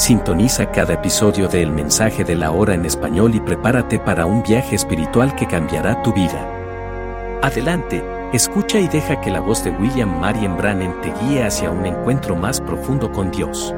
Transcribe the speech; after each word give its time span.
Sintoniza 0.00 0.70
cada 0.70 0.94
episodio 0.94 1.46
de 1.46 1.60
El 1.60 1.72
Mensaje 1.72 2.24
de 2.24 2.34
la 2.34 2.52
Hora 2.52 2.72
en 2.72 2.86
español 2.86 3.34
y 3.34 3.40
prepárate 3.40 3.98
para 3.98 4.24
un 4.24 4.42
viaje 4.42 4.74
espiritual 4.74 5.36
que 5.36 5.46
cambiará 5.46 6.02
tu 6.02 6.14
vida. 6.14 7.38
Adelante, 7.42 8.02
escucha 8.32 8.80
y 8.80 8.88
deja 8.88 9.20
que 9.20 9.30
la 9.30 9.40
voz 9.40 9.62
de 9.62 9.72
William 9.72 10.18
Marion 10.18 10.56
Brannan 10.56 10.98
te 11.02 11.12
guíe 11.20 11.44
hacia 11.44 11.70
un 11.70 11.84
encuentro 11.84 12.34
más 12.34 12.62
profundo 12.62 13.12
con 13.12 13.30
Dios. 13.30 13.74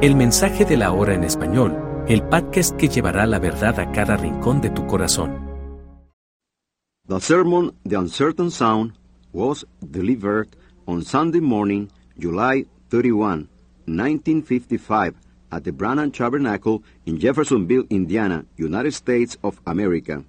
El 0.00 0.16
Mensaje 0.16 0.64
de 0.64 0.78
la 0.78 0.90
Hora 0.90 1.12
en 1.12 1.22
español, 1.22 1.76
el 2.08 2.22
podcast 2.22 2.74
que 2.74 2.88
llevará 2.88 3.26
la 3.26 3.38
verdad 3.38 3.78
a 3.78 3.92
cada 3.92 4.16
rincón 4.16 4.62
de 4.62 4.70
tu 4.70 4.86
corazón. 4.86 5.38
The 7.08 7.20
sermon, 7.20 7.74
The 7.86 7.98
Uncertain 7.98 8.50
Sound, 8.50 8.94
was 9.34 9.66
delivered 9.82 10.48
on 10.86 11.02
Sunday 11.02 11.42
morning, 11.42 11.88
July 12.18 12.64
31, 12.88 13.50
1955, 13.86 15.25
at 15.50 15.64
the 15.64 15.72
Branham 15.72 16.10
Tabernacle 16.10 16.82
in 17.04 17.18
Jeffersonville, 17.18 17.86
Indiana, 17.90 18.44
United 18.56 18.92
States 18.92 19.38
of 19.42 19.60
America. 19.64 20.24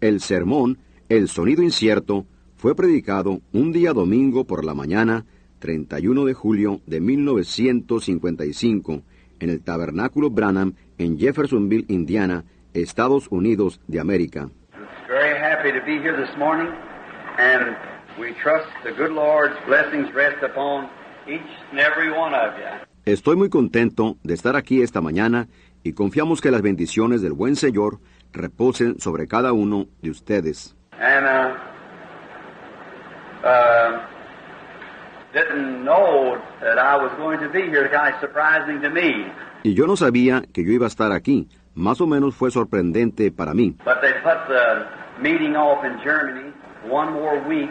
El 0.00 0.20
sermón, 0.20 0.78
El 1.08 1.28
sonido 1.28 1.62
incierto, 1.62 2.26
fue 2.56 2.74
predicado 2.74 3.40
un 3.52 3.72
día 3.72 3.92
domingo 3.92 4.44
por 4.44 4.64
la 4.64 4.74
mañana, 4.74 5.24
31 5.58 6.24
de 6.24 6.34
julio 6.34 6.80
de 6.86 7.00
1955, 7.00 9.02
en 9.40 9.50
el 9.50 9.62
Tabernáculo 9.62 10.30
Branham 10.30 10.74
en 10.98 11.18
Jeffersonville, 11.18 11.86
Indiana, 11.88 12.44
Estados 12.74 13.28
Unidos 13.30 13.80
de 13.86 14.00
América. 14.00 14.48
Each 21.24 21.40
and 21.70 21.78
every 21.78 22.10
one 22.10 22.34
of 22.34 22.58
you. 22.58 22.91
Estoy 23.04 23.34
muy 23.34 23.48
contento 23.48 24.16
de 24.22 24.32
estar 24.32 24.54
aquí 24.54 24.80
esta 24.80 25.00
mañana 25.00 25.48
y 25.82 25.92
confiamos 25.92 26.40
que 26.40 26.52
las 26.52 26.62
bendiciones 26.62 27.20
del 27.20 27.32
buen 27.32 27.56
Señor 27.56 27.98
reposen 28.32 29.00
sobre 29.00 29.26
cada 29.26 29.52
uno 29.52 29.86
de 30.02 30.10
ustedes. 30.10 30.76
And 31.00 31.26
uh, 31.26 31.56
uh, 33.44 34.06
didn't 35.32 35.82
know 35.82 36.38
that 36.60 36.78
I 36.78 36.96
was 36.96 37.10
going 37.18 37.40
to 37.40 37.48
be 37.48 37.62
here. 37.62 37.90
Kind 37.90 38.14
of 38.14 38.20
surprising 38.20 38.80
to 38.82 38.88
me. 38.88 39.26
Y 39.64 39.74
yo 39.74 39.88
no 39.88 39.96
sabía 39.96 40.44
que 40.52 40.64
yo 40.64 40.70
iba 40.70 40.86
a 40.86 40.88
estar 40.88 41.10
aquí. 41.10 41.48
Más 41.74 42.00
o 42.00 42.06
menos 42.06 42.36
fue 42.36 42.52
sorprendente 42.52 43.32
para 43.32 43.52
mí. 43.52 43.74
But 43.84 44.00
they 44.00 44.12
put 44.22 44.46
the 44.46 44.86
meeting 45.20 45.56
off 45.56 45.84
in 45.84 45.98
Germany 46.04 46.52
one 46.88 47.12
more 47.12 47.42
week 47.48 47.70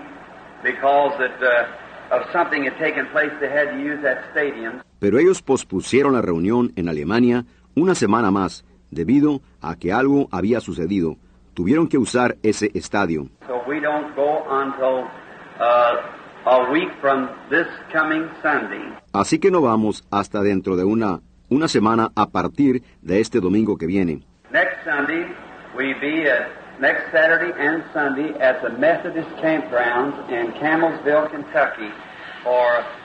because 0.62 1.18
that, 1.20 1.42
uh, 1.42 2.18
of 2.18 2.30
something 2.34 2.66
had 2.66 2.78
taken 2.78 3.08
place. 3.14 3.32
They 3.40 3.48
had 3.48 3.72
to 3.72 3.80
use 3.80 4.02
that 4.04 4.26
stadium. 4.34 4.82
Pero 5.02 5.18
ellos 5.18 5.42
pospusieron 5.42 6.14
la 6.14 6.22
reunión 6.22 6.74
en 6.76 6.88
Alemania 6.88 7.46
una 7.76 7.96
semana 7.96 8.30
más 8.30 8.64
debido 8.92 9.42
a 9.60 9.76
que 9.76 9.92
algo 9.92 10.28
había 10.32 10.60
sucedido. 10.60 11.18
Tuvieron 11.56 11.88
que 11.88 11.98
usar 11.98 12.38
ese 12.44 12.70
estadio. 12.76 13.28
So 13.48 13.64
we 13.68 13.80
don't 13.80 14.16
go 14.16 14.44
until 14.48 15.08
uh, 15.60 16.46
a 16.46 16.72
week 16.72 16.92
from 17.02 17.30
this 17.50 17.66
coming 17.92 18.30
Sunday. 18.44 18.94
Así 19.12 19.40
que 19.40 19.50
no 19.50 19.62
vamos 19.62 20.04
hasta 20.12 20.44
dentro 20.44 20.76
de 20.76 20.84
una, 20.84 21.20
una 21.50 21.68
semana 21.68 22.12
a 22.16 22.30
partir 22.30 22.84
de 23.02 23.22
este 23.22 23.40
domingo 23.40 23.80
que 23.80 23.88
viene. 23.88 24.22
Next 24.52 24.86
Sunday, 24.86 25.26
we 25.76 25.96
be 26.00 26.30
at 26.30 26.80
next 26.80 27.12
Saturday 27.12 27.52
and 27.58 27.84
Sunday 27.92 28.40
at 28.40 28.62
the 28.62 28.70
Methodist 28.78 29.30
campgrounds 29.42 30.30
in 30.30 30.52
Camelsville, 30.62 31.28
Kentucky, 31.32 31.90
for. 32.44 33.01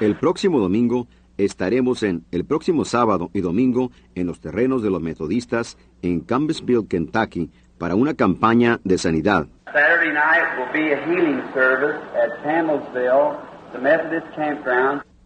El 0.00 0.16
próximo 0.16 0.60
domingo 0.60 1.06
estaremos 1.36 2.02
en 2.02 2.24
el 2.32 2.44
próximo 2.44 2.84
sábado 2.84 3.30
y 3.34 3.40
domingo 3.40 3.90
en 4.14 4.26
los 4.26 4.40
terrenos 4.40 4.82
de 4.82 4.90
los 4.90 5.02
metodistas 5.02 5.76
en 6.02 6.20
Campbellsville, 6.20 6.88
Kentucky, 6.88 7.50
para 7.78 7.94
una 7.94 8.14
campaña 8.14 8.80
de 8.84 8.98
sanidad. 8.98 9.46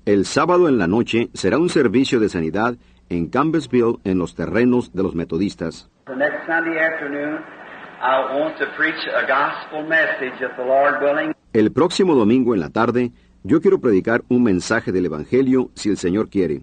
El 0.06 0.24
sábado 0.24 0.68
en 0.68 0.78
la 0.78 0.86
noche 0.86 1.28
será 1.34 1.58
un 1.58 1.68
servicio 1.68 2.18
de 2.18 2.28
sanidad 2.28 2.74
en 3.08 3.28
Campbellsville 3.28 3.98
en 4.04 4.18
los 4.18 4.34
terrenos 4.34 4.92
de 4.92 5.02
los 5.02 5.14
metodistas. 5.14 5.90
El 11.52 11.72
próximo 11.72 12.14
domingo 12.14 12.54
en 12.54 12.60
la 12.60 12.70
tarde 12.70 13.10
yo 13.42 13.60
quiero 13.60 13.80
predicar 13.80 14.22
un 14.28 14.44
mensaje 14.44 14.92
del 14.92 15.06
Evangelio 15.06 15.70
si 15.74 15.88
el 15.88 15.96
Señor 15.96 16.28
quiere. 16.28 16.62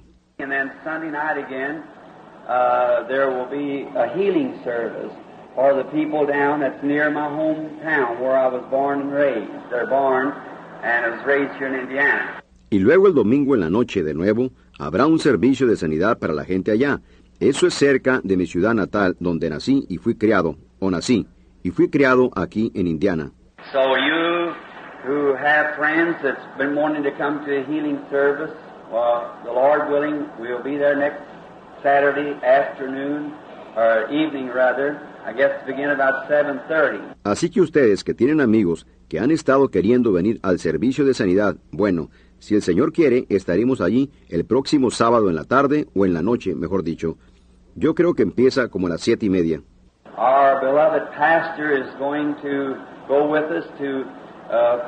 Uh, 2.50 3.06
there 3.10 3.28
will 3.28 3.50
be 3.52 3.86
a 3.98 4.08
healing 4.16 4.54
service 4.64 5.12
for 5.54 5.76
the 5.76 5.84
people 5.92 6.26
down 6.26 6.62
that's 6.62 6.82
near 6.82 7.12
my 7.12 7.28
hometown 7.28 8.22
where 8.22 8.38
I 8.38 8.48
was 8.48 8.64
born 8.72 9.02
and 9.02 9.12
raised. 9.12 9.52
They're 9.70 9.90
born 9.90 10.32
and 10.82 11.06
I 11.06 11.10
was 11.10 11.26
raised 11.26 11.54
here 11.58 11.68
in 11.68 11.76
Indiana. 11.76 12.42
Y 12.70 12.80
luego 12.80 13.08
el 13.08 13.14
domingo 13.14 13.56
en 13.56 13.60
la 13.60 13.70
noche 13.70 14.02
de 14.02 14.14
nuevo 14.14 14.52
habrá 14.80 15.08
un 15.08 15.20
servicio 15.20 15.68
de 15.68 15.76
sanidad 15.76 16.20
para 16.20 16.34
la 16.34 16.46
gente 16.46 16.72
allá. 16.72 17.02
Eso 17.42 17.68
es 17.68 17.74
cerca 17.74 18.22
de 18.24 18.38
mi 18.38 18.46
ciudad 18.46 18.74
natal 18.74 19.18
donde 19.20 19.50
nací 19.50 19.86
y 19.90 19.98
fui 19.98 20.16
criado, 20.16 20.56
o 20.80 20.90
nací, 20.90 21.28
y 21.64 21.72
fui 21.72 21.90
criado 21.90 22.32
aquí 22.34 22.72
en 22.74 22.88
Indiana. 22.88 23.34
So 23.74 23.82
you 23.98 24.27
who 25.08 25.34
have 25.36 25.76
friends 25.76 26.18
that's 26.22 26.46
been 26.58 26.76
wanting 26.76 27.04
to 27.04 27.12
come 27.12 27.44
to 27.46 27.52
a 27.60 27.64
healing 27.64 28.00
service, 28.12 28.52
well, 28.92 29.32
the 29.46 29.52
Lord 29.52 29.90
willing, 29.90 30.28
we'll 30.38 30.62
be 30.62 30.78
there 30.78 30.96
next 30.96 31.24
Saturday 31.82 32.34
afternoon, 32.44 33.32
or 33.76 34.10
evening 34.12 34.50
rather, 34.50 35.00
I 35.26 35.34
guess 35.34 35.52
begin 35.66 35.92
about 35.92 36.28
7.30. 36.28 37.16
Así 37.24 37.50
que 37.50 37.62
ustedes 37.62 38.04
que 38.04 38.14
tienen 38.14 38.42
amigos 38.42 38.86
que 39.08 39.20
han 39.20 39.32
estado 39.32 39.70
queriendo 39.70 40.12
venir 40.12 40.40
al 40.44 40.60
servicio 40.60 41.06
de 41.06 41.14
sanidad, 41.14 41.56
bueno, 41.72 42.10
si 42.40 42.56
el 42.56 42.62
Señor 42.62 42.92
quiere, 42.92 43.26
estaremos 43.30 43.80
allí 43.82 44.12
el 44.30 44.46
próximo 44.46 44.92
sábado 44.92 45.30
en 45.30 45.36
la 45.36 45.46
tarde 45.46 45.88
o 45.96 46.06
en 46.06 46.14
la 46.14 46.22
noche, 46.22 46.54
mejor 46.54 46.84
dicho. 46.84 47.18
Yo 47.76 47.96
creo 47.96 48.14
que 48.14 48.24
empieza 48.24 48.68
como 48.68 48.88
a 48.88 48.90
las 48.92 49.02
siete 49.02 49.26
y 49.26 49.30
media. 49.30 49.62
Our 50.18 50.60
beloved 50.60 51.12
pastor 51.16 51.72
is 51.72 51.88
going 52.00 52.34
to 52.42 52.76
go 53.08 53.30
with 53.30 53.52
us 53.52 53.66
to 53.78 54.06
uh. 54.50 54.88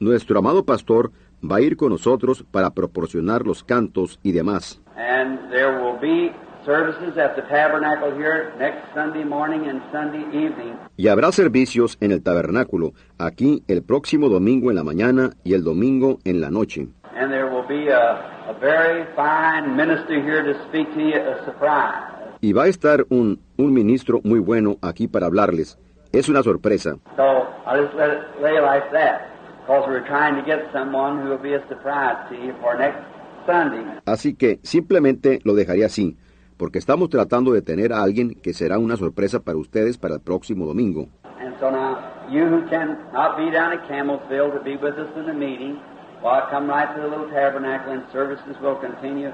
Nuestro 0.00 0.38
amado 0.38 0.64
pastor 0.64 1.10
va 1.42 1.56
a 1.56 1.60
ir 1.60 1.76
con 1.76 1.90
nosotros 1.90 2.44
para 2.50 2.70
proporcionar 2.70 3.46
los 3.46 3.62
cantos 3.64 4.18
y 4.22 4.32
demás. 4.32 4.80
And 4.96 5.50
there 5.50 5.78
will 5.80 5.98
be 6.00 6.32
services 6.64 7.16
at 7.16 7.36
the 7.36 7.42
tabernacle 7.42 8.12
here 8.12 8.52
next 8.58 8.92
Sunday 8.94 9.24
morning 9.24 9.68
and 9.68 9.80
Sunday 9.92 10.24
evening. 10.32 10.74
Y 10.96 11.08
habrá 11.08 11.30
servicios 11.32 11.96
en 12.00 12.12
el 12.12 12.22
tabernáculo, 12.22 12.92
aquí 13.18 13.62
el 13.68 13.82
próximo 13.82 14.28
domingo 14.28 14.70
en 14.70 14.76
la 14.76 14.84
mañana 14.84 15.30
y 15.44 15.54
el 15.54 15.62
domingo 15.62 16.18
en 16.24 16.40
la 16.40 16.50
noche. 16.50 16.88
And 17.16 17.30
there 17.30 17.48
will 17.48 17.66
be 17.66 17.90
a, 17.90 18.50
a 18.50 18.54
very 18.60 19.04
fine 19.14 19.76
minister 19.76 20.20
here 20.20 20.42
to 20.42 20.58
speak 20.68 20.92
to 20.94 21.00
you, 21.00 21.16
a 21.16 21.44
surprise. 21.44 22.12
Y 22.40 22.52
va 22.52 22.64
a 22.64 22.68
estar 22.68 23.06
un, 23.08 23.40
un 23.56 23.72
ministro 23.72 24.20
muy 24.22 24.40
bueno 24.40 24.76
aquí 24.82 25.08
para 25.08 25.26
hablarles. 25.26 25.78
Es 26.16 26.30
una 26.30 26.42
sorpresa. 26.42 26.96
So 27.14 27.46
I'll 27.66 27.84
just 27.84 27.94
let 27.94 28.08
it 28.08 28.40
lay 28.40 28.58
like 28.58 28.90
that, 28.92 29.28
because 29.60 29.86
we're 29.86 30.06
trying 30.06 30.34
to 30.36 30.42
get 30.46 30.72
someone 30.72 31.20
who 31.20 31.28
will 31.28 31.42
be 31.42 31.54
a 31.54 31.60
surprise 31.68 32.16
to 32.30 32.34
you 32.34 32.54
for 32.62 32.74
next 32.78 33.04
Sunday. 33.46 33.84
Así 34.06 34.34
que 34.34 34.58
simplemente 34.62 35.40
lo 35.44 35.54
dejaré 35.54 35.84
así, 35.84 36.16
porque 36.56 36.78
estamos 36.78 37.10
tratando 37.10 37.52
de 37.52 37.60
tener 37.60 37.92
a 37.92 38.02
alguien 38.02 38.34
que 38.42 38.54
será 38.54 38.78
una 38.78 38.96
sorpresa 38.96 39.40
para 39.40 39.58
ustedes 39.58 39.98
para 39.98 40.14
el 40.14 40.22
próximo 40.22 40.64
domingo. 40.64 41.08
And 41.38 41.54
so 41.60 41.70
now, 41.70 41.98
you 42.30 42.46
who 42.46 42.66
can 42.70 42.96
not 43.12 43.36
be 43.36 43.50
down 43.50 43.74
at 43.74 43.86
Campbellsville 43.86 44.52
to 44.54 44.64
be 44.64 44.76
with 44.76 44.94
us 44.98 45.14
in 45.18 45.26
the 45.26 45.34
meeting, 45.34 45.78
well, 46.24 46.48
come 46.50 46.66
right 46.66 46.88
to 46.96 47.02
the 47.02 47.08
little 47.08 47.28
tabernacle 47.28 47.92
and 47.92 48.02
services 48.10 48.56
will 48.62 48.76
continue 48.76 49.30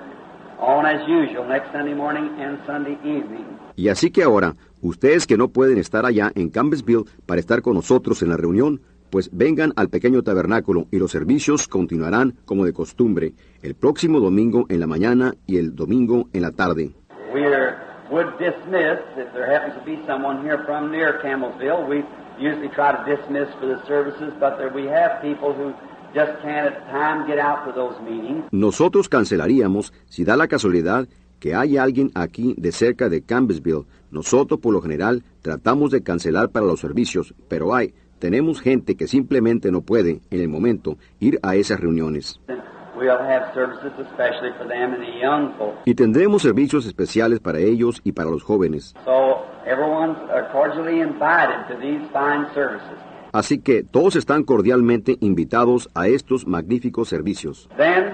on 0.59 0.85
as 0.85 1.01
usual 1.07 1.47
next 1.47 1.71
Sunday 1.71 1.95
morning 1.95 2.29
and 2.41 2.59
Sunday 2.67 2.99
evening. 3.05 3.47
Y 3.77 3.89
así 3.89 4.11
que 4.11 4.25
ahora, 4.25 4.55
ustedes 4.83 5.27
que 5.27 5.39
no 5.39 5.49
pueden 5.49 5.79
estar 5.79 6.05
allá 6.05 6.31
en 6.35 6.51
Campbellsville 6.51 7.05
para 7.25 7.41
estar 7.41 7.63
con 7.63 7.75
nosotros 7.75 8.23
en 8.23 8.29
la 8.29 8.37
reunión, 8.37 8.83
pues 9.11 9.31
vengan 9.33 9.73
al 9.77 9.89
pequeño 9.89 10.23
tabernáculo 10.23 10.87
y 10.91 10.99
los 10.99 11.11
servicios 11.11 11.69
continuarán 11.69 12.35
como 12.45 12.65
de 12.65 12.73
costumbre 12.73 13.35
el 13.63 13.75
próximo 13.75 14.21
domingo 14.21 14.67
en 14.69 14.81
la 14.81 14.87
mañana 14.87 15.35
y 15.47 15.59
el 15.59 15.75
domingo 15.75 16.29
en 16.33 16.43
la 16.43 16.53
tarde. 16.53 16.93
We 17.33 17.45
are, 17.45 17.77
would 18.11 18.39
dismiss, 18.39 19.01
if 19.17 19.33
there 19.33 19.47
happens 19.47 19.75
to 19.79 19.85
be 19.85 19.99
someone 20.07 20.43
here 20.43 20.63
from 20.67 20.91
near 20.91 21.21
Campbellsville, 21.23 21.87
we 21.89 22.05
usually 22.39 22.69
try 22.69 22.93
to 22.93 23.05
dismiss 23.05 23.49
for 23.61 23.67
the 23.67 23.81
services, 23.87 24.33
but 24.41 24.57
there 24.59 24.73
we 24.75 24.87
have 24.89 25.21
people 25.23 25.53
who 25.53 25.73
just 26.15 26.33
can't 26.43 26.67
at 26.67 26.85
the 26.85 26.91
time 26.91 27.27
get 27.27 27.39
out 27.39 27.65
for 27.65 27.73
those 27.75 28.01
meetings. 28.03 28.45
Nosotros 28.51 29.09
cancelaríamos 29.09 29.93
si 30.07 30.25
da 30.25 30.37
la 30.37 30.49
casualidad 30.49 31.07
que 31.39 31.55
hay 31.55 31.77
alguien 31.77 32.11
aquí 32.15 32.55
de 32.57 32.73
cerca 32.73 33.09
de 33.09 33.23
Campbellsville. 33.23 33.85
Nosotros 34.13 34.61
por 34.61 34.75
lo 34.75 34.83
general 34.83 35.25
tratamos 35.41 35.91
de 35.91 36.03
cancelar 36.03 36.51
para 36.51 36.67
los 36.67 36.81
servicios, 36.81 37.35
pero 37.49 37.75
hay, 37.75 37.95
tenemos 38.19 38.61
gente 38.61 38.95
que 38.95 39.09
simplemente 39.09 39.73
no 39.73 39.81
puede, 39.81 40.21
en 40.31 40.41
el 40.41 40.49
momento, 40.49 40.99
ir 41.19 41.41
a 41.43 41.57
esas 41.57 41.81
reuniones. 41.81 42.39
And 42.49 42.61
we'll 42.95 43.11
have 43.11 43.55
services 43.55 43.91
especially 43.99 44.53
for 44.59 44.69
them 44.69 44.93
and 44.93 45.03
the 45.03 45.19
young 45.19 45.57
folks. 45.57 45.79
Y 45.87 45.95
tendremos 45.95 46.43
servicios 46.43 46.85
especiales 46.85 47.41
para 47.41 47.59
ellos 47.59 48.03
y 48.05 48.13
para 48.13 48.31
los 48.31 48.43
jóvenes. 48.43 48.95
So 49.07 49.47
everyone's 49.65 50.19
cordially 50.53 51.01
invited 51.01 51.67
to 51.69 51.81
these 51.81 52.07
fine 52.13 52.47
services. 52.53 52.99
Así 53.33 53.61
que 53.63 53.83
todos 53.83 54.15
están 54.17 54.45
cordialmente 54.45 55.17
invitados 55.21 55.89
a 55.95 56.07
estos 56.07 56.47
magníficos 56.47 57.09
servicios. 57.09 57.67
Then 57.79 58.13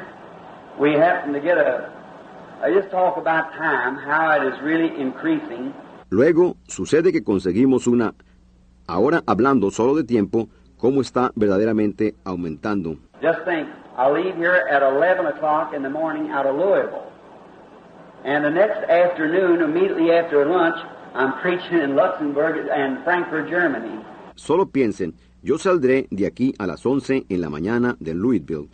Luego 6.10 6.56
sucede 6.66 7.12
que 7.12 7.22
conseguimos 7.22 7.86
una, 7.86 8.14
ahora 8.86 9.22
hablando 9.26 9.70
solo 9.70 9.94
de 9.94 10.04
tiempo, 10.04 10.48
cómo 10.78 11.00
está 11.00 11.32
verdaderamente 11.34 12.14
aumentando. 12.24 12.96
Just 13.20 13.44
think, 13.44 13.68
I 13.96 14.10
leave 14.10 14.36
here 14.36 14.62
at 14.70 14.82
11 14.82 15.26
o'clock 15.26 15.74
in 15.74 15.82
the 15.82 15.90
morning 15.90 16.30
out 16.30 16.46
of 16.46 16.56
Louisville. 16.56 17.08
And 18.24 18.44
the 18.44 18.50
next 18.50 18.88
afternoon, 18.90 19.62
immediately 19.62 20.10
after 20.10 20.44
lunch, 20.46 20.76
I'm 21.14 21.34
preaching 21.42 21.82
in 21.82 21.94
Luxembourg 21.94 22.68
and 22.70 23.02
Frankfurt, 23.04 23.48
Germany. 23.48 24.00
Solo 24.34 24.66
piensen, 24.66 25.14
yo 25.42 25.58
saldré 25.58 26.06
de 26.10 26.26
aquí 26.26 26.54
a 26.58 26.66
las 26.66 26.84
11 26.86 27.26
en 27.28 27.40
la 27.40 27.50
mañana 27.50 27.96
de 28.00 28.14
Louisville 28.14 28.68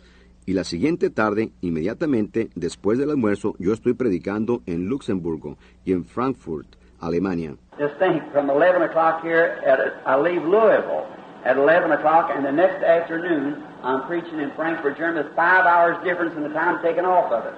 y 0.45 0.53
la 0.53 0.63
siguiente 0.63 1.09
tarde, 1.09 1.51
inmediatamente 1.61 2.49
después 2.55 2.99
del 2.99 3.09
almuerzo, 3.09 3.55
yo 3.57 3.73
estoy 3.73 3.93
predicando 3.93 4.61
en 4.67 4.87
Luxemburgo 4.87 5.57
y 5.83 5.93
en 5.93 6.05
Frankfurt, 6.05 6.67
Alemania. 7.01 7.57
Just 7.77 7.95
think, 7.97 8.31
from 8.31 8.49
11 8.49 8.81
o'clock 8.83 9.21
here, 9.21 9.61
at, 9.65 10.01
I 10.05 10.15
leave 10.17 10.43
Louisville 10.43 11.07
at 11.45 11.57
11 11.57 11.91
o'clock, 11.91 12.31
and 12.33 12.45
the 12.45 12.51
next 12.51 12.83
afternoon, 12.83 13.63
I'm 13.83 14.07
preaching 14.07 14.39
in 14.39 14.51
Frankfurt, 14.55 14.97
Germany. 14.97 15.27
It's 15.27 15.35
five 15.35 15.65
hours 15.65 15.95
difference 16.03 16.35
in 16.35 16.43
the 16.43 16.49
time 16.49 16.81
taken 16.81 17.05
off 17.05 17.31
of 17.31 17.45
it, 17.45 17.53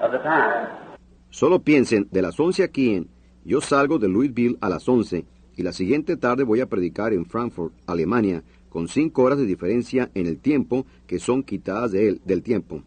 of 0.00 0.12
the 0.12 0.18
time. 0.18 0.68
Solo 1.30 1.58
piensen, 1.58 2.08
de 2.10 2.22
las 2.22 2.38
11 2.40 2.62
aquí 2.62 2.94
en, 2.94 3.08
yo 3.44 3.60
salgo 3.60 3.98
de 3.98 4.08
Louisville 4.08 4.56
a 4.60 4.68
las 4.68 4.88
11 4.88 5.26
y 5.56 5.62
la 5.62 5.72
siguiente 5.72 6.16
tarde 6.16 6.44
voy 6.44 6.60
a 6.60 6.66
predicar 6.66 7.12
en 7.12 7.26
Frankfurt, 7.26 7.74
Alemania, 7.86 8.42
con 8.70 8.88
cinco 8.88 9.22
horas 9.22 9.38
de 9.38 9.44
diferencia 9.46 10.10
en 10.14 10.26
el 10.26 10.38
tiempo 10.38 10.86
que 11.06 11.18
son 11.18 11.42
quitadas 11.42 11.92
de 11.92 12.08
él, 12.08 12.20
del 12.24 12.42
tiempo. 12.42 12.82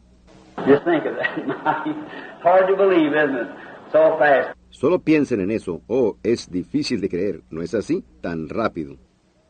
Just 0.68 0.84
think 0.84 1.06
of 1.06 1.16
that. 1.16 1.86
Hard 2.44 2.68
to 2.68 2.76
believe, 2.76 3.14
isn't 3.14 3.38
it? 3.38 3.48
So 3.92 4.18
fast. 4.18 4.58
Solo 4.70 5.00
piensen 5.00 5.42
en 5.42 5.52
eso. 5.52 5.82
Oh, 5.88 6.18
es 6.24 6.50
difícil 6.50 7.02
de 7.02 7.10
creer, 7.10 7.42
¿no 7.50 7.62
es 7.62 7.74
así? 7.74 8.04
Tan 8.22 8.48
rápido. 8.48 8.98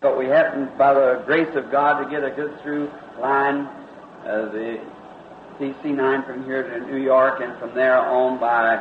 But 0.02 0.18
we 0.18 0.28
happened, 0.28 0.70
by 0.78 0.94
the 0.94 1.24
grace 1.26 1.54
of 1.58 1.70
God, 1.72 2.02
to 2.02 2.10
get 2.10 2.24
a 2.24 2.32
good 2.32 2.58
through 2.64 2.90
line, 3.22 3.68
uh, 4.26 4.50
the 4.52 4.80
DC-9 5.60 6.26
from 6.26 6.46
here 6.46 6.64
to 6.64 6.80
New 6.90 7.04
York, 7.04 7.42
and 7.42 7.58
from 7.60 7.74
there 7.74 8.00
on 8.00 8.40
by 8.40 8.78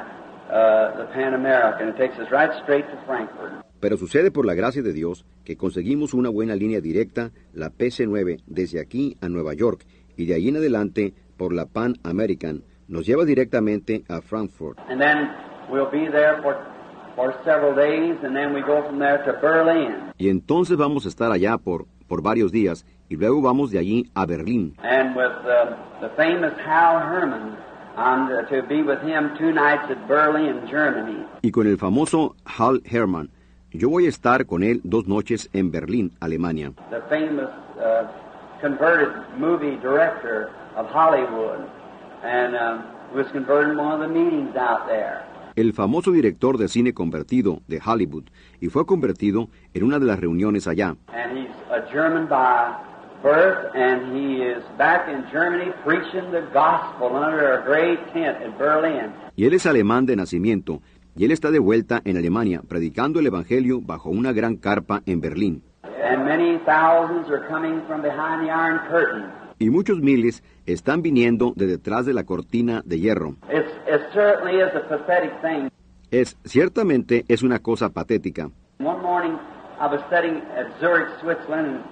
uh, 0.49 0.97
the 0.97 1.07
Pan 1.13 1.35
American. 1.35 1.89
It 1.89 1.97
takes 1.97 2.17
us 2.21 2.31
right 2.31 2.51
straight 2.63 2.87
to 2.87 2.97
Frankfurt. 3.05 3.65
Pero 3.81 3.97
sucede 3.97 4.31
por 4.31 4.47
la 4.47 4.55
gracia 4.55 4.83
de 4.83 4.93
Dios 4.93 5.25
que 5.45 5.57
conseguimos 5.57 6.15
una 6.15 6.31
buena 6.31 6.55
línea 6.55 6.81
directa, 6.81 7.33
la 7.53 7.71
PC9, 7.71 8.43
desde 8.47 8.81
aquí 8.81 9.17
a 9.21 9.29
Nueva 9.29 9.55
York 9.55 9.85
y 10.17 10.27
de 10.27 10.35
ahí 10.35 10.49
en 10.49 10.57
adelante 10.57 11.15
por 11.37 11.53
la 11.53 11.67
Pan 11.67 11.95
American. 12.05 12.63
Nos 12.89 13.07
lleva 13.07 13.25
directamente 13.25 14.05
a 14.09 14.21
Frankfurt. 14.21 14.79
And 14.89 15.01
then 15.01 15.31
we'll 15.71 15.91
be 15.91 16.09
there 16.09 16.41
for, 16.43 16.57
for 17.17 17.35
several 17.45 17.75
days, 17.75 18.17
and 18.23 18.35
then 18.35 18.53
we 18.53 18.61
go 18.63 18.83
from 18.87 18.99
there 18.99 19.19
to 19.25 19.33
Berlin. 19.41 20.13
Y 20.19 20.29
entonces 20.29 20.77
vamos 20.77 21.05
a 21.07 21.09
estar 21.09 21.31
allá 21.33 21.59
por, 21.59 21.87
por 22.09 22.23
varios 22.23 22.53
días 22.53 22.85
y 23.09 23.17
luego 23.17 23.41
vamos 23.43 23.71
de 23.71 23.79
allí 23.79 24.11
a 24.15 24.27
Berlín. 24.27 24.75
And 24.83 25.17
with 25.17 25.33
uh, 25.47 25.77
the 26.01 26.09
famous 26.17 26.53
Hal 26.67 27.01
Herman, 27.01 27.57
I'm 27.97 28.29
to 28.29 28.63
be 28.69 28.83
with 28.83 29.01
him 29.03 29.37
two 29.37 29.53
nights 29.53 29.91
at 29.91 30.07
Berlin, 30.07 30.67
Germany. 30.71 31.25
Y 31.43 31.51
con 31.51 31.67
el 31.67 31.77
famoso 31.79 32.37
Hal 32.45 32.83
Herman, 32.85 33.31
yo 33.73 33.91
voy 33.91 34.07
a 34.07 34.09
estar 34.09 34.47
con 34.47 34.63
él 34.63 34.81
dos 34.85 35.07
noches 35.09 35.51
en 35.53 35.71
Berlín, 35.73 36.13
Alemania. 36.21 36.73
the 36.91 37.01
famous 37.09 37.51
uh, 37.81 38.07
converted 38.61 39.13
movie 39.39 39.77
director 39.83 40.51
of 40.77 40.87
Hollywood, 40.87 41.69
and 42.23 42.55
um, 42.57 42.85
was 43.15 43.27
converting 43.33 43.77
one 43.77 43.93
of 43.93 44.01
the 44.01 44.09
meetings 44.09 44.55
out 44.57 44.87
there. 44.87 45.25
El 45.59 45.73
famoso 45.73 46.13
director 46.13 46.57
de 46.57 46.69
cine 46.69 46.95
convertido 46.95 47.63
de 47.67 47.81
Hollywood 47.85 48.27
y 48.61 48.69
fue 48.69 48.87
convertido 48.87 49.49
en 49.75 49.83
una 49.83 49.99
de 49.99 50.07
las 50.07 50.21
reuniones 50.21 50.69
allá. 50.69 50.95
And 51.09 51.37
he's 51.37 51.51
a 51.69 51.85
German 51.91 52.29
by 52.29 52.77
birth, 53.25 53.75
and 53.75 54.17
he 54.17 54.41
is 54.41 54.63
back 54.79 55.09
in 55.09 55.25
Germany 55.33 55.73
preaching 55.85 56.31
the 56.31 56.43
gospel 56.55 57.09
under 57.17 57.55
a 57.55 57.65
great 57.67 57.99
tent 58.13 58.41
in 58.41 58.57
Berlin. 58.57 59.11
Y 59.35 59.47
él 59.47 59.55
es 59.55 59.67
alemán 59.67 60.07
de 60.07 60.15
nacimiento 60.15 60.81
y 61.17 61.25
él 61.25 61.33
está 61.33 61.51
de 61.51 61.59
vuelta 61.59 62.03
en 62.05 62.17
Alemania 62.17 62.63
predicando 62.63 63.19
el 63.19 63.27
Evangelio 63.27 63.81
bajo 63.81 64.11
una 64.11 64.33
gran 64.33 64.59
carpa 64.59 65.03
en 65.07 65.21
Berlín. 65.21 65.65
And 65.83 66.25
many 66.25 66.59
thousands 66.59 67.29
are 67.33 67.45
coming 67.49 67.83
from 67.89 68.01
behind 68.01 68.47
the 68.47 68.53
Iron 68.53 68.79
Curtain. 68.89 69.48
Y 69.59 69.71
muchos 69.71 70.01
miles 70.01 70.43
están 70.67 71.03
viniendo 71.03 71.53
de 71.57 71.67
detrás 71.67 72.07
de 72.07 72.15
la 72.15 72.25
cortina 72.25 72.83
de 72.85 73.01
hierro. 73.01 73.37
Es 76.11 76.37
ciertamente 76.45 77.25
es 77.29 77.43
una 77.43 77.59
cosa 77.59 77.91
patética. 77.91 78.51
One 78.79 79.03
morning, 79.03 79.37
I 79.81 79.87
was 79.87 80.01
studying 80.07 80.43
at 80.57 80.79
Zurich, 80.81 81.09
Switzerland, 81.21 81.83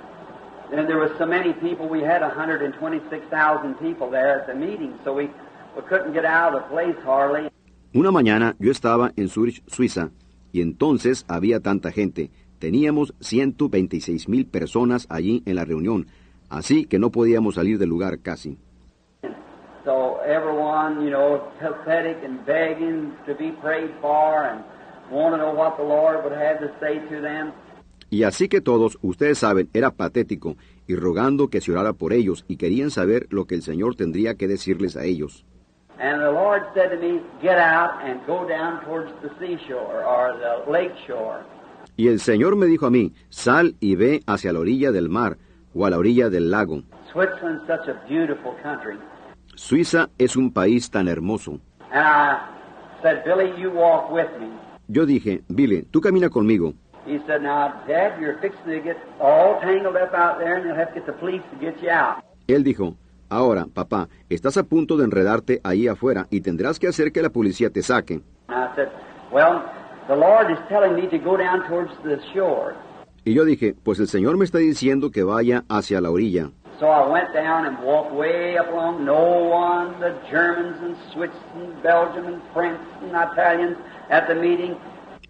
and, 0.70 0.78
and 0.78 0.88
there 0.88 0.98
was 0.98 1.10
so 1.18 1.26
many 1.26 1.52
people. 1.54 1.88
We 1.88 2.02
had 2.02 2.22
126,000 2.22 3.74
people 3.78 4.08
there 4.10 4.40
at 4.40 4.46
the 4.46 4.54
meeting, 4.54 4.94
so 5.04 5.12
we, 5.12 5.28
we 5.76 5.82
couldn't 5.88 6.12
get 6.12 6.24
out 6.24 6.54
of 6.54 6.62
the 6.62 6.68
place 6.68 6.96
hardly. 7.04 7.50
Una 7.92 8.10
mañana 8.12 8.54
yo 8.58 8.70
estaba 8.70 9.12
en 9.16 9.28
Zurich, 9.28 9.62
Suiza, 9.66 10.10
y 10.52 10.60
entonces 10.60 11.24
había 11.28 11.60
tanta 11.60 11.90
gente. 11.90 12.30
Teníamos 12.58 13.14
126 13.20 14.28
mil 14.28 14.46
personas 14.46 15.06
allí 15.10 15.42
en 15.44 15.56
la 15.56 15.64
reunión, 15.64 16.06
así 16.48 16.86
que 16.86 16.98
no 16.98 17.10
podíamos 17.10 17.54
salir 17.56 17.78
del 17.78 17.88
lugar 17.88 18.18
casi. 18.20 18.58
So 19.84 20.20
everyone, 20.26 21.04
you 21.04 21.10
know, 21.10 21.42
pathetic 21.60 22.18
and 22.24 22.44
begging 22.44 23.12
to 23.26 23.34
be 23.34 23.52
prayed 23.62 23.90
for 24.00 24.44
and 24.44 24.64
want 25.10 25.34
to 25.34 25.38
know 25.38 25.54
what 25.54 25.76
the 25.76 25.84
Lord 25.84 26.24
would 26.24 26.32
have 26.32 26.58
to 26.58 26.70
say 26.80 26.98
to 27.08 27.20
them. 27.20 27.52
Y 28.10 28.22
así 28.22 28.48
que 28.48 28.60
todos, 28.60 28.98
ustedes 29.02 29.38
saben, 29.38 29.68
era 29.72 29.90
patético, 29.90 30.56
y 30.86 30.94
rogando 30.94 31.48
que 31.48 31.60
se 31.60 31.72
orara 31.72 31.92
por 31.92 32.12
ellos, 32.12 32.44
y 32.46 32.56
querían 32.56 32.90
saber 32.90 33.26
lo 33.30 33.46
que 33.46 33.56
el 33.56 33.62
Señor 33.62 33.96
tendría 33.96 34.34
que 34.36 34.46
decirles 34.46 34.96
a 34.96 35.04
ellos. 35.04 35.44
And 35.98 36.20
the 36.20 36.30
Lord 36.30 36.62
said 36.74 36.90
to 36.90 36.98
me, 36.98 37.20
Get 37.40 37.58
out 37.58 38.02
and 38.02 38.20
go 38.26 38.46
down 38.46 38.84
towards 38.84 39.10
the 39.22 39.30
seashore 39.40 40.04
or 40.04 40.36
the 40.38 40.70
lake 40.70 40.92
shore. 41.06 41.42
Y 41.96 42.08
el 42.08 42.20
Señor 42.20 42.56
me 42.56 42.66
dijo 42.66 42.86
a 42.86 42.90
mí, 42.90 43.12
sal 43.30 43.76
y 43.80 43.96
ve 43.96 44.22
hacia 44.26 44.52
la 44.52 44.60
orilla 44.60 44.92
del 44.92 45.08
mar, 45.08 45.38
o 45.76 45.84
a 45.84 45.90
la 45.90 45.98
orilla 45.98 46.30
del 46.30 46.50
lago. 46.50 46.82
Suiza 49.54 50.08
es 50.18 50.36
un 50.36 50.52
país 50.52 50.90
tan 50.90 51.08
hermoso. 51.08 51.60
And 51.92 52.04
I 52.04 52.38
said, 53.02 53.24
Billy, 53.24 53.52
you 53.60 53.70
walk 53.70 54.10
with 54.10 54.28
me. 54.40 54.48
Yo 54.88 55.06
dije, 55.06 55.42
Billy, 55.48 55.82
tú 55.82 56.00
camina 56.00 56.28
conmigo. 56.28 56.74
Él 62.46 62.64
dijo, 62.64 62.94
Ahora, 63.28 63.66
papá, 63.72 64.08
estás 64.28 64.56
a 64.56 64.62
punto 64.62 64.96
de 64.96 65.04
enredarte 65.04 65.60
ahí 65.64 65.88
afuera 65.88 66.26
y 66.30 66.40
tendrás 66.42 66.78
que 66.78 66.86
hacer 66.86 67.10
que 67.10 67.22
la 67.22 67.30
policía 67.30 67.70
te 67.70 67.82
saque. 67.82 68.20
Y 73.26 73.34
yo 73.34 73.44
dije, 73.44 73.74
pues 73.82 73.98
el 73.98 74.06
Señor 74.06 74.38
me 74.38 74.44
está 74.44 74.58
diciendo 74.58 75.10
que 75.10 75.24
vaya 75.24 75.64
hacia 75.68 76.00
la 76.00 76.12
orilla. 76.12 76.52
So 76.78 76.86
I 76.86 77.10
went 77.10 77.34
down 77.34 77.66
and 77.66 77.76
walked 77.84 78.14
way 78.14 78.56
up 78.56 78.68
along. 78.72 79.04
No 79.04 79.16
one, 79.16 79.98
the 79.98 80.14
Germans 80.30 80.76
and 80.80 80.94
Swiss 81.12 81.32
and 81.56 81.82
Belgium 81.82 82.26
and 82.26 82.40
French 82.54 82.78
and 83.02 83.10
Italians 83.10 83.76
at 84.10 84.28
the 84.28 84.34
meeting. 84.36 84.76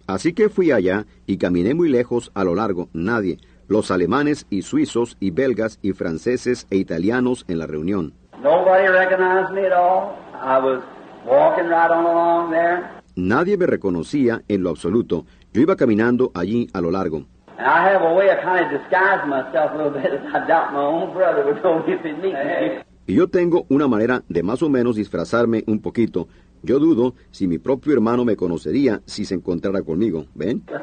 Así 0.05 0.33
que 0.33 0.49
fui 0.49 0.71
allá 0.71 1.07
y 1.25 1.37
caminé 1.37 1.73
muy 1.73 1.89
lejos 1.89 2.29
a 2.35 2.43
lo 2.43 2.53
largo, 2.53 2.87
nadie, 2.93 3.39
los 3.67 3.89
alemanes 3.89 4.45
y 4.51 4.61
suizos 4.61 5.17
y 5.19 5.31
belgas 5.31 5.79
y 5.81 5.93
franceses 5.93 6.67
e 6.69 6.77
italianos 6.77 7.45
en 7.47 7.57
la 7.57 7.65
reunión. 7.65 8.13
Nobody 8.43 8.89
recognized 8.89 9.55
me 9.55 9.65
at 9.65 9.73
all. 9.73 10.13
I 10.35 10.59
was 10.59 10.83
walking 11.25 11.67
right 11.67 11.89
on 11.89 12.05
along 12.05 12.51
there. 12.51 12.91
Nadie 13.15 13.57
me 13.57 13.65
reconocía 13.65 14.43
en 14.47 14.61
lo 14.61 14.69
absoluto. 14.69 15.25
Yo 15.51 15.61
iba 15.61 15.75
caminando 15.75 16.29
allí 16.35 16.67
a 16.73 16.81
lo 16.81 16.91
largo. 16.91 17.25
And 17.57 17.65
I 17.65 17.89
have 17.89 18.03
a 18.03 18.13
way 18.13 18.29
of 18.29 18.39
kind 18.43 18.63
of 18.65 18.71
disguising 18.71 19.29
myself 19.29 19.71
a 19.73 19.77
little 19.77 19.91
bit. 19.91 20.11
I 20.33 20.47
doubt 20.47 20.73
my 20.73 20.83
own 20.83 21.13
brother 21.13 21.43
would 21.45 21.63
know 21.63 21.83
me 21.85 21.93
if 21.93 22.01
he'd 22.03 22.21
meet 22.21 22.33
me. 22.33 22.83
Y 23.07 23.15
yo 23.15 23.27
tengo 23.27 23.65
una 23.69 23.87
manera 23.87 24.21
de 24.27 24.43
más 24.43 24.61
o 24.61 24.69
menos 24.69 24.95
disfrazarme 24.95 25.63
un 25.65 25.79
poquito. 25.79 26.27
Yo 26.61 26.77
dudo 26.77 27.15
si 27.31 27.47
mi 27.47 27.57
propio 27.57 27.93
hermano 27.93 28.25
me 28.25 28.35
conocería 28.35 29.01
si 29.05 29.25
se 29.25 29.35
encontrara 29.35 29.81
conmigo. 29.81 30.25
¿Ven? 30.35 30.63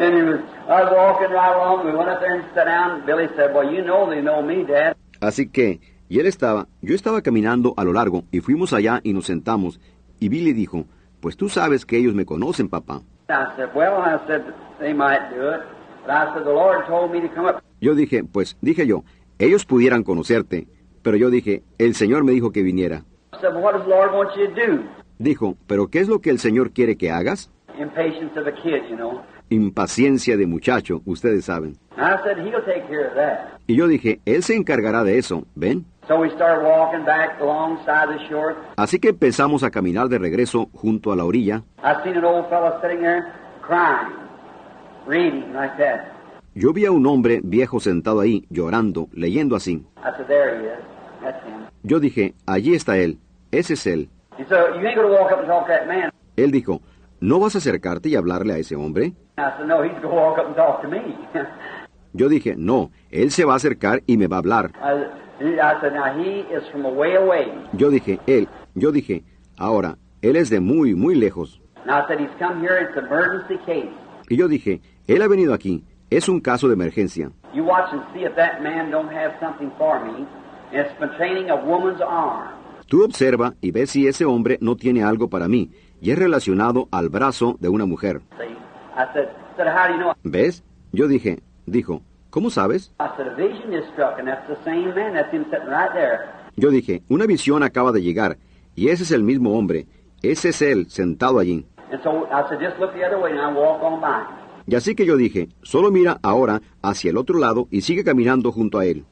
and 0.00 0.14
he 0.16 0.22
was, 0.22 0.40
I 0.66 0.82
was 0.82 0.92
walking 0.92 1.30
right 1.30 1.54
along. 1.54 1.86
We 1.86 1.92
went 1.96 2.08
up 2.08 2.20
there 2.20 2.34
and 2.34 2.44
sat 2.54 2.64
down. 2.64 3.04
Billy 3.06 3.28
said, 3.36 3.54
Well, 3.54 3.70
you 3.70 3.82
know 3.82 4.08
they 4.08 4.22
know 4.22 4.42
me, 4.42 4.64
Dad. 4.64 4.96
Así 5.20 5.48
que, 5.48 5.80
y 6.08 6.18
él 6.18 6.26
estaba, 6.26 6.66
yo 6.82 6.94
estaba 6.94 7.22
caminando 7.22 7.74
a 7.76 7.84
lo 7.84 7.92
largo 7.92 8.24
y 8.30 8.40
fuimos 8.40 8.72
allá 8.72 9.00
y 9.02 9.12
nos 9.12 9.26
sentamos. 9.26 9.80
Y 10.20 10.28
Billy 10.28 10.52
dijo, 10.52 10.86
pues 11.20 11.36
tú 11.36 11.48
sabes 11.48 11.86
que 11.86 11.96
ellos 11.96 12.14
me 12.14 12.26
conocen, 12.26 12.68
papá. 12.68 13.02
I 13.28 13.56
said, 13.56 13.70
Well, 13.74 13.96
I 13.96 14.18
said, 14.26 14.42
they 14.78 14.92
might 14.92 15.30
do 15.34 15.48
it. 15.50 15.60
But 16.06 16.10
I 16.10 16.34
said, 16.34 16.44
The 16.44 16.52
Lord 16.52 16.86
told 16.86 17.10
me 17.12 17.20
to 17.20 17.28
come 17.28 17.46
up. 17.46 17.62
Yo 17.80 17.94
dije, 17.94 18.24
pues 18.24 18.56
dije 18.60 18.86
yo, 18.86 19.04
ellos 19.38 19.64
pudieran 19.64 20.02
conocerte. 20.02 20.66
Pero 21.02 21.16
yo 21.16 21.30
dije, 21.30 21.62
el 21.78 21.94
Señor 21.94 22.24
me 22.24 22.32
dijo 22.32 22.50
que 22.52 22.62
viniera. 22.62 23.04
I 23.32 23.40
said, 23.40 23.54
Well, 23.54 23.62
what 23.62 23.72
does 23.74 23.84
the 23.84 23.90
Lord 23.90 24.12
want 24.12 24.30
you 24.36 24.48
to 24.48 24.54
do? 24.54 24.82
Dijo, 25.18 25.56
pero 25.66 25.88
¿qué 25.88 26.00
es 26.00 26.08
lo 26.08 26.20
que 26.20 26.30
el 26.30 26.38
Señor 26.38 26.72
quiere 26.72 26.96
que 26.96 27.10
hagas? 27.10 27.50
Impatience 27.78 28.38
of 28.38 28.46
a 28.46 28.52
kid, 28.52 28.88
you 28.88 28.96
know. 28.96 29.22
Impaciencia 29.50 30.36
de 30.36 30.46
muchacho, 30.46 31.02
ustedes 31.06 31.44
saben. 31.44 31.76
And 31.96 32.06
I 32.06 32.22
said, 32.22 32.38
He'll 32.38 32.64
take 32.64 32.86
care 32.88 33.08
of 33.08 33.14
that. 33.14 33.58
Y 33.66 33.76
yo 33.76 33.88
dije, 33.88 34.20
Él 34.24 34.42
se 34.42 34.54
encargará 34.54 35.02
de 35.04 35.18
eso, 35.18 35.46
¿ven? 35.54 35.84
So 36.06 36.20
we 36.20 36.28
started 36.34 36.62
walking 36.66 37.04
back 37.04 37.40
alongside 37.40 38.08
the 38.08 38.18
shore. 38.28 38.54
Así 38.76 38.98
que 38.98 39.10
empezamos 39.10 39.62
a 39.62 39.70
caminar 39.70 40.08
de 40.08 40.18
regreso 40.18 40.68
junto 40.74 41.12
a 41.12 41.16
la 41.16 41.24
orilla. 41.24 41.62
I 41.82 41.94
seen 42.04 42.16
an 42.18 42.24
old 42.24 42.48
fellow 42.50 42.78
sitting 42.82 43.00
there 43.00 43.32
crying, 43.62 44.12
reading 45.06 45.54
like 45.54 45.76
that. 45.78 46.12
Yo 46.54 46.72
vi 46.72 46.84
a 46.84 46.92
un 46.92 47.06
hombre 47.06 47.40
viejo 47.42 47.80
sentado 47.80 48.20
ahí, 48.20 48.44
llorando, 48.50 49.08
leyendo 49.12 49.56
así. 49.56 49.82
I 49.96 50.10
said, 50.16 50.26
There 50.26 50.60
he 50.60 50.66
is. 50.66 50.84
That's 51.22 51.42
him. 51.46 51.66
Yo 51.82 52.00
dije, 52.00 52.34
allí 52.46 52.74
está 52.74 52.98
él, 52.98 53.18
ese 53.50 53.74
es 53.74 53.86
él. 53.86 54.10
He 54.36 54.44
said, 54.44 54.74
You 54.80 54.86
ain't 54.86 54.96
going 54.96 55.08
to 55.08 55.14
walk 55.14 55.32
up 55.32 55.38
and 55.38 55.48
talk 55.48 55.66
to 55.66 55.72
that 55.72 55.86
man. 55.88 56.10
Él 56.36 56.50
dijo, 56.50 56.82
¿no 57.20 57.40
vas 57.40 57.54
a 57.54 57.58
acercarte 57.58 58.10
y 58.10 58.16
hablarle 58.16 58.52
a 58.52 58.58
ese 58.58 58.76
hombre? 58.76 59.14
I 59.38 59.56
said, 59.56 59.66
No, 59.66 59.82
he's 59.82 59.92
going 59.92 60.02
to 60.02 60.08
walk 60.08 60.38
up 60.38 60.46
and 60.46 60.54
talk 60.54 60.82
to 60.82 60.88
me. 60.88 61.00
Yo 62.12 62.28
dije, 62.28 62.54
no, 62.56 62.92
él 63.10 63.32
se 63.32 63.44
va 63.44 63.54
a 63.54 63.56
acercar 63.56 64.02
y 64.06 64.16
me 64.16 64.28
va 64.28 64.36
a 64.36 64.38
hablar. 64.38 64.70
I, 65.44 65.60
I 65.60 65.80
said, 65.80 65.92
Now 65.92 66.16
he 66.18 66.40
is 66.52 66.62
from 66.70 66.84
away 66.84 67.16
away. 67.16 67.46
Yo 67.76 67.90
dije, 67.90 68.20
él, 68.26 68.48
yo 68.74 68.92
dije, 68.92 69.24
ahora, 69.58 69.98
él 70.22 70.36
es 70.36 70.50
de 70.50 70.60
muy, 70.60 70.94
muy 70.94 71.14
lejos. 71.14 71.60
And 71.82 71.90
I 71.90 72.06
said, 72.08 72.20
He's 72.20 72.30
come 72.38 72.60
here, 72.60 72.76
it's 72.78 72.96
an 72.96 73.06
emergency 73.06 73.58
case. 73.64 73.92
Y 74.30 74.36
yo 74.36 74.48
dije, 74.48 74.80
él 75.06 75.22
ha 75.22 75.28
venido 75.28 75.52
aquí, 75.52 75.84
es 76.10 76.28
un 76.28 76.40
caso 76.40 76.68
de 76.68 76.74
emergencia. 76.74 77.30
You 77.52 77.64
watch 77.64 77.92
and 77.92 78.02
see 78.14 78.24
if 78.24 78.34
that 78.36 78.62
man 78.62 78.90
don't 78.90 79.12
have 79.12 79.34
something 79.40 79.70
for 79.78 80.00
me. 80.04 80.26
And 80.72 80.86
it's 80.86 80.98
containing 80.98 81.50
a 81.50 81.56
woman's 81.56 82.00
arm. 82.00 82.54
Tú 82.86 83.04
observa 83.04 83.54
y 83.60 83.70
ve 83.70 83.86
si 83.86 84.06
ese 84.06 84.24
hombre 84.24 84.58
no 84.60 84.76
tiene 84.76 85.02
algo 85.04 85.28
para 85.28 85.48
mí, 85.48 85.70
y 86.00 86.10
es 86.10 86.18
relacionado 86.18 86.88
al 86.90 87.08
brazo 87.08 87.56
de 87.60 87.68
una 87.68 87.86
mujer. 87.86 88.20
¿Ves? 90.22 90.64
Yo 90.92 91.08
dije, 91.08 91.42
dijo, 91.66 92.02
¿cómo 92.34 92.50
sabes? 92.50 92.92
Yo 96.56 96.70
dije, 96.70 97.02
una 97.08 97.26
visión 97.26 97.62
acaba 97.62 97.92
de 97.92 98.02
llegar, 98.02 98.38
y 98.74 98.88
ese 98.88 99.04
es 99.04 99.12
el 99.12 99.22
mismo 99.22 99.56
hombre, 99.56 99.86
ese 100.20 100.48
es 100.48 100.60
él 100.60 100.90
sentado 100.90 101.38
allí. 101.38 101.64
Y 104.66 104.74
así 104.74 104.96
que 104.96 105.06
yo 105.06 105.16
dije, 105.16 105.48
solo 105.62 105.92
mira 105.92 106.18
ahora 106.24 106.60
hacia 106.82 107.12
el 107.12 107.18
otro 107.18 107.38
lado 107.38 107.68
y 107.70 107.82
sigue 107.82 108.02
caminando 108.02 108.50
junto 108.50 108.80
a 108.80 108.84
él. 108.84 109.04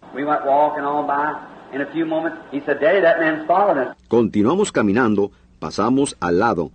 Continuamos 4.09 4.73
caminando, 4.73 5.31
pasamos 5.61 6.17
al 6.19 6.41
lado. 6.41 6.73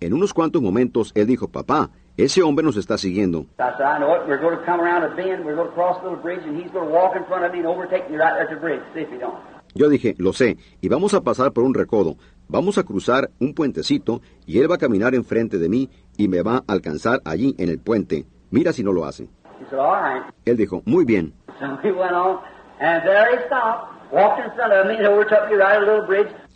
En 0.00 0.12
unos 0.12 0.34
cuantos 0.34 0.60
momentos 0.60 1.12
él 1.14 1.28
dijo, 1.28 1.46
papá, 1.46 1.90
ese 2.16 2.42
hombre 2.42 2.64
nos 2.64 2.76
está 2.76 2.96
siguiendo. 2.96 3.46
Yo 9.74 9.88
dije, 9.88 10.14
lo 10.18 10.32
sé, 10.32 10.56
y 10.80 10.88
vamos 10.88 11.14
a 11.14 11.20
pasar 11.22 11.52
por 11.52 11.64
un 11.64 11.74
recodo, 11.74 12.16
vamos 12.46 12.78
a 12.78 12.84
cruzar 12.84 13.30
un 13.40 13.54
puentecito 13.54 14.20
y 14.46 14.60
él 14.60 14.70
va 14.70 14.76
a 14.76 14.78
caminar 14.78 15.14
enfrente 15.16 15.58
de 15.58 15.68
mí 15.68 15.90
y 16.16 16.28
me 16.28 16.42
va 16.42 16.58
a 16.58 16.72
alcanzar 16.72 17.20
allí 17.24 17.56
en 17.58 17.68
el 17.68 17.80
puente. 17.80 18.24
Mira 18.50 18.72
si 18.72 18.84
no 18.84 18.92
lo 18.92 19.04
hace. 19.04 19.24
He 19.60 19.64
said, 19.70 19.80
All 19.80 20.00
right. 20.00 20.32
Él 20.44 20.56
dijo, 20.56 20.82
muy 20.84 21.04
bien. 21.04 21.32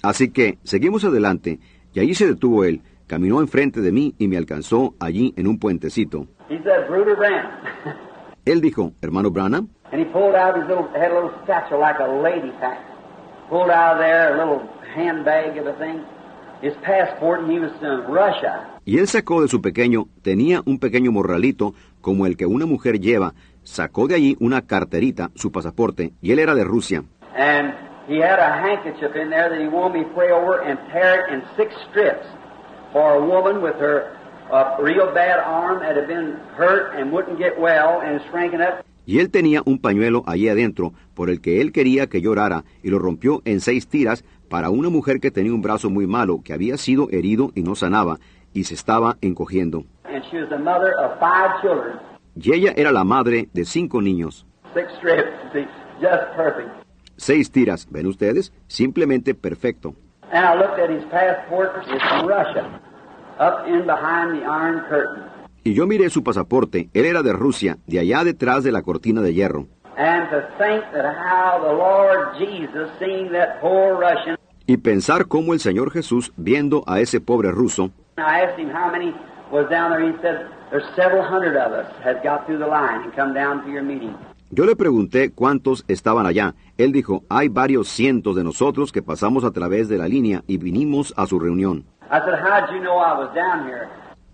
Así 0.02 0.30
que 0.30 0.58
seguimos 0.62 1.04
adelante, 1.04 1.58
y 1.92 2.00
allí 2.00 2.14
se 2.14 2.28
detuvo 2.28 2.64
él, 2.64 2.82
caminó 3.08 3.40
enfrente 3.40 3.80
de 3.80 3.90
mí 3.90 4.14
y 4.18 4.28
me 4.28 4.36
alcanzó 4.36 4.94
allí 5.00 5.34
en 5.36 5.48
un 5.48 5.58
puentecito. 5.58 6.28
Él 8.44 8.60
dijo, 8.60 8.92
hermano 9.02 9.30
Branham, 9.30 9.68
and 9.90 10.00
he 10.00 10.06
pulled 10.12 10.34
out 10.34 10.56
his 10.56 10.68
little, 10.68 10.88
had 10.94 11.10
a 11.10 11.14
little 11.14 11.32
satchel 11.46 11.80
like 11.80 11.98
a 11.98 12.06
lady 12.06 12.52
pack. 12.60 12.78
Pulled 13.48 13.70
out 13.70 13.94
of 13.94 13.98
there 13.98 14.34
a 14.34 14.38
little 14.38 14.62
handbag 14.94 15.58
of 15.58 15.66
a 15.66 15.72
thing, 15.74 16.04
his 16.62 16.74
passport, 16.82 17.40
and 17.40 17.50
he 17.50 17.58
was 17.58 17.72
to 17.80 18.04
Russia. 18.08 18.78
y 18.84 18.98
él 18.98 19.06
sacó 19.06 19.42
de 19.42 19.48
su 19.48 19.60
pequeño, 19.60 20.06
tenía 20.22 20.62
un 20.64 20.78
pequeño 20.78 21.12
morralito 21.12 21.74
como 22.00 22.26
el 22.26 22.36
que 22.36 22.46
una 22.46 22.64
mujer 22.64 23.00
lleva, 23.00 23.34
sacó 23.64 24.06
de 24.08 24.14
allí 24.14 24.36
una 24.40 24.62
carterita, 24.62 25.30
su 25.34 25.52
pasaporte, 25.52 26.12
y 26.22 26.32
él 26.32 26.38
era 26.38 26.54
de 26.54 26.64
Rusia. 26.64 27.04
And 27.36 27.74
he 28.08 28.18
had 28.22 28.38
a 28.38 28.50
handkerchief 28.62 29.14
in 29.14 29.28
there 29.28 29.50
that 29.50 29.60
he 29.60 29.68
wanted 29.68 29.98
me 29.98 30.04
pray 30.14 30.30
over 30.30 30.62
and 30.62 30.78
tear 30.90 31.26
it 31.26 31.34
in 31.34 31.42
six 31.56 31.74
strips 31.90 32.26
for 32.98 33.14
a 33.14 33.20
woman 33.20 33.62
with 33.62 33.76
her 33.78 34.10
uh, 34.50 34.76
real 34.82 35.06
bad 35.14 35.38
arm 35.38 35.78
that 35.80 35.94
had 35.94 36.08
been 36.08 36.36
hurt 36.56 36.96
and 36.96 37.12
wouldn't 37.12 37.38
get 37.38 37.56
well 37.56 38.00
and 38.02 38.20
shrinking 38.28 38.60
up. 38.60 38.84
Y 39.06 39.20
él 39.20 39.30
tenía 39.30 39.62
un 39.64 39.78
pañuelo 39.78 40.24
allí 40.26 40.48
adentro 40.48 40.92
por 41.14 41.30
el 41.30 41.40
que 41.40 41.60
él 41.60 41.70
quería 41.70 42.08
que 42.08 42.20
llorara 42.20 42.64
y 42.82 42.90
lo 42.90 42.98
rompió 42.98 43.40
en 43.44 43.60
seis 43.60 43.86
tiras 43.86 44.24
para 44.50 44.68
una 44.70 44.90
mujer 44.90 45.20
que 45.20 45.30
tenía 45.30 45.54
un 45.54 45.62
brazo 45.62 45.90
muy 45.90 46.06
malo, 46.06 46.40
que 46.42 46.52
había 46.52 46.76
sido 46.76 47.08
herido 47.10 47.52
y 47.54 47.62
no 47.62 47.74
sanaba, 47.76 48.18
y 48.52 48.64
se 48.64 48.74
estaba 48.74 49.16
encogiendo. 49.20 49.84
And 50.04 50.24
she 50.30 50.38
was 50.38 50.48
the 50.48 50.58
mother 50.58 50.92
of 50.98 51.18
five 51.20 51.62
children. 51.62 51.98
Y 52.34 52.52
ella 52.52 52.74
era 52.76 52.90
la 52.90 53.04
madre 53.04 53.48
de 53.52 53.64
cinco 53.64 54.02
niños. 54.02 54.44
Six 54.74 54.88
strips, 54.98 55.30
just 56.00 56.36
perfect. 56.36 56.68
Seis 57.16 57.50
tiras, 57.50 57.86
¿ven 57.90 58.06
ustedes? 58.06 58.52
Simplemente 58.66 59.34
perfecto. 59.34 59.94
And 60.30 60.44
I 60.44 60.54
looked 60.54 60.78
at 60.78 60.90
his 60.90 61.04
passport. 61.10 61.84
It's 61.86 62.04
from 62.04 62.26
Russia, 62.26 62.80
up 63.38 63.66
in 63.66 63.86
behind 63.86 64.38
the 64.38 64.44
Iron 64.44 64.80
Curtain. 64.88 65.24
Y 65.64 65.74
yo 65.74 65.86
miré 65.86 66.08
su 66.10 66.22
pasaporte, 66.22 66.88
él 66.94 67.04
era 67.04 67.22
de 67.22 67.32
Rusia, 67.32 67.78
de 67.86 67.98
allá 67.98 68.24
detrás 68.24 68.64
de 68.64 68.72
la 68.72 68.82
cortina 68.82 69.20
de 69.22 69.34
hierro. 69.34 69.66
And 69.96 70.30
to 70.30 70.40
think 70.56 70.84
that 70.92 71.04
how 71.04 71.60
the 71.60 71.72
Lord 71.72 72.38
Jesus, 72.38 72.88
seeing 72.98 73.32
that 73.32 73.60
poor 73.60 73.98
Russian, 73.98 74.36
Y 74.66 74.76
pensar 74.76 75.26
cómo 75.26 75.54
el 75.54 75.60
Señor 75.60 75.90
Jesús, 75.90 76.32
viendo 76.36 76.84
a 76.86 77.00
ese 77.00 77.20
pobre 77.20 77.50
ruso, 77.50 77.90
I 78.18 78.42
asked 78.42 78.58
him 78.58 78.70
how 78.70 78.90
many 78.90 79.14
was 79.50 79.68
down 79.70 79.90
there. 79.90 80.06
He 80.06 80.16
said, 80.20 80.46
There's 80.70 80.84
several 80.94 81.22
hundred 81.22 81.56
of 81.56 81.72
us 81.72 81.86
has 82.04 82.16
got 82.22 82.46
through 82.46 82.58
the 82.58 82.66
line 82.66 83.02
and 83.02 83.14
come 83.14 83.32
down 83.34 83.64
to 83.64 83.70
your 83.70 83.82
meeting. 83.82 84.14
yo 84.50 84.64
le 84.64 84.76
pregunté 84.76 85.30
cuántos 85.30 85.84
estaban 85.88 86.26
allá. 86.26 86.54
Él 86.78 86.92
dijo, 86.92 87.22
hay 87.28 87.48
varios 87.48 87.88
cientos 87.88 88.34
de 88.36 88.44
nosotros 88.44 88.92
que 88.92 89.02
pasamos 89.02 89.44
a 89.44 89.50
través 89.50 89.88
de 89.88 89.98
la 89.98 90.08
línea 90.08 90.42
y 90.46 90.58
vinimos 90.58 91.12
a 91.16 91.26
su 91.26 91.38
reunión. 91.38 91.84
I 92.10 92.20
said, 92.20 92.38
How'd 92.40 92.72
you 92.72 92.80
know 92.80 92.98
I 92.98 93.18
was 93.18 93.34
down 93.34 93.66
here? 93.66 93.88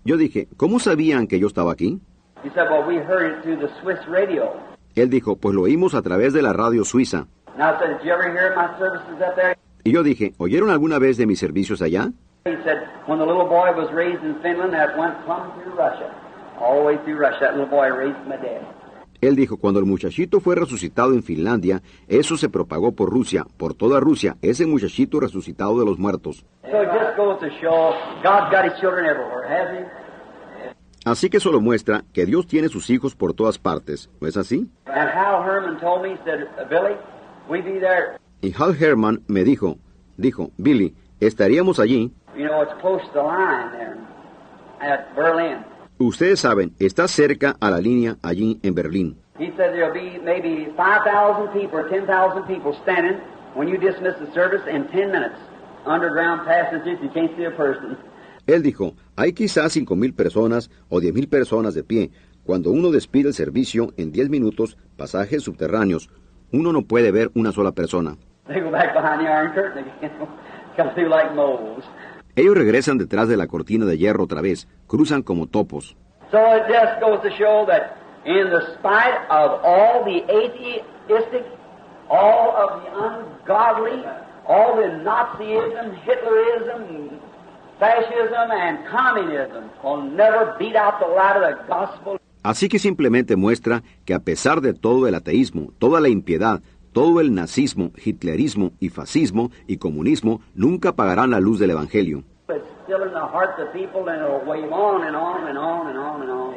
Yo 0.05 0.17
dije, 0.17 0.47
¿cómo 0.57 0.79
sabían 0.79 1.27
que 1.27 1.39
yo 1.39 1.47
estaba 1.47 1.73
aquí? 1.73 1.99
He 2.43 2.49
said, 2.51 2.69
Well, 2.69 2.87
we 2.87 2.97
heard 2.97 3.37
it 3.37 3.43
through 3.43 3.57
the 3.57 3.69
Swiss 3.81 3.99
radio. 4.07 4.53
Él 4.95 5.09
dijo, 5.09 5.35
pues 5.35 5.53
lo 5.53 5.63
oímos 5.63 5.93
a 5.93 6.01
través 6.01 6.31
de 6.31 6.41
la 6.41 6.53
radio 6.53 6.85
suiza. 6.85 7.27
Y 9.83 9.91
yo 9.91 10.03
dije, 10.03 10.33
¿oyeron 10.37 10.69
alguna 10.69 10.99
vez 10.99 11.17
de 11.17 11.25
mis 11.25 11.39
servicios 11.39 11.81
allá? 11.81 12.11
Él 19.27 19.35
dijo, 19.35 19.57
cuando 19.57 19.79
el 19.79 19.85
muchachito 19.85 20.39
fue 20.39 20.55
resucitado 20.55 21.13
en 21.13 21.23
Finlandia, 21.23 21.81
eso 22.07 22.37
se 22.37 22.49
propagó 22.49 22.91
por 22.91 23.09
Rusia, 23.09 23.45
por 23.57 23.73
toda 23.73 23.99
Rusia, 23.99 24.37
ese 24.41 24.65
muchachito 24.65 25.19
resucitado 25.19 25.79
de 25.79 25.85
los 25.85 25.97
muertos. 25.97 26.45
Así 31.05 31.29
que 31.29 31.37
eso 31.37 31.51
lo 31.51 31.61
muestra 31.61 32.03
que 32.13 32.25
Dios 32.25 32.47
tiene 32.47 32.69
sus 32.69 32.89
hijos 32.89 33.15
por 33.15 33.33
todas 33.33 33.59
partes, 33.59 34.09
¿no 34.19 34.27
es 34.27 34.37
así? 34.37 34.69
There. 37.79 38.17
Y 38.41 38.53
Hal 38.57 38.75
Herman 38.79 39.21
me 39.27 39.43
dijo, 39.43 39.77
dijo, 40.17 40.49
Billy, 40.57 40.95
estaríamos 41.19 41.79
allí. 41.79 42.11
You 42.35 42.47
know, 42.47 42.63
it's 42.63 42.73
close 42.81 43.01
to 43.05 43.13
the 43.13 43.23
line 43.23 43.71
there 43.71 43.97
at 44.81 45.15
Berlin. 45.15 45.63
Ustedes 45.97 46.41
saben, 46.41 46.73
está 46.77 47.07
cerca 47.07 47.55
a 47.61 47.71
la 47.71 47.79
línea 47.79 48.17
allí 48.21 48.59
en 48.63 48.75
Berlín. 48.75 49.15
He 49.39 49.51
said 49.55 49.71
there'll 49.71 49.93
be 49.93 50.19
maybe 50.19 50.67
5,000 50.75 51.53
people 51.53 51.79
or 51.79 51.89
10,000 51.89 52.43
people 52.47 52.73
standing 52.83 53.21
when 53.55 53.69
you 53.69 53.77
dismiss 53.77 54.15
the 54.19 54.31
service 54.33 54.61
in 54.69 54.87
10 54.91 55.11
minutes. 55.11 55.37
Underground 55.85 56.45
passages, 56.45 56.99
you 57.01 57.09
can't 57.13 57.31
see 57.37 57.45
a 57.45 57.51
person. 57.51 57.97
Él 58.45 58.61
dijo, 58.61 58.93
hay 59.15 59.31
quizás 59.31 59.71
cinco 59.71 59.95
mil 59.95 60.13
personas 60.13 60.69
o 60.89 60.99
diez 60.99 61.13
mil 61.13 61.29
personas 61.29 61.73
de 61.73 61.83
pie. 61.83 62.11
Cuando 62.43 62.71
uno 62.71 62.91
despide 62.91 63.29
el 63.29 63.33
servicio 63.33 63.93
en 63.95 64.11
diez 64.11 64.29
minutos, 64.29 64.77
pasajes 64.97 65.43
subterráneos, 65.43 66.09
uno 66.51 66.73
no 66.73 66.81
puede 66.83 67.11
ver 67.11 67.31
una 67.35 67.51
sola 67.53 67.71
persona. 67.71 68.17
They 68.47 68.59
go 68.59 68.69
back 68.69 68.93
behind 68.93 69.21
the 69.21 69.27
iron 69.27 69.53
curtain 69.53 69.85
again, 69.85 70.11
come 70.77 70.93
through 70.93 71.09
like 71.09 71.33
moles. 71.33 71.85
Ellos 72.35 72.55
regresan 72.55 72.97
detrás 72.97 73.29
de 73.29 73.37
la 73.37 73.47
cortina 73.47 73.85
de 73.85 73.97
hierro 73.97 74.25
otra 74.25 74.41
vez, 74.41 74.67
cruzan 74.87 75.21
como 75.21 75.47
topos. 75.47 75.95
So 76.31 76.39
it 76.55 76.63
just 76.67 76.99
goes 76.99 77.21
to 77.21 77.29
show 77.37 77.65
that 77.67 77.95
in 78.25 78.49
the 78.49 78.61
spite 78.73 79.15
of 79.29 79.63
all 79.63 80.03
the 80.03 80.23
atheistic, 80.27 81.45
all 82.09 82.53
of 82.57 82.83
the 82.83 82.89
ungodly, 82.91 84.03
all 84.47 84.75
the 84.75 84.89
Nazism, 85.03 85.95
Hitlerism, 86.03 87.19
fascism, 87.79 88.51
and 88.51 88.79
communism 88.89 89.69
will 89.81 90.01
never 90.01 90.55
beat 90.59 90.75
out 90.75 90.99
the 90.99 91.07
light 91.07 91.37
of 91.37 91.43
the 91.43 91.63
gospel. 91.67 92.19
Así 92.43 92.69
que 92.69 92.77
simplemente 92.77 93.35
muestra 93.35 93.81
que 94.05 94.13
a 94.13 94.19
pesar 94.19 94.61
de 94.61 94.73
todo 94.73 95.07
el 95.07 95.15
ateísmo, 95.15 95.71
toda 95.79 95.99
la 95.99 96.09
impiedad, 96.09 96.61
todo 96.95 97.19
el 97.19 97.35
nazismo, 97.35 97.91
hitlerismo 97.97 98.71
y 98.79 98.87
fascismo 98.87 99.51
y 99.67 99.75
comunismo 99.75 100.39
nunca 100.53 100.89
apagarán 100.89 101.29
la 101.29 101.41
luz 101.41 101.59
del 101.59 101.71
Evangelio. 101.71 102.23
It's 102.47 102.63
still 102.85 103.03
in 103.03 103.11
the 103.11 103.19
hearts 103.19 103.59
of 103.59 103.73
people 103.73 104.09
and 104.09 104.23
it'll 104.23 104.45
wave 104.49 104.71
on 104.71 105.05
and 105.05 105.13
on 105.13 105.45
and 105.45 105.57
on 105.57 105.89
and 105.89 105.99
on 105.99 106.21
and 106.21 106.31
on. 106.31 106.53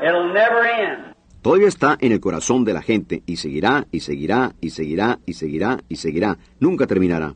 It'll 0.00 0.32
never 0.32 0.64
end. 0.64 1.12
Todavía 1.42 1.66
está 1.66 1.96
en 1.98 2.12
el 2.12 2.20
corazón 2.20 2.64
de 2.64 2.72
la 2.72 2.82
gente 2.82 3.24
y 3.26 3.38
seguirá 3.38 3.84
y 3.90 3.98
seguirá 3.98 4.52
y 4.60 4.70
seguirá 4.70 5.18
y 5.26 5.34
seguirá 5.34 5.78
y 5.88 5.96
seguirá. 5.96 6.38
Nunca 6.60 6.86
terminará. 6.86 7.34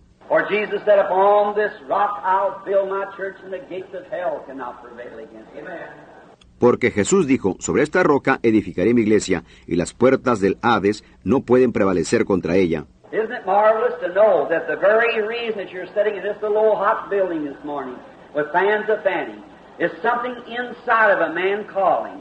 Porque 6.64 6.90
Jesús 6.90 7.26
dijo, 7.26 7.56
sobre 7.58 7.82
esta 7.82 8.02
roca 8.02 8.40
edificaré 8.42 8.94
mi 8.94 9.02
iglesia 9.02 9.44
y 9.66 9.76
las 9.76 9.92
puertas 9.92 10.40
del 10.40 10.56
Hades 10.62 11.04
no 11.22 11.40
pueden 11.40 11.72
prevalecer 11.74 12.24
contra 12.24 12.56
ella. 12.56 12.86
Isn't 13.12 13.32
it 13.32 13.44
marvelous 13.44 13.92
to 14.00 14.08
know 14.14 14.48
that 14.48 14.66
the 14.66 14.76
very 14.76 15.20
reason 15.20 15.58
that 15.58 15.70
you're 15.70 15.92
sitting 15.92 16.16
in 16.16 16.22
this 16.22 16.40
little 16.40 16.56
old 16.56 16.78
hot 16.78 17.10
building 17.10 17.44
this 17.44 17.62
morning 17.64 17.96
with 18.34 18.46
fans 18.50 18.88
of 18.88 19.02
fanning 19.02 19.42
is 19.78 19.92
something 20.00 20.32
inside 20.48 21.12
of 21.12 21.20
a 21.20 21.34
man 21.34 21.66
calling, 21.66 22.18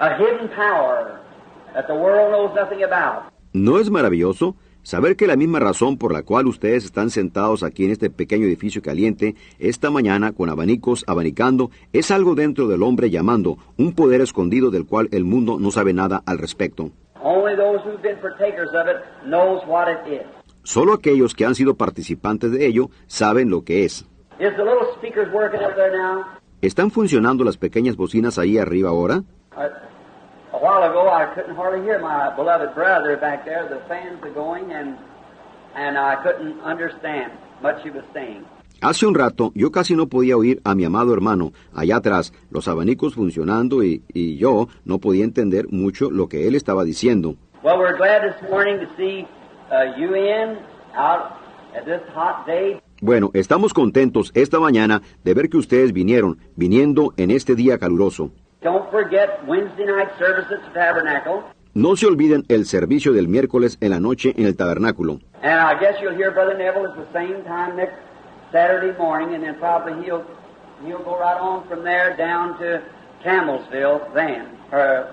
a 0.00 0.18
hidden 0.18 0.50
power 0.50 1.18
that 1.72 1.86
the 1.86 1.94
world 1.94 2.32
knows 2.32 2.54
nothing 2.54 2.84
about. 2.84 3.32
¿No 3.54 3.78
es 3.80 3.88
maravilloso 3.88 4.54
saber 4.90 5.14
que 5.14 5.28
la 5.28 5.36
misma 5.36 5.60
razón 5.60 5.98
por 5.98 6.12
la 6.12 6.24
cual 6.24 6.48
ustedes 6.48 6.84
están 6.84 7.10
sentados 7.10 7.62
aquí 7.62 7.84
en 7.84 7.92
este 7.92 8.10
pequeño 8.10 8.44
edificio 8.46 8.82
caliente 8.82 9.36
esta 9.60 9.88
mañana 9.88 10.32
con 10.32 10.50
abanicos 10.50 11.04
abanicando 11.06 11.70
es 11.92 12.10
algo 12.10 12.34
dentro 12.34 12.66
del 12.66 12.82
hombre 12.82 13.08
llamando 13.08 13.56
un 13.78 13.94
poder 13.94 14.20
escondido 14.20 14.72
del 14.72 14.86
cual 14.86 15.08
el 15.12 15.24
mundo 15.24 15.58
no 15.60 15.70
sabe 15.70 15.92
nada 15.92 16.24
al 16.26 16.38
respecto? 16.38 16.90
Solo 20.64 20.92
aquellos 20.92 21.34
que 21.36 21.44
han 21.44 21.54
sido 21.54 21.76
participantes 21.76 22.50
de 22.50 22.66
ello 22.66 22.90
saben 23.06 23.48
lo 23.48 23.62
que 23.62 23.84
es. 23.84 24.04
Is 24.40 24.56
the 24.56 24.64
little 24.64 24.88
speakers 24.96 25.32
working 25.32 25.60
up 25.60 25.76
there 25.76 25.96
now? 25.96 26.24
¿Están 26.62 26.90
funcionando 26.90 27.44
las 27.44 27.56
pequeñas 27.56 27.94
bocinas 27.94 28.40
ahí 28.40 28.58
arriba 28.58 28.88
ahora? 28.88 29.22
A 30.60 30.62
while 30.62 30.82
ago, 30.82 31.08
I 31.08 31.24
couldn't 31.34 31.56
hardly 31.56 31.80
hear 31.80 31.98
my 31.98 32.28
beloved 32.36 32.74
brother 32.74 33.16
back 33.16 33.46
there. 33.46 33.66
The 33.66 33.80
fans 33.88 34.22
are 34.22 34.34
going, 34.34 34.70
and 34.72 34.98
and 35.74 35.96
I 35.96 36.16
couldn't 36.22 36.60
understand 36.60 37.32
much 37.62 37.82
he 37.82 37.88
was 37.88 38.04
saying. 38.12 38.44
Hace 38.82 39.06
un 39.06 39.14
rato 39.14 39.52
yo 39.54 39.70
casi 39.70 39.94
no 39.96 40.08
podía 40.08 40.36
oír 40.36 40.60
a 40.64 40.74
mi 40.74 40.84
amado 40.84 41.14
hermano 41.14 41.52
allá 41.74 41.96
atrás, 41.96 42.34
los 42.50 42.68
abanicos 42.68 43.14
funcionando 43.14 43.82
y, 43.82 44.02
y 44.12 44.36
yo 44.36 44.68
no 44.84 44.98
podía 44.98 45.24
entender 45.24 45.66
mucho 45.70 46.10
lo 46.10 46.28
que 46.28 46.46
él 46.46 46.54
estaba 46.54 46.84
diciendo. 46.84 47.36
Well, 47.62 47.78
we're 47.78 47.96
glad 47.96 48.20
this 48.22 48.50
morning 48.50 48.80
to 48.80 48.88
see 48.98 49.26
uh, 49.70 49.96
you 49.98 50.14
in 50.14 50.58
out 50.94 51.38
at 51.74 51.86
this 51.86 52.02
hot 52.14 52.46
day. 52.46 52.78
Bueno, 53.00 53.30
estamos 53.32 53.72
contentos 53.72 54.30
esta 54.34 54.60
mañana 54.60 55.00
de 55.24 55.32
ver 55.32 55.48
que 55.48 55.56
ustedes 55.56 55.94
vinieron, 55.94 56.38
viniendo 56.54 57.14
en 57.16 57.30
este 57.30 57.54
día 57.54 57.78
caluroso. 57.78 58.30
Don't 58.62 58.90
forget 58.90 59.40
Wednesday 59.46 59.86
night 59.86 60.10
service 60.18 60.44
at 60.50 60.60
the 60.62 60.78
tabernacle. 60.78 61.44
No 61.72 61.96
se 61.96 62.06
olviden 62.06 62.44
el 62.48 62.66
servicio 62.66 63.14
del 63.14 63.26
miércoles 63.26 63.78
en 63.80 63.90
la 63.90 64.00
noche 64.00 64.34
en 64.36 64.44
el 64.44 64.54
tabernáculo. 64.54 65.20
And 65.42 65.58
I 65.58 65.80
guess 65.80 65.94
you'll 66.02 66.14
hear 66.14 66.30
Brother 66.30 66.58
Neville 66.58 66.86
at 66.86 66.96
the 66.96 67.10
same 67.12 67.42
time 67.44 67.76
next 67.76 67.94
Saturday 68.52 68.92
morning, 68.98 69.34
and 69.34 69.42
then 69.42 69.54
probably 69.58 70.04
he'll 70.04 70.24
he'll 70.84 71.02
go 71.02 71.18
right 71.18 71.40
on 71.40 71.66
from 71.68 71.84
there 71.84 72.14
down 72.18 72.58
to 72.58 72.82
Camelsville 73.24 74.12
then, 74.14 74.48
or 74.72 75.06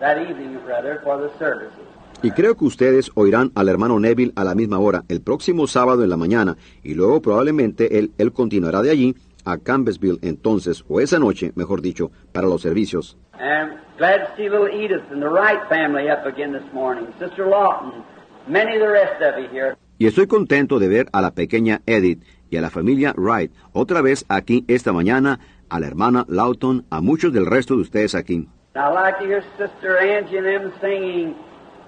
that 0.00 0.18
evening, 0.18 0.58
rather, 0.66 1.00
for 1.02 1.16
the 1.16 1.30
services. 1.38 1.80
Y 2.22 2.30
creo 2.32 2.56
que 2.56 2.64
ustedes 2.64 3.10
oirán 3.14 3.52
al 3.54 3.68
hermano 3.68 4.00
Neville 4.00 4.32
a 4.36 4.44
la 4.44 4.54
misma 4.54 4.78
hora, 4.78 5.04
el 5.08 5.20
próximo 5.22 5.66
sábado 5.66 6.02
en 6.02 6.10
la 6.10 6.16
mañana, 6.16 6.56
y 6.82 6.94
luego 6.94 7.22
probablemente 7.22 7.98
él, 7.98 8.10
él 8.18 8.32
continuará 8.32 8.82
de 8.82 8.90
allí 8.90 9.14
a 9.46 9.56
Campbellsville 9.58 10.18
entonces, 10.20 10.84
o 10.88 11.00
esa 11.00 11.18
noche, 11.18 11.52
mejor 11.54 11.80
dicho, 11.80 12.10
para 12.32 12.46
los 12.46 12.60
servicios. 12.60 13.16
And 13.38 13.78
glad 13.96 14.26
to 14.26 14.36
see 14.36 14.48
little 14.48 14.68
Edith 14.68 15.10
and 15.10 15.22
the 15.22 15.28
Wright 15.28 15.66
family 15.68 16.10
up 16.10 16.26
again 16.26 16.52
this 16.52 16.70
morning. 16.74 17.06
Sister 17.18 17.46
Lawton, 17.46 18.02
many 18.46 18.76
of 18.76 18.80
the 18.80 18.88
rest 18.88 19.22
of 19.22 19.38
you 19.40 19.48
here. 19.48 19.76
Y 19.98 20.06
estoy 20.06 20.26
contento 20.26 20.78
de 20.78 20.88
ver 20.88 21.06
a 21.12 21.22
la 21.22 21.30
pequeña 21.30 21.80
Edith 21.86 22.22
y 22.50 22.58
a 22.58 22.60
la 22.60 22.68
familia 22.70 23.14
Wright 23.16 23.50
otra 23.72 24.02
vez 24.02 24.26
aquí 24.28 24.64
esta 24.68 24.92
mañana, 24.92 25.40
a 25.70 25.80
la 25.80 25.86
hermana 25.86 26.26
Lawton, 26.28 26.84
a 26.90 27.00
muchos 27.00 27.32
del 27.32 27.46
resto 27.46 27.76
de 27.76 27.82
ustedes 27.82 28.14
aquí. 28.14 28.48
I 28.74 28.90
like 28.92 29.18
to 29.20 29.24
hear 29.24 29.42
Sister 29.56 29.96
Angie 29.98 30.36
and 30.36 30.46
them 30.46 30.72
singing, 30.82 31.34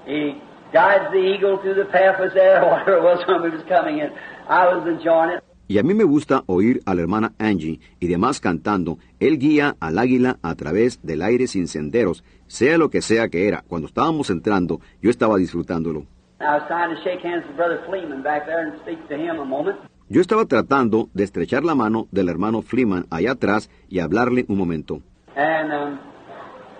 He 0.06 0.40
guides 0.72 1.12
the 1.12 1.18
eagle 1.18 1.58
through 1.58 1.74
the 1.74 1.84
path 1.84 2.18
was 2.18 2.32
there, 2.32 2.64
whatever 2.64 2.96
it 2.96 3.02
was 3.02 3.26
when 3.28 3.42
we 3.42 3.50
was 3.50 3.62
coming 3.68 3.98
in. 3.98 4.10
I 4.48 4.74
was 4.74 4.86
enjoying 4.88 5.36
it. 5.36 5.44
Y 5.70 5.76
a 5.76 5.82
mí 5.82 5.92
me 5.92 6.04
gusta 6.04 6.44
oír 6.46 6.80
a 6.86 6.94
la 6.94 7.02
hermana 7.02 7.34
Angie 7.38 7.78
y 8.00 8.08
demás 8.08 8.40
cantando, 8.40 8.98
Él 9.20 9.38
guía 9.38 9.76
al 9.80 9.98
águila 9.98 10.38
a 10.40 10.54
través 10.54 10.98
del 11.02 11.20
aire 11.20 11.46
sin 11.46 11.68
senderos, 11.68 12.24
sea 12.46 12.78
lo 12.78 12.88
que 12.88 13.02
sea 13.02 13.28
que 13.28 13.46
era. 13.46 13.62
Cuando 13.68 13.86
estábamos 13.86 14.30
entrando, 14.30 14.80
yo 15.02 15.10
estaba 15.10 15.36
disfrutándolo. 15.36 16.06
I 16.40 16.54
was 16.54 16.62
trying 16.68 16.94
to 16.94 17.02
shake 17.02 17.22
hands 17.22 17.44
with 17.46 17.56
Brother 17.56 17.82
Fleeman 17.86 18.22
back 18.22 18.46
there 18.46 18.66
and 18.66 18.80
speak 18.80 19.06
to 19.08 19.14
him 19.14 19.40
a 19.40 19.44
moment. 19.44 19.76
Yo 20.08 20.22
estaba 20.22 20.46
tratando 20.46 21.10
de 21.12 21.24
estrechar 21.24 21.64
la 21.64 21.74
mano 21.74 22.08
del 22.12 22.30
hermano 22.30 22.62
Freeman 22.62 23.06
allá 23.10 23.32
atrás 23.32 23.68
y 23.90 23.98
hablarle 23.98 24.46
un 24.48 24.56
momento. 24.56 25.02
And 25.36 25.70
um, 25.70 25.98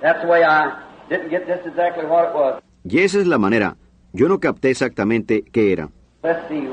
that's 0.01 0.22
the 0.22 0.29
way 0.29 0.42
I 0.42 0.72
didn't 1.11 1.29
get 1.29 1.44
this 1.46 1.61
exactly 1.66 2.07
what 2.07 2.31
it 2.31 2.35
was. 2.35 2.62
Y 2.85 3.01
esa 3.01 3.18
es 3.18 3.27
la 3.27 3.37
manera. 3.37 3.77
Yo 4.14 4.29
no 4.29 4.40
capté 4.40 4.70
exactamente 4.70 5.42
qué 5.53 5.72
era. 5.72 5.90
Let's 6.22 6.48
see. 6.48 6.66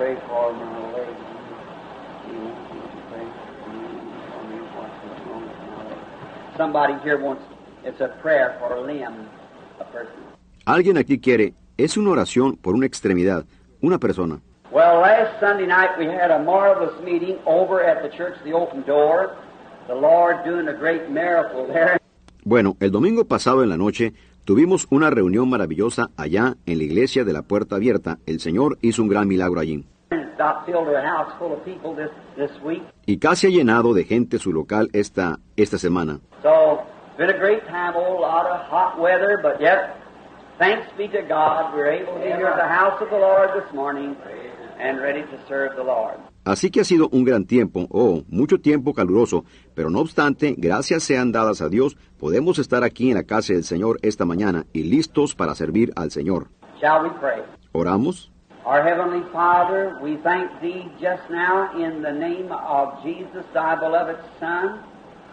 Pray 0.00 0.16
for 0.26 0.50
my 0.54 0.92
leg. 0.94 1.14
Somebody 6.60 6.92
here 7.02 7.16
wants, 7.16 7.42
it's 7.86 8.02
a 8.02 8.08
prayer 8.20 8.54
for 8.60 8.74
a 8.74 8.82
limb, 8.82 9.14
a 9.80 9.84
person. 9.84 10.12
Alguien 10.66 10.98
aquí 10.98 11.18
quiere, 11.18 11.54
es 11.78 11.96
una 11.96 12.10
oración 12.10 12.58
por 12.58 12.74
una 12.74 12.84
extremidad, 12.84 13.46
una 13.80 13.98
persona. 13.98 14.42
Well, 14.70 15.00
last 15.00 15.40
Sunday 15.40 15.66
night 15.66 15.98
we 15.98 16.04
had 16.04 16.30
a 16.30 16.38
marvelous 16.38 17.02
meeting 17.02 17.38
over 17.46 17.82
at 17.82 18.02
the 18.02 18.14
Church 18.14 18.34
the 18.44 18.52
Open 18.52 18.84
Door. 18.86 19.30
The 19.86 19.94
Lord 19.94 20.44
doing 20.44 20.68
a 20.68 20.74
great 20.74 21.08
miracle 21.08 21.66
there. 21.66 21.98
Bueno, 22.44 22.76
el 22.80 22.90
domingo 22.90 23.24
pasado 23.24 23.62
en 23.62 23.70
la 23.70 23.78
noche 23.78 24.12
Tuvimos 24.44 24.86
una 24.90 25.10
reunión 25.10 25.48
maravillosa 25.48 26.10
allá 26.16 26.56
en 26.66 26.78
la 26.78 26.84
iglesia 26.84 27.24
de 27.24 27.32
la 27.32 27.42
Puerta 27.42 27.76
Abierta. 27.76 28.18
El 28.26 28.40
Señor 28.40 28.78
hizo 28.82 29.00
un 29.00 29.08
gran 29.08 29.28
milagro 29.28 29.60
allí. 29.60 29.84
Y 33.06 33.18
casi 33.18 33.46
ha 33.46 33.50
llenado 33.50 33.94
de 33.94 34.04
gente 34.04 34.38
su 34.38 34.52
local 34.52 34.88
esta, 34.92 35.38
esta 35.56 35.78
semana. 35.78 36.20
So, 36.42 36.80
been 37.16 37.30
a 37.30 37.38
great 37.38 37.64
time, 37.66 37.94
a 37.94 38.20
lot 38.20 38.46
of 38.46 38.60
hot 38.68 38.98
weather, 38.98 39.38
but 39.42 39.60
yet, 39.60 39.96
thanks 40.58 40.86
be 40.96 41.08
to 41.08 41.22
God, 41.22 41.74
we're 41.74 41.90
able 41.90 42.14
to 42.14 42.20
be 42.20 42.26
here 42.26 42.48
at 42.48 42.56
the 42.56 42.68
house 42.68 43.00
of 43.00 43.10
the 43.10 43.18
Lord 43.18 43.50
this 43.54 43.72
morning 43.72 44.16
and 44.80 45.00
ready 45.00 45.22
to 45.22 45.38
serve 45.48 45.76
the 45.76 45.84
Lord. 45.84 46.18
Así 46.44 46.70
que 46.70 46.80
ha 46.80 46.84
sido 46.84 47.08
un 47.12 47.24
gran 47.24 47.44
tiempo, 47.44 47.86
oh, 47.90 48.24
mucho 48.28 48.58
tiempo 48.60 48.94
caluroso, 48.94 49.44
pero 49.74 49.90
no 49.90 50.00
obstante, 50.00 50.54
gracias 50.56 51.02
sean 51.02 51.32
dadas 51.32 51.60
a 51.60 51.68
Dios, 51.68 51.96
podemos 52.18 52.58
estar 52.58 52.82
aquí 52.82 53.10
en 53.10 53.16
la 53.16 53.24
casa 53.24 53.52
del 53.52 53.64
Señor 53.64 53.98
esta 54.02 54.24
mañana 54.24 54.64
y 54.72 54.84
listos 54.84 55.34
para 55.34 55.54
servir 55.54 55.92
al 55.96 56.10
Señor. 56.10 56.48
Shall 56.80 57.04
we 57.04 57.10
pray? 57.20 57.42
¿Oramos? 57.72 58.32
Our 58.64 58.82
Heavenly 58.84 59.22
Father, 59.32 59.98
we 60.02 60.16
thank 60.18 60.60
Thee 60.60 60.86
just 61.00 61.22
now 61.30 61.72
in 61.78 62.02
the 62.02 62.12
name 62.12 62.52
of 62.52 63.02
Jesus, 63.02 63.44
Thy 63.54 63.74
beloved 63.76 64.18
Son, 64.38 64.80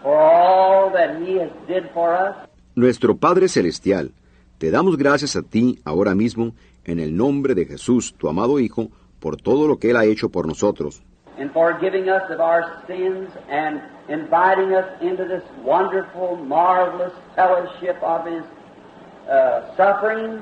for 0.02 0.16
all 0.16 0.90
that 0.90 1.20
He 1.20 1.36
has 1.36 1.50
did 1.66 1.90
for 1.92 2.14
us. 2.14 2.34
Nuestro 2.74 3.16
Padre 3.16 3.48
Celestial, 3.48 4.12
te 4.58 4.70
damos 4.70 4.96
gracias 4.96 5.36
a 5.36 5.42
ti 5.42 5.78
ahora 5.84 6.14
mismo 6.14 6.52
en 6.86 7.00
el 7.00 7.16
nombre 7.16 7.54
de 7.54 7.66
Jesús, 7.66 8.14
tu 8.16 8.28
amado 8.28 8.60
Hijo, 8.60 8.88
por 9.20 9.36
todo 9.36 9.68
lo 9.68 9.78
que 9.78 9.90
Él 9.90 9.96
ha 9.96 10.04
hecho 10.04 10.30
por 10.30 10.46
nosotros, 10.46 11.02
and 11.38 11.52
for 11.52 11.78
giving 11.80 12.08
us 12.08 12.22
of 12.30 12.40
our 12.40 12.82
sins 12.86 13.28
and 13.48 13.80
inviting 14.08 14.74
us 14.74 14.86
into 15.00 15.24
this 15.24 15.42
wonderful, 15.62 16.36
marvelous 16.36 17.12
fellowship 17.36 18.02
of 18.02 18.26
His 18.26 18.42
uh, 19.30 19.76
suffering 19.76 20.40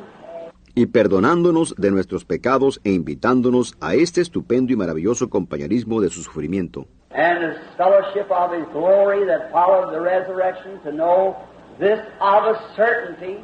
y 0.76 0.86
perdonándonos 0.86 1.74
de 1.76 1.90
nuestros 1.90 2.24
pecados 2.24 2.80
e 2.84 2.92
invitándonos 2.92 3.74
a 3.80 3.94
este 3.94 4.20
estupendo 4.20 4.72
y 4.72 4.76
maravilloso 4.76 5.28
compañerismo 5.28 6.00
de 6.00 6.10
su 6.10 6.22
sufrimiento, 6.22 6.86
and 7.10 7.42
His 7.42 7.58
fellowship 7.76 8.30
of 8.30 8.52
His 8.52 8.66
glory 8.72 9.26
that 9.26 9.50
followed 9.50 9.90
the 9.90 10.00
resurrection 10.00 10.78
to 10.84 10.92
know 10.92 11.34
this 11.80 11.98
of 12.20 12.44
a 12.44 12.60
certainty 12.76 13.38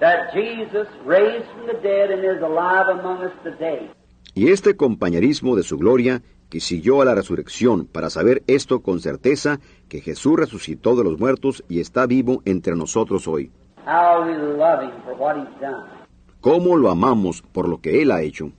that 0.00 0.32
Jesus 0.32 0.86
raised 1.04 1.44
from 1.50 1.66
the 1.66 1.76
dead 1.82 2.12
and 2.12 2.24
is 2.24 2.40
alive 2.40 2.86
among 2.88 3.24
us 3.24 3.32
today. 3.42 3.90
y 4.34 4.52
este 4.52 4.76
compañerismo 4.76 5.56
de 5.56 5.64
su 5.64 5.78
gloria 5.78 6.22
que 6.48 6.60
siguió 6.60 7.02
a 7.02 7.04
la 7.04 7.16
resurrección 7.16 7.86
para 7.86 8.08
saber 8.08 8.44
esto 8.46 8.82
con 8.82 9.00
certeza 9.00 9.58
que 9.88 10.00
Jesús 10.00 10.36
resucitó 10.38 10.94
de 10.94 11.02
los 11.02 11.18
muertos 11.18 11.64
y 11.68 11.80
está 11.80 12.06
vivo 12.06 12.40
entre 12.44 12.76
nosotros 12.76 13.26
hoy. 13.26 13.50
How 13.84 14.22
we 14.24 14.34
love 14.56 14.84
Him 14.84 14.92
for 15.04 15.14
what 15.18 15.36
He's 15.36 15.60
done. 15.60 15.97
Cómo 16.40 16.76
lo 16.76 16.90
amamos 16.90 17.42
por 17.52 17.68
lo 17.68 17.80
que 17.80 18.00
Él 18.02 18.12
ha 18.12 18.22
hecho. 18.22 18.52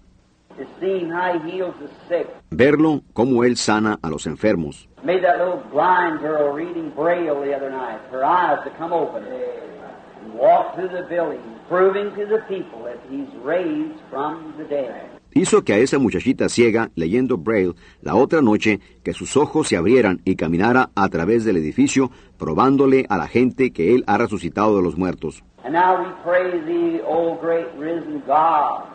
Verlo 2.51 3.01
cómo 3.13 3.43
Él 3.43 3.55
sana 3.55 3.99
a 4.01 4.09
los 4.09 4.27
enfermos. 4.27 4.89
Made 5.03 5.21
that 5.21 5.37
little 5.37 5.63
blind 5.71 6.19
girl 6.19 6.53
reading 6.53 6.91
Braille 6.93 7.33
the 7.41 7.55
other 7.55 7.71
night, 7.71 8.01
her 8.11 8.23
eyes 8.25 8.59
to 8.65 8.71
come 8.77 8.91
open, 8.91 9.23
and 9.23 10.33
walk 10.33 10.75
through 10.75 10.89
the 10.89 11.07
building, 11.07 11.39
proving 11.69 12.11
to 12.15 12.25
the 12.25 12.41
people 12.49 12.83
that 12.83 12.99
He's 13.09 13.29
raised 13.45 13.97
from 14.09 14.53
the 14.57 14.65
dead. 14.65 15.19
Hizo 15.31 15.63
que 15.63 15.73
a 15.73 15.77
esa 15.77 15.99
muchachita 15.99 16.49
ciega, 16.49 16.91
leyendo 16.95 17.37
Braille, 17.37 17.75
la 18.01 18.15
otra 18.15 18.41
noche, 18.41 18.79
que 19.03 19.13
sus 19.13 19.37
ojos 19.37 19.67
se 19.67 19.77
abrieran 19.77 20.21
y 20.25 20.35
caminara 20.35 20.89
a 20.95 21.07
través 21.07 21.45
del 21.45 21.57
edificio, 21.57 22.11
probándole 22.37 23.05
a 23.09 23.17
la 23.17 23.27
gente 23.27 23.71
que 23.71 23.93
Él 23.93 24.03
ha 24.07 24.17
resucitado 24.17 24.75
de 24.75 24.83
los 24.83 24.97
muertos. 24.97 25.43
And 25.63 25.73
now 25.73 26.01
we 26.01 26.09
praise 26.23 26.65
Thee, 26.65 27.01
O 27.05 27.35
great 27.35 27.67
risen 27.77 28.23
God, 28.25 28.87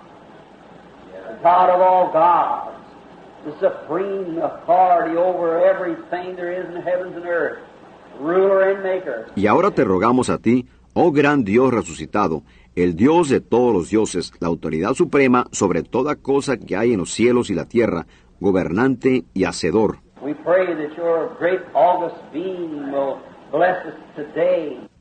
the 1.29 1.37
God 1.43 1.71
of 1.71 1.81
all 1.81 2.11
gods, 2.13 2.79
the 3.45 3.53
supreme 3.61 4.39
authority 4.39 5.17
over 5.17 5.63
everything 5.63 6.37
there 6.37 6.53
is 6.53 6.67
in 6.75 6.81
heavens 6.83 7.17
and 7.17 7.27
earth, 7.27 7.59
ruler 8.19 8.71
and 8.71 8.83
maker. 8.83 9.27
Y 9.37 9.47
ahora 9.47 9.71
te 9.73 9.85
rogamos 9.85 10.31
a 10.31 10.39
ti, 10.39 10.67
oh 10.95 11.13
gran 11.13 11.45
Dios 11.45 11.73
resucitado, 11.73 12.43
el 12.75 12.97
Dios 12.97 13.29
de 13.29 13.41
todos 13.41 13.75
los 13.75 13.91
dioses, 13.91 14.33
la 14.41 14.49
autoridad 14.49 14.95
suprema 14.95 15.47
sobre 15.53 15.83
toda 15.83 16.17
cosa 16.17 16.57
que 16.57 16.77
hay 16.77 16.95
en 16.95 17.01
los 17.01 17.11
cielos 17.13 17.51
y 17.51 17.55
la 17.55 17.67
tierra, 17.67 18.07
gobernante 18.41 19.25
y 19.35 19.45
hacedor. 19.45 19.99
We 20.23 20.33
pray 20.33 20.75
that 20.75 20.97
your 20.97 21.37
great 21.39 21.61
august 21.75 22.17
being 22.33 22.91
will 22.91 23.19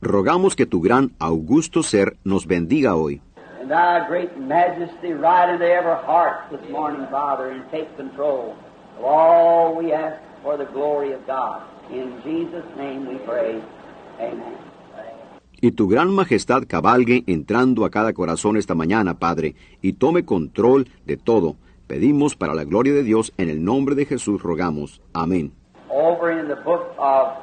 Rogamos 0.01 0.55
que 0.55 0.65
tu 0.65 0.81
gran 0.81 1.11
augusto 1.19 1.81
ser 1.81 2.17
nos 2.23 2.45
bendiga 2.45 2.95
hoy, 2.95 3.19
and 3.59 3.71
thy 3.71 4.05
great 4.07 4.37
majesty 4.37 5.13
ride 5.13 5.53
into 5.53 5.65
every 5.65 5.95
heart 6.05 6.51
this 6.51 6.61
morning, 6.69 7.07
Father, 7.09 7.49
and 7.49 7.63
take 7.71 7.87
control 7.97 8.55
of 8.99 9.05
all 9.05 9.75
we 9.75 9.91
ask 9.93 10.19
for 10.43 10.57
the 10.57 10.65
glory 10.65 11.13
of 11.13 11.25
God. 11.25 11.61
In 11.89 12.13
Jesus' 12.23 12.65
name 12.77 13.07
we 13.07 13.17
pray. 13.25 13.61
Amen. 14.19 14.53
y 15.59 15.71
tu 15.71 15.87
gran 15.87 16.13
majestad 16.13 16.63
cabalgue 16.67 17.23
entrando 17.25 17.85
a 17.85 17.89
cada 17.89 18.11
corazón 18.11 18.57
esta 18.57 18.75
mañana, 18.75 19.17
Padre, 19.17 19.55
y 19.81 19.93
tome 19.93 20.25
control 20.25 20.89
de 21.05 21.15
todo. 21.15 21.55
Pedimos 21.87 22.35
para 22.35 22.53
la 22.53 22.65
gloria 22.65 22.93
de 22.93 23.03
Dios, 23.03 23.31
en 23.37 23.49
el 23.49 23.63
nombre 23.63 23.95
de 23.95 24.05
Jesús 24.05 24.43
rogamos. 24.43 25.01
Amén. 25.13 25.53
Over 25.89 26.37
in 26.37 26.49
the 26.49 26.61
book 26.65 26.93
of 26.97 27.37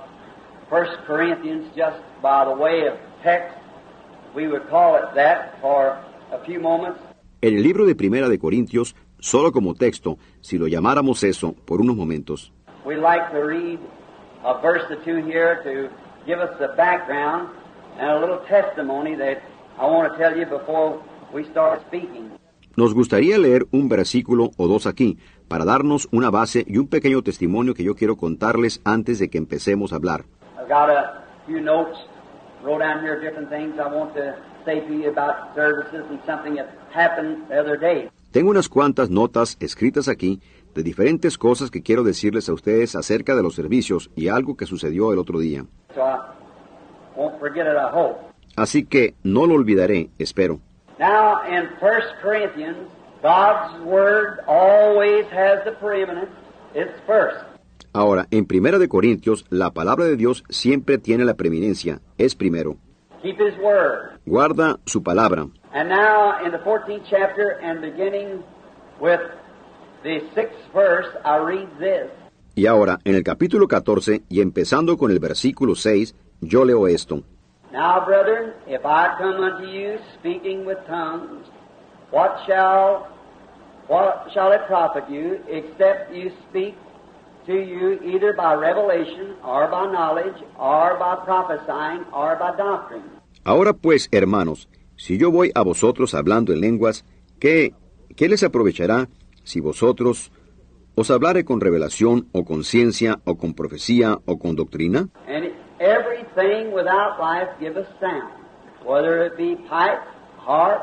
First 0.71 0.93
Corinthians, 1.05 1.67
just 1.75 1.99
by 2.23 2.45
the 2.45 2.55
way 2.55 2.87
of 2.87 2.95
text, 3.25 3.59
we 4.37 4.47
would 4.47 4.69
call 4.71 4.95
it 4.95 5.13
that 5.17 5.61
for 5.61 5.99
a 6.31 6.39
few 6.47 6.61
moments. 6.61 7.01
En 7.43 7.57
el 7.57 7.63
libro 7.65 7.87
de 7.87 7.97
Primera 7.97 8.29
de 8.29 8.39
Corintios, 8.39 8.95
solo 9.19 9.51
como 9.51 9.75
texto, 9.75 10.19
si 10.41 10.59
lo 10.59 10.69
llamáramos 10.69 11.25
eso 11.25 11.57
por 11.65 11.81
unos 11.81 11.97
momentos, 11.97 12.53
like 12.87 13.33
to 13.33 13.43
read 13.43 13.81
a 14.45 14.61
verse 14.63 14.85
or 14.91 14.97
two 15.05 15.17
here 15.17 15.61
to 15.65 15.91
give 16.25 16.39
us 16.39 16.57
the 16.61 16.69
background 16.77 17.49
and 17.99 18.09
a 18.09 18.21
little 18.21 18.39
testimony 18.47 19.17
that 19.17 19.43
I 19.77 19.87
want 19.87 20.13
to 20.13 20.19
tell 20.19 20.39
you 20.39 20.47
before 20.47 21.03
we 21.33 21.45
start 21.51 21.83
speaking. 21.89 22.31
nos 22.77 22.95
gustaría 22.95 23.39
leer 23.39 23.67
un 23.73 23.89
versículo 23.89 24.53
o 24.57 24.69
dos 24.69 24.87
aquí, 24.87 25.19
para 25.49 25.65
darnos 25.65 26.09
una 26.13 26.31
base 26.31 26.65
y 26.67 26.79
un 26.79 26.87
pequeño 26.87 27.23
testimonio 27.23 27.75
que 27.75 27.83
yo 27.83 27.97
quiero 27.97 28.17
contarles 28.17 28.81
antes 28.85 29.19
de 29.19 29.29
que 29.29 29.39
empecemos 29.39 29.93
a 29.93 29.97
hablar. 29.97 30.25
Got 30.71 30.89
a 30.89 31.25
few 31.47 31.61
notes, 31.61 31.99
wrote 32.63 32.79
down 32.79 33.03
here 33.03 33.21
different 33.21 33.51
things 33.51 33.75
I 33.81 33.89
want 33.89 34.15
to 34.15 34.37
say 34.65 34.79
to 34.79 34.95
you 34.95 35.11
about 35.11 35.53
services 35.57 36.05
and 36.09 36.21
something 36.25 36.55
that 36.55 36.71
happened 36.93 37.49
the 37.49 37.59
other 37.59 37.77
day. 37.77 38.09
Tengo 38.31 38.51
unas 38.51 38.69
cuantas 38.69 39.11
notas 39.11 39.57
escritas 39.59 40.07
aquí 40.07 40.41
de 40.73 40.85
diferentes 40.85 41.37
cosas 41.39 41.73
que 41.73 41.83
quiero 41.83 42.05
decirles 42.05 42.49
a 42.49 42.53
ustedes 42.53 42.95
acerca 42.95 43.35
de 43.35 43.43
los 43.43 43.57
servicios 43.57 44.13
y 44.15 44.29
algo 44.29 44.57
que 44.57 44.65
sucedió 44.65 45.13
el 45.13 45.19
otro 45.19 45.41
día. 45.41 45.67
So 45.93 46.03
I 46.03 46.21
won't 47.17 47.41
forget 47.41 47.67
it, 47.67 47.77
I 47.77 47.91
hope. 47.93 48.21
Así 48.55 48.85
que 48.85 49.15
no 49.25 49.47
lo 49.47 49.55
olvidaré, 49.55 50.11
espero. 50.21 50.61
Now, 51.01 51.41
in 51.49 51.69
First 51.81 52.15
Corinthians, 52.23 52.89
God's 53.23 53.83
Word 53.85 54.39
always 54.47 55.25
has 55.33 55.65
the 55.65 55.73
preeminence. 55.81 56.31
It's 56.77 56.93
first. 57.09 57.50
Ahora, 57.93 58.29
en 58.31 58.47
Primera 58.47 58.79
de 58.79 58.89
Corintios, 58.89 59.47
la 59.51 59.73
palabra 59.73 60.05
de 60.05 60.17
Dios 60.17 60.45
siempre 60.49 60.99
tiene 60.99 61.25
la 61.25 61.35
preeminencia, 61.35 62.01
es 62.19 62.37
primero. 62.37 62.77
Keep 63.23 63.41
His 63.41 63.59
Word. 63.59 64.21
Guarda 64.27 64.79
su 64.87 65.03
palabra. 65.03 65.49
And 65.73 65.89
now, 65.89 66.45
in 66.45 66.53
the 66.53 66.59
14th 66.59 67.03
chapter, 67.11 67.59
and 67.63 67.81
beginning 67.81 68.45
with 69.01 69.21
the 70.05 70.21
sixth 70.35 70.73
verse, 70.73 71.09
I 71.25 71.39
read 71.39 71.69
this. 71.79 72.11
Y 72.55 72.67
ahora, 72.67 72.99
en 73.05 73.17
el 73.17 73.25
capítulo 73.25 73.67
14 73.67 74.23
y 74.29 74.41
empezando 74.41 74.97
con 74.97 75.11
el 75.11 75.19
versículo 75.19 75.75
6, 75.75 76.15
yo 76.41 76.65
leo 76.65 76.87
esto. 76.87 77.23
Now, 77.73 78.05
brethren, 78.05 78.53
if 78.67 78.85
I 78.85 79.17
come 79.19 79.41
unto 79.41 79.67
you 79.67 79.99
speaking 80.19 80.65
with 80.65 80.79
tongues, 80.87 81.47
what 82.11 82.39
shall 82.47 83.09
what 83.89 84.29
shall 84.33 84.53
it 84.53 84.67
profit 84.67 85.05
you, 85.09 85.41
except 85.49 86.13
you 86.13 86.31
speak 86.49 86.75
to 87.47 87.55
you 87.55 88.01
either 88.05 88.35
by 88.37 88.55
revelation, 88.55 89.35
or 89.45 89.69
by 89.69 89.87
knowledge, 89.91 90.37
or 90.59 90.99
by 90.99 91.17
prophesying, 91.25 92.05
or 92.13 92.37
by 92.37 92.57
doctrine? 92.57 93.03
Ahora 93.45 93.73
pues, 93.73 94.09
hermanos, 94.13 94.69
si 94.97 95.17
yo 95.17 95.31
voy 95.31 95.51
a 95.55 95.63
vosotros 95.63 96.15
hablando 96.15 96.53
en 96.53 96.61
lenguas, 96.61 97.05
¿qué, 97.39 97.73
qué 98.17 98.29
les 98.29 98.43
aprovechará 98.43 99.09
si 99.45 99.61
vosotros 99.61 100.31
os 100.95 101.11
hablare 101.11 101.45
con 101.45 101.61
revelación 101.61 102.29
o 102.33 102.45
con 102.45 102.65
ciencia 102.65 103.21
o 103.25 103.37
con 103.37 103.55
profecía 103.55 104.19
o 104.27 104.39
con 104.39 104.57
doctrina? 104.57 105.09
And 105.27 105.53
everything 105.79 106.73
without 106.73 107.19
life 107.19 107.49
giveth 107.59 107.89
sound, 107.99 108.33
whether 108.85 109.25
it 109.25 109.37
be 109.37 109.57
pipe, 109.69 110.03
harp, 110.39 110.83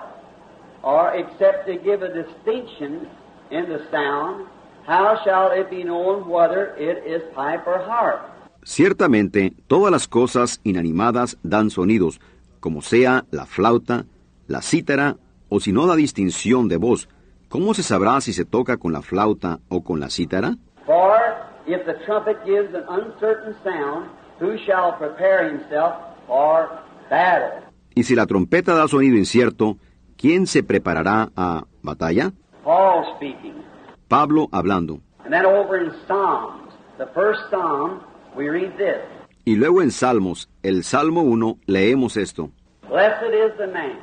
or 0.82 1.14
except 1.16 1.68
to 1.68 1.78
give 1.78 2.02
a 2.02 2.10
distinction 2.10 3.08
in 3.52 3.66
the 3.70 3.86
sound, 3.92 4.48
how 4.88 5.18
shall 5.24 5.52
it 5.52 5.70
be 5.70 5.84
known 5.84 6.28
whether 6.30 6.74
it 6.78 7.04
is 7.06 7.22
pipe 7.36 7.68
or 7.68 7.80
harp? 7.86 8.22
Ciertamente, 8.64 9.54
todas 9.68 9.92
las 9.92 10.08
cosas 10.08 10.60
inanimadas 10.64 11.38
dan 11.44 11.70
sonidos, 11.70 12.20
como 12.60 12.82
sea 12.82 13.26
la 13.32 13.46
flauta, 13.46 14.06
la 14.48 14.62
cítara, 14.62 15.18
o 15.50 15.60
si 15.60 15.72
no 15.72 15.86
da 15.88 15.96
distinción 15.96 16.68
de 16.68 16.78
voz, 16.78 17.08
¿cómo 17.50 17.74
se 17.74 17.84
sabrá 17.84 18.20
si 18.22 18.34
se 18.34 18.46
toca 18.46 18.78
con 18.78 18.92
la 18.92 19.02
flauta 19.02 19.60
o 19.70 19.84
con 19.84 20.00
la 20.00 20.10
cítara? 20.10 20.56
For 20.86 21.18
if 21.66 21.86
the 21.86 21.96
trumpet 22.06 22.38
gives 22.46 22.74
an 22.74 22.84
uncertain 22.90 23.56
sound, 23.64 24.08
who 24.40 24.58
shall 24.66 24.98
prepare 24.98 25.50
himself 25.50 25.94
for 26.28 26.70
battle? 27.10 27.64
Y 27.96 28.04
si 28.04 28.16
la 28.16 28.26
trompeta 28.26 28.76
da 28.76 28.88
sonido 28.88 29.18
incierto, 29.18 29.78
¿quién 30.18 30.46
se 30.46 30.64
preparará 30.64 31.30
a 31.36 31.66
batalla? 31.82 32.32
Paul 32.64 33.06
speaking. 33.16 33.67
Pablo 34.08 34.48
hablando. 34.52 35.00
And 35.24 35.34
then 35.34 35.46
over 35.46 35.78
in 35.78 35.92
Psalms, 36.08 36.72
the 36.98 37.08
first 37.14 37.42
Psalm, 37.50 38.02
we 38.36 38.48
read 38.50 38.78
this. 38.78 39.02
Y 39.46 39.56
luego 39.56 39.82
en 39.82 39.92
Salmos, 39.92 40.50
el 40.64 40.84
Salmo 40.84 41.22
1, 41.22 41.60
leemos 41.68 42.18
esto. 42.18 42.50
Blessed 42.90 43.34
is 43.34 43.58
the 43.58 43.68
man 43.68 43.98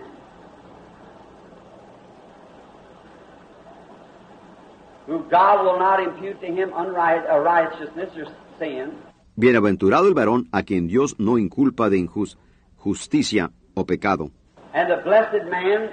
who 5.07 5.19
God 5.31 5.65
will 5.65 5.79
not 5.79 6.01
impute 6.03 6.41
to 6.41 6.47
him 6.47 6.71
unright, 6.73 7.25
righteousness 7.29 8.11
or 8.17 8.27
sin, 8.59 8.93
Bienaventurado 9.37 10.07
el 10.07 10.15
varón 10.15 10.49
a 10.53 10.63
quien 10.63 10.87
Dios 10.87 11.17
no 11.19 11.39
inculpa 11.39 11.91
de 11.91 11.99
injus- 11.99 12.37
justicia 12.79 13.51
o 13.75 13.85
pecado. 13.85 14.31
and 14.75 14.91
the 14.91 14.97
blessed 15.05 15.45
man 15.51 15.91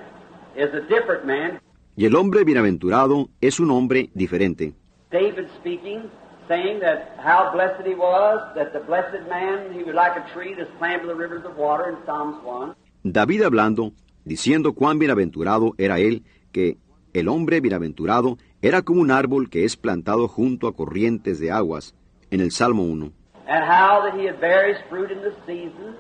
is 0.56 0.74
a 0.74 0.82
different 0.88 1.26
man. 1.26 1.60
Y 2.02 2.06
el 2.06 2.16
hombre 2.16 2.44
bienaventurado 2.44 3.30
es 3.42 3.60
un 3.60 3.70
hombre 3.70 4.10
diferente. 4.16 4.74
David 5.12 5.46
speaking, 5.60 6.10
saying 6.48 6.80
that 6.80 7.16
how 7.24 7.54
blessed 7.54 7.86
he 7.86 7.94
was, 7.94 8.40
that 8.56 8.74
the 8.74 8.80
blessed 8.80 9.30
man, 9.30 9.72
he 9.72 9.84
was 9.84 9.94
like 9.94 10.18
a 10.18 10.26
tree 10.34 10.56
that's 10.56 10.72
planted 10.80 11.06
by 11.06 11.14
the 11.14 11.16
rivers 11.16 11.46
of 11.46 11.56
water 11.56 11.92
in 11.92 12.04
Psalms 12.04 12.38
1. 12.44 12.74
David 13.04 13.44
hablando, 13.44 13.92
diciendo 14.26 14.74
cuán 14.74 14.98
bienaventurado 14.98 15.76
era 15.78 16.00
él, 16.00 16.24
que 16.52 16.80
el 17.14 17.28
hombre 17.28 17.62
bienaventurado 17.62 18.40
era 18.64 18.82
como 18.82 19.02
un 19.02 19.12
árbol 19.12 19.52
que 19.52 19.64
es 19.64 19.78
plantado 19.78 20.28
junto 20.28 20.68
a 20.68 20.74
corrientes 20.74 21.40
de 21.40 21.52
aguas, 21.52 21.94
en 22.32 22.40
el 22.40 22.50
Salmo 22.50 22.82
1. 22.82 23.12
And 23.48 23.64
how 23.64 24.02
that 24.02 24.20
he 24.20 24.32
bear 24.40 24.74
his 24.74 24.82
fruit 24.90 25.12
in 25.12 25.22
the 25.22 25.36
season. 25.46 25.96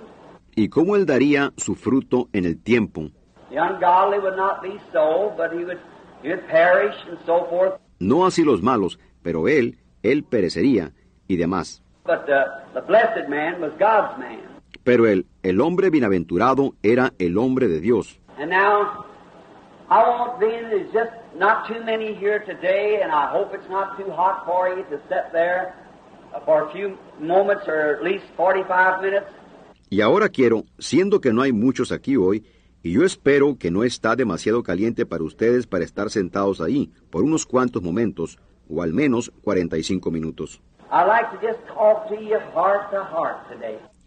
Y 0.56 0.70
cómo 0.70 0.96
él 0.96 1.06
daría 1.06 1.54
su 1.58 1.76
fruto 1.76 2.28
en 2.34 2.46
el 2.46 2.58
tiempo. 2.58 3.12
The 3.52 3.58
ungodly 3.58 4.18
would 4.18 4.38
not 4.38 4.64
be 4.64 4.80
so, 4.94 5.34
but 5.36 5.52
he 5.52 5.66
would, 5.66 5.78
he 6.24 6.30
would 6.30 6.48
perish 6.48 6.96
and 7.10 7.18
so 7.26 7.46
forth. 7.50 7.80
No 8.00 8.26
así 8.26 8.44
los 8.44 8.62
malos, 8.62 9.00
pero 9.22 9.48
él, 9.48 9.78
él 10.04 10.24
perecería, 10.24 10.92
y 11.28 11.38
demás. 11.38 11.82
But 12.06 12.26
the, 12.26 12.46
the 12.74 12.82
blessed 12.82 13.30
man 13.30 13.62
was 13.62 13.72
God's 13.80 14.18
man. 14.20 14.40
Pero 14.84 15.06
el, 15.08 15.26
el 15.44 15.62
hombre 15.62 15.90
bienaventurado 15.90 16.74
era 16.82 17.14
el 17.20 17.38
hombre 17.38 17.68
de 17.68 17.80
Dios. 17.80 18.18
And 18.40 18.50
now, 18.50 19.06
I 19.90 20.04
won't 20.04 20.40
be 20.40 20.48
in, 20.48 20.70
there's 20.70 20.92
just 20.92 21.12
not 21.38 21.68
too 21.68 21.84
many 21.84 22.16
here 22.16 22.40
today, 22.40 23.02
and 23.04 23.12
I 23.12 23.30
hope 23.30 23.54
it's 23.54 23.70
not 23.70 23.98
too 23.98 24.10
hot 24.12 24.46
for 24.46 24.70
you 24.70 24.84
to 24.90 24.98
sit 25.08 25.32
there 25.32 25.76
for 26.46 26.68
a 26.68 26.72
few 26.72 26.98
moments 27.20 27.68
or 27.68 27.96
at 27.96 28.04
least 28.04 28.26
45 28.36 29.02
minutes. 29.02 29.28
Y 29.90 30.02
ahora 30.02 30.30
quiero, 30.30 30.64
siendo 30.80 31.20
que 31.20 31.34
no 31.34 31.42
hay 31.42 31.52
muchos 31.52 31.92
aquí 31.92 32.16
hoy, 32.16 32.46
y 32.84 32.94
yo 32.94 33.04
espero 33.04 33.58
que 33.58 33.72
no 33.72 33.84
está 33.84 34.16
demasiado 34.16 34.64
caliente 34.64 35.06
para 35.06 35.24
ustedes 35.24 35.68
para 35.68 35.84
estar 35.84 36.10
sentados 36.10 36.62
ahí 36.62 36.92
por 37.10 37.24
unos 37.24 37.46
cuantos 37.46 37.82
momentos, 37.82 38.40
o 38.70 38.82
al 38.82 38.94
menos 38.94 39.32
45 39.44 40.12
minutos. 40.12 40.62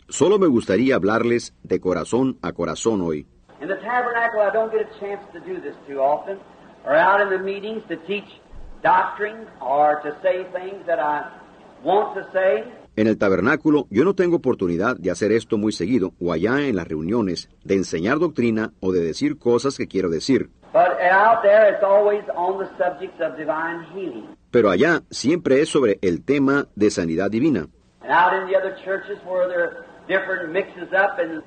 Solo 0.09 0.39
me 0.39 0.47
gustaría 0.47 0.97
hablarles 0.97 1.55
de 1.63 1.81
corazón 1.81 2.39
a 2.43 2.53
corazón 2.53 3.01
hoy. 3.01 3.27
In 3.61 3.69
the 3.69 3.77
tabernacle, 3.77 4.41
I 4.41 4.51
don't 4.53 4.71
get 4.71 4.83
a 4.83 5.01
chance 5.01 5.23
to 5.33 5.41
do 5.41 5.61
this 5.61 5.75
too 5.87 6.01
often, 6.01 6.39
or 6.85 6.95
out 6.95 7.21
in 7.23 7.31
the 7.31 7.39
meetings 7.39 7.83
to 7.89 7.97
teach 8.07 8.27
doctrine 8.83 9.47
or 9.61 10.03
to 10.03 10.15
say 10.23 10.45
things 10.53 10.85
that 10.87 10.99
I 10.99 11.31
want 11.83 12.15
to 12.15 12.27
say. 12.33 12.65
En 12.96 13.09
el 13.09 13.18
tabernáculo 13.18 13.87
yo 13.90 14.04
no 14.04 14.14
tengo 14.14 14.37
oportunidad 14.37 14.96
de 14.96 15.11
hacer 15.11 15.33
esto 15.33 15.59
muy 15.59 15.72
seguido, 15.72 16.12
o 16.20 16.33
allá 16.33 16.61
en 16.61 16.76
las 16.76 16.87
reuniones, 16.87 17.48
de 17.64 17.74
enseñar 17.74 18.18
doctrina 18.18 18.72
o 18.80 18.92
de 18.92 19.02
decir 19.02 19.37
cosas 19.38 19.76
que 19.76 19.88
quiero 19.88 20.09
decir. 20.11 20.50
Pero 24.50 24.70
allá 24.70 25.02
siempre 25.11 25.61
es 25.61 25.68
sobre 25.68 25.98
el 26.02 26.24
tema 26.24 26.66
de 26.76 26.90
sanidad 26.90 27.30
divina. 27.30 27.68
And 28.04 28.12
out 28.12 28.35
in 28.35 28.46
the 28.46 28.54
other 28.54 28.76
churches 28.85 29.18
where 29.24 29.48
there 29.48 29.64
are 29.64 29.87
different 30.07 30.52
mixes 30.52 30.92
up 30.92 31.18
and 31.18 31.42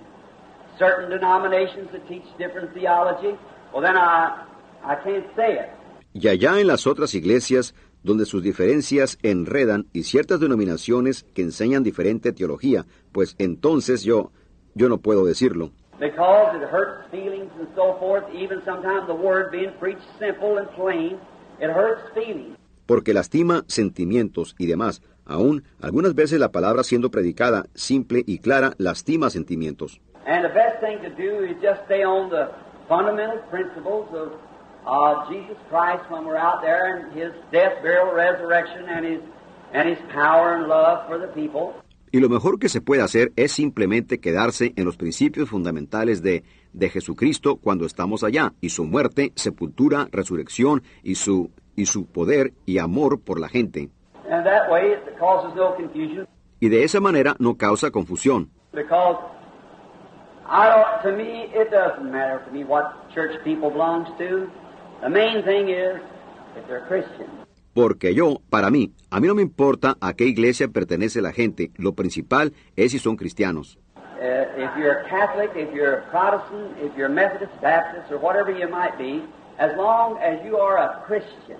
certain 0.79 1.07
denominations 1.09 1.91
that 1.91 2.07
teach 2.07 2.25
different 2.39 2.73
theology, 2.73 3.37
well, 3.71 3.81
then 3.81 3.95
I, 3.95 4.43
I 4.83 4.95
can't 5.03 5.25
say 5.35 5.53
it. 5.53 5.69
Y 6.13 6.29
allá 6.29 6.59
en 6.59 6.65
las 6.65 6.87
otras 6.87 7.13
iglesias, 7.13 7.75
donde 8.07 8.25
sus 8.25 8.41
diferencias 8.41 9.19
enredan 9.21 9.85
y 9.93 10.03
ciertas 10.03 10.39
denominaciones 10.39 11.25
que 11.35 11.43
enseñan 11.43 11.83
diferente 11.83 12.31
teología, 12.31 12.85
pues 13.11 13.35
entonces 13.37 14.03
yo, 14.03 14.31
yo 14.73 14.89
no 14.89 14.97
puedo 14.99 15.25
decirlo. 15.25 15.71
Because 15.99 16.55
it 16.55 16.63
hurts 16.71 17.09
feelings 17.11 17.51
and 17.59 17.67
so 17.75 17.97
forth, 17.99 18.23
even 18.33 18.63
sometimes 18.65 19.05
the 19.07 19.13
word 19.13 19.51
being 19.51 19.71
preached 19.79 20.07
simple 20.19 20.57
and 20.57 20.69
plain, 20.75 21.17
it 21.59 21.69
hurts 21.69 22.01
feelings. 22.13 22.57
Porque 22.85 23.13
lastima 23.13 23.65
sentimientos 23.67 24.55
y 24.57 24.67
demás. 24.67 25.01
Aún, 25.25 25.63
algunas 25.81 26.15
veces 26.15 26.39
la 26.39 26.53
palabra 26.53 26.83
siendo 26.83 27.11
predicada 27.11 27.65
simple 27.75 28.23
y 28.25 28.39
clara 28.39 28.73
lastima 28.77 29.29
sentimientos. 29.29 29.99
And 30.25 30.45
the 30.45 30.53
best 30.53 30.79
thing 30.79 30.99
to 31.01 31.09
do 31.09 31.43
is 31.43 31.57
just 31.61 31.83
stay 31.85 32.05
on 32.05 32.29
the 32.29 32.47
fundamental 32.87 33.39
principles 33.51 34.07
of 34.13 34.31
uh, 34.87 35.29
Jesus 35.29 35.57
Christ 35.69 36.09
when 36.09 36.25
we're 36.25 36.37
out 36.37 36.61
there 36.61 36.97
and 36.97 37.13
His 37.13 37.33
death, 37.51 37.81
burial, 37.83 38.13
resurrection, 38.13 38.87
and 38.89 39.05
His 39.05 39.21
and 39.73 39.89
His 39.89 39.99
power 40.13 40.55
and 40.55 40.67
love 40.67 41.07
for 41.07 41.19
the 41.19 41.27
people. 41.27 41.73
Y 42.09 42.21
lo 42.21 42.29
mejor 42.29 42.57
que 42.57 42.69
se 42.69 42.79
puede 42.79 43.01
hacer 43.01 43.33
es 43.35 43.51
simplemente 43.51 44.19
quedarse 44.19 44.71
en 44.77 44.85
los 44.85 44.95
principios 44.95 45.49
fundamentales 45.49 46.23
de, 46.23 46.45
de 46.71 46.89
Jesucristo 46.89 47.57
cuando 47.57 47.85
estamos 47.85 48.23
allá, 48.23 48.53
y 48.61 48.69
su 48.69 48.85
muerte, 48.85 49.33
sepultura, 49.35 50.07
resurrección, 50.09 50.83
y 51.03 51.15
su, 51.15 51.51
y 51.75 51.85
su 51.85 52.05
poder 52.05 52.53
y 52.65 52.77
amor 52.77 53.19
por 53.19 53.41
la 53.41 53.49
gente. 53.49 53.89
And 54.29 54.45
that 54.45 54.69
way 54.71 54.93
it 54.93 55.17
causes 55.19 55.53
no 55.55 55.75
confusion 55.75 56.27
Y 56.59 56.69
de 56.69 56.83
esa 56.83 56.99
manera 56.99 57.35
no 57.39 57.55
causa 57.55 57.91
confusión, 57.91 58.49
because 58.73 59.17
I 60.49 60.69
don't, 60.69 61.03
to 61.03 61.11
me 61.11 61.51
it 61.53 61.69
doesn't 61.71 62.09
matter 62.09 62.41
to 62.45 62.51
me 62.51 62.63
what 62.63 63.13
church 63.13 63.37
people 63.43 63.69
belongs 63.69 64.07
to. 64.17 64.49
The 65.01 65.09
main 65.09 65.43
thing 65.43 65.69
is 65.69 65.99
if 66.57 66.67
they're 66.67 66.85
Christian. 66.87 67.29
porque 67.77 68.15
yo, 68.15 68.41
para 68.49 68.71
mí, 68.71 68.91
a 69.11 69.19
mí 69.19 69.27
no 69.27 69.35
me 69.35 69.43
importa 69.43 69.97
a 70.01 70.15
qué 70.15 70.25
iglesia 70.25 70.67
pertenece 70.67 71.21
la 71.21 71.31
gente, 71.31 71.69
lo 71.75 71.93
principal 71.93 72.53
es 72.75 72.91
si 72.91 72.97
son 72.97 73.15
cristianos. 73.15 73.77
If 74.19 74.75
you're 74.75 74.97
a 74.97 75.07
Catholic, 75.07 75.51
if 75.55 75.71
you're 75.75 75.99
a 75.99 76.09
Protestant, 76.09 76.75
if 76.81 76.97
you're 76.97 77.07
Methodist, 77.07 77.53
Baptist, 77.61 78.11
or 78.11 78.17
whatever 78.17 78.49
you 78.51 78.67
might 78.67 78.97
be, 78.97 79.21
as 79.59 79.77
long 79.77 80.17
as 80.17 80.43
you 80.43 80.57
are 80.57 80.79
a 80.79 81.03
Christian, 81.05 81.59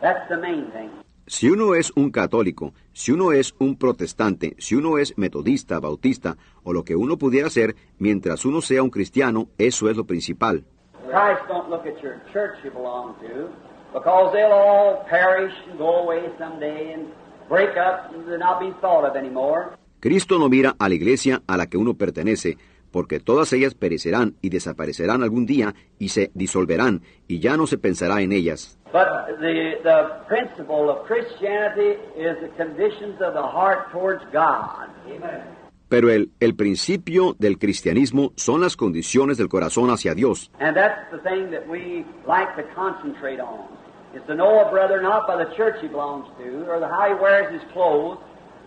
that's 0.00 0.28
the 0.28 0.36
main 0.36 0.66
thing. 0.72 0.90
Si 1.28 1.48
uno 1.48 1.76
es 1.76 1.92
un 1.94 2.10
católico, 2.10 2.74
si 2.92 3.12
uno 3.12 3.30
es 3.30 3.54
un 3.60 3.76
protestante, 3.76 4.56
si 4.58 4.74
uno 4.74 4.98
es 4.98 5.16
metodista, 5.16 5.78
bautista 5.78 6.36
o 6.64 6.72
lo 6.72 6.82
que 6.82 6.96
uno 6.96 7.16
pudiera 7.16 7.48
ser, 7.48 7.76
mientras 8.00 8.44
uno 8.44 8.60
sea 8.60 8.82
un 8.82 8.90
cristiano, 8.90 9.46
eso 9.56 9.88
es 9.88 9.96
lo 9.96 10.04
principal. 10.04 10.64
Christ 11.08 11.42
don't 11.48 11.68
look 11.68 11.86
at 11.86 12.02
your 12.02 12.20
church 12.32 12.58
you 12.64 12.70
belong 12.70 13.14
to, 13.20 13.50
because 13.92 14.32
they'll 14.32 14.52
all 14.52 15.04
perish 15.08 15.52
and 15.68 15.78
go 15.78 16.02
away 16.02 16.28
someday 16.38 16.92
and 16.92 17.08
break 17.48 17.76
up 17.76 18.12
and 18.14 18.26
not 18.38 18.60
be 18.60 18.72
thought 18.80 19.04
of 19.04 19.16
anymore. 19.16 19.76
Cristo 20.00 20.38
no 20.38 20.48
mira 20.48 20.74
a 20.78 20.88
la 20.88 20.94
iglesia 20.94 21.42
a 21.46 21.56
la 21.56 21.66
que 21.66 21.78
uno 21.78 21.94
pertenece, 21.94 22.56
porque 22.90 23.20
todas 23.20 23.52
ellas 23.52 23.74
perecerán 23.74 24.36
y 24.42 24.50
desaparecerán 24.50 25.22
algún 25.22 25.46
día 25.46 25.74
y 25.98 26.08
se 26.08 26.30
disolverán, 26.34 27.02
y 27.28 27.40
ya 27.40 27.56
no 27.56 27.66
se 27.66 27.78
pensará 27.78 28.20
en 28.20 28.32
ellas. 28.32 28.78
But 28.92 29.38
the, 29.40 29.80
the 29.82 30.24
principle 30.28 30.90
of 30.90 31.06
Christianity 31.06 31.98
is 32.16 32.36
the 32.42 32.50
conditions 32.56 33.20
of 33.22 33.32
the 33.32 33.42
heart 33.42 33.90
towards 33.90 34.22
God. 34.32 34.90
Amen. 35.06 35.61
Pero 35.92 36.08
el, 36.08 36.30
el 36.40 36.54
principio 36.54 37.36
del 37.38 37.58
cristianismo 37.58 38.32
son 38.34 38.62
las 38.62 38.78
condiciones 38.78 39.36
del 39.36 39.50
corazón 39.50 39.90
hacia 39.90 40.14
Dios. 40.14 40.50
And 40.58 40.74
that's 40.74 41.10
the 41.10 41.18
thing 41.18 41.50
that 41.50 41.68
we 41.68 42.06
like 42.26 42.56
to 42.56 42.62
concentrate 42.74 43.42
on. 43.42 43.68
Is 44.14 44.22
to 44.26 44.34
know 44.34 44.66
a 44.66 44.70
brother 44.70 45.02
not 45.02 45.26
by 45.26 45.36
the 45.36 45.54
church 45.54 45.74
he 45.82 45.88
belongs 45.88 46.24
to 46.38 46.64
or 46.66 46.80
the 46.80 46.88
how 46.88 47.08
he 47.08 47.14
wears 47.20 47.52
his 47.52 47.60
clothes, 47.74 48.16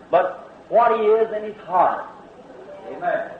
but 0.08 0.46
what 0.68 0.92
he 0.94 1.04
is 1.04 1.26
in 1.36 1.50
his 1.50 1.56
heart. 1.66 2.06
Amen. 2.94 3.32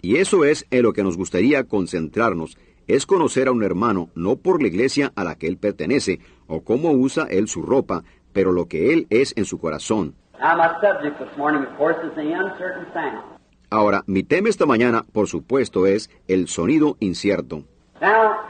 Y 0.00 0.16
eso 0.16 0.46
es 0.46 0.64
en 0.70 0.84
lo 0.84 0.94
que 0.94 1.02
nos 1.02 1.18
gustaría 1.18 1.64
concentrarnos, 1.64 2.56
es 2.86 3.04
conocer 3.04 3.48
a 3.48 3.52
un 3.52 3.62
hermano 3.62 4.08
no 4.14 4.36
por 4.36 4.62
la 4.62 4.68
iglesia 4.68 5.12
a 5.16 5.24
la 5.24 5.34
que 5.34 5.48
él 5.48 5.58
pertenece 5.58 6.20
o 6.46 6.62
cómo 6.62 6.92
usa 6.92 7.26
él 7.28 7.48
su 7.48 7.60
ropa, 7.60 8.04
pero 8.32 8.52
lo 8.52 8.68
que 8.68 8.94
él 8.94 9.06
es 9.10 9.34
en 9.36 9.44
su 9.44 9.58
corazón. 9.58 10.14
Now 10.40 10.56
my 10.56 10.80
subject 10.80 11.18
this 11.18 11.36
morning, 11.36 11.64
of 11.64 11.76
course, 11.76 11.96
is 12.04 12.14
the 12.14 12.32
uncertain 12.32 12.86
sound. 12.94 13.24
Ahora, 13.70 14.02
mi 14.06 14.22
tema 14.22 14.48
esta 14.48 14.66
mañana, 14.66 15.04
por 15.12 15.26
supuesto, 15.26 15.86
es 15.86 16.08
el 16.28 16.46
sonido 16.46 16.96
incierto. 17.00 17.64
Now, 18.00 18.46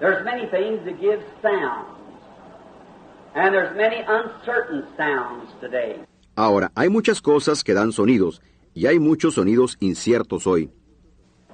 there's 0.00 0.22
many 0.24 0.46
things 0.50 0.84
that 0.84 1.00
give 1.00 1.20
sounds, 1.42 1.88
and 3.34 3.54
there's 3.54 3.74
many 3.74 4.04
uncertain 4.06 4.84
sounds 4.98 5.50
today. 5.60 5.96
Ahora, 6.36 6.70
hay 6.76 6.90
muchas 6.90 7.22
cosas 7.22 7.64
que 7.64 7.72
dan 7.72 7.90
sonidos, 7.92 8.42
y 8.74 8.86
hay 8.86 8.98
muchos 8.98 9.34
sonidos 9.34 9.78
inciertos 9.80 10.46
hoy. 10.46 10.70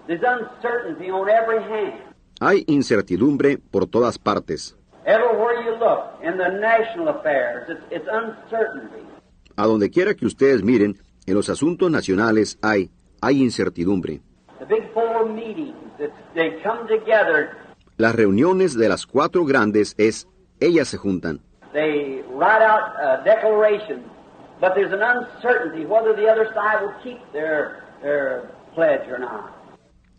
There's 0.08 0.22
uncertainty 0.22 1.10
on 1.10 1.28
every 1.30 1.62
hand. 1.62 2.02
Hay 2.40 2.64
incertidumbre 2.66 3.58
por 3.70 3.86
todas 3.86 4.18
partes. 4.18 4.76
Everywhere 5.06 5.62
you 5.62 5.76
look, 5.78 6.18
in 6.22 6.36
the 6.36 6.58
national 6.60 7.08
affairs, 7.08 7.70
it's, 7.70 7.80
it's 7.90 8.08
uncertainty. 8.10 9.03
A 9.56 9.66
donde 9.66 9.90
quiera 9.90 10.14
que 10.14 10.26
ustedes 10.26 10.62
miren, 10.62 10.96
en 11.26 11.34
los 11.34 11.48
asuntos 11.48 11.90
nacionales 11.90 12.58
hay, 12.62 12.90
hay 13.20 13.42
incertidumbre. 13.42 14.20
The 14.58 14.66
big 14.66 14.92
four 14.92 15.28
meetings, 15.28 15.74
it's, 15.98 16.12
they 16.34 16.60
come 16.62 16.86
together, 16.88 17.50
Las 17.96 18.14
reuniones 18.14 18.74
de 18.76 18.88
las 18.88 19.06
cuatro 19.06 19.44
grandes 19.44 19.94
es, 19.98 20.26
ellas 20.60 20.88
se 20.88 20.96
juntan. 20.98 21.40
they 21.72 22.22
write 22.30 22.62
out 22.62 22.92
uh, 23.02 23.22
declarations, 23.24 24.04
but 24.60 24.74
there's 24.74 24.92
an 24.92 25.02
uncertainty 25.02 25.84
whether 25.84 26.14
the 26.14 26.28
other 26.28 26.46
side 26.54 26.80
will 26.82 26.94
keep 27.02 27.20
their, 27.32 27.82
their 28.02 28.50
pledge 28.74 29.08
or 29.08 29.18
not. 29.18 29.52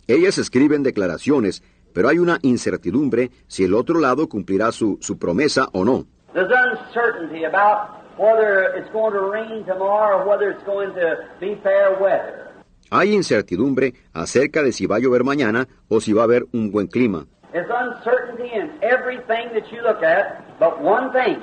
Ellas 0.08 0.38
escriben 0.38 0.84
declaraciones, 0.84 1.63
pero 1.93 2.10
hay 2.10 2.19
una 2.19 2.39
incertidumbre 2.41 3.32
si 3.48 3.63
el 3.63 3.74
otro 3.74 4.00
lado 4.00 4.28
cumplirá 4.30 4.71
su, 4.71 4.98
su 5.02 5.17
promesa 5.17 5.67
o 5.74 5.84
no. 5.84 6.06
There's 6.34 6.52
uncertainty 6.52 7.45
about 7.45 8.05
whether 8.17 8.73
it's 8.78 8.89
going 8.91 9.13
to 9.13 9.21
rain 9.21 9.63
tomorrow 9.65 10.19
or 10.21 10.28
whether 10.28 10.49
it's 10.51 10.63
going 10.65 10.93
to 10.95 11.17
be 11.39 11.56
fair 11.63 11.97
weather. 11.99 12.51
Hay 12.91 13.13
incertidumbre 13.13 13.93
acerca 14.13 14.62
de 14.63 14.71
si 14.71 14.86
va 14.86 14.97
a 14.97 14.99
llover 14.99 15.23
mañana 15.23 15.67
o 15.89 15.99
si 15.99 16.13
va 16.13 16.21
a 16.21 16.25
haber 16.25 16.45
un 16.54 16.71
buen 16.71 16.88
clima. 16.88 17.25
There's 17.51 17.69
uncertainty 17.69 18.51
in 18.54 18.69
everything 18.82 19.49
that 19.54 19.71
you 19.71 19.82
look 19.82 20.04
at, 20.04 20.60
but 20.60 20.82
one 20.82 21.12
thing, 21.13 21.39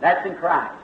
that's 0.00 0.24
in 0.26 0.34
Christ. 0.36 0.74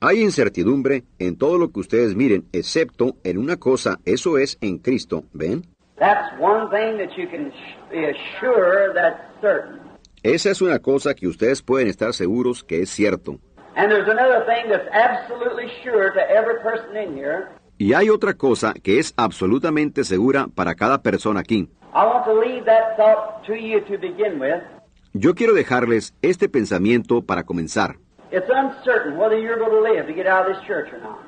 Hay 0.00 0.22
incertidumbre 0.22 1.04
en 1.18 1.36
todo 1.36 1.58
lo 1.58 1.70
que 1.72 1.80
ustedes 1.80 2.14
miren, 2.14 2.46
excepto 2.52 3.16
en 3.24 3.38
una 3.38 3.56
cosa, 3.56 3.98
eso 4.04 4.38
es 4.38 4.56
en 4.60 4.78
Cristo, 4.78 5.24
¿ven? 5.32 5.66
That's 5.98 6.32
one 6.40 6.70
thing 6.70 6.98
that 6.98 7.16
you 7.18 7.26
can 7.28 7.50
sh- 7.50 7.90
be 7.90 8.04
assured 8.08 8.94
that's 8.94 9.20
certain. 9.40 9.80
Esa 10.22 10.50
es 10.50 10.62
una 10.62 10.78
cosa 10.78 11.14
que 11.14 11.26
ustedes 11.26 11.62
pueden 11.62 11.88
estar 11.88 12.12
seguros 12.14 12.62
que 12.62 12.82
es 12.82 12.90
cierto. 12.90 13.40
And 13.78 13.92
there's 13.92 14.08
another 14.08 14.44
thing 14.44 14.68
that's 14.68 14.88
absolutely 14.90 15.70
sure 15.84 16.10
to 16.10 16.20
every 16.20 16.58
person 16.62 16.96
in 16.96 17.14
here. 17.14 17.46
Y 17.78 17.92
hay 17.92 18.10
otra 18.10 18.34
cosa 18.34 18.74
que 18.74 18.98
es 18.98 19.14
absolutamente 19.16 20.02
segura 20.02 20.48
para 20.52 20.74
cada 20.74 21.00
persona 21.00 21.40
aquí. 21.40 21.68
I 21.94 22.04
want 22.04 22.24
to 22.24 22.34
leave 22.34 22.64
that 22.64 22.96
thought 22.96 23.46
to 23.46 23.54
you 23.54 23.80
to 23.82 23.96
begin 23.96 24.40
with. 24.40 24.64
Yo 25.12 25.36
quiero 25.36 25.54
dejarles 25.54 26.12
este 26.22 26.48
pensamiento 26.48 27.22
para 27.22 27.44
comenzar. 27.44 27.98
It's 28.32 28.50
uncertain 28.50 29.16
whether 29.16 29.38
you're 29.38 29.60
going 29.60 29.70
to 29.70 29.80
live 29.80 30.08
to 30.08 30.12
get 30.12 30.26
out 30.26 30.50
of 30.50 30.56
this 30.56 30.66
church 30.66 30.92
or 30.92 31.00
not. 31.00 31.20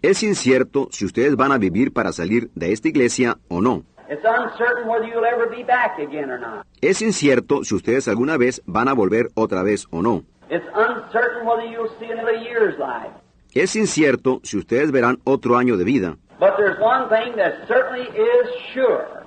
Es 0.00 0.22
incierto 0.22 0.86
si 0.92 1.04
ustedes 1.04 1.34
van 1.34 1.50
a 1.50 1.58
vivir 1.58 1.92
para 1.92 2.12
salir 2.12 2.48
de 2.54 2.72
esta 2.72 2.86
iglesia 2.86 3.38
o 3.48 3.60
no. 3.60 3.82
It's 4.08 4.24
uncertain 4.24 4.88
whether 4.88 5.04
you'll 5.04 5.26
ever 5.26 5.50
be 5.50 5.64
back 5.64 5.98
again 5.98 6.30
or 6.30 6.38
not. 6.38 6.64
Es 6.80 7.02
incierto 7.02 7.64
si 7.64 7.74
ustedes 7.74 8.06
alguna 8.06 8.36
vez 8.36 8.62
van 8.66 8.86
a 8.86 8.94
volver 8.94 9.30
otra 9.34 9.64
vez 9.64 9.88
o 9.90 10.00
no. 10.00 10.22
It's 10.50 10.66
uncertain 10.74 11.46
whether 11.46 11.66
you'll 11.66 11.92
see 12.00 12.10
another 12.10 12.34
year's 12.34 12.78
life. 12.78 13.12
Es 13.54 13.76
incierto 13.76 14.40
si 14.44 14.56
ustedes 14.56 14.92
verán 14.92 15.20
otro 15.24 15.56
año 15.56 15.76
de 15.76 15.84
vida. 15.84 16.16
But 16.38 16.56
there's 16.56 16.78
one 16.80 17.08
thing 17.08 17.36
that 17.36 17.66
certainly 17.66 18.06
is 18.08 18.48
sure. 18.72 19.24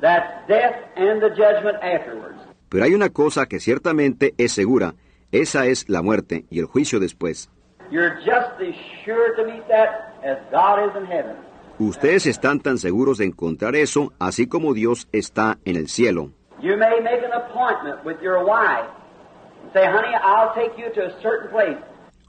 That's 0.00 0.48
death 0.48 0.74
and 0.96 1.20
the 1.20 1.30
judgment 1.30 1.76
afterwards. 1.82 2.40
Pero 2.68 2.84
hay 2.84 2.94
una 2.94 3.10
cosa 3.10 3.46
que 3.46 3.60
ciertamente 3.60 4.34
es 4.38 4.52
segura. 4.52 4.94
Esa 5.30 5.66
es 5.66 5.88
la 5.88 6.02
muerte 6.02 6.46
y 6.50 6.60
el 6.60 6.66
juicio 6.66 6.98
después. 6.98 7.50
You're 7.90 8.16
just 8.24 8.60
as 8.60 8.74
sure 9.04 9.36
to 9.36 9.44
meet 9.44 9.66
that 9.68 10.14
as 10.24 10.38
God 10.50 10.88
is 10.88 10.96
in 10.96 11.06
heaven. 11.06 11.36
Ustedes 11.78 12.26
están 12.26 12.60
tan 12.60 12.78
seguros 12.78 13.18
de 13.18 13.26
encontrar 13.26 13.76
eso, 13.76 14.12
así 14.18 14.46
como 14.46 14.74
Dios 14.74 15.08
está 15.12 15.58
en 15.64 15.76
el 15.76 15.88
cielo. 15.88 16.30
You 16.62 16.76
may 16.76 17.00
make 17.00 17.22
an 17.24 17.32
appointment 17.32 18.04
with 18.04 18.20
your 18.22 18.44
wife 18.44 18.88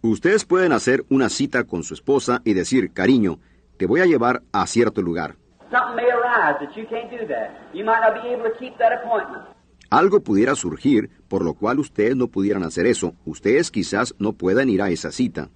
Ustedes 0.01 0.45
pueden 0.45 0.71
hacer 0.71 1.03
una 1.09 1.29
cita 1.29 1.63
con 1.63 1.83
su 1.83 1.93
esposa 1.93 2.41
y 2.43 2.53
decir, 2.53 2.91
cariño, 2.91 3.39
te 3.77 3.85
voy 3.85 4.01
a 4.01 4.05
llevar 4.05 4.41
a 4.51 4.65
cierto 4.67 5.01
lugar. 5.01 5.35
Something 5.71 5.95
may 5.95 6.09
arise 6.09 6.59
that 6.59 6.75
you 6.75 6.87
can't 6.87 7.11
do 7.11 7.25
that. 7.27 7.51
You 7.73 7.83
might 7.83 8.01
not 8.01 8.21
be 8.23 8.29
able 8.29 8.49
to 8.49 8.57
keep 8.57 8.77
that 8.77 8.93
appointment. 8.93 9.43
Algo 9.89 10.21
pudiera 10.21 10.55
surgir 10.55 11.09
por 11.27 11.43
lo 11.43 11.53
cual 11.53 11.79
ustedes 11.79 12.15
no 12.15 12.27
pudieran 12.27 12.63
hacer 12.63 12.85
eso. 12.87 13.13
Ustedes 13.25 13.71
quizás 13.71 14.15
no 14.19 14.33
puedan 14.33 14.69
ir 14.69 14.81
a 14.81 14.89
esa 14.89 15.11
cita. 15.11 15.49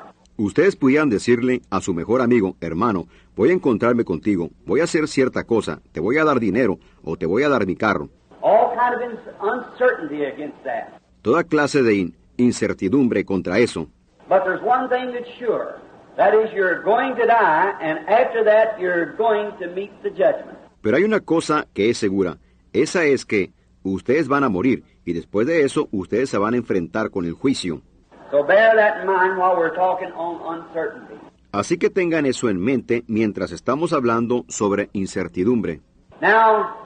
I'm 0.00 0.07
Ustedes 0.40 0.76
pudieran 0.76 1.10
decirle 1.10 1.62
a 1.68 1.80
su 1.80 1.92
mejor 1.92 2.22
amigo, 2.22 2.56
hermano, 2.60 3.08
voy 3.34 3.50
a 3.50 3.54
encontrarme 3.54 4.04
contigo, 4.04 4.50
voy 4.64 4.78
a 4.80 4.84
hacer 4.84 5.08
cierta 5.08 5.42
cosa, 5.42 5.80
te 5.90 5.98
voy 5.98 6.16
a 6.18 6.24
dar 6.24 6.38
dinero 6.38 6.78
o 7.02 7.16
te 7.16 7.26
voy 7.26 7.42
a 7.42 7.48
dar 7.48 7.66
mi 7.66 7.74
carro. 7.74 8.08
All 8.40 8.70
kind 8.70 8.94
of 8.94 9.02
ins- 9.02 9.34
uncertainty 9.42 10.24
against 10.24 10.62
that. 10.62 11.00
Toda 11.22 11.42
clase 11.42 11.82
de 11.82 11.94
in- 11.96 12.14
incertidumbre 12.36 13.24
contra 13.24 13.58
eso. 13.58 13.88
But 14.28 14.44
there's 14.44 14.62
one 14.62 14.88
thing 14.88 15.12
that's 15.12 15.28
sure. 15.40 15.74
That 16.16 16.34
is, 16.34 16.52
you're 16.54 16.82
going 16.84 17.16
to 17.16 17.26
die, 17.26 17.72
and 17.80 17.98
after 18.08 18.44
that, 18.44 18.78
you're 18.80 19.16
going 19.16 19.50
to 19.58 19.66
meet 19.74 19.90
the 20.04 20.10
judgment. 20.10 20.56
Pero 20.82 20.96
hay 20.98 21.02
una 21.02 21.18
cosa 21.20 21.66
que 21.74 21.90
es 21.90 21.98
segura. 21.98 22.38
Esa 22.72 23.04
es 23.04 23.24
que 23.24 23.50
ustedes 23.82 24.28
van 24.28 24.44
a 24.44 24.48
morir 24.48 24.84
y 25.04 25.14
después 25.14 25.48
de 25.48 25.64
eso 25.64 25.88
ustedes 25.90 26.30
se 26.30 26.38
van 26.38 26.54
a 26.54 26.58
enfrentar 26.58 27.10
con 27.10 27.24
el 27.24 27.32
juicio. 27.32 27.82
So 28.30 28.42
bear 28.42 28.76
that 28.76 29.00
in 29.00 29.06
mind 29.06 29.38
while 29.38 29.56
we're 29.56 29.74
talking 29.74 30.12
on 30.12 30.60
uncertainty. 30.60 31.14
Así 31.52 31.78
que 31.78 31.88
tengan 31.88 32.26
eso 32.26 32.50
en 32.50 32.60
mente 32.60 33.04
mientras 33.08 33.52
estamos 33.52 33.92
hablando 33.92 34.44
sobre 34.48 34.90
incertidumbre. 34.92 35.80
Now, 36.20 36.76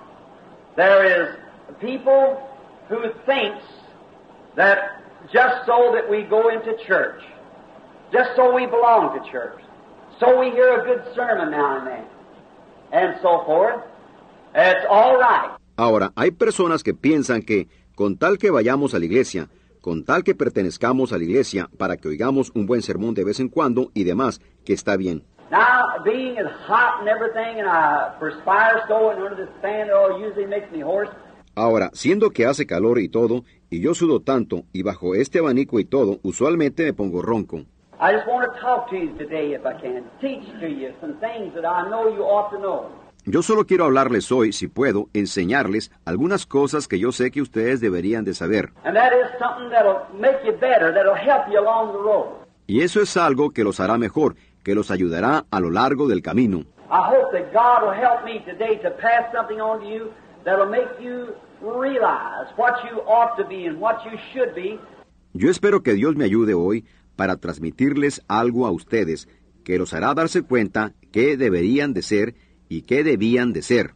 there 0.77 1.05
is 1.05 1.29
people 1.81 2.39
who 2.89 3.11
thinks 3.27 3.65
that 4.57 4.79
just 5.33 5.67
so 5.67 5.93
that 5.95 6.09
we 6.09 6.23
go 6.23 6.49
into 6.51 6.77
church, 6.87 7.21
just 8.13 8.31
so 8.37 8.55
we 8.55 8.67
belong 8.67 9.19
to 9.19 9.31
church, 9.31 9.59
so 10.21 10.39
we 10.39 10.51
hear 10.51 10.81
a 10.81 10.85
good 10.85 11.03
sermon 11.15 11.51
now 11.51 11.79
and 11.79 11.87
then, 11.87 12.05
and 12.93 13.17
so 13.21 13.43
forth, 13.45 13.83
it's 14.55 14.87
all 14.89 15.19
right. 15.19 15.57
Ahora, 15.77 16.13
hay 16.15 16.31
personas 16.31 16.85
que 16.85 16.95
piensan 16.95 17.43
que 17.43 17.67
con 17.97 18.17
tal 18.17 18.39
que 18.39 18.51
vayamos 18.51 18.95
a 18.95 18.99
la 18.99 19.07
iglesia, 19.07 19.49
con 19.83 20.05
tal 20.05 20.25
que 20.25 20.35
pertenezcamos 20.35 21.13
a 21.13 21.19
la 21.19 21.25
iglesia 21.25 21.69
para 21.77 21.99
que 21.99 22.09
oigamos 22.09 22.53
un 22.55 22.65
buen 22.65 22.81
sermón 22.81 23.13
de 23.13 23.25
vez 23.25 23.41
en 23.41 23.51
cuando 23.51 23.91
y 23.93 24.05
demás, 24.05 24.41
que 24.65 24.73
está 24.73 24.97
bien. 24.97 25.25
Now, 25.51 26.03
being 26.03 26.39
as 26.39 26.51
hot 26.67 27.01
and 27.01 27.09
everything, 27.09 27.61
and 27.61 27.69
I 27.69 28.17
perspire 28.19 28.85
so, 28.89 29.11
and 29.11 29.23
under 29.23 29.37
this 29.37 29.53
fan, 29.61 29.89
it 29.89 29.93
all 29.93 30.19
usually 30.19 30.47
makes 30.47 30.73
me 30.73 30.83
hoarse. 30.83 31.13
Ahora, 31.55 31.91
siendo 31.93 32.31
que 32.31 32.47
hace 32.47 32.65
calor 32.65 32.99
y 32.99 33.09
todo, 33.09 33.45
y 33.69 33.81
yo 33.81 33.93
sudo 33.93 34.21
tanto, 34.21 34.63
y 34.73 34.83
bajo 34.83 35.15
este 35.15 35.41
abanico 35.41 35.79
y 35.79 35.85
todo, 35.85 36.21
usualmente 36.23 36.85
me 36.85 36.95
pongo 36.95 37.21
ronco. 37.21 37.67
I 38.01 38.15
just 38.15 38.27
want 38.27 38.51
to 38.51 38.59
talk 38.59 38.89
to 38.89 38.97
you 38.97 39.13
today, 39.19 39.53
if 39.53 39.67
I 39.67 39.75
can, 39.79 40.05
teach 40.21 40.49
to 40.61 40.67
you 40.67 40.93
some 41.01 41.21
things 41.21 41.53
that 41.55 41.67
I 41.67 41.89
know 41.91 42.09
you 42.09 42.23
ought 42.23 42.51
to 42.51 42.59
know. 42.59 42.87
Yo 43.25 43.43
solo 43.43 43.67
quiero 43.67 43.85
hablarles 43.85 44.33
hoy, 44.33 44.53
si 44.53 44.67
puedo, 44.67 45.09
enseñarles 45.13 45.93
algunas 46.05 46.45
cosas 46.45 46.89
que 46.89 46.99
yo 46.99 47.13
sé 47.13 47.31
que 47.31 47.41
ustedes 47.41 47.81
deberían 47.81 48.25
de 48.25 48.35
saber. 48.35 48.73
Y 52.67 52.81
eso 52.81 53.01
es 53.01 53.17
algo 53.17 53.51
que 53.53 53.63
los 53.63 53.79
hará 53.79 53.97
mejor, 53.97 54.35
que 54.65 54.75
los 54.75 54.91
ayudará 54.91 55.45
a 55.51 55.61
lo 55.61 55.71
largo 55.71 56.09
del 56.09 56.21
camino. 56.21 56.65
I 56.91 57.01
hope 57.09 57.31
that 57.33 57.53
God 57.53 57.87
will 57.87 57.95
help 57.95 58.25
me 58.25 58.41
today 58.41 58.77
to 58.83 58.91
pass 58.91 59.33
something 59.33 59.61
on 59.61 59.81
to 59.81 59.87
you 59.87 60.11
that'll 60.45 60.69
make 60.69 60.91
you 61.01 61.29
realize 61.63 62.53
what 62.57 62.75
you 62.85 63.01
ought 63.07 63.37
to 63.37 63.49
be 63.49 63.67
and 63.67 63.81
what 63.81 64.05
you 64.05 64.19
should 64.33 64.53
be, 64.55 64.79
Yo 65.33 65.49
espero 65.49 65.83
que 65.83 65.95
Dios 65.95 66.15
me 66.15 66.25
ayude 66.27 66.53
hoy 66.53 66.85
para 67.17 67.37
transmitirles 67.39 68.23
algo 68.29 68.67
a 68.67 68.71
ustedes 68.71 69.29
que 69.65 69.79
los 69.79 69.95
hará 69.95 70.13
darse 70.13 70.43
cuenta 70.43 70.93
qué 71.11 71.39
deberían 71.39 71.95
de 71.95 72.03
ser 72.03 72.35
y 72.73 72.83
qué 72.83 73.05
debían 73.05 73.53
de 73.53 73.63
ser. 73.63 73.95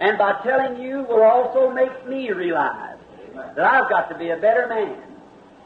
and 0.00 0.18
by 0.18 0.32
telling 0.42 0.80
you 0.82 1.04
will 1.08 1.22
also 1.22 1.70
make 1.70 1.92
me 2.08 2.30
realize 2.32 2.98
that 3.56 3.64
I've 3.64 3.88
got 3.88 4.08
to 4.08 4.18
be 4.18 4.30
a 4.30 4.36
better 4.36 4.66
man 4.68 4.96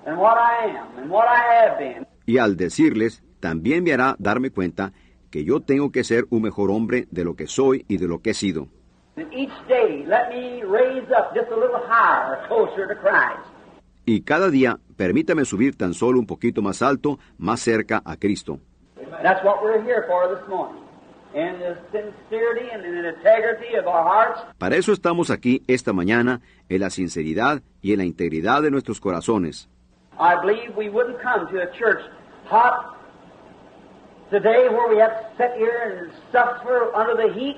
than 0.04 0.16
what 0.16 0.36
I 0.36 0.66
am 0.78 0.98
and 0.98 1.10
what 1.10 1.26
I 1.28 1.40
have 1.64 1.78
been. 1.78 2.06
Y 2.26 2.38
al 2.38 2.56
decirles, 2.56 3.22
también 3.40 3.84
me 3.84 3.92
hará 3.92 4.16
darme 4.18 4.50
cuenta 4.50 4.92
que 5.30 5.44
yo 5.44 5.60
tengo 5.60 5.90
que 5.90 6.04
ser 6.04 6.26
un 6.30 6.42
mejor 6.42 6.70
hombre 6.70 7.06
de 7.10 7.24
lo 7.24 7.34
que 7.36 7.46
soy 7.46 7.84
y 7.88 7.96
de 7.96 8.06
lo 8.06 8.20
que 8.20 8.30
he 8.30 8.34
sido. 8.34 8.68
And 9.16 9.32
each 9.32 9.52
day, 9.66 10.04
let 10.06 10.28
me 10.30 10.62
raise 10.62 11.08
up 11.10 11.34
just 11.34 11.50
a 11.50 11.56
little 11.56 11.80
higher, 11.88 12.46
closer 12.48 12.86
to 12.86 12.94
Christ. 13.00 13.44
Y 14.06 14.22
cada 14.22 14.50
día, 14.50 14.78
permítame 14.96 15.44
subir 15.44 15.76
tan 15.76 15.92
solo 15.92 16.18
un 16.18 16.26
poquito 16.26 16.62
más 16.62 16.82
alto, 16.82 17.18
más 17.38 17.60
cerca 17.60 18.00
a 18.04 18.16
Cristo. 18.16 18.60
That's 19.22 19.42
what 19.44 19.62
we're 19.62 19.82
here 19.82 20.04
for 20.06 20.34
this 20.34 20.46
morning. 20.48 20.87
In 21.34 21.58
the 21.58 21.76
sincerity 21.92 22.70
and 22.72 22.84
in 22.84 23.02
the 23.02 23.08
integrity 23.10 23.76
of 23.78 23.86
our 23.86 24.02
hearts, 24.02 24.40
Para 24.58 24.76
eso 24.76 24.92
estamos 24.92 25.30
aquí 25.30 25.62
esta 25.68 25.92
mañana, 25.92 26.40
en 26.70 26.80
la 26.80 26.88
sinceridad 26.90 27.62
y 27.82 27.92
en 27.92 27.98
la 27.98 28.04
integridad 28.04 28.62
de 28.62 28.70
nuestros 28.70 28.98
corazones. 28.98 29.68
I 30.18 30.34
believe 30.40 30.74
we 30.76 30.88
wouldn't 30.88 31.20
come 31.20 31.46
to 31.52 31.60
a 31.60 31.70
church 31.78 32.00
hot 32.46 32.96
today 34.30 34.68
where 34.68 34.88
we 34.88 34.98
have 35.00 35.12
to 35.20 35.26
sit 35.36 35.52
here 35.58 36.00
and 36.00 36.10
suffer 36.32 36.90
under 36.94 37.14
the 37.14 37.32
heat 37.38 37.56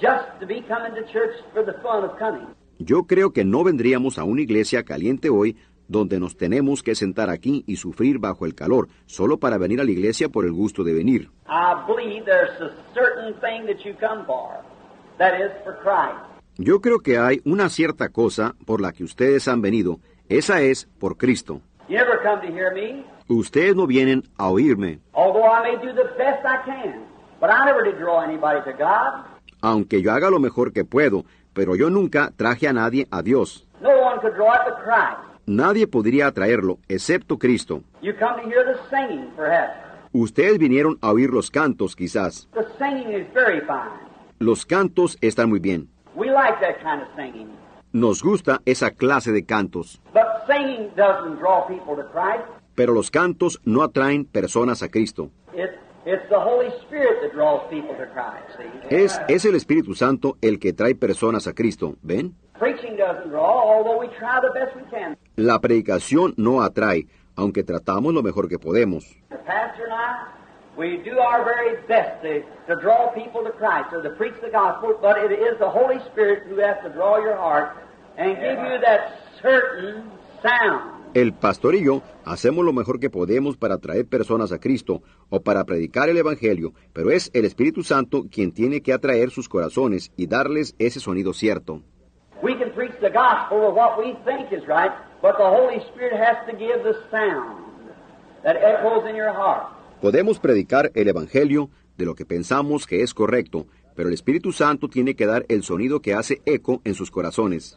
just 0.00 0.24
to 0.40 0.46
be 0.46 0.62
coming 0.62 0.94
to 0.94 1.02
church 1.12 1.34
for 1.52 1.64
the 1.64 1.74
fun 1.82 2.04
of 2.04 2.16
coming. 2.18 2.46
Yo 2.78 3.02
creo 3.08 3.32
que 3.32 3.44
no 3.44 3.64
vendríamos 3.64 4.18
a 4.18 4.24
una 4.24 4.40
iglesia 4.42 4.84
caliente 4.84 5.28
hoy 5.28 5.56
donde 5.88 6.20
nos 6.20 6.36
tenemos 6.36 6.82
que 6.82 6.94
sentar 6.94 7.30
aquí 7.30 7.64
y 7.66 7.76
sufrir 7.76 8.18
bajo 8.18 8.46
el 8.46 8.54
calor, 8.54 8.88
solo 9.06 9.38
para 9.38 9.58
venir 9.58 9.80
a 9.80 9.84
la 9.84 9.90
iglesia 9.90 10.28
por 10.28 10.44
el 10.44 10.52
gusto 10.52 10.84
de 10.84 10.94
venir. 10.94 11.30
I 11.48 11.74
believe 11.86 12.24
there's 12.24 12.60
a 12.60 12.70
certain 12.94 13.34
thing 13.40 13.66
that 13.66 13.84
you 13.84 13.94
come 13.98 14.24
for. 14.26 14.62
That 15.18 15.40
is 15.40 15.50
for 15.64 15.76
Christ. 15.82 16.28
Yo 16.58 16.80
creo 16.80 17.00
que 17.00 17.18
hay 17.18 17.40
una 17.44 17.68
cierta 17.68 18.10
cosa 18.10 18.54
por 18.66 18.80
la 18.80 18.92
que 18.92 19.04
ustedes 19.04 19.48
han 19.48 19.62
venido, 19.62 19.98
esa 20.28 20.60
es 20.60 20.88
por 20.98 21.16
Cristo. 21.16 21.60
You 21.88 21.96
never 21.96 22.20
come 22.22 22.46
to 22.46 22.52
hear 22.52 22.72
me, 22.74 23.04
Ustedes 23.30 23.76
no 23.76 23.86
vienen 23.86 24.24
a 24.38 24.48
oírme, 24.48 25.00
aunque 29.60 30.02
yo 30.02 30.12
haga 30.12 30.30
lo 30.30 30.40
mejor 30.40 30.72
que 30.72 30.84
puedo, 30.86 31.24
pero 31.52 31.76
yo 31.76 31.90
nunca 31.90 32.32
traje 32.34 32.68
a 32.68 32.72
nadie 32.72 33.06
a 33.10 33.20
Dios. 33.20 33.66
No 33.82 33.90
one 33.90 34.18
could 34.20 34.34
draw 34.34 34.54
it 34.54 34.74
Christ. 34.82 35.27
Nadie 35.48 35.86
podría 35.86 36.26
atraerlo, 36.26 36.78
excepto 36.88 37.38
Cristo. 37.38 37.82
You 38.02 38.12
come 38.18 38.42
to 38.42 38.48
hear 38.50 38.66
the 38.66 38.78
singing, 38.90 39.30
perhaps. 39.34 39.78
Ustedes 40.12 40.58
vinieron 40.58 40.98
a 41.00 41.10
oír 41.10 41.30
los 41.30 41.50
cantos, 41.50 41.96
quizás. 41.96 42.46
The 42.52 42.66
singing 42.78 43.14
is 43.14 43.26
very 43.32 43.60
fine. 43.60 43.96
Los 44.40 44.66
cantos 44.66 45.16
están 45.22 45.48
muy 45.48 45.58
bien. 45.58 45.88
We 46.14 46.26
like 46.26 46.60
that 46.60 46.82
kind 46.82 47.00
of 47.00 47.08
singing. 47.16 47.48
Nos 47.92 48.22
gusta 48.22 48.60
esa 48.66 48.90
clase 48.90 49.32
de 49.32 49.46
cantos. 49.46 50.02
But 50.12 50.26
singing 50.46 50.90
doesn't 50.94 51.38
draw 51.38 51.66
people 51.66 51.96
to 51.96 52.06
Christ. 52.12 52.44
Pero 52.74 52.92
los 52.92 53.10
cantos 53.10 53.58
no 53.64 53.82
atraen 53.82 54.26
personas 54.26 54.82
a 54.82 54.90
Cristo. 54.90 55.30
It, 55.54 55.70
it's 56.04 56.28
the 56.28 56.36
Holy 56.36 56.68
Spirit 56.84 57.22
that 57.22 57.32
draws 57.32 57.62
people 57.70 57.96
to 57.96 58.06
Christ. 58.12 58.58
See? 58.90 58.94
Es, 58.94 59.18
es 59.28 59.46
el 59.46 59.54
Espíritu 59.54 59.94
Santo 59.94 60.36
el 60.42 60.58
que 60.58 60.74
trae 60.74 60.94
personas 60.94 61.46
a 61.46 61.54
Cristo, 61.54 61.96
¿ven? 62.02 62.34
Preaching 62.58 62.96
doesn't 62.96 63.30
draw, 63.30 63.62
although 63.62 63.98
we 64.00 64.08
try 64.18 64.40
the 64.40 64.50
best 64.52 64.74
we 64.74 64.82
can. 64.90 65.16
La 65.36 65.60
predicación 65.60 66.34
no 66.36 66.60
atrae, 66.60 67.06
aunque 67.36 67.62
tratamos 67.62 68.12
lo 68.12 68.22
mejor 68.22 68.48
que 68.48 68.58
podemos. 68.58 69.04
The 69.30 69.36
pastor 69.46 69.84
and 69.84 69.92
I, 69.92 70.26
we 70.76 70.96
do 71.04 71.20
our 71.20 71.44
very 71.44 71.76
best 71.86 72.20
to, 72.22 72.42
to 72.66 72.80
draw 72.80 73.12
people 73.14 73.44
to 73.44 73.52
Christ 73.52 73.92
or 73.92 74.02
to 74.02 74.10
preach 74.16 74.34
the 74.42 74.50
gospel, 74.50 74.98
but 75.00 75.18
it 75.18 75.30
is 75.30 75.56
the 75.60 75.70
Holy 75.70 76.00
Spirit 76.10 76.48
who 76.48 76.58
has 76.58 76.76
to 76.82 76.90
draw 76.90 77.18
your 77.18 77.36
heart 77.36 77.76
and 78.16 78.34
give 78.34 78.58
you 78.58 78.80
that 78.82 79.20
certain 79.40 80.02
sound. 80.42 80.98
El 81.14 81.32
pastor 81.34 81.76
y 81.76 81.84
yo 81.84 82.02
hacemos 82.24 82.64
lo 82.64 82.72
mejor 82.72 82.98
que 82.98 83.08
podemos 83.08 83.56
para 83.56 83.78
traer 83.78 84.06
personas 84.06 84.52
a 84.52 84.58
Cristo 84.58 85.00
o 85.30 85.40
para 85.40 85.64
predicar 85.64 86.08
el 86.08 86.18
Evangelio, 86.18 86.74
pero 86.92 87.12
es 87.12 87.30
el 87.34 87.44
Espíritu 87.44 87.82
Santo 87.84 88.26
quien 88.30 88.52
tiene 88.52 88.82
que 88.82 88.92
atraer 88.92 89.30
sus 89.30 89.48
corazones 89.48 90.10
y 90.16 90.26
darles 90.26 90.74
ese 90.78 91.00
sonido 91.00 91.32
cierto. 91.32 91.82
We 92.42 92.54
can 92.54 92.70
preach 92.72 92.92
the 93.00 93.10
gospel 93.10 93.66
of 93.68 93.74
what 93.74 93.98
we 93.98 94.14
think 94.24 94.52
is 94.52 94.66
right, 94.68 94.92
but 95.20 95.36
the 95.38 95.48
Holy 95.48 95.80
Spirit 95.92 96.14
has 96.14 96.36
to 96.46 96.56
give 96.56 96.84
the 96.84 96.94
sound 97.10 97.64
that 98.44 98.56
echoes 98.56 99.08
in 99.08 99.16
your 99.16 99.32
heart. 99.32 99.66
Podemos 100.00 100.38
predicar 100.38 100.92
el 100.94 101.08
Evangelio 101.08 101.68
de 101.96 102.04
lo 102.04 102.14
que 102.14 102.24
pensamos 102.24 102.86
que 102.86 103.02
es 103.02 103.12
correcto, 103.12 103.66
pero 103.96 104.08
el 104.08 104.14
Espíritu 104.14 104.52
Santo 104.52 104.88
tiene 104.88 105.16
que 105.16 105.26
dar 105.26 105.44
el 105.48 105.64
sonido 105.64 106.00
que 106.00 106.14
hace 106.14 106.40
eco 106.46 106.80
en 106.84 106.94
sus 106.94 107.10
corazones. 107.10 107.76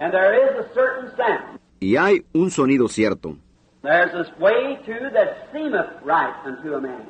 And 0.00 0.12
there 0.12 0.34
is 0.34 0.58
a 0.58 0.74
certain 0.74 1.16
sound. 1.16 1.60
Y 1.78 1.96
hay 1.96 2.24
un 2.32 2.50
sonido 2.50 2.88
cierto. 2.88 3.36
There's 3.82 4.12
this 4.12 4.36
way 4.40 4.76
too 4.84 5.10
that 5.14 5.48
seemeth 5.52 6.02
right 6.04 6.34
unto 6.44 6.74
a 6.74 6.80
man, 6.80 7.06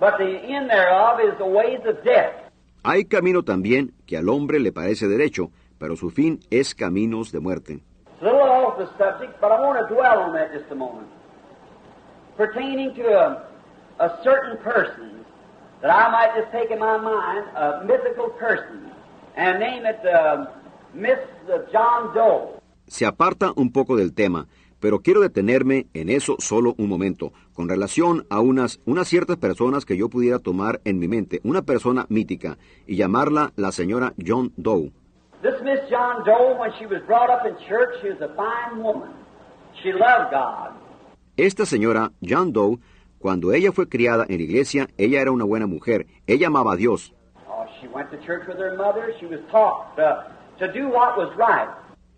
but 0.00 0.18
the 0.18 0.26
end 0.26 0.68
thereof 0.68 1.20
is 1.20 1.38
the 1.38 1.46
ways 1.46 1.80
of 1.86 2.02
death. 2.04 2.32
Hay 2.82 3.04
camino 3.04 3.44
también 3.44 3.92
que 4.06 4.16
al 4.16 4.28
hombre 4.28 4.58
le 4.58 4.72
parece 4.72 5.06
derecho, 5.06 5.50
pero 5.78 5.96
su 5.96 6.10
fin 6.10 6.40
es 6.50 6.74
caminos 6.74 7.32
de 7.32 7.40
muerte. 7.40 7.80
It's 8.20 8.22
a 8.22 8.24
little 8.24 8.40
off 8.42 8.78
the 8.78 8.88
subject, 8.98 9.40
but 9.40 9.52
I 9.52 9.60
want 9.60 9.78
to 9.78 9.94
dwell 9.94 10.18
on 10.18 10.32
that 10.34 10.52
just 10.52 10.70
a 10.72 10.74
moment. 10.74 11.06
Pertaining 12.36 12.94
to 12.94 13.02
a, 13.02 13.46
a 14.00 14.18
certain 14.24 14.58
person 14.58 15.24
that 15.82 15.90
I 15.90 16.10
might 16.10 16.34
just 16.34 16.50
take 16.50 16.72
in 16.72 16.80
my 16.80 16.98
mind, 16.98 17.44
a 17.54 17.84
mythical 17.84 18.30
person, 18.30 18.90
and 19.36 19.60
name 19.60 19.86
it 19.86 20.00
uh, 20.04 20.46
Miss 20.94 21.18
John 21.72 22.12
Doe. 22.14 22.58
Se 22.88 23.06
aparta 23.06 23.52
un 23.54 23.70
poco 23.70 23.96
del 23.96 24.14
tema, 24.14 24.48
pero 24.80 25.00
quiero 25.00 25.20
detenerme 25.20 25.86
en 25.94 26.08
eso 26.08 26.36
solo 26.38 26.74
un 26.78 26.88
momento, 26.88 27.32
con 27.52 27.68
relación 27.68 28.26
a 28.30 28.40
unas, 28.40 28.80
unas 28.84 29.08
ciertas 29.08 29.36
personas 29.36 29.84
que 29.84 29.96
yo 29.96 30.08
pudiera 30.08 30.38
tomar 30.38 30.80
en 30.84 30.98
mi 30.98 31.08
mente, 31.08 31.40
una 31.44 31.62
persona 31.62 32.06
mítica, 32.08 32.58
y 32.86 32.96
llamarla 32.96 33.52
la 33.56 33.72
señora 33.72 34.14
John 34.24 34.52
Doe. 34.56 34.92
This 35.42 35.54
Miss 35.62 35.88
John 35.88 36.24
Doe, 36.24 36.56
when 36.58 36.72
she 36.78 36.86
was 36.86 37.00
brought 37.06 37.30
up 37.30 37.46
in 37.46 37.56
church, 37.68 37.94
she 38.02 38.08
was 38.08 38.20
a 38.20 38.34
fine 38.34 38.82
woman. 38.82 39.10
She 39.82 39.92
loved 39.92 40.32
God. 40.32 40.72
Esta 41.36 41.64
señora 41.64 42.10
John 42.20 42.52
Doe, 42.52 42.78
cuando 43.20 43.52
ella 43.52 43.70
fue 43.70 43.88
criada 43.88 44.24
en 44.28 44.38
la 44.38 44.42
iglesia, 44.42 44.88
ella 44.98 45.20
era 45.20 45.30
una 45.30 45.44
buena 45.44 45.66
mujer, 45.68 46.06
ella 46.26 46.48
amaba 46.48 46.72
a 46.72 46.76
Dios. 46.76 47.12
Oh, 47.48 47.64
she 47.80 47.86
went 47.86 48.10
to 48.10 48.16
church 48.26 48.48
with 48.48 48.58
her 48.58 48.76
mother. 48.76 49.14
She 49.20 49.26
was 49.26 49.38
taught 49.50 49.96
uh, 49.98 50.24
to 50.58 50.72
do 50.72 50.88
what 50.88 51.16
was 51.16 51.32
right. 51.36 51.68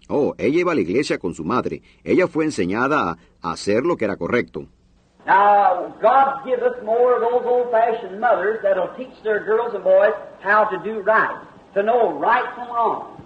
Oh, 0.09 0.35
ella 0.39 0.57
iba 0.57 0.73
a 0.73 0.75
la 0.75 0.81
iglesia 0.81 1.19
con 1.19 1.35
su 1.35 1.45
madre, 1.45 1.83
ella 2.03 2.27
fue 2.27 2.45
enseñada 2.47 3.11
a, 3.11 3.19
a 3.43 3.53
hacer 3.53 3.85
lo 3.85 3.97
que 3.97 4.07
era 4.07 4.17
correcto. 4.17 4.67
Now, 5.27 5.95
God 6.01 6.45
give 6.47 6.63
us 6.63 6.83
more 6.83 7.15
of 7.15 7.21
those 7.21 7.45
old-fashioned 7.45 8.19
mothers 8.19 8.61
that'll 8.63 8.89
teach 8.97 9.13
their 9.23 9.45
girls 9.45 9.75
and 9.75 9.85
boys 9.85 10.15
how 10.41 10.65
to 10.65 10.79
do 10.79 11.01
right, 11.03 11.37
to 11.75 11.83
know 11.83 12.19
right 12.19 12.45
from 12.55 12.69
wrong. 12.69 13.21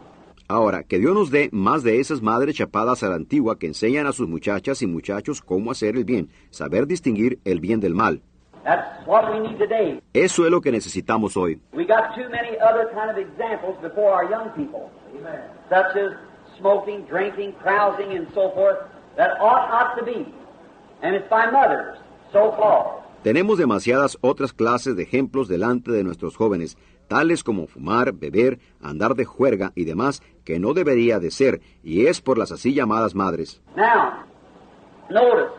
Ahora, 0.48 0.82
que 0.82 0.98
Dios 0.98 1.14
nos 1.14 1.30
dé 1.30 1.48
más 1.52 1.82
de 1.82 2.00
esas 2.00 2.20
madres 2.20 2.54
chapadas 2.54 3.02
a 3.02 3.08
la 3.08 3.16
antigua 3.16 3.58
que 3.58 3.66
enseñan 3.66 4.06
a 4.06 4.12
sus 4.12 4.28
muchachas 4.28 4.82
y 4.82 4.86
muchachos 4.86 5.40
cómo 5.40 5.70
hacer 5.70 5.96
el 5.96 6.04
bien, 6.04 6.28
saber 6.50 6.86
distinguir 6.86 7.38
el 7.44 7.60
bien 7.60 7.80
del 7.80 7.94
mal. 7.94 8.20
That's 8.62 9.06
what 9.06 9.30
we 9.30 9.40
need 9.40 9.58
today. 9.58 10.00
Eso 10.12 10.44
es 10.44 10.50
lo 10.50 10.60
que 10.60 10.70
necesitamos 10.70 11.36
hoy. 11.36 11.60
We 11.72 11.86
got 11.86 12.14
too 12.14 12.28
many 12.30 12.58
other 12.60 12.90
kind 12.94 13.10
of 13.10 13.18
examples 13.18 13.76
before 13.82 14.12
our 14.12 14.30
young 14.30 14.50
people, 14.50 14.90
such 15.68 15.96
as 15.96 16.12
smoking, 16.58 17.04
drinking, 17.06 17.54
carousing, 17.62 18.16
and 18.16 18.26
so 18.34 18.50
forth, 18.54 18.78
that 19.16 19.38
ought 19.40 19.68
not 19.70 19.96
to 19.98 20.04
be. 20.04 20.26
And 21.02 21.14
it's 21.14 21.28
by 21.28 21.50
mothers, 21.50 21.98
so 22.32 22.52
called. 22.52 23.02
Tenemos 23.22 23.58
demasiadas 23.58 24.18
otras 24.20 24.52
clases 24.52 24.96
de 24.96 25.04
ejemplos 25.04 25.48
delante 25.48 25.90
de 25.90 26.04
nuestros 26.04 26.36
jóvenes, 26.36 26.76
tales 27.14 27.44
como 27.44 27.68
fumar, 27.68 28.12
beber, 28.12 28.58
andar 28.82 29.14
de 29.14 29.24
juerga 29.24 29.70
y 29.76 29.84
demás, 29.84 30.20
que 30.44 30.58
no 30.58 30.74
debería 30.74 31.20
de 31.20 31.30
ser, 31.30 31.60
y 31.84 32.06
es 32.06 32.20
por 32.20 32.38
las 32.38 32.50
así 32.50 32.74
llamadas 32.74 33.14
madres. 33.14 33.62
Now, 33.76 34.24
notice, 35.08 35.52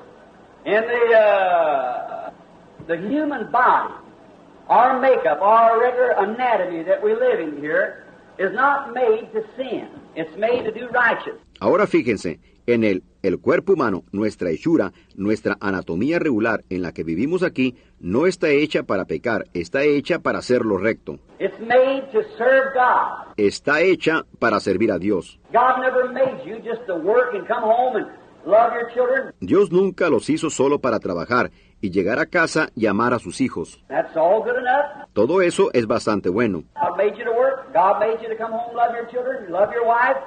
in 0.65 0.81
the, 0.81 1.15
uh, 1.15 2.29
the 2.87 2.97
human 2.97 3.49
body, 3.51 3.93
our 4.67 4.99
makeup, 4.99 5.39
our 5.41 5.79
regular 5.79 6.11
anatomy 6.17 6.83
that 6.83 7.01
we 7.01 7.13
live 7.13 7.39
in 7.39 7.61
here, 7.61 8.03
is 8.37 8.51
not 8.53 8.93
made 8.93 9.31
to 9.31 9.41
sin. 9.55 9.87
It's 10.13 10.35
made 10.37 10.65
to 10.65 10.71
do 10.77 10.89
righteous. 10.89 11.39
Ahora 11.61 11.87
fíjense, 11.87 12.41
en 12.67 12.83
el, 12.83 13.01
el 13.25 13.39
cuerpo 13.39 13.73
humano, 13.73 14.03
nuestra 14.11 14.49
hechura, 14.49 14.91
nuestra 15.15 15.57
anatomía 15.59 16.19
regular 16.19 16.63
en 16.69 16.81
la 16.81 16.91
que 16.91 17.03
vivimos 17.03 17.43
aquí, 17.43 17.75
no 17.99 18.27
está 18.27 18.49
hecha 18.49 18.83
para 18.83 19.05
pecar, 19.05 19.45
está 19.53 19.83
hecha 19.83 20.19
para 20.19 20.39
hacer 20.39 20.65
lo 20.65 20.77
recto. 20.77 21.19
It's 21.39 21.59
made 21.59 22.03
to 22.11 22.21
serve 22.37 22.73
God. 22.73 23.33
Está 23.37 23.81
hecha 23.81 24.25
para 24.39 24.59
servir 24.59 24.91
a 24.91 24.99
Dios. 24.99 25.39
Dios 29.39 29.71
nunca 29.71 30.09
los 30.09 30.29
hizo 30.29 30.49
solo 30.49 30.79
para 30.79 30.99
trabajar 30.99 31.51
y 31.81 31.91
llegar 31.91 32.19
a 32.19 32.25
casa 32.25 32.69
y 32.75 32.85
amar 32.85 33.13
a 33.13 33.19
sus 33.19 33.41
hijos. 33.41 33.83
That's 33.87 34.15
all 34.15 34.41
good 34.41 34.57
enough. 34.57 35.07
Todo 35.13 35.41
eso 35.41 35.69
es 35.73 35.87
bastante 35.87 36.29
bueno. 36.29 36.63
God 36.75 36.97
made 36.97 37.17
you 37.17 37.25
to 37.25 37.31
work. 37.31 37.73
God 37.73 37.99
made 37.99 38.21
you 38.21 38.29
to 38.29 38.37
come 38.37 38.53
home, 38.53 38.75
love 38.75 38.95
your 38.95 39.07
children, 39.09 39.51
love 39.51 39.71
your 39.73 39.85
wife, 39.85 40.17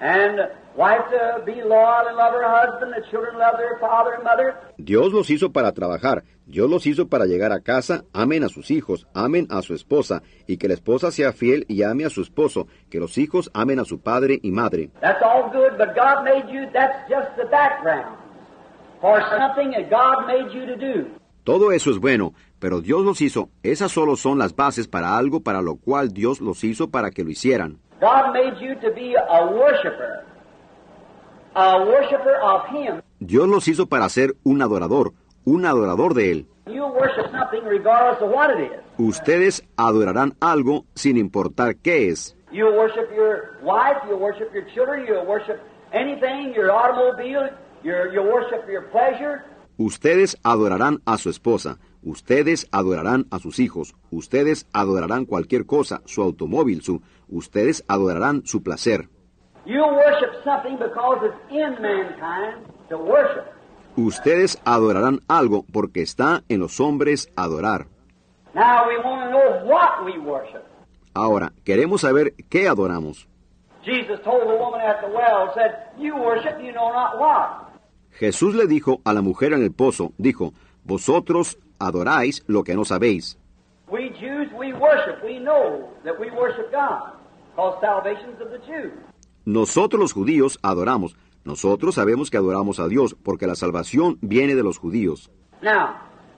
and 0.00 0.48
Wife 0.76 1.04
to 1.10 1.44
be 1.46 1.62
loyal 1.62 2.08
and 2.08 2.16
love 2.16 2.32
her 2.34 2.42
husband, 2.42 2.92
the 2.92 3.08
children 3.08 3.38
love 3.38 3.56
their 3.58 3.78
father 3.78 4.14
and 4.14 4.24
mother. 4.24 4.56
Dios 4.76 5.12
los 5.12 5.30
hizo 5.30 5.52
para 5.52 5.70
trabajar, 5.72 6.24
Dios 6.46 6.68
los 6.68 6.84
hizo 6.86 7.08
para 7.08 7.26
llegar 7.26 7.52
a 7.52 7.60
casa, 7.60 8.02
amen 8.12 8.42
a 8.42 8.48
sus 8.48 8.72
hijos, 8.72 9.06
amen 9.14 9.46
a 9.50 9.62
su 9.62 9.74
esposa, 9.74 10.22
y 10.48 10.56
que 10.56 10.66
la 10.66 10.74
esposa 10.74 11.12
sea 11.12 11.32
fiel 11.32 11.64
y 11.68 11.84
ame 11.84 12.04
a 12.04 12.10
su 12.10 12.22
esposo, 12.22 12.66
que 12.90 12.98
los 12.98 13.18
hijos 13.18 13.52
amen 13.54 13.78
a 13.78 13.84
su 13.84 14.00
padre 14.00 14.40
y 14.42 14.50
madre. 14.50 14.90
That's 15.00 15.22
all 15.22 15.48
good, 15.52 15.78
but 15.78 15.94
God 15.94 16.24
made 16.24 16.52
you, 16.52 16.68
that's 16.72 17.08
just 17.08 17.36
the 17.36 17.46
background 17.46 18.16
for 19.00 19.20
something 19.30 19.70
that 19.70 19.88
God 19.90 20.26
made 20.26 20.52
you 20.52 20.66
to 20.66 20.76
do. 20.76 21.06
Todo 21.44 21.70
eso 21.70 21.90
es 21.90 21.98
bueno, 21.98 22.32
pero 22.58 22.80
Dios 22.80 23.04
los 23.04 23.20
hizo, 23.20 23.48
esas 23.62 23.92
solo 23.92 24.16
son 24.16 24.38
las 24.38 24.56
bases 24.56 24.88
para 24.88 25.16
algo 25.16 25.40
para 25.42 25.62
lo 25.62 25.76
cual 25.76 26.12
Dios 26.12 26.40
los 26.40 26.64
hizo 26.64 26.90
para 26.90 27.10
que 27.12 27.22
lo 27.22 27.30
hicieran. 27.30 27.78
God 28.00 28.32
made 28.32 28.58
you 28.60 28.74
to 28.80 28.90
be 28.92 29.14
a 29.14 29.44
worshiper, 29.46 30.24
a 31.54 31.78
worshiper 31.78 32.34
of 32.42 32.62
Him. 32.70 33.02
Dios 33.20 33.48
los 33.48 33.68
hizo 33.68 33.86
para 33.86 34.08
ser 34.08 34.36
un 34.42 34.62
adorador, 34.62 35.12
un 35.44 35.66
adorador 35.66 36.14
de 36.14 36.30
Él. 36.30 36.46
You 36.66 36.86
worship 36.86 37.30
something 37.30 37.62
regardless 37.64 38.22
of 38.22 38.30
what 38.30 38.50
it 38.50 38.72
is. 38.72 38.80
Ustedes 38.98 39.64
adorarán 39.76 40.34
algo 40.40 40.86
sin 40.94 41.16
importar 41.16 41.76
qué 41.76 42.08
es. 42.10 42.36
You 42.52 42.66
worship 42.66 43.10
your 43.14 43.58
wife, 43.62 43.98
you 44.08 44.16
worship 44.16 44.52
your 44.54 44.64
children, 44.72 45.06
you 45.06 45.14
worship 45.26 45.60
anything, 45.92 46.54
your 46.54 46.70
automobile, 46.70 47.50
your, 47.82 48.12
you 48.12 48.22
worship 48.22 48.66
your 48.68 48.88
pleasure. 48.90 49.42
Ustedes 49.76 50.38
adorarán 50.44 51.02
a 51.04 51.18
su 51.18 51.30
esposa, 51.30 51.78
ustedes 52.02 52.68
adorarán 52.70 53.26
a 53.30 53.40
sus 53.40 53.58
hijos, 53.58 53.94
ustedes 54.10 54.68
adorarán 54.72 55.24
cualquier 55.24 55.66
cosa, 55.66 56.00
su 56.04 56.22
automóvil, 56.22 56.82
su, 56.82 57.02
ustedes 57.28 57.84
adorarán 57.88 58.42
su 58.46 58.62
placer. 58.62 59.08
Ustedes 63.96 64.60
adorarán 64.64 65.20
algo 65.28 65.64
porque 65.72 66.02
está 66.02 66.42
en 66.48 66.60
los 66.60 66.80
hombres 66.80 67.30
adorar. 67.36 67.86
Now 68.54 68.86
we 68.88 68.98
want 68.98 69.24
to 69.24 69.30
know 69.30 69.64
what 69.66 70.04
we 70.04 70.18
worship. 70.18 70.62
Ahora, 71.14 71.52
queremos 71.64 72.02
saber 72.02 72.34
qué 72.50 72.68
adoramos. 72.68 73.26
Jesus 73.84 74.20
told 74.22 74.42
the 74.48 74.56
woman 74.56 74.80
at 74.80 75.00
the 75.00 75.08
well, 75.08 75.52
said, 75.54 75.72
You 75.98 76.16
worship, 76.16 76.60
you 76.60 76.72
know 76.72 76.92
not 76.92 77.18
what. 77.18 77.72
Jesús 78.18 78.54
le 78.54 78.66
dijo 78.66 79.00
a 79.04 79.12
la 79.12 79.22
mujer 79.22 79.52
en 79.52 79.62
el 79.62 79.72
pozo, 79.72 80.12
dijo, 80.18 80.52
Vosotros 80.84 81.58
adoráis 81.78 82.44
lo 82.46 82.64
que 82.64 82.74
no 82.74 82.84
sabéis. 82.84 83.38
Nosotros 89.44 90.00
los 90.00 90.12
judíos 90.12 90.58
adoramos. 90.62 91.16
Nosotros 91.44 91.96
sabemos 91.96 92.30
que 92.30 92.38
adoramos 92.38 92.80
a 92.80 92.88
Dios 92.88 93.16
porque 93.22 93.46
la 93.46 93.54
salvación 93.54 94.18
viene 94.22 94.54
de 94.54 94.62
los 94.62 94.78
judíos. 94.78 95.30
Now, 95.62 95.96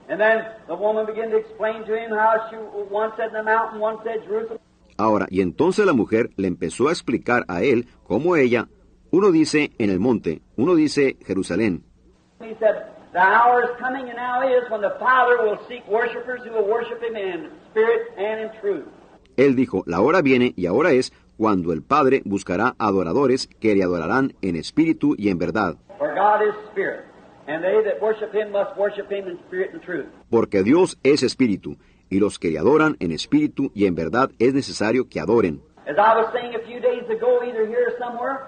and 0.09 0.19
then 0.19 0.43
the 0.67 0.75
woman 0.75 1.05
began 1.05 1.31
to 1.31 1.37
explain 1.37 1.85
to 1.85 1.95
him 1.95 2.11
how 2.11 2.49
she 2.49 2.57
one 2.91 3.11
said 3.15 3.31
the 3.31 3.43
mountain, 3.43 3.79
one 3.79 3.97
said 4.03 4.21
Jerusalem. 4.27 4.59
Ahora, 4.97 5.27
y 5.29 5.41
entonces 5.41 5.85
la 5.85 5.93
mujer 5.93 6.31
le 6.37 6.47
empezó 6.47 6.89
a 6.89 6.91
explicar 6.91 7.45
a 7.47 7.61
él 7.61 7.87
cómo 8.03 8.35
ella, 8.35 8.67
uno 9.11 9.31
dice 9.31 9.71
en 9.77 9.89
el 9.89 9.99
monte, 9.99 10.41
uno 10.57 10.75
dice 10.75 11.17
Jerusalén. 11.25 11.83
He 12.41 12.55
said, 12.59 12.75
The 13.13 13.19
hour 13.19 13.63
is 13.63 13.69
coming 13.79 14.09
and 14.09 14.17
now 14.17 14.41
is 14.43 14.69
when 14.69 14.81
the 14.81 14.95
Father 14.99 15.41
will 15.41 15.59
seek 15.67 15.87
worshipers 15.87 16.41
who 16.43 16.51
will 16.51 16.67
worship 16.67 17.01
him 17.01 17.15
in 17.15 17.49
spirit 17.71 18.11
and 18.17 18.41
in 18.41 18.61
truth. 18.61 18.85
Él 19.37 19.55
dijo, 19.55 19.83
la 19.85 20.01
hora 20.01 20.21
viene 20.21 20.53
y 20.55 20.65
ahora 20.65 20.91
es 20.91 21.13
cuando 21.37 21.71
el 21.71 21.83
Padre 21.83 22.21
buscará 22.25 22.75
adoradores 22.79 23.47
que 23.59 23.75
le 23.75 23.83
adorarán 23.83 24.33
en 24.41 24.55
espíritu 24.55 25.15
y 25.17 25.29
en 25.29 25.37
verdad. 25.37 25.77
For 25.97 26.13
God 26.13 26.41
is 26.41 26.55
spirit, 26.71 27.05
and 27.47 27.63
they 27.63 27.83
that 27.83 28.01
worship 28.01 28.33
him 28.33 28.51
must 28.51 28.75
worship 28.77 29.09
him 29.09 29.27
in 29.27 29.37
spirit 29.47 29.71
and 29.73 29.81
truth. 29.81 30.07
Porque 30.29 30.63
Dios 30.63 30.97
es 31.03 31.23
espíritu, 31.23 31.77
y 32.09 32.19
los 32.19 32.39
que 32.39 32.51
le 32.51 32.59
adoran 32.59 32.97
en 32.99 33.11
espíritu 33.11 33.71
y 33.73 33.85
en 33.85 33.95
verdad 33.95 34.31
es 34.39 34.53
necesario 34.53 35.07
que 35.09 35.19
adoren. 35.19 35.61
As 35.87 35.95
I 35.95 36.17
was 36.17 36.31
saying 36.33 36.53
a 36.53 36.65
few 36.67 36.81
days 36.81 37.09
ago, 37.09 37.41
either 37.45 37.65
here 37.65 37.87
or 37.87 37.97
somewhere, 37.97 38.39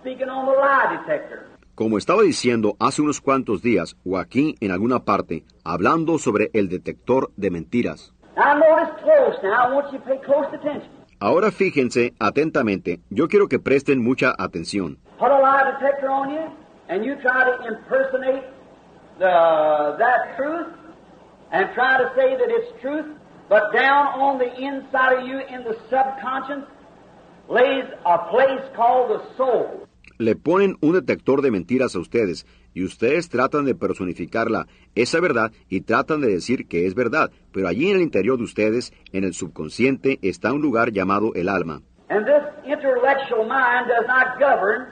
speaking 0.00 0.28
on 0.28 0.46
the 0.46 0.52
lie 0.52 0.96
detector. 0.98 1.46
Como 1.74 1.96
estaba 1.96 2.22
diciendo 2.22 2.76
hace 2.80 3.02
unos 3.02 3.20
cuantos 3.20 3.62
días, 3.62 3.96
o 4.04 4.18
aquí 4.18 4.56
en 4.60 4.72
alguna 4.72 5.04
parte, 5.04 5.44
hablando 5.62 6.18
sobre 6.18 6.50
el 6.52 6.68
detector 6.68 7.30
de 7.36 7.50
mentiras. 7.50 8.12
Ahora 11.20 11.50
fíjense 11.50 12.14
atentamente, 12.20 13.00
yo 13.10 13.26
quiero 13.26 13.48
que 13.48 13.58
presten 13.58 14.00
mucha 14.00 14.32
atención. 14.38 14.98
Put 15.18 15.32
a 15.32 15.40
lie 15.40 15.72
detector 15.72 16.08
on 16.08 16.30
you, 16.30 16.46
and 16.88 17.04
you 17.04 17.16
try 17.16 17.44
to 17.44 17.66
impersonate 17.66 18.44
the, 19.18 19.96
that 19.98 20.36
truth, 20.36 20.68
and 21.50 21.74
try 21.74 21.98
to 21.98 22.08
say 22.14 22.36
that 22.36 22.48
it's 22.50 22.70
truth, 22.80 23.06
but 23.48 23.72
down 23.72 24.06
on 24.14 24.38
the 24.38 24.46
inside 24.60 25.18
of 25.18 25.26
you, 25.26 25.40
in 25.40 25.64
the 25.64 25.76
subconscious, 25.90 26.62
lays 27.48 27.84
a 28.06 28.18
place 28.30 28.62
called 28.76 29.10
the 29.10 29.20
soul. 29.36 29.88
Le 30.18 30.36
ponen 30.36 30.76
un 30.82 30.92
detector 30.92 31.42
de 31.42 31.50
mentiras 31.50 31.96
a 31.96 31.98
ustedes 31.98 32.46
y 32.78 32.84
ustedes 32.84 33.28
tratan 33.28 33.64
de 33.64 33.74
personificarla, 33.74 34.68
esa 34.94 35.18
verdad, 35.18 35.50
y 35.68 35.80
tratan 35.80 36.20
de 36.20 36.28
decir 36.28 36.68
que 36.68 36.86
es 36.86 36.94
verdad, 36.94 37.32
pero 37.52 37.66
allí 37.66 37.90
en 37.90 37.96
el 37.96 38.02
interior 38.02 38.38
de 38.38 38.44
ustedes, 38.44 38.92
en 39.12 39.24
el 39.24 39.34
subconsciente, 39.34 40.20
está 40.22 40.52
un 40.52 40.62
lugar 40.62 40.92
llamado 40.92 41.32
el 41.34 41.48
alma. 41.48 41.82
And 42.08 42.24
this 42.24 42.44
intellectual 42.64 43.42
mind 43.48 43.88
does 43.88 44.06
not 44.06 44.38
govern 44.38 44.86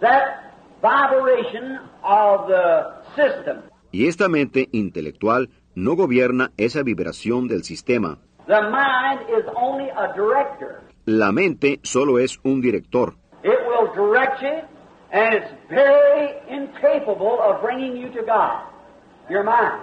that 0.00 0.52
vibration 0.82 1.78
of 2.02 2.48
the 2.48 3.00
system. 3.16 3.62
Y 3.92 4.08
esta 4.08 4.28
mente 4.28 4.68
intelectual 4.72 5.48
no 5.74 5.96
gobierna 5.96 6.52
esa 6.58 6.82
vibración 6.82 7.48
del 7.48 7.64
sistema. 7.64 8.18
The 8.46 8.60
mind 8.60 9.22
is 9.30 9.46
only 9.56 9.88
a 9.88 10.12
director. 10.12 10.82
La 11.06 11.32
mente 11.32 11.80
solo 11.82 12.18
es 12.18 12.38
un 12.42 12.60
director. 12.60 13.14
It 13.42 13.58
will 13.66 13.90
direct 13.94 14.42
you, 14.42 14.68
and 15.12 15.34
it's 15.34 15.61
very 15.72 16.34
incapable 16.48 17.40
of 17.40 17.62
bringing 17.62 17.96
you 17.96 18.10
to 18.10 18.22
God. 18.22 18.64
Your 19.30 19.44
mind. 19.44 19.80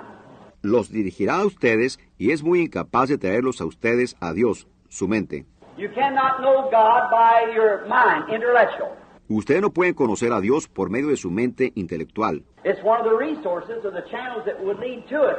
Los 0.61 0.91
dirigirá 0.91 1.37
a 1.37 1.45
ustedes 1.45 1.99
y 2.17 2.31
es 2.31 2.43
muy 2.43 2.61
incapaz 2.61 3.09
de 3.09 3.17
traerlos 3.17 3.61
a 3.61 3.65
ustedes 3.65 4.15
a 4.19 4.33
Dios, 4.33 4.67
su 4.89 5.07
mente. 5.07 5.45
You 5.77 5.89
cannot 5.95 6.39
know 6.39 6.69
God 6.69 7.09
by 7.09 7.53
your 7.55 7.85
mind, 7.87 8.29
intellectual. 8.29 8.91
Ustedes 9.29 9.61
no 9.61 9.69
pueden 9.69 9.93
conocer 9.93 10.33
a 10.33 10.41
Dios 10.41 10.67
por 10.67 10.89
medio 10.89 11.09
de 11.09 11.15
su 11.15 11.31
mente 11.31 11.71
intelectual. 11.75 12.43
It's 12.65 12.83
one 12.83 12.99
of 12.99 13.05
the 13.05 13.15
resources 13.15 13.85
or 13.85 13.91
the 13.91 14.03
channels 14.11 14.43
that 14.45 14.59
would 14.61 14.79
lead 14.79 15.07
to 15.09 15.29
it. 15.29 15.37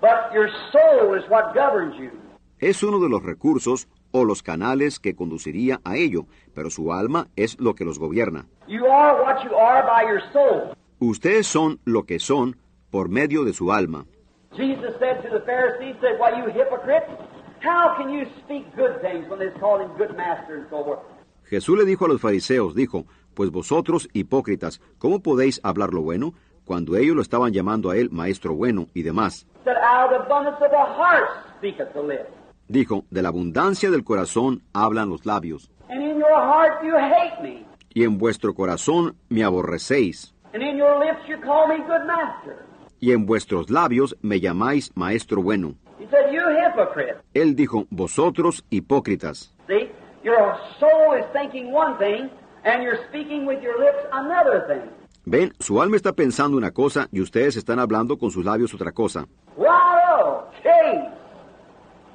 But 0.00 0.32
your 0.32 0.48
soul 0.70 1.18
is 1.18 1.28
what 1.28 1.54
governs 1.54 1.98
you. 1.98 2.10
Es 2.60 2.82
uno 2.84 3.00
de 3.00 3.08
los 3.08 3.22
recursos 3.22 3.88
o 4.12 4.24
los 4.24 4.42
canales 4.42 5.00
que 5.00 5.16
conduciría 5.16 5.80
a 5.84 5.96
ello, 5.96 6.26
pero 6.54 6.70
su 6.70 6.92
alma 6.92 7.28
es 7.36 7.58
lo 7.60 7.74
que 7.74 7.84
los 7.84 7.98
gobierna. 7.98 8.46
You 8.68 8.86
are 8.86 9.22
what 9.22 9.44
you 9.44 9.56
are 9.56 9.82
by 9.86 10.10
your 10.10 10.22
soul. 10.32 10.74
Ustedes 10.98 11.46
son 11.46 11.80
lo 11.84 12.04
que 12.04 12.18
son 12.18 12.56
por 12.90 13.08
medio 13.08 13.44
de 13.44 13.52
su 13.52 13.72
alma. 13.72 14.06
Jesus 14.56 14.94
said 14.98 15.22
to 15.22 15.30
the 15.30 15.44
Pharisees, 15.44 15.96
said, 16.00 16.18
Why, 16.20 16.38
you 16.38 16.50
hypocrites, 16.52 17.08
how 17.60 17.96
can 17.96 18.12
you 18.12 18.26
speak 18.44 18.64
good 18.76 19.00
things 19.00 19.28
when 19.28 19.38
they 19.38 19.50
call 19.58 19.80
him 19.80 19.90
good 19.96 20.14
master 20.16 20.56
and 20.56 20.66
so 20.70 20.84
forth? 20.84 21.00
Jesús 21.44 21.76
le 21.78 21.84
dijo 21.84 22.04
a 22.04 22.08
los 22.08 22.20
fariseos, 22.20 22.74
dijo, 22.74 23.06
pues 23.34 23.50
vosotros, 23.50 24.08
hipócritas, 24.12 24.80
¿cómo 24.98 25.22
podéis 25.22 25.60
hablar 25.62 25.92
lo 25.92 26.02
bueno? 26.02 26.34
Cuando 26.64 26.96
ellos 26.96 27.16
lo 27.16 27.22
estaban 27.22 27.52
llamando 27.52 27.90
a 27.90 27.96
él 27.96 28.10
maestro 28.10 28.54
bueno 28.54 28.86
y 28.94 29.02
demás. 29.02 29.46
Dijo, 32.68 33.04
de 33.10 33.22
la 33.22 33.28
abundancia 33.28 33.90
del 33.90 34.04
corazón 34.04 34.62
hablan 34.72 35.08
los 35.08 35.26
labios. 35.26 35.70
And 35.88 36.02
in 36.02 36.16
your 36.16 36.30
heart 36.30 36.82
you 36.84 36.94
hate 36.96 37.42
me. 37.42 37.66
Y 37.94 38.04
en 38.04 38.18
vuestro 38.18 38.54
corazón 38.54 39.16
me 39.28 39.44
aborrecéis. 39.44 40.34
And 40.54 40.62
in 40.62 40.76
your 40.76 40.98
lips 40.98 41.26
you 41.28 41.38
call 41.40 41.68
me 41.68 41.78
good 41.78 42.06
master. 42.06 42.66
Y 43.00 43.12
en 43.12 43.26
vuestros 43.26 43.68
labios 43.68 44.16
me 44.22 44.40
llamáis 44.40 44.92
maestro 44.94 45.42
bueno. 45.42 45.74
He 45.98 46.06
said, 46.08 46.32
You 46.32 46.42
hypocrite. 46.50 47.16
Él 47.34 47.54
dijo, 47.54 47.86
vosotros 47.90 48.64
hipócritas. 48.70 49.54
Ven, 55.24 55.52
su 55.60 55.80
alma 55.80 55.96
está 55.96 56.12
pensando 56.12 56.56
una 56.56 56.70
cosa 56.72 57.08
y 57.12 57.20
ustedes 57.20 57.56
están 57.56 57.78
hablando 57.78 58.18
con 58.18 58.30
sus 58.30 58.44
labios 58.44 58.74
otra 58.74 58.92
cosa. 58.92 59.26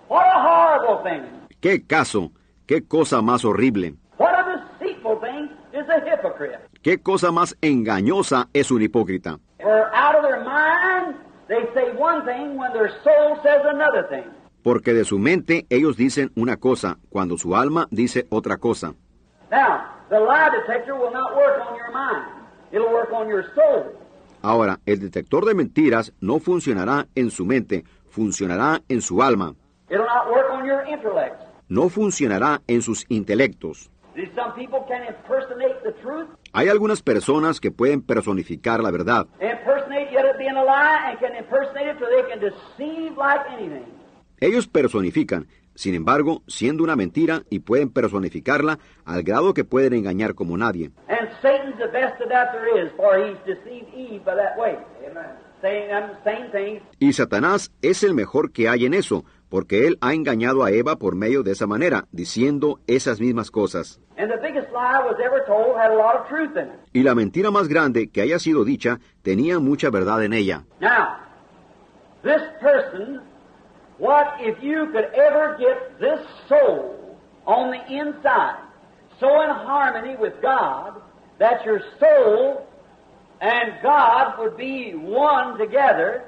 What 0.10 0.26
a 0.26 0.41
horrible 0.41 1.03
thing! 1.03 1.24
¿Qué 1.60 1.86
caso? 1.86 2.32
¿Qué 2.66 2.88
cosa 2.88 3.22
más 3.22 3.43
horrible? 3.43 3.95
What 4.18 4.34
a 4.36 4.64
deceitful 4.80 5.20
thing 5.20 5.49
is 5.74 5.88
a 5.89 5.99
hypocrite. 5.99 6.60
¿Qué 6.82 7.01
cosa 7.01 7.32
más 7.32 7.58
engañosa 7.62 8.47
es 8.53 8.72
un 8.72 8.82
hipócrita? 8.82 9.39
For 9.62 9.89
out 9.93 10.16
of 10.16 10.24
their 10.24 10.43
mind, 10.43 11.16
they 11.47 11.66
say 11.74 11.91
one 11.97 12.24
thing 12.26 12.58
when 12.58 12.72
their 12.74 12.89
soul 13.03 13.38
says 13.43 13.62
another 13.66 14.08
thing. 14.10 14.32
Porque 14.64 14.93
de 14.93 15.03
su 15.03 15.20
mente 15.20 15.66
ellos 15.70 15.97
dicen 15.97 16.32
una 16.36 16.58
cosa 16.58 16.97
cuando 17.10 17.38
su 17.38 17.55
alma 17.55 17.88
dice 17.91 18.28
otra 18.30 18.58
cosa. 18.58 18.93
Now, 19.51 19.82
the 20.10 20.20
lie 20.20 20.49
detector 20.51 20.93
will 20.93 21.12
not 21.12 21.36
work 21.36 21.60
on 21.68 21.76
your 21.76 21.91
mind. 21.91 22.26
It'll 22.72 22.91
work 22.93 23.12
on 23.14 23.28
your 23.28 23.43
soul. 23.55 23.93
Ahora, 24.41 24.80
el 24.86 24.99
detector 24.99 25.45
de 25.45 25.55
mentiras 25.55 26.14
no 26.22 26.39
funcionará 26.39 27.08
en 27.16 27.32
su 27.32 27.45
mente, 27.45 27.84
funcionará 28.10 28.82
en 28.88 29.01
su 29.01 29.22
alma. 29.22 29.55
It'll 29.90 30.06
not 30.06 30.30
work 30.30 30.52
on 30.52 30.66
your 30.66 30.86
intellect. 30.88 31.42
No 31.70 31.90
funcionará 31.90 32.62
en 32.68 32.82
sus 32.82 33.06
intelectos. 33.10 33.90
See, 34.16 34.26
some 34.36 34.54
people 34.56 34.80
can 34.88 35.04
impersonate 35.08 35.76
the 35.84 35.92
truth, 36.02 36.28
Hay 36.54 36.70
algunas 36.70 37.04
personas 37.04 37.60
que 37.60 37.70
pueden 37.72 38.02
personificar 38.02 38.82
la 38.82 38.90
verdad, 38.90 39.28
impersonate 39.40 40.12
yet 40.12 40.26
it 40.26 40.38
being 40.40 40.58
a 40.58 40.64
lie, 40.64 41.12
and 41.12 41.20
can 41.20 41.36
impersonate 41.36 41.92
it 41.92 41.98
so 42.00 42.06
they 42.08 42.28
can 42.28 42.40
deceive 42.40 43.16
like 43.16 43.42
anything. 43.52 43.86
Ellos 44.40 44.68
personifican, 44.68 45.48
sin 45.76 45.94
embargo, 45.94 46.42
siendo 46.48 46.84
una 46.84 46.96
mentira 46.96 47.44
y 47.52 47.60
pueden 47.60 47.90
personificarla 47.92 48.80
al 49.06 49.22
grado 49.24 49.54
que 49.54 49.64
pueden 49.66 49.94
engañar 49.94 50.34
como 50.34 50.58
nadie. 50.58 50.92
And 51.10 51.30
Satan's 51.42 51.78
the 51.78 51.88
best 51.88 52.20
of 52.22 52.30
that 52.30 52.52
there 52.54 52.84
is, 52.84 52.92
for 52.98 53.20
he's 53.20 53.38
deceived 53.46 53.94
Eve 53.96 54.24
by 54.26 54.36
that 54.36 54.58
way. 54.58 54.78
Saying 55.62 55.90
them 55.90 56.12
same 56.24 56.50
things. 56.52 56.82
Y 57.00 57.14
Satanás 57.14 57.72
es 57.82 58.04
el 58.04 58.14
mejor 58.14 58.52
que 58.52 58.70
hay 58.70 58.86
en 58.86 58.94
eso, 58.94 59.26
porque 59.50 59.88
él 59.88 59.98
ha 60.02 60.14
engañado 60.14 60.64
a 60.64 60.72
Eva 60.72 60.98
por 60.98 61.16
medio 61.16 61.43
de 61.43 61.52
esa 61.52 61.68
manera, 61.68 62.06
diciendo 62.12 62.80
esas 62.88 63.20
mismas 63.20 63.52
cosas. 63.52 64.00
And 64.18 64.32
the 64.32 64.38
biggest 64.38 64.72
lie 64.72 65.00
was 65.06 65.18
ever 65.24 65.45
told 65.45 65.78
had 65.78 65.91
a 65.91 65.95
lot 65.95 66.16
of 66.16 66.28
truth 66.28 66.56
in 66.58 66.70
it. 66.70 66.80
Y 66.93 67.04
la 67.04 67.14
mentira 67.14 67.52
más 67.52 67.68
grande 67.68 68.10
que 68.10 68.22
haya 68.22 68.39
sido 68.39 68.66
dicha 68.66 69.00
tenía 69.22 69.60
mucha 69.60 69.89
verdad 69.89 70.24
en 70.24 70.34
ella. 70.34 70.66
Now, 70.82 71.18
this 72.24 72.41
person, 72.60 73.22
what 74.00 74.38
if 74.39 74.62
you 74.64 74.88
could 74.91 75.06
ever 75.14 75.56
get 75.60 76.00
this 76.00 76.26
soul 76.50 77.18
on 77.45 77.72
the 77.72 77.93
inside 77.93 78.68
so 79.20 79.41
in 79.41 79.50
harmony 79.50 80.16
with 80.16 80.34
God 80.41 81.02
that 81.39 81.64
your 81.66 81.82
soul 82.00 82.68
and 83.39 83.74
God 83.84 84.39
would 84.39 84.58
be 84.58 84.93
one 84.93 85.58
together, 85.58 86.26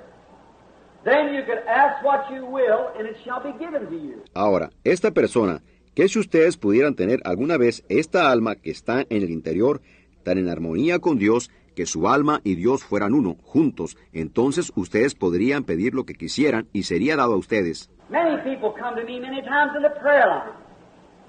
Ahora, 4.33 4.69
esta 4.83 5.11
persona, 5.11 5.61
que 5.95 6.07
si 6.07 6.19
ustedes 6.19 6.57
pudieran 6.57 6.95
tener 6.95 7.19
alguna 7.23 7.57
vez 7.57 7.83
esta 7.89 8.31
alma 8.31 8.55
que 8.55 8.71
está 8.71 9.01
en 9.01 9.23
el 9.23 9.29
interior, 9.29 9.81
tan 10.23 10.37
en 10.37 10.49
armonía 10.49 10.99
con 10.99 11.17
Dios, 11.17 11.49
que 11.75 11.85
su 11.85 12.09
alma 12.09 12.41
y 12.43 12.55
Dios 12.55 12.83
fueran 12.83 13.13
uno, 13.13 13.37
juntos, 13.43 13.97
entonces 14.11 14.71
ustedes 14.75 15.15
podrían 15.15 15.63
pedir 15.63 15.93
lo 15.93 16.05
que 16.05 16.15
quisieran 16.15 16.67
y 16.73 16.83
sería 16.83 17.15
dado 17.15 17.33
a 17.33 17.37
ustedes. 17.37 17.89
Many 18.09 18.37
people 18.43 18.71
come 18.71 18.99
to 18.99 19.05
me 19.05 19.19
many 19.19 19.41
times 19.41 19.75
in 19.77 19.83
the 19.83 19.91
prayer 20.01 20.27
line 20.27 20.51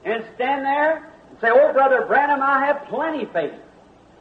and 0.04 0.24
stand 0.34 0.64
there 0.64 0.96
and 1.30 1.38
say, 1.40 1.50
Oh, 1.50 1.72
Brother 1.72 2.06
Branham, 2.08 2.40
I 2.42 2.66
have 2.66 2.88
plenty 2.88 3.26
faith. 3.26 3.52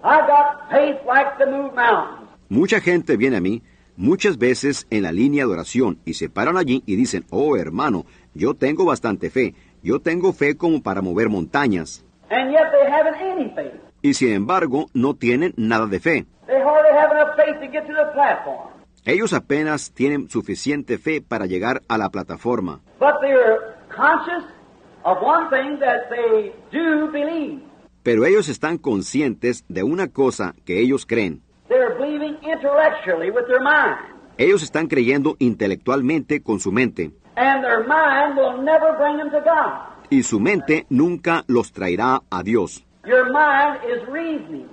I've 0.03 0.27
got 0.27 0.69
faith 0.69 0.97
like 1.07 1.37
the 1.39 1.45
move 1.45 1.73
mountains. 1.73 2.29
Mucha 2.49 2.81
gente 2.81 3.15
viene 3.15 3.37
a 3.37 3.41
mí 3.41 3.61
muchas 3.99 4.37
veces 4.37 4.87
en 4.89 5.03
la 5.03 5.11
línea 5.11 5.45
de 5.45 5.51
oración 5.51 5.99
y 6.05 6.13
se 6.13 6.29
paran 6.29 6.57
allí 6.57 6.81
y 6.85 6.95
dicen, 6.95 7.25
oh 7.29 7.57
hermano, 7.57 8.05
yo 8.33 8.53
tengo 8.55 8.85
bastante 8.85 9.29
fe, 9.29 9.53
yo 9.83 9.99
tengo 9.99 10.31
fe 10.33 10.55
como 10.55 10.81
para 10.81 11.01
mover 11.01 11.29
montañas. 11.29 12.03
And 12.31 12.51
yet 12.51 12.71
they 12.71 12.91
haven't 12.91 13.15
any 13.21 13.49
faith. 13.55 13.79
Y 14.01 14.13
sin 14.13 14.31
embargo 14.33 14.87
no 14.93 15.15
tienen 15.15 15.53
nada 15.57 15.85
de 15.87 15.99
fe. 15.99 16.25
They 16.47 16.61
hardly 16.61 16.97
have 16.97 17.11
enough 17.13 17.35
faith 17.35 17.59
to 17.59 17.71
get 17.71 17.85
to 17.87 17.93
the 17.93 18.11
platform. 18.13 18.69
Ellos 19.05 19.33
apenas 19.33 19.91
tienen 19.91 20.29
suficiente 20.29 20.97
fe 20.97 21.21
para 21.21 21.45
llegar 21.45 21.81
a 21.87 21.97
la 21.97 22.09
plataforma, 22.09 22.79
But 22.99 23.15
they're 23.21 23.75
conscious 23.89 24.45
of 25.03 25.17
one 25.21 25.49
thing 25.49 25.79
that 25.79 26.09
they 26.09 26.53
do 26.71 27.11
believe. 27.11 27.61
pero 28.03 28.25
ellos 28.25 28.47
están 28.47 28.77
conscientes 28.77 29.65
de 29.67 29.83
una 29.83 30.07
cosa 30.07 30.55
que 30.65 30.79
ellos 30.79 31.05
creen. 31.05 31.41
They're 31.69 31.95
believing 31.97 32.37
intellectually 32.43 33.29
with 33.31 33.47
their 33.47 33.61
mind. 33.61 33.97
Ellos 34.37 34.63
están 34.63 34.87
creyendo 34.87 35.35
intelectualmente 35.39 36.41
con 36.41 36.59
su 36.59 36.71
mente, 36.71 37.11
And 37.35 37.63
their 37.63 37.85
mind 37.87 38.37
will 38.37 38.61
never 38.63 38.97
bring 38.97 39.17
them 39.17 39.29
to 39.31 39.39
God. 39.41 40.07
y 40.09 40.23
su 40.23 40.39
mente 40.39 40.85
nunca 40.89 41.43
los 41.47 41.71
traerá 41.71 42.21
a 42.29 42.41
Dios. 42.43 42.83
Your 43.05 43.25
mind 43.31 43.79
is 43.85 44.07
reasoning. 44.09 44.67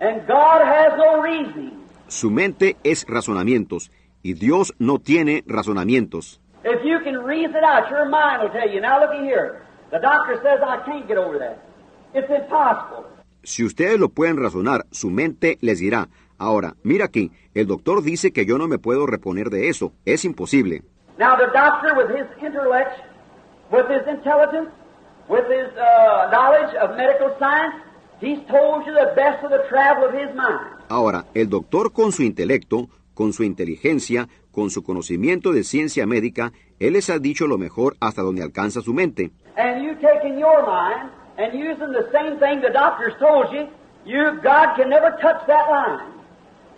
And 0.00 0.26
God 0.26 0.62
has 0.62 0.96
no 0.98 1.22
reasoning. 1.22 1.84
Su 2.08 2.30
mente 2.30 2.76
es 2.82 3.06
razonamientos, 3.08 3.90
y 4.22 4.34
Dios 4.34 4.74
no 4.78 4.98
tiene 4.98 5.44
razonamientos. 5.46 6.40
If 6.64 6.82
you 6.84 6.98
can 7.04 7.22
reason 7.24 7.56
it 7.56 7.62
out, 7.64 7.88
your 7.90 8.08
mind 8.08 8.42
will 8.42 8.50
tell 8.50 8.68
you, 8.68 8.80
now 8.80 8.98
looky 9.00 9.22
here. 9.24 9.62
The 9.90 9.98
doctor 10.00 10.40
says 10.42 10.60
I 10.62 10.82
can't 10.84 11.06
get 11.06 11.18
over 11.18 11.38
that. 11.38 11.58
It's 12.14 12.28
impossible. 12.30 13.04
Si 13.42 13.62
ustedes 13.64 14.00
lo 14.00 14.08
pueden 14.08 14.38
razonar, 14.38 14.86
su 14.90 15.10
mente 15.10 15.58
les 15.60 15.78
dirá, 15.78 16.08
ahora, 16.44 16.74
mira 16.82 17.06
aquí, 17.06 17.32
el 17.54 17.66
doctor 17.66 18.02
dice 18.02 18.32
que 18.32 18.46
yo 18.46 18.58
no 18.58 18.68
me 18.68 18.78
puedo 18.78 19.06
reponer 19.06 19.50
de 19.50 19.68
eso, 19.68 19.92
es 20.04 20.24
imposible. 20.24 20.82
Now 21.18 21.36
the 21.36 21.46
doctor 21.52 21.94
with 21.96 22.10
his 22.10 22.26
intellect, 22.42 22.98
with 23.70 23.86
his 23.88 24.06
intelligence, 24.08 24.70
with 25.28 25.46
his 25.46 25.68
uh, 25.76 26.30
knowledge 26.30 26.74
of 26.76 26.96
medical 26.96 27.30
science, 27.38 27.74
he's 28.20 28.40
told 28.48 28.84
you 28.86 28.92
the 28.92 29.12
best 29.14 29.44
of 29.44 29.50
the 29.50 29.62
travel 29.68 30.08
of 30.08 30.14
his 30.14 30.34
mind. 30.34 30.74
Ahora, 30.88 31.26
el 31.34 31.48
doctor 31.48 31.92
con 31.92 32.12
su 32.12 32.22
intelecto, 32.22 32.88
con 33.14 33.32
su 33.32 33.44
inteligencia, 33.44 34.28
con 34.50 34.70
su 34.70 34.82
conocimiento 34.82 35.52
de 35.52 35.64
ciencia 35.64 36.06
médica, 36.06 36.52
él 36.78 36.94
les 36.94 37.10
ha 37.10 37.18
dicho 37.18 37.46
lo 37.46 37.58
mejor 37.58 37.96
hasta 38.00 38.22
donde 38.22 38.42
alcanza 38.42 38.80
su 38.80 38.92
mente. 38.92 39.30
And 39.56 39.84
you 39.84 39.94
taking 39.94 40.38
your 40.38 40.66
mind 40.66 41.10
and 41.38 41.54
using 41.54 41.92
the 41.92 42.10
same 42.12 42.38
thing 42.38 42.60
the 42.60 42.72
doctor's 42.72 43.14
told 43.18 43.52
you, 43.52 43.68
you 44.04 44.40
God 44.42 44.76
can 44.76 44.90
never 44.90 45.10
touch 45.20 45.46
that 45.46 45.70
line. 45.70 46.13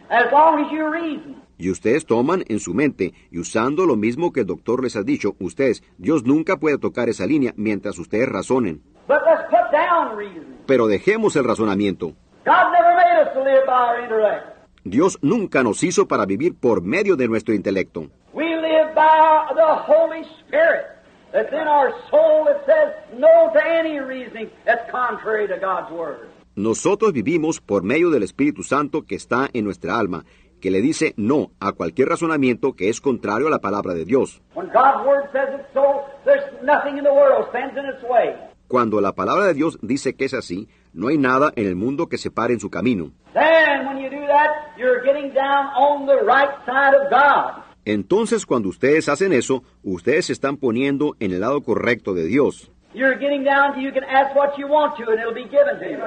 As 0.08 0.30
long 0.32 0.64
as 0.64 0.72
you 0.72 0.88
reason. 0.90 1.36
Y 1.58 1.70
ustedes 1.70 2.04
toman 2.04 2.44
en 2.48 2.60
su 2.60 2.74
mente, 2.74 3.14
y 3.30 3.38
usando 3.38 3.86
lo 3.86 3.96
mismo 3.96 4.32
que 4.32 4.40
el 4.40 4.46
doctor 4.46 4.82
les 4.82 4.94
ha 4.96 5.02
dicho, 5.02 5.34
ustedes, 5.40 5.82
Dios 5.96 6.24
nunca 6.24 6.58
puede 6.58 6.78
tocar 6.78 7.08
esa 7.08 7.26
línea 7.26 7.54
mientras 7.56 7.98
ustedes 7.98 8.28
razonen. 8.28 8.82
But 9.08 9.22
let's 9.24 9.48
put 9.48 9.72
down. 9.72 10.56
Pero 10.66 10.86
dejemos 10.86 11.36
el 11.36 11.44
razonamiento. 11.44 12.14
God 12.44 12.72
never 12.72 12.94
made 12.94 13.26
us 13.26 13.32
to 13.34 13.42
live 13.42 13.64
by 13.66 13.72
our 13.72 14.00
intellect. 14.02 14.56
Dios 14.84 15.18
nunca 15.22 15.62
nos 15.62 15.82
hizo 15.82 16.06
para 16.06 16.26
vivir 16.26 16.54
por 16.54 16.82
medio 16.82 17.16
de 17.16 17.26
nuestro 17.26 17.54
intelecto. 17.54 18.08
We 18.32 18.44
live 18.44 18.94
by 18.94 19.52
the 19.54 19.74
Holy 19.86 20.22
Spirit 20.46 20.86
that's 21.32 21.52
in 21.52 21.66
our 21.66 21.92
soul 22.10 22.44
that 22.44 22.64
says 22.66 22.94
no 23.18 23.50
to 23.52 23.60
any 23.64 23.98
reasoning 23.98 24.50
that's 24.64 24.88
contrary 24.90 25.48
to 25.48 25.58
God's 25.58 25.90
Word. 25.90 26.28
Nosotros 26.56 27.12
vivimos 27.12 27.60
por 27.60 27.82
medio 27.82 28.08
del 28.08 28.22
Espíritu 28.22 28.62
Santo 28.62 29.02
que 29.02 29.14
está 29.14 29.50
en 29.52 29.66
nuestra 29.66 29.98
alma, 29.98 30.24
que 30.58 30.70
le 30.70 30.80
dice 30.80 31.12
no 31.18 31.50
a 31.60 31.72
cualquier 31.72 32.08
razonamiento 32.08 32.72
que 32.72 32.88
es 32.88 33.02
contrario 33.02 33.48
a 33.48 33.50
la 33.50 33.58
palabra 33.58 33.92
de 33.92 34.06
Dios. 34.06 34.40
When 34.54 34.68
God's 34.68 35.06
Word 35.06 35.30
says 35.32 35.48
it's 35.60 35.68
so, 35.74 36.04
there's 36.24 36.44
nothing 36.62 36.96
in 36.96 37.04
the 37.04 37.12
world 37.12 37.46
stands 37.50 37.76
in 37.76 37.84
its 37.84 38.02
way. 38.08 38.34
Cuando 38.68 39.02
la 39.02 39.12
palabra 39.12 39.44
de 39.44 39.52
Dios 39.52 39.78
dice 39.82 40.14
que 40.16 40.24
es 40.24 40.32
así, 40.32 40.66
no 40.94 41.08
hay 41.08 41.18
nada 41.18 41.52
en 41.56 41.66
el 41.66 41.76
mundo 41.76 42.06
que 42.06 42.16
se 42.16 42.30
pare 42.30 42.54
en 42.54 42.60
su 42.60 42.70
camino. 42.70 43.12
Then 43.34 43.86
when 43.86 43.98
you 43.98 44.08
do 44.08 44.26
that, 44.26 44.78
you're 44.78 45.02
getting 45.04 45.34
down 45.34 45.66
on 45.76 46.06
the 46.06 46.24
right 46.24 46.56
side 46.64 46.96
of 46.96 47.10
God. 47.10 47.64
Entonces, 47.84 48.46
cuando 48.46 48.70
ustedes 48.70 49.10
hacen 49.10 49.34
eso, 49.34 49.62
ustedes 49.84 50.26
se 50.26 50.32
están 50.32 50.56
poniendo 50.56 51.16
en 51.20 51.32
el 51.32 51.40
lado 51.40 51.60
correcto 51.62 52.14
de 52.14 52.24
Dios. 52.24 52.70
You're 52.94 53.18
getting 53.18 53.44
down 53.44 53.74
to 53.74 53.80
you 53.80 53.92
can 53.92 54.04
ask 54.04 54.34
what 54.34 54.56
you 54.56 54.66
want 54.66 54.96
to 54.96 55.10
and 55.10 55.20
it'll 55.20 55.34
be 55.34 55.44
given 55.44 55.78
to 55.80 55.90
you. 55.90 55.98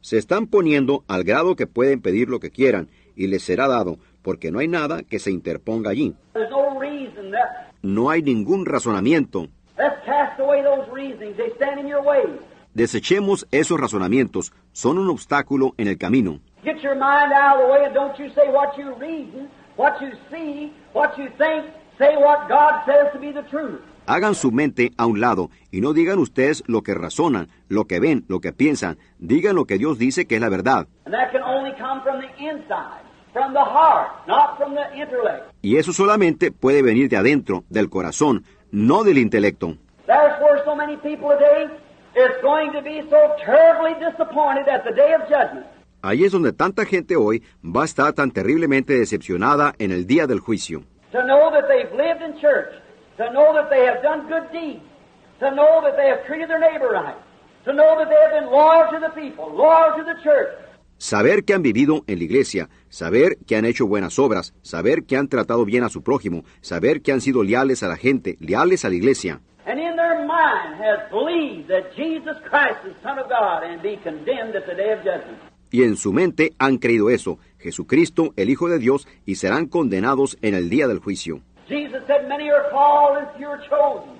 Se 0.00 0.18
están 0.18 0.46
poniendo 0.46 1.04
al 1.08 1.24
grado 1.24 1.56
que 1.56 1.66
pueden 1.66 2.00
pedir 2.00 2.28
lo 2.28 2.40
que 2.40 2.50
quieran 2.50 2.88
y 3.14 3.26
les 3.26 3.42
será 3.42 3.68
dado, 3.68 3.98
porque 4.22 4.50
no 4.50 4.58
hay 4.58 4.68
nada 4.68 5.02
que 5.02 5.18
se 5.18 5.30
interponga 5.30 5.90
allí. 5.90 6.14
No 7.82 8.10
hay 8.10 8.22
ningún 8.22 8.64
razonamiento. 8.66 9.48
Desechemos 12.74 13.46
esos 13.50 13.80
razonamientos, 13.80 14.52
son 14.72 14.98
un 14.98 15.10
obstáculo 15.10 15.74
en 15.78 15.88
el 15.88 15.98
camino. 15.98 16.40
Hagan 24.08 24.34
su 24.34 24.50
mente 24.52 24.92
a 24.96 25.04
un 25.04 25.20
lado 25.20 25.50
y 25.70 25.82
no 25.82 25.92
digan 25.92 26.18
ustedes 26.18 26.64
lo 26.66 26.80
que 26.80 26.94
razonan, 26.94 27.48
lo 27.68 27.84
que 27.84 28.00
ven, 28.00 28.24
lo 28.26 28.40
que 28.40 28.54
piensan. 28.54 28.96
Digan 29.18 29.54
lo 29.54 29.66
que 29.66 29.76
Dios 29.76 29.98
dice 29.98 30.26
que 30.26 30.36
es 30.36 30.40
la 30.40 30.48
verdad. 30.48 30.88
Y 35.60 35.76
eso 35.76 35.92
solamente 35.92 36.50
puede 36.50 36.80
venir 36.80 37.10
de 37.10 37.18
adentro, 37.18 37.64
del 37.68 37.90
corazón, 37.90 38.44
no 38.70 39.04
del 39.04 39.18
intelecto. 39.18 39.76
Ahí 46.00 46.24
es 46.24 46.32
donde 46.32 46.52
tanta 46.54 46.86
gente 46.86 47.16
hoy 47.16 47.42
va 47.62 47.82
a 47.82 47.84
estar 47.84 48.14
tan 48.14 48.30
terriblemente 48.30 48.98
decepcionada 48.98 49.74
en 49.78 49.92
el 49.92 50.06
día 50.06 50.26
del 50.26 50.40
juicio. 50.40 50.82
To 51.12 51.22
know 51.24 51.50
that 51.50 51.68
they've 51.68 51.92
lived 51.94 52.22
in 52.22 52.38
church, 52.40 52.72
to 53.18 53.30
know 53.32 53.52
that 53.52 53.68
they 53.70 53.84
have 53.84 54.02
done 54.02 54.26
good 54.28 54.50
deeds, 54.52 54.82
to 55.40 55.50
know 55.50 55.82
that 55.82 55.96
they 55.96 56.08
have 56.08 56.24
treated 56.26 56.48
their 56.48 56.60
neighbor 56.60 56.88
right, 56.90 57.16
to 57.64 57.72
know 57.72 57.96
that 57.98 58.08
they 58.08 58.16
have 58.24 58.32
been 58.40 58.50
loyal 58.50 58.88
to 58.90 58.98
the 59.00 59.10
people, 59.20 59.50
loyal 59.54 59.96
to 59.98 60.04
the 60.04 60.16
church, 60.22 60.48
Saber 61.00 61.44
que 61.44 61.54
han 61.54 61.62
vivido 61.62 62.02
en 62.08 62.18
la 62.18 62.24
iglesia, 62.24 62.68
saber 62.88 63.38
que 63.46 63.54
han 63.56 63.64
hecho 63.64 63.86
buenas 63.86 64.18
obras, 64.18 64.52
saber 64.62 65.04
que 65.04 65.16
han 65.16 65.28
tratado 65.28 65.64
bien 65.64 65.84
a 65.84 65.90
su 65.90 66.02
prójimo, 66.02 66.42
saber 66.60 67.02
que 67.02 67.12
han 67.12 67.20
sido 67.20 67.44
leales 67.44 67.84
a 67.84 67.88
la 67.88 67.96
gente, 67.96 68.36
leales 68.40 68.84
a 68.84 68.88
la 68.88 68.96
iglesia. 68.96 69.40
and 69.66 69.78
in 69.78 69.94
their 69.96 70.26
mind 70.26 70.80
has 70.80 71.08
believed 71.10 71.68
that 71.68 71.94
Jesus 71.94 72.36
Christ 72.48 72.80
is 72.86 72.94
Son 73.02 73.18
of 73.18 73.28
God 73.28 73.62
and 73.64 73.82
be 73.82 73.96
condemned 74.02 74.56
at 74.56 74.66
the 74.66 74.74
day 74.74 74.92
of 74.92 75.04
judgment. 75.04 75.38
Y 75.70 75.82
en 75.84 75.96
su 75.96 76.12
mente 76.14 76.54
han 76.58 76.78
creído 76.78 77.10
eso, 77.10 77.38
Jesucristo, 77.58 78.32
el 78.36 78.48
Hijo 78.48 78.68
de 78.68 78.78
Dios, 78.78 79.06
y 79.26 79.34
serán 79.36 79.66
condenados 79.66 80.38
en 80.40 80.54
el 80.54 80.70
día 80.70 80.88
del 80.88 80.98
juicio. 81.00 81.42
Jesus 81.68 82.02
said, 82.06 82.28
Many 82.28 82.50
are 82.50 82.70
called 82.70 83.18
and 83.18 83.28
few 83.36 83.46
are 83.48 83.60
chosen. 83.68 84.18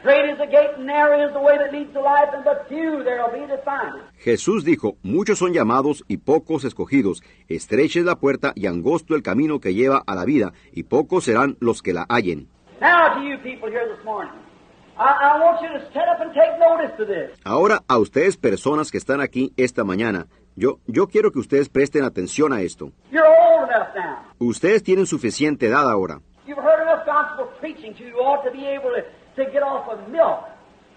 Straight 0.00 0.30
is 0.30 0.38
the 0.38 0.46
gate 0.46 0.70
and 0.76 0.86
narrow 0.86 1.20
is 1.26 1.32
the 1.34 1.40
way 1.40 1.58
that 1.58 1.72
leads 1.72 1.92
to 1.92 2.00
life, 2.00 2.30
and 2.32 2.42
but 2.42 2.66
few 2.68 3.04
there 3.04 3.22
will 3.22 3.32
be 3.32 3.46
that 3.46 3.64
find 3.64 3.96
it. 3.96 4.02
Jesús 4.24 4.64
dijo, 4.64 4.96
muchos 5.02 5.38
son 5.38 5.52
llamados 5.52 6.04
y 6.08 6.18
pocos 6.18 6.64
escogidos, 6.64 7.22
estrecha 7.48 7.98
es 7.98 8.06
la 8.06 8.16
puerta 8.16 8.52
y 8.54 8.66
angosto 8.66 9.14
el 9.14 9.22
camino 9.22 9.60
que 9.60 9.74
lleva 9.74 10.02
a 10.06 10.14
la 10.14 10.24
vida, 10.24 10.52
y 10.72 10.84
pocos 10.84 11.24
serán 11.24 11.56
los 11.60 11.82
que 11.82 11.92
la 11.92 12.06
hallen. 12.08 12.48
Now 12.80 13.14
to 13.14 13.20
you 13.20 13.36
people 13.38 13.68
here 13.70 13.86
this 13.94 14.02
morning, 14.04 14.32
I, 14.96 15.34
I 15.34 15.40
want 15.40 15.60
you 15.60 15.68
to 15.78 15.84
stand 15.90 16.08
up 16.08 16.20
and 16.22 16.32
take 16.32 16.58
notice 16.58 16.96
to 16.96 17.04
this. 17.04 17.38
Ahora 17.44 17.82
a 17.86 17.98
ustedes 17.98 18.38
personas 18.38 18.90
que 18.90 18.96
están 18.98 19.20
aquí 19.20 19.52
esta 19.58 19.84
mañana, 19.84 20.28
yo, 20.56 20.78
yo 20.86 21.08
quiero 21.08 21.30
que 21.30 21.40
ustedes 21.40 21.68
presten 21.68 22.04
atención 22.04 22.54
a 22.54 22.62
esto. 22.62 22.90
You're 23.10 23.26
old 23.26 23.68
enough 23.68 23.94
now. 23.94 24.18
Ustedes 24.38 24.82
tienen 24.82 25.04
suficiente 25.04 25.66
edad 25.66 25.90
ahora. 25.90 26.20
You've 26.50 26.64
heard 26.64 26.82
enough 26.82 27.06
gospel 27.06 27.46
preaching 27.60 27.94
to 27.94 28.02
you 28.02 28.16
ought 28.16 28.42
to 28.42 28.50
be 28.50 28.66
able 28.66 28.90
to, 28.90 29.04
to 29.36 29.48
get 29.52 29.62
off 29.62 29.88
of 29.88 30.08
milk 30.08 30.40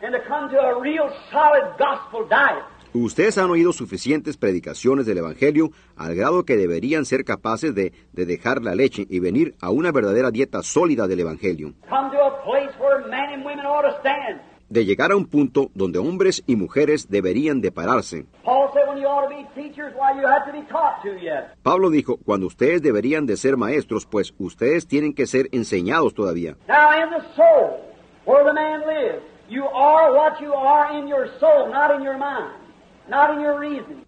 and 0.02 0.12
to 0.12 0.20
come 0.28 0.50
to 0.50 0.58
a 0.58 0.82
real 0.82 1.12
solid 1.32 1.78
gospel 1.78 2.26
diet. 2.28 2.64
Ustedes 2.96 3.38
han 3.38 3.52
oído 3.52 3.72
suficientes 3.72 4.36
predicaciones 4.36 5.06
del 5.06 5.20
Evangelio 5.20 5.70
al 5.96 6.16
grado 6.16 6.44
que 6.44 6.58
deberían 6.58 7.06
ser 7.06 7.24
capaces 7.24 7.76
de, 7.76 7.94
de 8.14 8.26
dejar 8.26 8.64
la 8.64 8.74
leche 8.74 9.06
y 9.08 9.20
venir 9.20 9.54
a 9.62 9.70
una 9.70 9.92
verdadera 9.92 10.32
dieta 10.32 10.64
sólida 10.64 11.06
del 11.08 11.20
Evangelio, 11.20 11.74
Come 11.88 12.10
to 12.10 12.18
a 12.20 12.44
place 12.44 12.72
where 12.80 13.08
men 13.08 13.36
and 13.36 13.46
women 13.46 13.68
ought 13.68 13.84
to 13.84 13.96
stand. 14.00 14.42
De 14.70 14.86
llegar 14.86 15.12
a 15.12 15.16
un 15.16 15.26
punto 15.26 15.70
donde 15.74 16.00
hombres 16.00 16.44
y 16.48 16.56
mujeres 16.56 17.10
deberían 17.10 17.62
de 17.62 17.72
pararse. 17.72 18.26
Paul 18.44 18.70
said 18.74 18.88
when 18.88 19.02
you 19.02 19.08
ought 19.08 19.30
to 19.30 19.36
be 19.36 19.46
teachers, 19.56 19.94
why 19.96 20.20
you 20.20 20.28
have 20.28 20.46
to 20.46 20.52
be 20.52 20.66
taught 20.68 21.02
to 21.04 21.18
yet. 21.20 21.56
Pablo 21.64 21.90
dijo, 21.90 22.18
cuando 22.18 22.48
ustedes 22.48 22.82
deberían 22.82 23.26
de 23.26 23.38
ser 23.38 23.58
maestros, 23.58 24.06
pues 24.06 24.34
ustedes 24.38 24.88
tienen 24.88 25.14
que 25.14 25.28
ser 25.28 25.50
enseñados 25.52 26.14
todavía. 26.14 26.56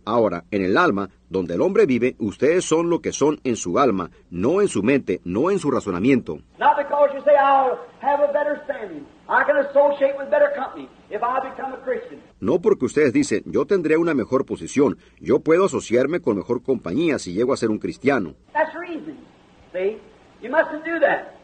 Ahora, 0.05 0.43
en 0.51 0.63
el 0.63 0.77
alma, 0.77 1.09
donde 1.29 1.53
el 1.55 1.61
hombre 1.61 1.85
vive, 1.85 2.15
ustedes 2.19 2.65
son 2.65 2.89
lo 2.89 3.01
que 3.01 3.11
son 3.11 3.39
en 3.43 3.55
su 3.55 3.77
alma, 3.77 4.09
no 4.29 4.61
en 4.61 4.67
su 4.67 4.83
mente, 4.83 5.21
no 5.25 5.51
en 5.51 5.59
su 5.59 5.69
razonamiento. 5.69 6.39
Not 9.27 9.47
because 9.47 9.65
you 9.65 9.73
say, 9.73 9.79
I'll 9.79 9.89
have 9.89 9.95
a 9.95 9.95
better 9.95 9.95
standing. 9.95 9.95
I 9.97 10.03
can 10.03 10.11
associate 10.11 10.17
with 10.17 10.29
better 10.29 10.51
company 10.55 10.89
if 11.09 11.21
I 11.23 11.49
become 11.49 11.73
a 11.73 11.77
Christian. 11.77 12.21
No 12.39 12.59
porque 12.59 12.85
ustedes 12.85 13.13
dicen, 13.13 13.43
yo 13.45 13.65
tendré 13.65 13.97
una 13.97 14.13
mejor 14.13 14.45
posición, 14.45 14.97
yo 15.19 15.39
puedo 15.39 15.65
asociarme 15.65 16.21
con 16.21 16.37
mejor 16.37 16.61
compañía 16.63 17.19
si 17.19 17.33
llego 17.33 17.53
a 17.53 17.57
ser 17.57 17.69
un 17.69 17.79
cristiano. 17.79 18.35
That's 18.53 18.73
reasoning. 18.75 19.25
See? 19.73 19.97
You 20.41 20.49
mustn't 20.51 20.85
do 20.85 20.99
that. 20.99 21.35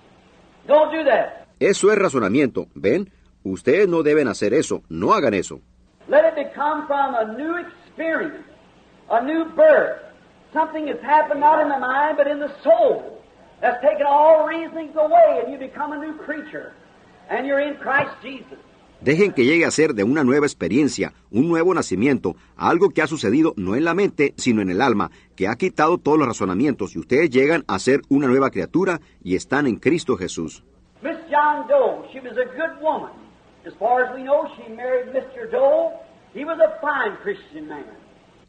Don't 0.68 0.92
do 0.92 1.04
that. 1.06 1.48
Eso 1.60 1.92
es 1.92 1.98
razonamiento, 1.98 2.68
¿ven? 2.76 3.12
Ustedes 3.44 3.88
no 3.88 4.04
deben 4.04 4.28
hacer 4.28 4.54
eso, 4.54 4.84
no 4.90 5.14
hagan 5.14 5.34
eso. 5.34 5.62
Let 6.08 6.26
it 6.26 6.36
become 6.36 6.88
from 6.88 7.16
a 7.16 7.38
new 7.38 7.58
experience, 7.58 8.46
a 9.10 9.24
new 9.24 9.46
birth. 9.56 10.02
Something 10.54 10.88
has 10.88 11.00
happened 11.02 11.40
not 11.40 11.62
in 11.62 11.70
the 11.70 11.80
mind, 11.80 12.18
but 12.18 12.28
in 12.28 12.40
the 12.40 12.52
soul. 12.64 13.22
That's 13.62 13.82
taken 13.82 14.06
all 14.08 14.46
reasonings 14.48 14.96
away, 14.96 15.42
and 15.44 15.52
you 15.52 15.58
become 15.60 15.94
a 15.94 15.98
new 15.98 16.14
creature. 16.18 16.74
Dejen 19.02 19.32
que 19.32 19.46
llegue 19.46 19.66
a 19.66 19.72
ser 19.72 19.94
de 19.94 20.04
una 20.04 20.24
nueva 20.24 20.46
experiencia, 20.46 21.14
un 21.32 21.48
nuevo 21.48 21.74
nacimiento, 21.74 22.36
algo 22.56 22.90
que 22.90 23.02
ha 23.02 23.08
sucedido 23.08 23.54
no 23.56 23.76
en 23.76 23.86
la 23.86 23.94
mente, 23.94 24.34
sino 24.38 24.62
en 24.62 24.70
el 24.70 24.82
alma, 24.82 25.12
que 25.36 25.48
ha 25.48 25.56
quitado 25.56 25.98
todos 25.98 26.20
los 26.20 26.28
razonamientos 26.28 26.96
y 26.96 27.00
ustedes 27.00 27.30
llegan 27.30 27.64
a 27.68 27.80
ser 27.80 28.02
una 28.10 28.28
nueva 28.28 28.52
criatura 28.52 29.00
y 29.24 29.36
están 29.36 29.66
en 29.66 29.78
Cristo 29.78 30.18
Jesús. 30.18 30.64
Miss 31.02 31.18
John 31.32 31.68
Doe, 31.68 32.08
she 32.12 32.20
was 32.20 32.38
a 32.38 32.46
good 32.46 32.80
woman. 32.82 33.12
As 33.66 33.74
far 33.80 34.04
as 34.04 34.16
we 34.16 34.24
know, 34.24 34.48
she 34.58 34.72
married 34.74 35.14
Mr. 35.14 35.50
Doe. 35.52 35.92
He 36.36 36.46
was 36.46 36.60
a 36.60 36.80
fine 36.82 37.16
Christian 37.24 37.68
man. 37.68 37.86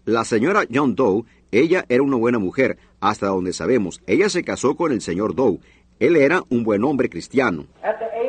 La 0.05 0.25
señora 0.25 0.65
John 0.71 0.95
Doe, 0.95 1.23
ella 1.51 1.85
era 1.89 2.03
una 2.03 2.17
buena 2.17 2.39
mujer, 2.39 2.79
hasta 3.01 3.29
donde 3.29 3.53
sabemos, 3.53 4.03
ella 4.07 4.29
se 4.29 4.43
casó 4.43 4.75
con 4.75 4.91
el 4.93 5.01
señor 5.01 5.35
Doe. 5.35 5.61
Él 6.01 6.17
era 6.17 6.43
un 6.51 6.65
buen 6.65 6.83
hombre 6.83 7.09
cristiano. 7.09 7.67
At 7.83 8.01
the 8.01 8.22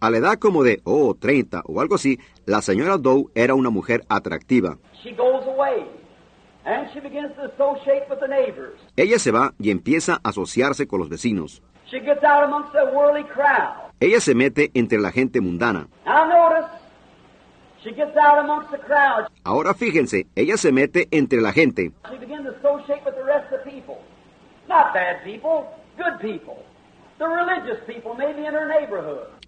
A 0.00 0.10
la 0.10 0.16
edad 0.18 0.38
como 0.38 0.62
de, 0.62 0.80
oh, 0.84 1.14
30 1.14 1.62
o 1.66 1.80
algo 1.80 1.94
así, 1.94 2.18
la 2.46 2.60
señora 2.62 2.98
Doe 2.98 3.26
era 3.34 3.54
una 3.54 3.70
mujer 3.70 4.02
atractiva. 4.08 4.78
She 5.02 5.12
goes 5.12 5.46
away, 5.46 5.86
and 6.64 6.88
she 6.92 7.00
begins 7.00 7.34
to 7.36 7.42
associate 7.44 8.04
with 8.10 8.20
the 8.20 8.28
neighbors. 8.28 8.78
Ella 8.96 9.18
se 9.18 9.30
va 9.30 9.54
y 9.58 9.70
empieza 9.70 10.20
a 10.22 10.28
asociarse 10.30 10.86
con 10.86 11.00
los 11.00 11.08
vecinos. 11.08 11.62
She 11.90 12.00
gets 12.00 12.24
out 12.24 12.44
amongst 12.44 12.72
the 12.72 12.84
worldly 12.94 13.24
crowd. 13.24 13.92
Ella 14.00 14.20
se 14.20 14.34
mete 14.34 14.70
entre 14.74 14.98
la 14.98 15.10
gente 15.10 15.40
mundana. 15.40 15.88
Now 16.06 16.26
notice, 16.26 16.70
she 17.82 17.90
gets 17.90 18.16
out 18.16 18.38
amongst 18.38 18.70
the 18.70 18.78
crowd. 18.78 19.28
Ahora 19.44 19.74
fíjense, 19.74 20.26
ella 20.34 20.56
se 20.56 20.72
mete 20.72 21.08
entre 21.10 21.40
la 21.40 21.52
gente. 21.52 21.92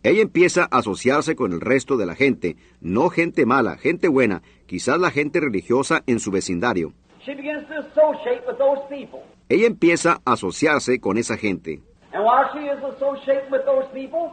Ella 0.03 0.21
empieza 0.21 0.69
a 0.71 0.79
asociarse 0.79 1.35
con 1.35 1.53
el 1.53 1.61
resto 1.61 1.97
de 1.97 2.07
la 2.07 2.15
gente, 2.15 2.57
no 2.81 3.09
gente 3.09 3.47
mala, 3.47 3.77
gente 3.79 4.09
buena, 4.09 4.43
quizás 4.67 4.99
la 4.99 5.11
gente 5.11 5.41
religiosa 5.41 6.03
en 6.07 6.21
su 6.21 6.31
vecindario. 6.31 6.93
She 7.25 7.35
begins 7.35 7.67
to 7.69 7.79
associate 7.79 8.43
with 8.47 8.59
those 8.59 8.83
people. 8.91 9.21
Ella 9.49 9.67
empieza 9.67 10.21
a 10.25 10.33
asociarse 10.33 11.01
con 11.01 11.17
esa 11.17 11.39
gente. 11.39 11.81
And 12.13 12.23
while 12.23 12.51
she 12.53 12.67
is 12.67 12.79
associating 12.85 13.51
with 13.51 13.65
those 13.65 13.89
people, 13.95 14.33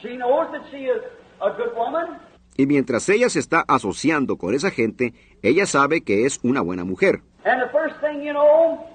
she 0.00 0.16
knows 0.16 0.50
that 0.52 0.62
she 0.70 0.84
is 0.84 1.02
a 1.40 1.50
good 1.50 1.74
woman. 1.76 2.18
Y 2.56 2.66
mientras 2.66 3.08
ella 3.08 3.28
se 3.28 3.40
está 3.40 3.64
asociando 3.66 4.36
con 4.36 4.54
esa 4.54 4.70
gente, 4.70 5.14
ella 5.42 5.66
sabe 5.66 6.02
que 6.02 6.26
es 6.26 6.38
una 6.44 6.60
buena 6.60 6.84
mujer. 6.84 7.22
And 7.44 7.60
the 7.60 7.70
first 7.70 8.00
thing 8.00 8.22
you 8.22 8.32
know, 8.32 8.86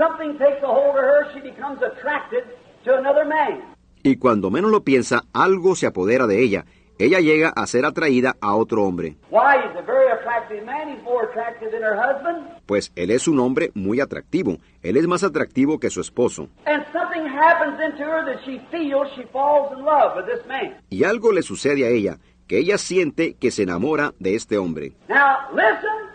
something 0.00 0.38
takes 0.38 0.62
a 0.62 0.66
hold 0.66 0.96
of 0.96 1.04
her. 1.04 1.28
She 1.34 1.40
becomes 1.40 1.80
attracted 1.82 2.44
to 2.84 2.96
another 2.96 3.26
man. 3.26 3.62
Y 4.02 4.16
cuando 4.16 4.50
menos 4.50 4.70
lo 4.70 4.80
piensa, 4.82 5.24
algo 5.34 5.76
se 5.76 5.86
apodera 5.86 6.26
de 6.26 6.42
ella. 6.42 6.64
Ella 6.98 7.20
llega 7.20 7.48
a 7.48 7.66
ser 7.66 7.86
atraída 7.86 8.36
a 8.40 8.54
otro 8.54 8.84
hombre. 8.84 9.16
Why, 9.30 9.56
he's 9.56 9.76
a 9.78 9.82
very 9.82 10.10
attractive 10.10 10.64
man. 10.64 10.88
He's 10.88 11.02
more 11.02 11.24
attractive 11.28 11.70
than 11.70 11.82
her 11.82 11.96
husband. 11.96 12.46
Pues 12.66 12.92
él 12.94 13.10
es 13.10 13.26
un 13.26 13.38
hombre 13.40 13.70
muy 13.74 14.00
atractivo. 14.00 14.58
Él 14.82 14.96
es 14.96 15.06
más 15.06 15.22
atractivo 15.24 15.78
que 15.78 15.90
su 15.90 16.00
esposo. 16.00 16.48
And 16.66 16.84
something 16.92 17.26
happens 17.26 17.78
into 17.80 18.04
her 18.04 18.24
that 18.26 18.42
she 18.44 18.60
feels 18.70 19.08
she 19.16 19.24
falls 19.32 19.72
in 19.72 19.84
love 19.84 20.16
with 20.16 20.26
this 20.26 20.46
man. 20.46 20.76
Y 20.90 21.04
algo 21.04 21.32
le 21.32 21.42
sucede 21.42 21.86
a 21.86 21.88
ella, 21.88 22.18
que 22.46 22.58
ella 22.58 22.76
siente 22.76 23.34
que 23.34 23.50
se 23.50 23.62
enamora 23.62 24.12
de 24.18 24.34
este 24.34 24.58
hombre. 24.58 24.92
Now, 25.08 25.48
listen. 25.54 26.09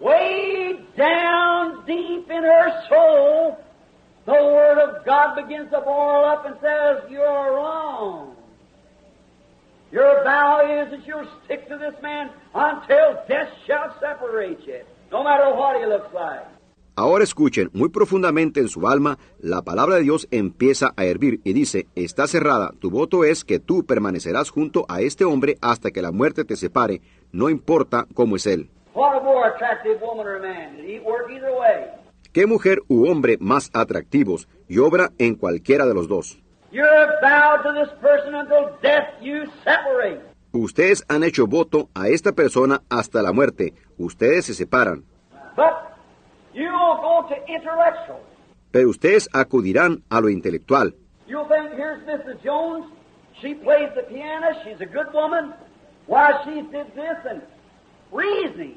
Way 0.00 0.80
down 0.96 1.86
deep 1.86 2.30
in 2.30 2.42
her 2.42 2.82
soul, 2.88 3.58
the 4.26 4.32
Word 4.32 4.78
of 4.78 5.04
God 5.04 5.36
begins 5.36 5.70
to 5.70 5.80
boil 5.80 6.24
up 6.24 6.46
and 6.46 6.56
says, 6.60 7.10
You're 7.10 7.54
wrong. 7.54 8.36
Your 9.92 10.24
vow 10.24 10.82
is 10.82 10.90
that 10.90 11.06
you'll 11.06 11.28
stick 11.44 11.68
to 11.68 11.78
this 11.78 11.94
man 12.02 12.30
until 12.54 13.22
death 13.28 13.50
shall 13.66 13.94
separate 14.00 14.66
you, 14.66 14.80
no 15.12 15.22
matter 15.22 15.54
what 15.54 15.80
he 15.80 15.86
looks 15.86 16.12
like. 16.12 16.44
Ahora 16.96 17.24
escuchen, 17.24 17.70
muy 17.72 17.88
profundamente 17.88 18.60
en 18.60 18.68
su 18.68 18.86
alma, 18.86 19.18
la 19.40 19.62
palabra 19.62 19.96
de 19.96 20.02
Dios 20.02 20.28
empieza 20.30 20.92
a 20.96 21.04
hervir 21.04 21.40
y 21.42 21.52
dice, 21.52 21.88
está 21.96 22.28
cerrada, 22.28 22.72
tu 22.78 22.88
voto 22.88 23.24
es 23.24 23.44
que 23.44 23.58
tú 23.58 23.84
permanecerás 23.84 24.50
junto 24.50 24.86
a 24.88 25.00
este 25.00 25.24
hombre 25.24 25.58
hasta 25.60 25.90
que 25.90 26.02
la 26.02 26.12
muerte 26.12 26.44
te 26.44 26.54
separe, 26.54 27.00
no 27.32 27.50
importa 27.50 28.06
cómo 28.14 28.36
es 28.36 28.46
él. 28.46 28.70
What 28.94 29.16
a 29.20 29.24
more 29.24 29.48
attractive 29.54 30.00
woman 30.00 30.26
or 30.26 30.38
man. 30.40 30.76
It 30.78 31.02
work 31.04 31.30
either 31.30 31.52
way. 31.52 31.86
¿Qué 32.32 32.46
mujer 32.46 32.78
u 32.88 33.08
hombre 33.08 33.36
más 33.40 33.70
atractivos 33.74 34.48
y 34.68 34.78
obra 34.78 35.10
en 35.18 35.34
cualquiera 35.36 35.86
de 35.86 35.94
los 35.94 36.08
dos? 36.08 36.38
You're 36.72 36.88
vowed 37.22 37.62
to 37.62 37.72
this 37.74 37.92
person 38.00 38.34
until 38.34 38.70
death 38.82 39.08
you 39.20 39.44
separate. 39.64 40.20
Ustedes 40.52 41.04
han 41.08 41.22
hecho 41.24 41.46
voto 41.46 41.88
a 41.94 42.08
esta 42.08 42.32
persona 42.32 42.82
hasta 42.88 43.22
la 43.22 43.32
muerte, 43.32 43.74
ustedes 43.98 44.46
se 44.46 44.54
separan, 44.54 45.04
But 45.56 45.72
you 46.52 46.64
will 46.70 46.96
go 47.02 47.26
to 47.28 47.34
intellectual. 47.52 48.20
pero 48.70 48.88
ustedes 48.90 49.28
acudirán 49.32 50.02
a 50.10 50.20
lo 50.20 50.28
intelectual. 50.28 50.94
You'll 51.26 51.46
think, 51.48 51.72
here's 51.76 52.02
Mrs. 52.06 52.40
Jones. 52.44 52.86
She 53.40 53.54
plays 53.54 53.90
the 53.96 54.02
piano. 54.02 54.46
She's 54.64 54.80
a 54.80 54.86
good 54.86 55.12
woman. 55.12 55.54
Why 56.06 56.32
she 56.44 56.62
did 56.70 56.86
this 56.94 57.18
and 57.28 57.42
reasoning. 58.12 58.76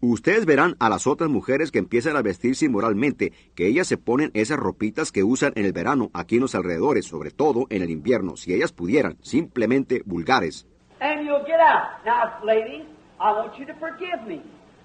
Ustedes 0.00 0.46
verán 0.46 0.76
a 0.78 0.88
las 0.88 1.08
otras 1.08 1.28
mujeres 1.28 1.72
que 1.72 1.80
empiezan 1.80 2.16
a 2.16 2.22
vestirse 2.22 2.66
inmoralmente, 2.66 3.32
que 3.56 3.66
ellas 3.66 3.88
se 3.88 3.96
ponen 3.96 4.30
esas 4.32 4.56
ropitas 4.56 5.10
que 5.10 5.24
usan 5.24 5.52
en 5.56 5.64
el 5.64 5.72
verano 5.72 6.10
aquí 6.14 6.36
en 6.36 6.42
los 6.42 6.54
alrededores, 6.54 7.06
sobre 7.06 7.32
todo 7.32 7.66
en 7.68 7.82
el 7.82 7.90
invierno, 7.90 8.36
si 8.36 8.54
ellas 8.54 8.70
pudieran, 8.70 9.18
simplemente 9.22 10.02
vulgares. 10.06 10.66
And 11.00 11.26
you'll 11.26 11.44
get 11.44 11.58
out. 11.58 12.04
Now, 12.04 12.44
ladies, 12.44 12.86
I 13.18 13.32
want 13.32 13.58
you 13.58 13.66
to 13.66 13.74
forgive 13.74 14.24
me. 14.24 14.40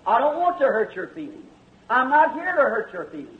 I 0.07 0.19
don't 0.19 0.39
want 0.39 0.57
to 0.57 0.65
hurt 0.65 0.95
your 0.95 1.09
feelings. 1.13 1.45
I'm 1.91 2.09
not 2.09 2.33
here 2.33 2.53
to 2.55 2.63
hurt 2.63 2.91
your 2.91 3.05
feelings. 3.11 3.39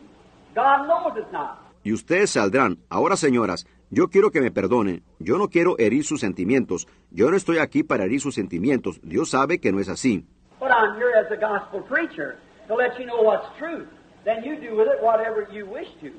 God 0.54 0.88
knows 0.88 1.18
it's 1.18 1.32
not. 1.32 1.58
Y 1.84 1.92
ustedes 1.92 2.30
saldrán. 2.30 2.78
Ahora, 2.90 3.18
señoras, 3.18 3.66
yo 3.90 4.10
quiero 4.10 4.30
que 4.30 4.42
me 4.42 4.52
perdonen. 4.52 5.04
Yo 5.18 5.40
no 5.40 5.50
quiero 5.50 5.76
herir 5.80 6.04
sus 6.04 6.22
sentimientos. 6.22 6.88
Yo 7.10 7.32
no 7.32 7.36
estoy 7.36 7.58
aquí 7.58 7.84
para 7.84 8.06
herir 8.06 8.22
sus 8.22 8.36
sentimientos. 8.36 9.00
Dios 9.04 9.32
sabe 9.32 9.60
que 9.60 9.72
no 9.72 9.80
es 9.80 9.90
así. 9.90 10.26
But 10.64 10.72
I'm 10.72 10.96
here 10.96 11.12
as 11.14 11.30
a 11.30 11.36
gospel 11.36 11.82
preacher 11.82 12.38
to 12.70 12.76
let 12.76 12.98
you 12.98 13.06
know 13.06 13.22
what's 13.22 13.46
truth. 13.60 13.90
Then 14.24 14.46
you 14.46 14.56
do 14.56 14.78
with 14.78 14.88
it 14.88 15.04
whatever 15.04 15.46
you 15.52 15.66
wish 15.66 15.90
to. 16.00 16.14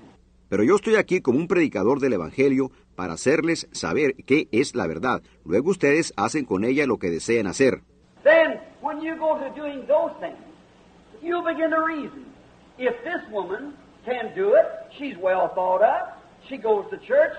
Pero 0.51 0.63
yo 0.63 0.77
estoy 0.77 0.97
aquí 0.97 1.23
como 1.23 1.39
un 1.39 1.49
predicador 1.49 1.99
del 1.99 2.13
Evangelio 2.13 2.71
para 2.95 3.15
hacerles 3.15 3.67
saber 3.73 4.17
qué 4.27 4.49
es 4.53 4.75
la 4.75 4.87
verdad. 4.87 5.23
Luego 5.47 5.71
ustedes 5.71 6.13
hacen 6.19 6.45
con 6.45 6.65
ella 6.65 6.87
lo 6.87 6.99
que 6.99 7.11
deseen 7.11 7.47
hacer. 7.47 7.81
Then, 8.23 8.61
when 8.83 9.01
you 9.01 9.17
go 9.17 9.39
to 9.39 9.49
doing 9.59 9.87
those 9.87 10.13
things, 10.21 10.37
you 11.23 11.43
begin 11.43 11.71
to 11.71 11.81
reason. 11.81 12.27
If 12.77 13.03
this 13.03 13.27
woman 13.33 13.73
can 14.05 14.35
do 14.35 14.57
it, 14.57 14.67
she's 14.99 15.17
well 15.17 15.55
thought 15.55 15.81
of, 15.83 16.09
she 16.51 16.59
goes 16.59 16.85
to 16.91 16.99
church, 16.99 17.33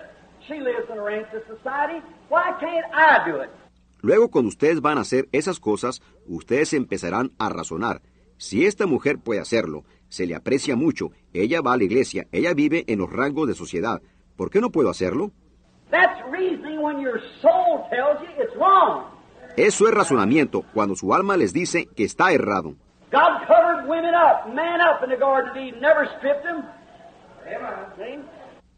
she 0.47 0.59
lives 0.59 0.89
in 0.91 0.99
ranks 0.99 1.29
of 1.35 1.43
society, 1.45 2.01
why 2.29 2.57
can't 2.59 2.87
I 2.91 3.23
do 3.29 3.41
it? 3.41 3.51
Luego 4.05 4.29
cuando 4.29 4.49
ustedes 4.49 4.81
van 4.81 4.99
a 4.99 5.01
hacer 5.01 5.27
esas 5.31 5.59
cosas, 5.59 6.03
ustedes 6.27 6.73
empezarán 6.73 7.31
a 7.39 7.49
razonar. 7.49 8.03
Si 8.37 8.63
esta 8.67 8.85
mujer 8.85 9.17
puede 9.17 9.39
hacerlo, 9.39 9.83
se 10.09 10.27
le 10.27 10.35
aprecia 10.35 10.75
mucho, 10.75 11.09
ella 11.33 11.59
va 11.61 11.73
a 11.73 11.77
la 11.77 11.85
iglesia, 11.85 12.27
ella 12.31 12.53
vive 12.53 12.83
en 12.85 12.99
los 12.99 13.11
rangos 13.11 13.47
de 13.47 13.55
sociedad, 13.55 14.03
¿por 14.35 14.51
qué 14.51 14.61
no 14.61 14.69
puedo 14.69 14.91
hacerlo? 14.91 15.31
Eso 19.57 19.87
es 19.87 19.93
razonamiento 19.95 20.63
cuando 20.71 20.95
su 20.95 21.11
alma 21.11 21.35
les 21.35 21.51
dice 21.51 21.87
que 21.95 22.03
está 22.03 22.31
errado. 22.31 22.75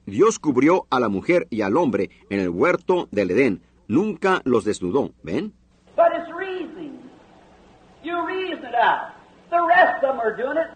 Dios 0.05 0.39
cubrió 0.39 0.87
a 0.89 1.01
la 1.01 1.09
mujer 1.09 1.47
y 1.49 1.63
al 1.63 1.75
hombre 1.75 2.11
en 2.29 2.39
el 2.39 2.47
huerto 2.47 3.09
del 3.11 3.31
Edén, 3.31 3.66
nunca 3.87 4.41
los 4.45 4.65
desnudó, 4.65 5.11
¿ven? 5.23 5.53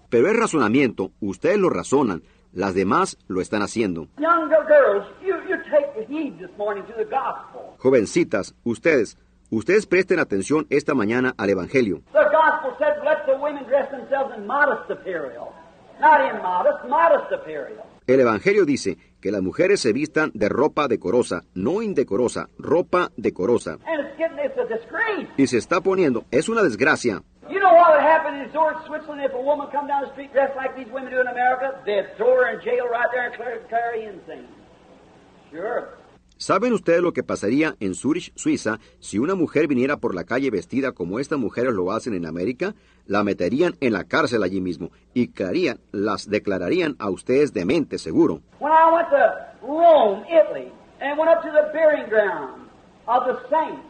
Pero 0.09 0.27
es 0.27 0.37
razonamiento, 0.37 1.11
ustedes 1.21 1.57
lo 1.57 1.69
razonan, 1.69 2.23
las 2.53 2.73
demás 2.73 3.17
lo 3.27 3.41
están 3.41 3.61
haciendo. 3.61 4.07
Young 4.17 4.49
girls, 4.67 5.05
you, 5.21 5.35
you 5.47 5.57
take 5.69 6.07
heed 6.09 6.37
this 6.37 6.49
morning 6.57 6.83
to 6.83 6.93
the 6.93 7.05
gospel. 7.05 7.75
Jovencitas, 7.77 8.53
ustedes, 8.63 9.17
ustedes 9.49 9.85
presten 9.85 10.19
atención 10.19 10.67
esta 10.69 10.93
mañana 10.93 11.33
al 11.37 11.49
Evangelio. 11.49 12.01
The 12.11 12.25
gospel 12.31 12.75
said, 12.77 13.03
let 13.03 13.25
the 13.25 13.37
women 13.41 13.63
dress 13.65 13.89
themselves 13.89 14.35
in 14.37 14.45
modest 14.45 14.89
apparel. 14.89 15.53
Not 15.99 16.21
immodest, 16.21 16.89
modest 16.89 17.31
apparel. 17.31 17.77
El 18.07 18.19
Evangelio 18.19 18.65
dice 18.65 18.97
que 19.21 19.31
las 19.31 19.41
mujeres 19.41 19.79
se 19.79 19.93
vistan 19.93 20.31
de 20.33 20.49
ropa 20.49 20.87
decorosa, 20.87 21.43
no 21.53 21.81
indecorosa, 21.81 22.49
ropa 22.57 23.11
decorosa. 23.15 23.77
Y 25.37 25.47
se 25.47 25.57
está 25.57 25.81
poniendo, 25.81 26.25
es 26.31 26.49
una 26.49 26.63
desgracia. 26.63 27.21
You 27.49 27.59
know 27.59 27.73
what 27.73 27.91
would 27.91 28.01
happen 28.01 28.35
in 28.35 28.51
Zurich, 28.51 28.77
Switzerland, 28.87 29.23
if 29.25 29.33
a 29.33 29.41
woman 29.41 29.67
come 29.71 29.85
down 29.85 30.03
the 30.05 30.11
street 30.13 30.31
dressed 30.31 30.55
like 30.55 30.73
these 30.75 30.89
women 30.91 31.11
do 31.11 31.19
in 31.19 31.27
America? 31.27 31.75
They'd 31.85 32.15
throw 32.15 32.35
her 32.37 32.53
in 32.53 32.61
jail 32.63 32.87
right 32.87 33.09
there 33.11 33.27
and 33.27 33.35
clear, 33.35 33.59
carry 33.69 34.05
insane. 34.05 34.47
Sure. 35.51 35.89
¿Saben 36.41 36.73
ustedes 36.73 37.01
lo 37.01 37.13
que 37.13 37.21
pasaría 37.21 37.75
en 37.79 37.93
Zurich, 37.93 38.31
Suiza, 38.35 38.79
si 38.99 39.19
una 39.19 39.35
mujer 39.35 39.67
viniera 39.67 39.97
por 39.97 40.15
la 40.15 40.23
calle 40.23 40.49
vestida 40.49 40.91
como 40.91 41.19
estas 41.19 41.37
mujeres 41.37 41.71
lo 41.75 41.91
hacen 41.91 42.15
en 42.15 42.25
América? 42.25 42.73
La 43.05 43.23
meterían 43.23 43.75
en 43.79 43.93
la 43.93 44.05
cárcel 44.05 44.41
allí 44.41 44.59
mismo 44.59 44.89
y 45.13 45.29
las 45.91 46.27
declararían 46.27 46.95
a 46.97 47.11
ustedes 47.11 47.53
demente, 47.53 47.99
seguro. 47.99 48.41
When 48.59 48.73
I 48.73 48.91
went 48.91 49.09
to 49.11 49.45
Rome, 49.61 50.25
Italy, 50.31 50.71
and 50.99 51.19
went 51.19 51.29
up 51.29 51.43
to 51.43 51.51
the 51.51 51.69
burying 51.73 52.09
ground 52.09 52.67
of 53.07 53.27
the 53.27 53.37
saints, 53.47 53.85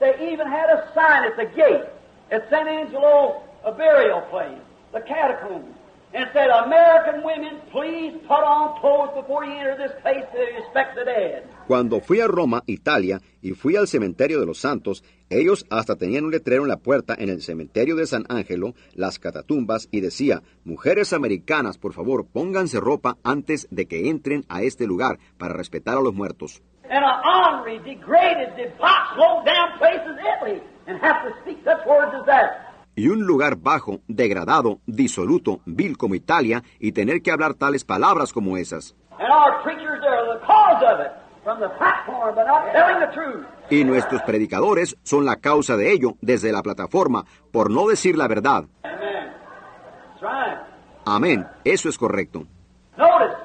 they 0.00 0.32
even 0.32 0.48
had 0.48 0.70
a 0.70 0.90
sign 0.94 1.22
at 1.22 1.36
the 1.36 1.46
gate 1.54 1.86
at 2.32 2.50
St. 2.50 2.66
Angelo, 2.66 3.44
a 3.64 3.70
burial 3.70 4.22
place, 4.22 4.58
the 4.92 5.02
catacombs, 5.02 5.76
and 6.14 6.28
said, 6.32 6.50
American 6.50 7.22
women, 7.22 7.60
please 7.70 8.18
put 8.26 8.42
on 8.42 8.80
clothes 8.80 9.14
before 9.14 9.44
you 9.44 9.52
enter 9.52 9.76
this 9.76 9.94
place 10.02 10.24
to 10.34 10.38
respect 10.58 10.96
the 10.96 11.04
dead. 11.04 11.46
Cuando 11.72 12.00
fui 12.00 12.20
a 12.20 12.26
Roma, 12.26 12.62
Italia, 12.66 13.22
y 13.40 13.52
fui 13.52 13.76
al 13.76 13.88
cementerio 13.88 14.38
de 14.38 14.44
los 14.44 14.58
santos, 14.58 15.02
ellos 15.30 15.64
hasta 15.70 15.96
tenían 15.96 16.26
un 16.26 16.30
letrero 16.30 16.64
en 16.64 16.68
la 16.68 16.76
puerta 16.76 17.14
en 17.18 17.30
el 17.30 17.40
cementerio 17.40 17.96
de 17.96 18.06
San 18.06 18.26
Ángelo, 18.28 18.74
las 18.92 19.18
catatumbas, 19.18 19.88
y 19.90 20.02
decía, 20.02 20.42
mujeres 20.64 21.14
americanas, 21.14 21.78
por 21.78 21.94
favor, 21.94 22.26
pónganse 22.30 22.78
ropa 22.78 23.16
antes 23.24 23.68
de 23.70 23.86
que 23.86 24.10
entren 24.10 24.44
a 24.50 24.60
este 24.60 24.86
lugar 24.86 25.18
para 25.38 25.54
respetar 25.54 25.96
a 25.96 26.02
los 26.02 26.12
muertos. 26.12 26.62
Y 32.94 33.08
un 33.08 33.22
lugar 33.22 33.56
bajo, 33.56 34.00
degradado, 34.08 34.80
disoluto, 34.84 35.62
vil 35.64 35.96
como 35.96 36.14
Italia, 36.14 36.62
y 36.78 36.92
tener 36.92 37.22
que 37.22 37.30
hablar 37.30 37.54
tales 37.54 37.82
palabras 37.82 38.30
como 38.34 38.58
esas. 38.58 38.94
And 39.18 39.30
our 39.30 39.62
preachers 39.62 40.02
are 40.04 40.38
the 40.38 40.44
cause 40.44 40.82
of 40.84 41.00
it, 41.00 41.21
from 41.44 41.60
the 41.60 41.68
platform, 41.70 42.34
but 42.34 42.46
not 42.46 42.72
telling 42.72 43.00
the 43.00 43.12
truth. 43.12 43.46
Y 43.70 43.84
nuestros 43.84 44.22
predicadores 44.22 44.96
son 45.02 45.24
la 45.24 45.36
causa 45.36 45.76
de 45.76 45.92
ello 45.92 46.16
desde 46.20 46.52
la 46.52 46.62
plataforma, 46.62 47.24
por 47.50 47.70
no 47.70 47.88
decir 47.88 48.16
la 48.16 48.28
verdad. 48.28 48.64
Amen. 48.84 49.32
That's 50.10 50.22
right. 50.22 50.58
Amén, 51.04 51.46
eso 51.64 51.88
es 51.88 51.98
correcto. 51.98 52.44
Notice, 52.96 53.36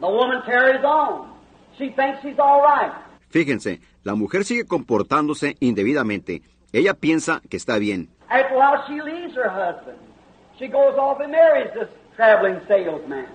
the 0.00 0.06
woman 0.06 0.42
carries 0.44 0.84
on. 0.84 1.32
She 1.78 1.90
thinks 1.90 2.20
she's 2.22 2.38
all 2.38 2.62
right. 2.62 2.92
Fíjense, 3.30 3.80
la 4.02 4.14
mujer 4.14 4.44
sigue 4.44 4.66
comportándose 4.66 5.56
indebidamente. 5.60 6.42
Ella 6.72 6.94
piensa 6.94 7.40
que 7.48 7.56
está 7.56 7.78
bien. 7.78 8.08
After 8.28 8.54
a 8.54 8.58
while, 8.58 8.84
she 8.88 9.00
leaves 9.00 9.34
her 9.36 9.48
husband. 9.48 9.98
She 10.58 10.68
goes 10.68 10.96
off 10.98 11.20
and 11.20 11.30
marries 11.32 11.72
this 11.74 11.88
traveling 12.16 12.60
salesman. 12.66 13.26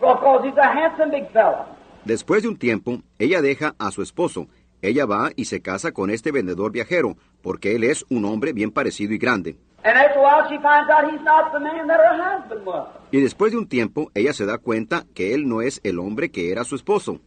Because 0.00 0.44
he's 0.44 0.56
a 0.56 0.66
handsome 0.72 1.10
big 1.10 1.30
fellow. 1.32 1.66
Después 2.04 2.42
de 2.42 2.48
un 2.48 2.56
tiempo, 2.56 3.00
ella 3.18 3.40
deja 3.42 3.74
a 3.78 3.90
su 3.90 4.02
esposo. 4.02 4.48
Ella 4.82 5.06
va 5.06 5.30
y 5.36 5.44
se 5.44 5.62
casa 5.62 5.92
con 5.92 6.10
este 6.10 6.32
vendedor 6.32 6.72
viajero, 6.72 7.16
porque 7.42 7.76
él 7.76 7.84
es 7.84 8.04
un 8.10 8.24
hombre 8.24 8.52
bien 8.52 8.72
parecido 8.72 9.12
y 9.14 9.18
grande. 9.18 9.56
And 9.84 9.96
after 9.96 10.18
a 10.18 10.22
while, 10.22 10.48
she 10.48 10.56
finds 10.56 10.88
out 10.90 11.12
he's 11.12 11.22
not 11.22 11.52
the 11.52 11.60
man 11.60 11.86
that 11.88 11.98
her 11.98 12.16
husband 12.20 12.64
was. 12.66 12.88
Y 13.12 13.20
después 13.20 13.52
de 13.52 13.58
un 13.58 13.68
tiempo, 13.68 14.10
ella 14.14 14.32
se 14.32 14.46
da 14.46 14.58
cuenta 14.58 15.04
que 15.14 15.34
él 15.34 15.48
no 15.48 15.60
es 15.62 15.80
el 15.84 15.98
hombre 15.98 16.30
que 16.30 16.50
era 16.50 16.64
su 16.64 16.74
esposo. 16.76 17.20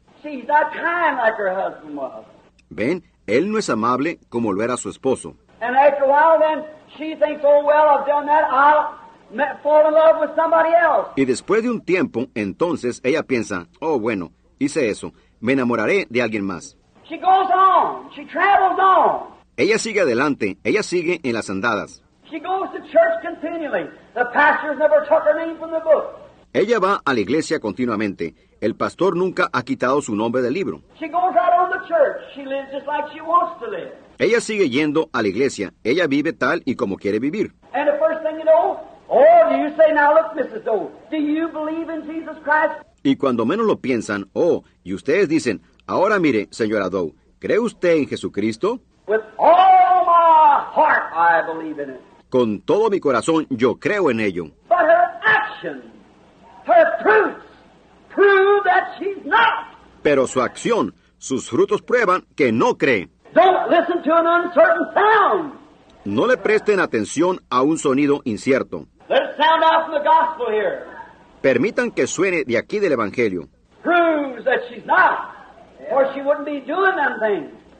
Ven, 2.69 3.03
él 3.27 3.51
no 3.51 3.57
es 3.57 3.69
amable 3.69 4.19
como 4.29 4.51
lo 4.53 4.63
era 4.63 4.77
su 4.77 4.89
esposo. 4.89 5.35
And 5.61 5.75
after 5.75 6.03
a 6.03 6.07
while, 6.07 6.39
then 6.39 6.65
she 6.97 7.15
thinks, 7.15 7.41
oh, 7.43 7.63
well, 7.65 7.87
I've 7.89 8.05
done 8.05 8.25
that. 8.27 8.43
I'll 8.51 8.97
ma- 9.33 9.55
fall 9.63 9.87
in 9.87 9.93
love 9.93 10.19
with 10.21 10.35
somebody 10.35 10.69
else. 10.73 11.09
Y 11.15 11.25
después 11.25 11.63
de 11.63 11.69
un 11.69 11.81
tiempo, 11.81 12.27
entonces 12.35 12.99
ella 13.03 13.23
piensa, 13.23 13.67
oh 13.79 13.97
bueno, 13.99 14.31
hice 14.59 14.89
eso, 14.89 15.13
me 15.39 15.53
enamoraré 15.53 16.07
de 16.09 16.21
alguien 16.21 16.45
más. 16.45 16.77
She 17.07 17.17
goes 17.17 17.49
on. 17.53 18.09
She 18.15 18.25
travels 18.25 18.79
on. 18.79 19.35
Ella 19.57 19.77
sigue 19.77 20.01
adelante, 20.01 20.57
ella 20.63 20.83
sigue 20.83 21.21
en 21.23 21.33
las 21.33 21.49
andadas. 21.49 22.01
She 22.29 22.39
goes 22.39 22.69
to 22.71 22.79
church 22.91 23.21
continually. 23.21 23.87
The 24.15 24.25
pastors 24.33 24.77
never 24.77 25.05
took 25.07 25.23
her 25.23 25.35
name 25.35 25.57
from 25.57 25.71
the 25.71 25.79
book. 25.79 26.19
Ella 26.53 26.79
va 26.79 27.01
a 27.05 27.13
la 27.13 27.19
iglesia 27.19 27.59
continuamente. 27.59 28.33
El 28.61 28.75
pastor 28.75 29.15
nunca 29.15 29.49
ha 29.51 29.63
quitado 29.63 30.01
su 30.01 30.15
nombre 30.15 30.41
del 30.41 30.53
libro. 30.53 30.81
She 30.99 31.07
goes 31.07 31.33
right 31.35 31.53
on 31.59 31.71
to 31.71 31.87
church. 31.87 32.21
She 32.33 32.45
lives 32.45 32.71
just 32.71 32.87
like 32.87 33.05
she 33.13 33.21
wants 33.21 33.59
to 33.59 33.69
live. 33.69 33.91
Ella 34.17 34.41
sigue 34.41 34.69
yendo 34.69 35.09
a 35.11 35.21
la 35.21 35.27
iglesia. 35.27 35.73
Ella 35.83 36.07
vive 36.07 36.33
tal 36.33 36.63
y 36.65 36.75
como 36.75 36.97
quiere 36.97 37.19
vivir. 37.19 37.53
And 37.73 37.87
the 37.87 37.97
first 37.99 38.23
thing 38.23 38.39
you 38.39 38.45
know, 38.45 38.79
Or 39.07 39.49
do 39.49 39.57
you 39.57 39.69
say, 39.77 39.93
now 39.93 40.13
look, 40.15 40.33
Mrs. 40.33 40.65
Doe, 40.65 40.91
do 41.11 41.17
you 41.17 41.47
believe 41.49 41.89
in 41.89 42.05
Jesus 42.07 42.37
Christ? 42.43 42.81
Y 43.05 43.17
cuando 43.17 43.45
menos 43.45 43.67
lo 43.67 43.77
piensan, 43.81 44.31
oh, 44.33 44.63
y 44.83 44.95
ustedes 44.95 45.29
dicen, 45.29 45.61
ahora 45.85 46.17
mire, 46.17 46.47
señora 46.49 46.89
Doe, 46.89 47.13
¿cree 47.37 47.59
usted 47.59 47.97
en 47.97 48.07
Jesucristo? 48.07 48.79
With 49.07 49.21
all 49.37 50.05
my 50.07 50.65
heart, 50.73 51.13
I 51.13 51.45
believe 51.45 51.79
in 51.83 51.91
it. 51.91 52.01
Con 52.31 52.61
todo 52.61 52.89
mi 52.89 52.99
corazón 52.99 53.45
yo 53.51 53.75
creo 53.75 54.09
en 54.09 54.21
ello. 54.21 54.45
But 54.67 54.79
her 54.79 55.21
actions, 55.23 55.83
her 56.65 57.03
fruits, 57.03 57.45
prove 58.09 58.63
that 58.63 58.97
she's 58.97 59.23
not. 59.23 59.77
Pero 60.01 60.25
su 60.25 60.41
acción, 60.41 60.95
sus 61.19 61.47
frutos 61.47 61.83
prueban 61.83 62.25
que 62.35 62.51
no 62.51 62.75
cree. 62.75 63.09
Don't 63.35 63.69
listen 63.69 64.01
to 64.01 64.15
an 64.15 64.25
uncertain 64.25 64.87
sound. 64.95 65.53
No 66.05 66.25
le 66.25 66.37
presten 66.37 66.79
atención 66.79 67.39
a 67.51 67.61
un 67.61 67.77
sonido 67.77 68.21
incierto. 68.25 68.87
Let 69.07 69.17
it 69.17 69.37
sound 69.37 69.63
out 69.63 69.85
from 69.85 69.93
the 69.93 70.03
gospel 70.03 70.47
here. 70.49 70.94
Permitan 71.45 71.91
que 71.91 72.07
suene 72.07 72.43
de 72.43 72.57
aquí 72.57 72.79
del 72.79 72.93
Evangelio. 72.93 73.49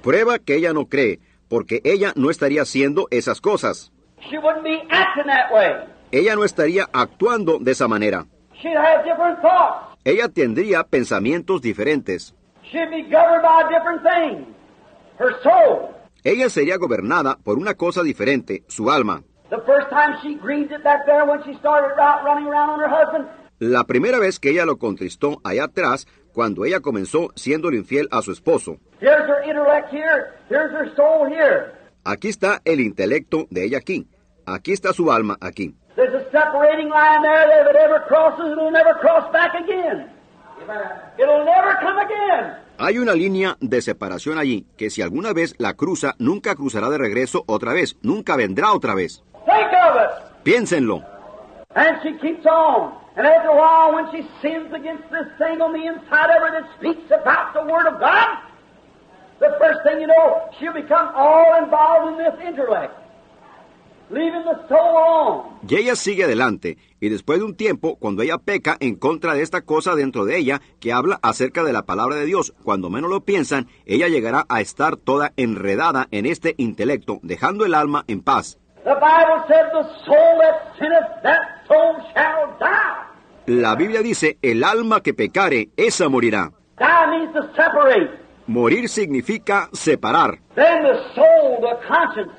Prueba 0.03 0.37
que 0.37 0.55
ella 0.55 0.71
no 0.71 0.85
cree, 0.85 1.19
porque 1.49 1.81
ella 1.83 2.13
no 2.15 2.29
estaría 2.29 2.61
haciendo 2.61 3.07
esas 3.09 3.41
cosas. 3.41 3.91
She 4.29 4.37
wouldn't 4.37 4.63
be 4.63 4.83
acting 4.91 5.25
that 5.25 5.51
way. 5.51 5.83
Ella 6.11 6.35
no 6.35 6.43
estaría 6.43 6.87
actuando 6.93 7.57
de 7.57 7.71
esa 7.71 7.87
manera. 7.87 8.27
She'd 8.61 8.77
have 8.77 9.03
different 9.03 9.41
thoughts. 9.41 9.97
Ella 10.03 10.29
tendría 10.29 10.83
pensamientos 10.83 11.59
diferentes. 11.59 12.35
She'd 12.71 12.91
be 12.91 13.01
governed 13.09 13.41
by 13.41 13.63
different 13.67 14.03
things. 14.03 14.47
Her 15.17 15.41
soul. 15.41 15.89
Ella 16.23 16.51
sería 16.51 16.77
gobernada 16.77 17.39
por 17.43 17.57
una 17.57 17.73
cosa 17.73 18.03
diferente, 18.03 18.63
su 18.67 18.91
alma. 18.91 19.23
La 23.67 23.85
primera 23.85 24.19
vez 24.19 24.39
que 24.39 24.51
ella 24.51 24.63
lo 24.63 24.77
contristó 24.77 25.41
allá 25.43 25.63
atrás, 25.63 26.05
cuando 26.33 26.65
ella 26.65 26.81
comenzó 26.81 27.29
siendo 27.35 27.71
infiel 27.71 28.07
a 28.11 28.21
su 28.21 28.31
esposo. 28.31 28.77
here's 29.01 29.27
her 29.27 29.43
intellect 29.43 29.91
here, 29.91 30.33
here's 30.49 30.71
her 30.71 30.95
soul 30.95 31.27
here. 31.27 31.71
Aquí 32.03 32.27
está 32.27 32.61
el 32.63 32.79
intelecto 32.79 33.47
de 33.49 33.65
ella 33.65 33.79
aquí. 33.79 34.07
Aquí 34.45 34.71
está 34.71 34.93
su 34.93 35.11
alma 35.11 35.35
aquí. 35.41 35.75
Hay 42.77 42.97
una 42.99 43.13
línea 43.13 43.57
de 43.59 43.81
separación 43.81 44.37
allí 44.37 44.67
que 44.77 44.91
si 44.91 45.01
alguna 45.01 45.33
vez 45.33 45.55
la 45.57 45.73
cruza, 45.73 46.13
nunca 46.19 46.53
cruzará 46.53 46.91
de 46.91 46.99
regreso 46.99 47.43
otra 47.47 47.73
vez, 47.73 47.97
nunca 48.03 48.35
vendrá 48.35 48.73
otra 48.73 48.93
vez. 48.93 49.23
Piénsenlo. 50.43 51.01
And 51.73 51.97
she 52.03 52.15
keeps 52.21 52.45
on. 52.45 53.04
And 53.17 53.25
after 53.25 53.49
a 53.49 53.55
while, 53.55 53.93
when 53.93 54.11
she 54.11 54.27
sins 54.41 54.73
against 54.73 55.09
this 55.09 55.27
thing 55.37 55.61
on 55.61 55.71
the 55.71 55.85
inside 55.87 56.29
of 56.35 56.41
her 56.41 56.51
that 56.51 56.69
speaks 56.77 57.09
about 57.11 57.53
the 57.53 57.63
Word 57.63 57.87
of 57.87 57.99
God, 57.99 58.39
the 59.39 59.55
first 59.57 59.83
thing 59.83 60.01
you 60.01 60.07
know, 60.07 60.49
she'll 60.59 60.73
become 60.73 61.11
all 61.15 61.63
involved 61.63 62.11
in 62.11 62.17
this 62.17 62.35
intellect, 62.45 62.93
leaving 64.09 64.43
the 64.43 64.67
soul 64.67 64.97
alone. 64.99 65.59
Y 65.65 65.75
ella 65.77 65.95
sigue 65.95 66.25
adelante, 66.25 66.77
y 66.99 67.07
después 67.07 67.39
de 67.39 67.45
un 67.45 67.55
tiempo, 67.55 67.95
cuando 67.95 68.21
ella 68.21 68.37
peca 68.37 68.75
en 68.81 68.95
contra 68.95 69.33
de 69.33 69.43
esta 69.43 69.61
cosa 69.61 69.95
dentro 69.95 70.25
de 70.25 70.37
ella, 70.37 70.61
que 70.81 70.91
habla 70.91 71.17
acerca 71.21 71.63
de 71.63 71.71
la 71.71 71.83
palabra 71.83 72.17
de 72.17 72.25
Dios, 72.25 72.53
cuando 72.63 72.89
menos 72.89 73.09
lo 73.09 73.21
piensan, 73.21 73.67
ella 73.85 74.09
llegará 74.09 74.45
a 74.49 74.59
estar 74.59 74.97
toda 74.97 75.31
enredada 75.37 76.09
en 76.11 76.25
este 76.25 76.53
intelecto, 76.57 77.19
dejando 77.23 77.65
el 77.65 77.75
alma 77.75 78.03
en 78.09 78.21
paz. 78.21 78.57
The 78.83 78.93
Bible 78.93 79.41
said, 79.47 79.71
The 79.71 79.83
soul 80.05 80.39
that 80.41 80.75
sinneth, 80.77 81.23
that 81.23 81.54
soul 81.67 81.95
shall 82.13 82.57
die. 82.59 83.05
La 83.47 83.75
Biblia 83.75 84.01
dice, 84.01 84.37
el 84.41 84.63
alma 84.63 85.01
que 85.01 85.13
pecare, 85.13 85.69
esa 85.77 86.09
morirá. 86.09 86.51
Die 86.77 87.07
means 87.11 87.33
to 87.33 87.43
separate. 87.55 88.09
Morir 88.47 88.89
significa 88.89 89.69
separar. 89.71 90.39
Then 90.55 90.83
the 90.83 90.95
soul, 91.13 91.61
the 91.61 91.77
conscience, 91.87 92.31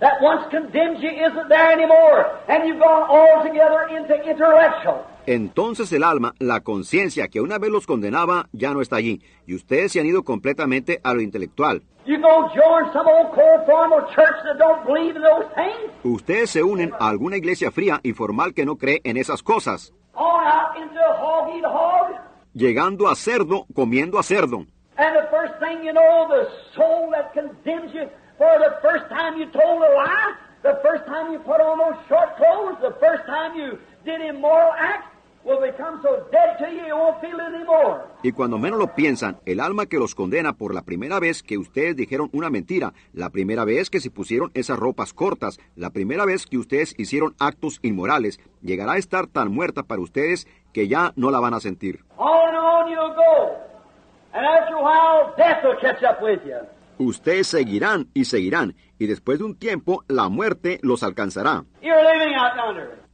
that 0.00 0.20
once 0.20 0.42
condemned 0.50 1.00
you 1.00 1.10
isn't 1.10 1.48
there 1.48 1.72
anymore, 1.72 2.26
and 2.48 2.66
you've 2.66 2.80
gone 2.80 3.04
altogether 3.08 3.88
into 3.90 4.14
intellectual. 4.28 5.04
Entonces 5.26 5.92
el 5.92 6.02
alma, 6.02 6.34
la 6.40 6.60
conciencia 6.60 7.28
que 7.28 7.40
una 7.40 7.58
vez 7.58 7.70
los 7.70 7.86
condenaba, 7.86 8.48
ya 8.52 8.74
no 8.74 8.82
está 8.82 8.96
allí, 8.96 9.22
y 9.46 9.54
ustedes 9.54 9.92
se 9.92 10.00
han 10.00 10.06
ido 10.06 10.24
completamente 10.24 11.00
a 11.04 11.14
lo 11.14 11.20
intelectual. 11.20 11.82
You 12.04 12.20
go 12.20 12.48
join 12.54 12.92
some 12.92 13.06
old 13.06 13.32
cold 13.32 13.64
formal 13.64 14.00
church 14.14 14.34
that 14.44 14.58
don't 14.58 14.84
believe 14.84 15.14
in 15.14 15.22
those 15.22 15.46
things, 15.54 15.92
Ustedes 16.02 16.50
se 16.50 16.62
unen 16.62 16.92
a 16.98 17.08
alguna 17.08 17.36
iglesia 17.36 17.70
fría 17.70 18.00
y 18.02 18.12
formal 18.12 18.54
que 18.54 18.64
no 18.66 18.76
cree 18.76 19.00
en 19.04 19.16
esas 19.16 19.42
cosas, 19.42 19.92
on 20.14 20.44
out 20.44 20.76
into 20.78 20.98
a 20.98 21.14
hog 21.14 21.54
eat 21.56 21.64
hog, 21.64 22.20
llegando 22.54 23.08
a 23.08 23.14
cerdo, 23.14 23.66
comiendo 23.72 24.18
a 24.18 24.22
cerdo. 24.24 24.66
and 24.98 25.16
the 25.16 25.28
first 25.30 25.54
thing 25.60 25.84
you 25.84 25.92
know, 25.92 26.26
the 26.28 26.48
soul 26.74 27.08
that 27.12 27.32
condemns 27.32 27.94
you 27.94 28.08
for 28.36 28.50
the 28.58 28.74
first 28.82 29.08
time 29.08 29.38
you 29.38 29.46
told 29.52 29.80
a 29.82 29.94
lie, 29.94 30.34
the 30.62 30.78
first 30.82 31.06
time 31.06 31.32
you 31.32 31.38
put 31.38 31.60
on 31.60 31.78
those 31.78 31.98
short 32.08 32.36
clothes, 32.36 32.76
the 32.82 32.94
first 32.98 33.24
time 33.26 33.54
you 33.56 33.78
did 34.04 34.20
immoral 34.20 34.72
acts, 34.76 35.06
will 35.44 35.60
become 35.60 36.00
so 36.02 36.26
dead 36.30 36.56
to 36.58 36.70
you 36.70 36.86
you 36.86 36.96
won't 36.96 37.20
feel 37.20 37.34
it 37.34 37.54
anymore. 37.54 38.00
Y 38.22 38.32
cuando 38.32 38.58
menos 38.58 38.78
lo 38.78 38.94
piensan, 38.94 39.38
el 39.46 39.60
alma 39.60 39.86
que 39.86 39.98
los 39.98 40.14
condena 40.14 40.52
por 40.52 40.74
la 40.74 40.82
primera 40.82 41.18
vez 41.18 41.42
que 41.42 41.58
ustedes 41.58 41.96
dijeron 41.96 42.30
una 42.32 42.50
mentira, 42.50 42.92
la 43.12 43.30
primera 43.30 43.64
vez 43.64 43.90
que 43.90 44.00
se 44.00 44.10
pusieron 44.10 44.50
esas 44.54 44.78
ropas 44.78 45.12
cortas, 45.12 45.58
la 45.76 45.90
primera 45.90 46.24
vez 46.24 46.46
que 46.46 46.58
ustedes 46.58 46.94
hicieron 46.98 47.34
actos 47.38 47.78
inmorales, 47.82 48.40
llegará 48.60 48.92
a 48.92 48.98
estar 48.98 49.26
tan 49.26 49.52
muerta 49.52 49.82
para 49.82 50.00
ustedes 50.00 50.46
que 50.72 50.88
ya 50.88 51.12
no 51.16 51.30
la 51.30 51.40
van 51.40 51.54
a 51.54 51.60
sentir. 51.60 52.04
On 52.16 52.48
and 52.48 52.56
on 52.56 52.90
you'll 52.90 53.14
go. 53.14 53.56
And 54.34 54.46
after 54.46 54.76
a 54.76 54.82
while, 54.82 55.34
death 55.36 55.62
will 55.64 55.76
catch 55.80 56.02
up 56.02 56.22
with 56.22 56.40
you. 56.44 56.66
Ustedes 56.98 57.48
seguirán 57.48 58.08
y 58.14 58.26
seguirán, 58.26 58.76
y 58.98 59.06
después 59.06 59.38
de 59.38 59.44
un 59.44 59.56
tiempo 59.56 60.04
la 60.06 60.28
muerte 60.28 60.78
los 60.82 61.02
alcanzará. 61.02 61.64
You're. 61.82 62.02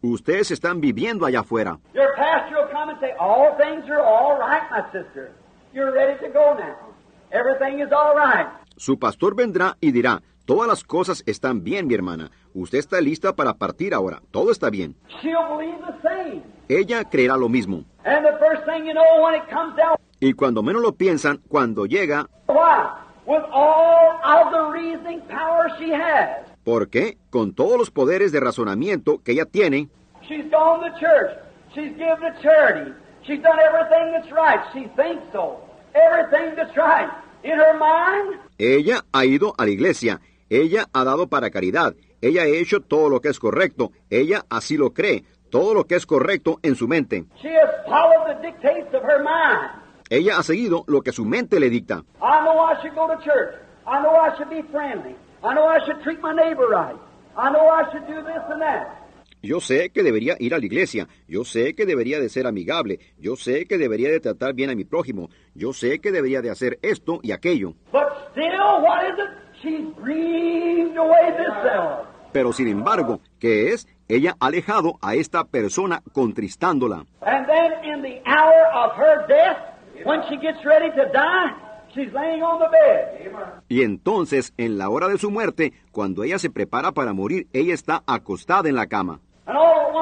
Ustedes 0.03 0.51
están 0.51 0.80
viviendo 0.80 1.26
allá 1.26 1.40
afuera. 1.40 1.78
Your 1.94 2.14
pastor 2.16 2.57
will 2.57 2.70
come 2.72 2.90
and 2.90 3.01
say, 3.01 3.12
All 3.18 3.57
things 3.57 3.84
are 3.90 4.01
all 4.01 4.38
right, 4.38 4.62
my 4.70 4.82
sister. 4.92 5.32
You're 5.72 5.92
ready 5.92 6.18
to 6.24 6.28
go 6.32 6.55
now. 6.55 6.76
Everything 7.32 7.80
is 7.80 7.92
all 7.92 8.14
right. 8.14 8.46
Su 8.76 8.99
pastor 8.99 9.34
vendrá 9.34 9.76
y 9.80 9.90
dirá, 9.90 10.22
todas 10.46 10.68
las 10.68 10.84
cosas 10.84 11.22
están 11.26 11.64
bien, 11.64 11.88
mi 11.88 11.94
hermana. 11.94 12.30
Usted 12.55 12.78
está 12.78 13.01
lista 13.01 13.34
para 13.34 13.55
partir 13.55 13.92
ahora. 13.92 14.22
Todo 14.30 14.53
está 14.53 14.70
bien. 14.70 14.94
She'll 15.20 15.34
believe 15.57 15.78
the 15.84 16.09
same. 16.09 16.42
Ella 16.68 17.05
creerá 17.05 17.36
lo 17.36 17.49
mismo. 17.49 17.84
And 18.05 18.24
the 18.24 18.38
first 18.38 18.64
thing 18.66 18.86
you 18.86 18.94
know, 18.94 19.22
when 19.24 19.34
it 19.34 19.49
comes 19.51 19.76
down, 19.76 19.96
Y 20.20 20.32
cuando 20.32 20.62
menos 20.62 20.82
lo 20.82 20.92
piensan, 20.92 21.40
cuando 21.49 21.86
llega, 21.86 22.28
why? 22.46 22.88
With 23.26 23.42
all 23.53 24.18
of 24.24 24.51
the 24.53 24.72
reasoning 24.72 25.20
power 25.28 25.70
she 25.78 25.92
has. 25.92 26.46
Porque 26.69 27.16
con 27.31 27.55
todos 27.55 27.79
los 27.79 27.91
poderes 27.91 28.31
de 28.31 28.41
razonamiento 28.41 29.23
que 29.25 29.33
ella 29.33 29.47
tiene, 29.47 29.89
She's 30.29 30.45
gone 30.51 30.81
to 30.81 30.99
church. 31.01 31.31
She's 31.75 31.97
given 31.97 32.21
to 32.21 32.43
charity. 32.43 32.93
She's 33.23 33.41
done 33.41 33.59
everything 33.59 34.12
that's 34.12 34.31
right. 34.31 34.61
She 34.75 34.81
thinks 34.95 35.25
so. 35.33 35.61
Everything 35.95 36.57
that's 36.57 36.77
right. 36.77 37.09
In 37.43 37.59
her 37.59 37.73
mind, 37.79 38.39
ella 38.59 39.03
ha 39.14 39.25
ido 39.25 39.55
a 39.57 39.64
la 39.64 39.71
iglesia, 39.71 40.21
ella 40.51 40.89
ha 40.93 41.05
dado 41.05 41.29
para 41.29 41.49
caridad, 41.51 41.95
ella 42.21 42.43
ha 42.43 42.47
hecho 42.47 42.81
todo 42.81 43.09
lo 43.09 43.23
que 43.23 43.31
es 43.31 43.39
correcto, 43.39 43.93
ella 44.11 44.45
así 44.51 44.77
lo 44.77 44.93
cree, 44.93 45.25
todo 45.49 45.73
lo 45.73 45.85
que 45.85 45.95
es 45.95 46.05
correcto 46.05 46.59
en 46.62 46.75
su 46.75 46.87
mente. 46.87 47.25
she 47.41 47.49
has 47.49 47.71
followed 47.87 48.37
the 48.37 48.47
dictates 48.47 48.93
of 48.93 49.03
her 49.05 49.23
mind. 49.23 49.71
Ella 50.11 50.37
ha 50.37 50.43
seguido 50.43 50.85
lo 50.87 51.01
que 51.01 51.12
su 51.12 51.25
mente 51.25 51.61
le 51.61 51.71
dicta. 51.71 52.05
I 52.21 52.45
know 52.45 52.61
I 52.61 52.77
should 52.83 52.95
go 52.95 53.07
to 53.09 53.16
church. 53.25 53.55
I 53.87 54.03
know 54.03 54.14
I 54.21 54.37
should 54.37 54.51
be 54.51 54.61
friendly. 54.71 55.16
I 55.43 55.55
know 55.55 55.66
I 55.66 55.78
should 55.86 56.03
treat 56.03 56.20
my 56.20 56.32
neighbor 56.32 56.66
right. 56.68 56.97
I 57.36 57.51
know 57.51 57.68
I 57.68 57.91
should 57.93 58.07
do 58.07 58.22
this 58.22 58.43
and 58.51 58.61
that. 58.61 59.09
Yo 59.41 59.61
sé 59.61 59.91
que 59.91 60.03
debería 60.03 60.34
ir 60.41 60.53
a 60.53 60.59
la 60.59 60.66
iglesia, 60.66 61.07
yo 61.28 61.45
sé 61.45 61.76
que 61.76 61.86
debería 61.86 62.18
de 62.18 62.28
ser 62.28 62.49
amigable, 62.49 62.99
yo 63.20 63.36
sé 63.36 63.66
que 63.66 63.78
debería 63.78 64.11
de 64.11 64.18
tratar 64.18 64.53
bien 64.53 64.68
a 64.70 64.74
mi 64.74 64.84
prójimo, 64.84 65.30
yo 65.55 65.72
sé 65.72 66.01
que 66.01 66.11
debería 66.11 66.43
de 66.43 66.51
hacer 66.51 66.80
esto 66.82 67.20
y 67.22 67.30
aquello. 67.30 67.74
But 67.93 68.09
still, 68.32 68.82
what 68.82 69.05
is 69.05 69.18
it? 69.18 69.30
She's 69.62 69.95
grieved 70.03 70.97
away 70.97 71.30
this 71.36 71.55
self. 71.62 72.09
Pero 72.32 72.53
sin 72.53 72.66
embargo, 72.66 73.20
¿qué 73.39 73.72
es? 73.72 73.86
Ella 74.09 74.34
ha 74.41 74.47
alejado 74.47 74.99
a 75.01 75.14
esta 75.14 75.45
persona 75.45 76.03
contristándola. 76.12 77.07
And 77.22 77.47
then 77.47 77.84
in 77.84 78.03
the 78.03 78.20
hour 78.26 78.66
of 78.74 78.97
her 78.97 79.24
death, 79.28 79.59
when 80.05 80.20
she 80.28 80.36
gets 80.36 80.64
ready 80.64 80.91
to 80.91 81.12
die, 81.12 81.55
she's 81.99 82.12
laying 82.12 82.42
on 82.42 82.59
the 82.59 82.68
bed. 82.68 83.32
Y 83.68 83.82
entonces, 83.82 84.53
en 84.57 84.78
la 84.78 84.88
hora 84.88 85.09
de 85.09 85.18
su 85.18 85.30
muerte, 85.30 85.72
cuando 85.92 86.22
ella 86.22 86.38
se 86.38 86.51
prepara 86.51 86.92
para 86.92 87.12
morir, 87.12 87.49
ella 87.53 87.74
está 87.74 88.03
acostada 88.07 88.68
en 88.68 88.76
la 88.76 88.86
cama. 88.86 89.20
Oh 89.46 89.92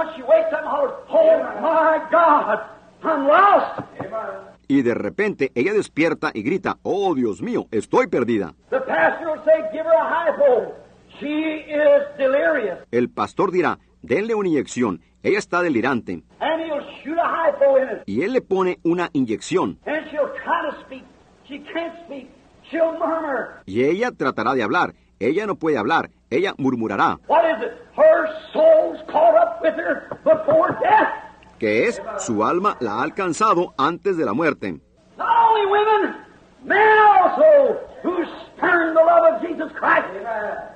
my 1.61 1.99
God, 2.11 2.59
I'm 3.03 3.27
lost. 3.27 3.81
Y 4.69 4.83
de 4.83 4.95
repente 4.95 5.53
ella 5.55 5.73
despierta 5.73 6.33
y 6.35 6.43
grita, 6.43 6.79
Oh 6.83 7.15
Dios 7.15 7.41
mío, 7.41 7.67
estoy 7.71 8.09
perdida. 8.09 8.55
The 8.71 8.81
pastor 8.81 9.29
will 9.29 9.45
say, 9.45 9.63
Give 9.73 9.85
her 9.85 9.95
a 9.95 10.05
high 10.05 10.37
pole. 10.37 10.75
She 11.21 11.65
is 11.71 12.03
delirious. 12.19 12.79
El 12.91 13.09
pastor 13.09 13.53
dirá, 13.53 13.79
denle 14.03 14.35
una 14.35 14.49
inyección. 14.49 15.01
Ella 15.23 15.39
está 15.39 15.63
delirante. 15.63 16.23
And 16.41 16.63
he'll 16.63 16.83
shoot 17.03 17.19
a 17.19 17.29
hypo 17.29 17.79
in 17.79 17.97
it. 17.97 18.03
Y 18.07 18.23
él 18.23 18.33
le 18.33 18.43
pone 18.43 18.79
una 18.83 19.09
inyección. 19.13 19.79
She 21.49 21.59
can't 21.73 21.95
speak. 22.07 22.31
She'll 22.71 22.99
murmur. 22.99 23.63
Y 23.67 23.85
ella 23.85 24.11
tratará 24.13 24.55
de 24.55 24.63
hablar. 24.63 24.95
Ella 25.21 25.47
no 25.47 25.55
puede 25.57 25.79
hablar. 25.79 26.11
Ella 26.31 26.55
murmurará. 26.59 27.19
What 27.29 27.45
is 27.45 27.63
it? 27.63 27.73
Her 27.97 28.29
soul's 28.53 28.99
caught 29.09 29.37
up 29.37 29.63
with 29.63 29.75
her 29.75 30.09
before 30.25 30.77
death. 30.83 31.09
Que 31.59 31.87
es, 31.89 32.03
su 32.19 32.43
alma 32.43 32.77
la 32.81 32.99
ha 32.99 33.03
alcanzado 33.03 33.73
antes 33.79 34.17
de 34.17 34.25
la 34.25 34.35
muerte. 34.35 34.81
Not 35.17 35.29
only 35.49 35.67
women, 35.67 36.17
men 36.65 36.99
also, 36.99 37.79
who's 38.03 38.29
spurned 38.57 38.97
the 38.97 39.03
love 39.03 39.35
of 39.35 39.43
Jesus 39.43 39.73
Christ, 39.79 40.07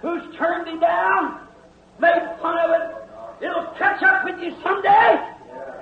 who's 0.00 0.22
turned 0.38 0.68
him 0.68 0.80
down, 0.80 1.40
made 1.98 2.22
fun 2.40 2.56
of 2.58 2.70
it. 2.70 3.44
It'll 3.44 3.66
catch 3.76 4.02
up 4.02 4.24
with 4.24 4.38
you 4.40 4.54
someday. 4.62 5.18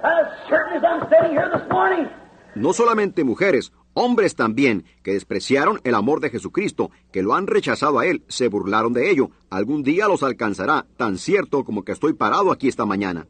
As 0.03 0.27
certain 0.49 0.79
as 0.79 0.85
I'm 0.85 1.09
sitting 1.11 1.31
here 1.33 1.51
this 1.53 1.69
morning. 1.71 2.09
No 2.55 2.73
solamente 2.73 3.23
mujeres, 3.23 3.73
hombres 3.95 4.37
también, 4.37 4.85
que 5.03 5.13
despreciaron 5.13 5.81
el 5.85 5.95
amor 5.95 6.21
de 6.21 6.31
Jesucristo, 6.31 6.91
que 7.13 7.23
lo 7.23 7.35
han 7.35 7.47
rechazado 7.47 7.99
a 7.99 8.07
Él, 8.07 8.23
se 8.29 8.49
burlaron 8.49 8.93
de 8.93 9.11
ello. 9.11 9.31
Algún 9.51 9.83
día 9.83 10.09
los 10.09 10.23
alcanzará, 10.23 10.87
tan 10.97 11.19
cierto 11.19 11.65
como 11.65 11.85
que 11.85 11.93
estoy 11.93 12.13
parado 12.13 12.53
aquí 12.53 12.69
esta 12.69 12.87
mañana. 12.87 13.27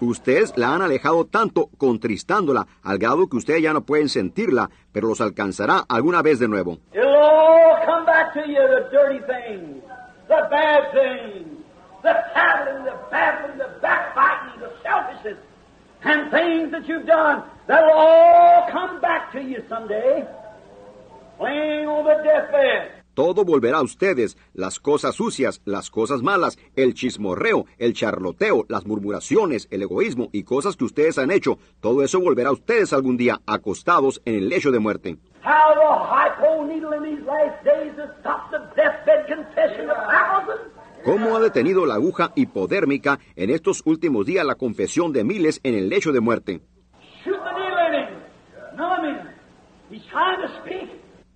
Ustedes 0.00 0.56
la 0.56 0.74
han 0.74 0.80
alejado 0.80 1.26
tanto, 1.26 1.68
contristándola, 1.76 2.66
al 2.82 2.98
grado 2.98 3.28
que 3.28 3.36
ustedes 3.36 3.62
ya 3.62 3.74
no 3.74 3.82
pueden 3.82 4.08
sentirla, 4.08 4.70
pero 4.92 5.08
los 5.08 5.20
alcanzará 5.20 5.84
alguna 5.88 6.22
vez 6.22 6.38
de 6.38 6.48
nuevo. 6.48 6.78
It'll 6.94 7.06
all 7.06 7.84
come 7.84 8.06
back 8.06 8.32
to 8.32 8.40
you, 8.40 8.56
the 8.56 8.88
dirty 8.90 9.20
things, 9.26 9.82
the 10.26 10.40
bad 10.50 10.90
things, 10.92 11.59
the 12.02 12.14
tattling, 12.34 12.84
the 12.84 12.98
babbling, 13.10 13.58
the 13.58 13.70
backbiting, 13.80 14.60
the 14.60 14.72
selfishness, 14.82 15.38
and 16.02 16.30
things 16.30 16.70
that 16.72 16.88
you've 16.88 17.06
done. 17.06 17.42
That'll 17.66 17.92
all 17.92 18.68
come 18.70 19.00
back 19.00 19.32
to 19.32 19.42
you 19.42 19.62
someday. 19.68 20.26
Laying 21.40 21.86
on 21.86 22.04
the 22.04 22.22
deathbed. 22.22 23.00
Todo 23.14 23.44
volverá 23.44 23.78
a 23.78 23.82
ustedes, 23.82 24.38
las 24.54 24.78
cosas 24.78 25.16
sucias, 25.16 25.60
las 25.64 25.90
cosas 25.90 26.22
malas, 26.22 26.58
el 26.76 26.94
chismorreo, 26.94 27.66
el 27.78 27.92
charloteo, 27.92 28.64
las 28.68 28.86
murmuraciones, 28.86 29.66
el 29.70 29.82
egoísmo 29.82 30.30
y 30.32 30.44
cosas 30.44 30.76
que 30.76 30.84
ustedes 30.84 31.18
han 31.18 31.30
hecho, 31.30 31.58
todo 31.80 32.04
eso 32.04 32.20
volverá 32.20 32.50
a 32.50 32.52
ustedes 32.52 32.92
algún 32.92 33.16
día 33.16 33.40
acostados 33.46 34.22
en 34.24 34.36
el 34.36 34.48
lecho 34.48 34.70
de 34.70 34.78
muerte. 34.78 35.18
How 35.42 35.74
the 40.46 40.79
¿Cómo 41.04 41.34
ha 41.34 41.40
detenido 41.40 41.86
la 41.86 41.94
aguja 41.94 42.32
hipodérmica 42.34 43.18
en 43.34 43.50
estos 43.50 43.82
últimos 43.86 44.26
días 44.26 44.44
la 44.44 44.54
confesión 44.54 45.12
de 45.12 45.24
miles 45.24 45.60
en 45.62 45.74
el 45.74 45.88
lecho 45.88 46.12
de 46.12 46.20
muerte? 46.20 46.60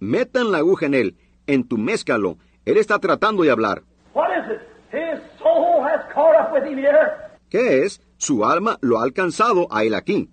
Metan 0.00 0.52
la 0.52 0.58
aguja 0.58 0.86
en 0.86 0.94
él, 0.94 1.16
entuméscalo. 1.46 2.36
Él 2.64 2.76
está 2.76 2.98
tratando 2.98 3.42
de 3.42 3.50
hablar. 3.50 3.82
¿Qué 7.48 7.84
es? 7.84 8.02
Su 8.16 8.44
alma 8.44 8.76
lo 8.80 8.98
ha 8.98 9.04
alcanzado 9.04 9.66
a 9.70 9.82
él 9.84 9.94
aquí. 9.94 10.28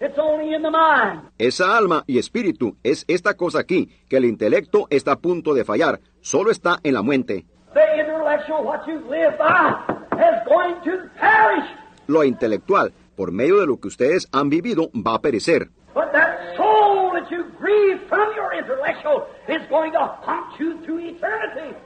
It's 0.00 0.18
only 0.18 0.54
in 0.54 0.62
the 0.62 0.70
mind. 0.70 1.22
Esa 1.38 1.76
alma 1.76 2.04
y 2.06 2.18
espíritu 2.18 2.76
es 2.84 3.04
esta 3.08 3.34
cosa 3.34 3.58
aquí, 3.58 3.90
que 4.08 4.16
el 4.16 4.24
intelecto 4.26 4.86
está 4.90 5.12
a 5.12 5.18
punto 5.18 5.54
de 5.54 5.64
fallar, 5.64 6.00
solo 6.20 6.52
está 6.52 6.78
en 6.84 6.94
la 6.94 7.02
mente. 7.02 7.46
The 7.74 8.00
intellectual, 8.00 8.64
what 8.64 8.86
you 8.86 9.00
live 9.10 9.36
by, 9.38 9.74
is 10.12 10.46
going 10.46 10.76
to 10.84 11.08
perish. 11.18 11.68
Lo 12.06 12.22
intelectual, 12.22 12.92
por 13.16 13.32
medio 13.32 13.58
de 13.58 13.66
lo 13.66 13.78
que 13.78 13.88
ustedes 13.88 14.28
han 14.32 14.48
vivido, 14.48 14.90
va 14.94 15.14
a 15.14 15.20
perecer. 15.20 15.68
But 15.94 16.12
that 16.12 16.56
soul 16.56 17.10
that 17.14 17.28
you 17.30 17.44
grieve 17.58 18.00
from 18.08 18.28
your 18.36 18.54
intellectual 18.54 19.26
is 19.48 19.66
going 19.68 19.92
to 19.92 20.06
haunt 20.22 20.60
you 20.60 20.78
through 20.84 21.00
eternity. 21.00 21.76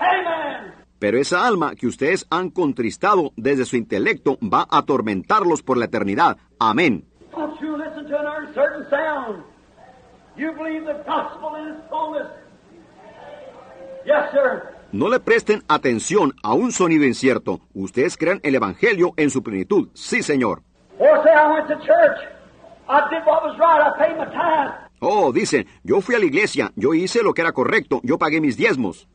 Amen. 0.00 0.79
Pero 1.00 1.18
esa 1.18 1.46
alma 1.46 1.74
que 1.74 1.86
ustedes 1.86 2.26
han 2.30 2.50
contristado 2.50 3.32
desde 3.36 3.64
su 3.64 3.76
intelecto 3.76 4.38
va 4.42 4.66
a 4.70 4.78
atormentarlos 4.78 5.62
por 5.62 5.78
la 5.78 5.86
eternidad. 5.86 6.36
Amén. 6.58 7.06
No 14.92 15.08
le 15.08 15.20
presten 15.20 15.62
atención 15.68 16.34
a 16.42 16.52
un 16.52 16.70
sonido 16.70 17.04
incierto. 17.06 17.60
Ustedes 17.72 18.16
crean 18.18 18.40
el 18.42 18.54
Evangelio 18.54 19.14
en 19.16 19.30
su 19.30 19.42
plenitud. 19.42 19.88
Sí, 19.94 20.22
Señor. 20.22 20.62
Oh, 25.00 25.32
dicen, 25.32 25.66
yo 25.82 26.02
fui 26.02 26.14
a 26.14 26.18
la 26.18 26.26
iglesia, 26.26 26.72
yo 26.76 26.92
hice 26.92 27.22
lo 27.22 27.32
que 27.32 27.40
era 27.40 27.52
correcto, 27.52 28.00
yo 28.02 28.18
pagué 28.18 28.40
mis 28.40 28.58
diezmos. 28.58 29.08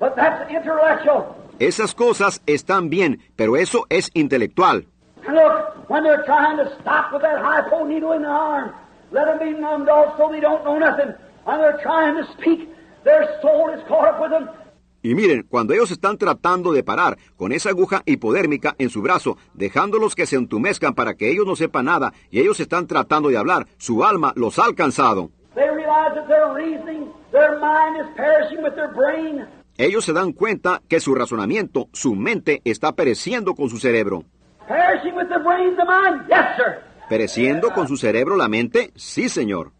But 0.00 0.16
that's 0.16 0.50
intellectual. 0.50 1.36
Esas 1.58 1.94
cosas 1.94 2.40
están 2.46 2.88
bien, 2.88 3.20
pero 3.36 3.56
eso 3.56 3.84
es 3.90 4.10
intelectual. 4.14 4.86
And 5.26 5.36
look, 5.36 5.90
when 5.90 6.02
they're 6.02 6.24
trying 6.24 6.56
to 6.56 6.70
stop 6.80 7.12
with 7.12 7.20
that 7.20 7.38
hypo 7.38 7.84
needle 7.84 8.12
in 8.12 8.22
the 8.22 8.28
arm, 8.28 8.72
let 9.12 9.26
them 9.26 9.38
be 9.38 9.52
numbed 9.52 9.90
off 9.90 10.16
so 10.16 10.30
they 10.32 10.40
don't 10.40 10.64
know 10.64 10.78
nothing. 10.78 11.14
And 11.46 11.60
they're 11.60 11.78
trying 11.82 12.16
to 12.16 12.24
speak, 12.32 12.70
their 13.04 13.28
soul 13.42 13.68
is 13.76 13.82
caught 13.86 14.08
up 14.08 14.20
with 14.22 14.30
them. 14.30 14.48
Y 15.02 15.14
miren, 15.14 15.44
cuando 15.48 15.72
ellos 15.74 15.90
están 15.90 16.18
tratando 16.18 16.72
de 16.72 16.82
parar 16.82 17.16
con 17.36 17.52
esa 17.52 17.70
aguja 17.70 18.02
hipodérmica 18.04 18.74
en 18.78 18.90
su 18.90 19.02
brazo, 19.02 19.36
dejándolos 19.54 20.14
que 20.14 20.26
se 20.26 20.36
entumezcan 20.36 20.94
para 20.94 21.14
que 21.14 21.30
ellos 21.30 21.46
no 21.46 21.56
sepan 21.56 21.86
nada, 21.86 22.12
y 22.30 22.40
ellos 22.40 22.60
están 22.60 22.86
tratando 22.86 23.28
de 23.28 23.38
hablar, 23.38 23.66
su 23.78 24.04
alma 24.04 24.32
los 24.36 24.58
ha 24.58 24.64
alcanzado. 24.64 25.30
They 25.54 25.68
realize 25.68 26.14
that 26.14 26.28
their 26.28 26.54
reasoning, 26.54 27.12
their 27.32 27.58
mind 27.58 28.00
is 28.00 28.06
perishing 28.16 28.62
with 28.62 28.74
their 28.76 28.92
brain. 28.92 29.46
Ellos 29.80 30.04
se 30.04 30.12
dan 30.12 30.32
cuenta 30.34 30.82
que 30.86 31.00
su 31.00 31.14
razonamiento, 31.14 31.88
su 31.94 32.14
mente, 32.14 32.60
está 32.66 32.92
pereciendo 32.92 33.54
con 33.54 33.70
su 33.70 33.78
cerebro. 33.78 34.24
¿Pereciendo 37.08 37.70
con 37.70 37.88
su 37.88 37.96
cerebro 37.96 38.36
la 38.36 38.46
mente? 38.46 38.92
Sí, 38.94 39.30
Señor. 39.30 39.72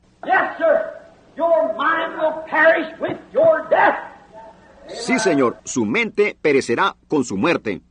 Sí, 4.88 5.18
Señor, 5.18 5.58
su 5.64 5.84
mente 5.84 6.34
perecerá 6.40 6.96
con 7.06 7.22
su 7.22 7.36
muerte. 7.36 7.82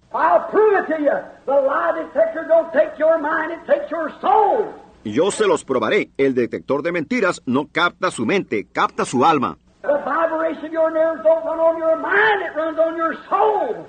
Yo 5.05 5.30
se 5.30 5.45
los 5.45 5.64
probaré. 5.64 6.10
El 6.18 6.34
detector 6.34 6.82
de 6.82 6.92
mentiras 6.92 7.43
no 7.46 7.67
capta 7.71 8.09
su 8.09 8.25
mente, 8.25 8.66
capta 8.74 9.05
su 9.05 9.24
alma. 9.24 9.59
The 9.82 10.01
vibration 10.04 10.66
of 10.66 10.72
your 10.74 10.92
nerves 10.92 11.22
don't 11.24 11.46
run 11.46 11.60
on 11.60 11.78
your 11.78 11.96
mind, 11.97 12.42
it 12.42 12.56
runs 12.56 12.78
on 12.78 12.97
your 12.97 13.16
soul. 13.30 13.86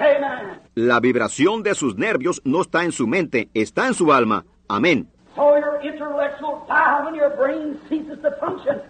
Amen. 0.00 0.60
La 0.74 0.98
vibración 0.98 1.62
de 1.62 1.74
sus 1.74 1.96
nervios 1.96 2.40
no 2.44 2.62
está 2.62 2.84
en 2.84 2.92
su 2.92 3.06
mente, 3.06 3.50
está 3.54 3.86
en 3.86 3.94
su 3.94 4.12
alma. 4.12 4.44
Amén. 4.68 5.08
So 5.36 5.56
your 5.56 5.80
intellectual 5.82 6.64
die 6.66 7.04
when 7.04 7.14
your 7.14 7.36
brain 7.36 7.78
ceases 7.88 8.20
to 8.22 8.32
function. 8.40 8.80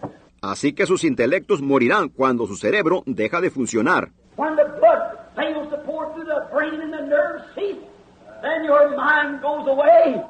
Así 0.41 0.73
que 0.73 0.87
sus 0.87 1.05
intelectos 1.05 1.61
morirán 1.61 2.09
cuando 2.09 2.47
su 2.47 2.57
cerebro 2.57 3.03
deja 3.05 3.41
de 3.41 3.51
funcionar. 3.51 4.11
When 4.37 4.57
the 4.57 4.65
blood 4.81 5.19
fails 5.37 5.69
to 5.71 5.79
pour 5.85 6.15
through 6.15 6.27
the 6.27 6.49
brain 6.51 6.81
and 6.81 6.93
the 6.93 7.03
nerves 7.03 7.45
cease, 7.55 7.77
then 8.41 8.65
your 8.65 8.97
mind 8.97 9.43
goes 9.43 9.67
away 9.69 10.23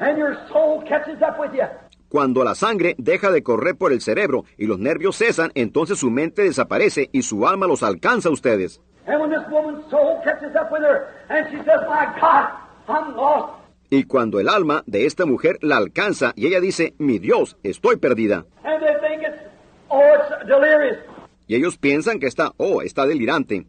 and 0.00 0.18
your 0.18 0.36
soul 0.52 0.82
catches 0.82 1.22
up 1.22 1.38
with 1.40 1.54
you. 1.54 1.66
Cuando 2.08 2.42
la 2.42 2.54
sangre 2.54 2.94
deja 2.98 3.30
de 3.30 3.42
correr 3.42 3.76
por 3.76 3.92
el 3.92 4.00
cerebro 4.00 4.44
y 4.56 4.66
los 4.66 4.78
nervios 4.78 5.16
cesan, 5.16 5.50
entonces 5.54 5.98
su 5.98 6.10
mente 6.10 6.42
desaparece 6.42 7.10
y 7.12 7.22
su 7.22 7.46
alma 7.46 7.66
los 7.66 7.82
alcanza 7.82 8.30
a 8.30 8.32
ustedes. 8.32 8.80
And 9.06 9.20
when 9.20 9.30
this 9.30 9.46
woman's 9.50 9.88
soul 9.90 10.20
catches 10.24 10.54
up 10.54 10.70
with 10.70 10.82
her 10.82 11.08
and 11.28 11.46
she 11.50 11.58
says, 11.58 11.80
My 11.88 12.06
God, 12.20 12.48
I'm 12.88 13.16
lost. 13.16 13.54
Y 13.90 14.04
cuando 14.04 14.38
el 14.38 14.48
alma 14.48 14.82
de 14.86 15.06
esta 15.06 15.24
mujer 15.24 15.58
la 15.62 15.78
alcanza 15.78 16.32
y 16.36 16.46
ella 16.46 16.60
dice, 16.60 16.94
mi 16.98 17.18
Dios, 17.18 17.56
estoy 17.62 17.96
perdida. 17.96 18.44
And 18.64 18.82
they 18.82 18.94
think 19.00 19.22
it's, 19.22 19.42
oh, 19.88 20.02
it's 20.14 20.46
delirious. 20.46 20.98
Y 21.46 21.54
ellos 21.54 21.78
piensan 21.78 22.20
que 22.20 22.26
está, 22.26 22.52
oh, 22.58 22.82
está 22.82 23.06
delirante. 23.06 23.66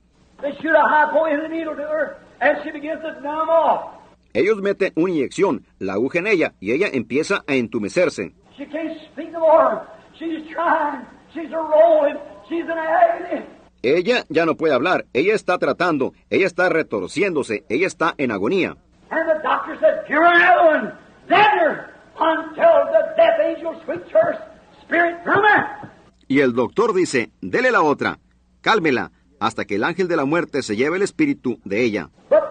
Ellos 4.34 4.62
meten 4.62 4.94
una 4.96 5.12
inyección, 5.12 5.66
la 5.80 5.94
aguja 5.94 6.20
en 6.20 6.28
ella 6.28 6.54
y 6.60 6.72
ella 6.72 6.88
empieza 6.92 7.44
a 7.48 7.56
entumecerse. 7.56 8.34
Ella 13.82 14.26
ya 14.30 14.46
no 14.46 14.56
puede 14.56 14.74
hablar, 14.74 15.06
ella 15.14 15.34
está 15.34 15.58
tratando, 15.58 16.14
ella 16.30 16.46
está 16.46 16.70
retorciéndose, 16.70 17.66
ella 17.70 17.88
está 17.88 18.14
en 18.18 18.32
agonía. 18.32 18.76
And 19.12 19.28
the 19.28 19.42
doctor 19.42 19.76
says, 19.80 20.06
Give 20.08 20.18
her 20.18 20.26
another 20.26 20.68
one. 20.68 20.94
Deader 21.28 21.90
until 22.20 22.86
the 22.92 23.16
death 23.18 23.40
angel 23.42 23.82
sweeps 23.86 24.12
her 24.14 24.38
spirit 24.84 25.24
from 25.24 25.44
her. 25.44 25.90
Y 26.28 26.42
el 26.42 26.54
doctor 26.54 26.94
dice, 26.94 27.32
dele 27.42 27.72
la 27.72 27.82
otra, 27.82 28.20
cálmela, 28.62 29.12
hasta 29.40 29.66
que 29.66 29.76
el 29.76 29.84
ángel 29.84 30.08
de 30.08 30.16
la 30.16 30.26
muerte 30.26 30.62
se 30.62 30.76
lleve 30.76 30.98
el 30.98 31.04
espíritu 31.04 31.60
de 31.64 31.84
ella. 31.84 32.10
But 32.30 32.49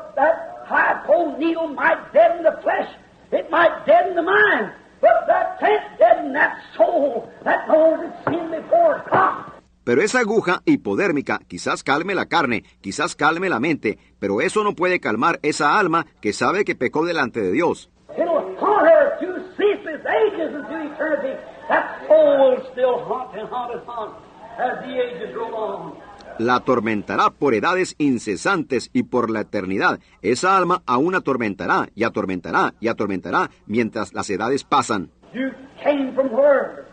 needle 1.38 1.68
might 1.68 2.12
deaden 2.12 2.42
the 2.42 2.60
flesh. 2.62 2.88
It 3.32 3.50
might 3.50 3.84
deaden 3.86 4.14
the 4.14 4.22
mind. 4.22 4.72
But 5.00 5.26
that 5.26 5.58
can't 5.60 5.98
deaden 5.98 6.32
that 6.34 6.58
soul 6.76 7.28
that 7.44 7.68
knows 7.68 8.00
its 8.06 8.16
sin 8.24 8.50
before 8.50 8.98
it 8.98 9.04
comes. 9.10 9.46
Pero 9.84 10.02
esa 10.02 10.20
aguja 10.20 10.60
hipodérmica 10.66 11.40
quizás 11.48 11.82
calme 11.82 12.14
la 12.14 12.26
carne, 12.26 12.64
quizás 12.82 13.16
calme 13.16 13.48
la 13.48 13.58
mente, 13.58 13.98
pero 14.18 14.42
eso 14.42 14.62
no 14.62 14.74
puede 14.74 15.00
calmar 15.00 15.38
esa 15.42 15.78
alma 15.78 16.06
que 16.20 16.32
sabe 16.32 16.64
que 16.64 16.74
pecó 16.74 17.06
delante 17.06 17.40
de 17.40 17.52
Dios. 17.52 17.90
Haunt. 18.08 18.58
That 21.68 22.06
soul 22.08 22.38
will 22.38 22.66
still 22.72 23.04
haunt 23.04 23.38
and 23.38 23.46
haunt 23.48 23.74
and 23.74 23.82
haunt 23.86 24.16
as 24.58 24.80
the 24.84 24.98
ages 24.98 25.36
roll 25.36 25.54
on. 25.54 25.96
La 26.38 26.56
atormentará 26.56 27.30
por 27.30 27.54
edades 27.54 27.94
incesantes 27.98 28.90
y 28.92 29.02
por 29.02 29.28
la 29.28 29.40
eternidad. 29.40 29.98
Esa 30.22 30.56
alma 30.56 30.82
aún 30.86 31.14
atormentará 31.14 31.88
y 31.94 32.04
atormentará 32.04 32.74
y 32.80 32.88
atormentará 32.88 33.50
mientras 33.66 34.14
las 34.14 34.30
edades 34.30 34.62
pasan. 34.62 35.10
You 35.34 35.50
came 35.82 36.12
from 36.14 36.32
where? 36.32 36.86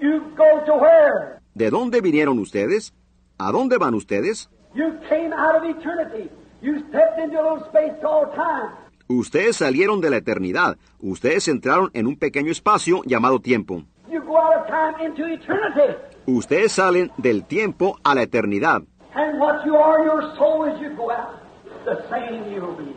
You 0.00 0.20
go 0.36 0.64
to 0.66 0.74
where? 0.74 1.40
¿De 1.54 1.70
dónde 1.70 2.00
vinieron 2.00 2.38
ustedes? 2.38 2.92
¿A 3.38 3.50
dónde 3.50 3.78
van 3.78 3.94
ustedes? 3.94 4.50
You 4.74 4.98
came 5.08 5.32
out 5.32 5.56
of 5.56 5.64
eternity. 5.64 6.30
You 6.60 6.78
stepped 6.88 7.18
into 7.18 7.38
a 7.38 7.42
little 7.42 7.66
space 7.68 7.98
called 8.00 8.34
time. 8.34 8.70
Ustedes 9.08 9.56
salieron 9.56 10.00
de 10.00 10.10
la 10.10 10.18
eternidad. 10.18 10.76
Ustedes 11.00 11.48
entraron 11.48 11.90
en 11.92 12.06
un 12.06 12.16
pequeño 12.16 12.52
espacio 12.52 13.02
llamado 13.04 13.40
tiempo. 13.40 13.84
You 14.10 14.20
go 14.22 14.36
out 14.38 14.60
of 14.60 14.66
time 14.68 15.04
into 15.04 15.26
eternity. 15.26 15.96
Ustedes 16.26 16.72
salen 16.72 17.10
del 17.16 17.44
tiempo 17.44 17.98
a 18.04 18.14
la 18.14 18.22
eternidad. 18.22 18.82
And 19.14 19.40
what 19.40 19.64
you 19.66 19.76
are, 19.76 20.04
your 20.04 20.22
soul, 20.36 20.68
as 20.68 20.80
you 20.80 20.90
go 20.96 21.10
out, 21.10 21.40
the 21.84 21.96
same 22.08 22.54
you'll 22.54 22.76
be. 22.76 22.94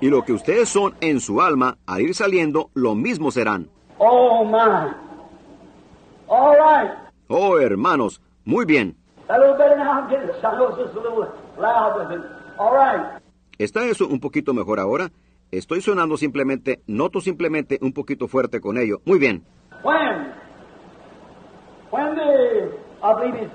Y 0.00 0.08
lo 0.08 0.22
que 0.22 0.32
ustedes 0.32 0.68
son 0.68 0.94
en 1.00 1.20
su 1.20 1.42
alma, 1.42 1.76
al 1.86 2.00
ir 2.00 2.14
saliendo, 2.14 2.70
lo 2.74 2.94
mismo 2.94 3.30
serán. 3.30 3.68
Oh, 3.98 4.44
my. 4.44 4.94
All 6.28 6.56
right. 6.56 6.90
Oh, 7.28 7.58
hermanos, 7.58 8.22
muy 8.44 8.64
bien. 8.64 8.96
¿Está 13.58 13.84
eso 13.84 14.08
un 14.08 14.20
poquito 14.20 14.54
mejor 14.54 14.80
ahora? 14.80 15.10
Estoy 15.50 15.82
sonando 15.82 16.16
simplemente, 16.16 16.80
noto 16.86 17.20
simplemente 17.20 17.78
un 17.82 17.92
poquito 17.92 18.26
fuerte 18.26 18.60
con 18.60 18.78
ello. 18.78 19.00
Muy 19.04 19.18
bien. 19.18 19.44
When? 19.82 20.32
When 21.90 22.14
the, 22.14 22.72
I 23.02 23.14
believe 23.14 23.34
it's, 23.34 23.54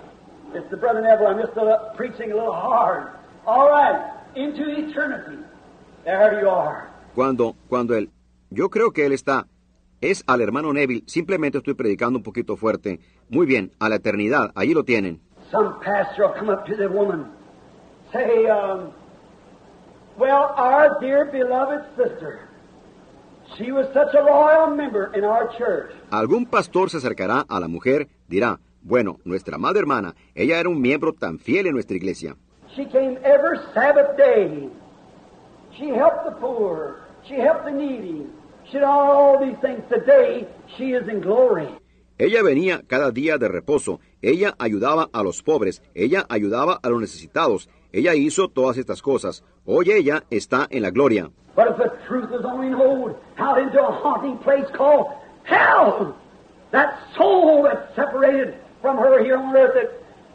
it's 0.53 0.69
the 0.69 0.77
Brother 0.77 1.01
Neville, 1.01 1.27
I'm 1.27 1.39
just 1.39 1.57
uh, 1.57 1.93
preaching 1.95 2.31
a 2.31 2.35
little 2.35 2.53
hard. 2.53 3.09
All 3.45 3.69
right. 3.69 4.11
Into 4.35 4.63
eternity. 4.69 5.41
There 6.03 6.41
you 6.41 6.49
are. 6.49 6.89
Cuando, 7.15 7.55
cuando 7.69 7.95
él, 7.95 8.11
yo 8.49 8.69
creo 8.69 8.91
que 8.91 9.05
él 9.05 9.13
está, 9.13 9.47
es 10.01 10.23
al 10.27 10.41
hermano 10.41 10.73
Neville, 10.73 11.03
simplemente 11.07 11.59
estoy 11.59 11.73
predicando 11.73 12.19
un 12.19 12.23
poquito 12.23 12.57
fuerte. 12.57 12.99
Muy 13.29 13.45
bien, 13.45 13.71
a 13.79 13.87
la 13.87 13.95
eternidad, 13.95 14.51
allí 14.55 14.73
lo 14.73 14.83
tienen. 14.83 15.21
Some 15.51 15.79
pastor 15.79 16.27
will 16.27 16.33
come 16.37 16.49
up 16.51 16.65
to 16.65 16.75
the 16.75 16.87
woman, 16.87 17.27
say, 18.11 18.47
um, 18.47 18.91
Well, 20.17 20.53
our 20.57 20.97
dear 20.99 21.25
beloved 21.25 21.85
sister, 21.95 22.39
she 23.57 23.71
was 23.71 23.85
such 23.93 24.13
a 24.13 24.21
loyal 24.23 24.75
member 24.75 25.11
in 25.15 25.23
our 25.23 25.49
church. 25.57 25.91
Algún 26.09 26.45
pastor 26.45 26.89
se 26.89 26.97
acercará 26.97 27.45
a 27.47 27.59
la 27.59 27.67
mujer, 27.67 28.07
dirá, 28.27 28.59
bueno, 28.81 29.19
nuestra 29.25 29.57
madre 29.57 29.79
hermana, 29.79 30.15
ella 30.33 30.59
era 30.59 30.69
un 30.69 30.81
miembro 30.81 31.13
tan 31.13 31.39
fiel 31.39 31.67
en 31.67 31.73
nuestra 31.73 31.97
iglesia. 31.97 32.35
She 32.75 32.85
came 32.85 33.17
every 33.23 33.57
Sabbath 33.73 34.17
day. 34.17 34.69
She 35.77 35.87
helped 35.89 36.25
the 36.25 36.35
poor. 36.39 37.01
She 37.27 37.35
helped 37.35 37.65
the 37.65 37.71
needy. 37.71 38.27
She 38.65 38.73
did 38.73 38.83
all 38.83 39.39
these 39.39 39.57
things. 39.61 39.81
Today, 39.89 40.47
she 40.77 40.93
is 40.93 41.07
in 41.07 41.21
glory. 41.21 41.67
Ella 42.17 42.43
venía 42.43 42.83
cada 42.87 43.11
día 43.11 43.37
de 43.37 43.49
reposo, 43.49 43.99
ella 44.21 44.55
ayudaba 44.57 45.09
a 45.11 45.21
los 45.21 45.43
pobres, 45.43 45.81
ella 45.93 46.25
ayudaba 46.29 46.79
a 46.81 46.89
los 46.89 47.01
necesitados, 47.01 47.69
ella 47.91 48.15
hizo 48.15 48.47
todas 48.47 48.77
estas 48.77 49.01
cosas. 49.01 49.43
Hoy 49.65 49.91
ella 49.91 50.23
está 50.29 50.65
en 50.69 50.83
la 50.83 50.91
gloria. 50.91 51.29
But 51.55 51.71
if 51.71 51.77
the 51.77 51.91
truth 52.07 52.31
is 52.31 52.45
only 52.45 52.69
known 52.69 53.15
out 53.37 53.57
into 53.59 53.81
a 53.81 53.91
haunting 53.91 54.37
place 54.39 54.65
called 54.77 55.07
hell, 55.43 56.15
that 56.75 56.99
soul 57.17 57.63
that's 57.63 57.95
separated 57.95 58.55
from 58.81 58.97
her 58.97 59.23
here 59.23 59.37
on 59.37 59.55
earth, 59.55 59.73
that 59.73 59.89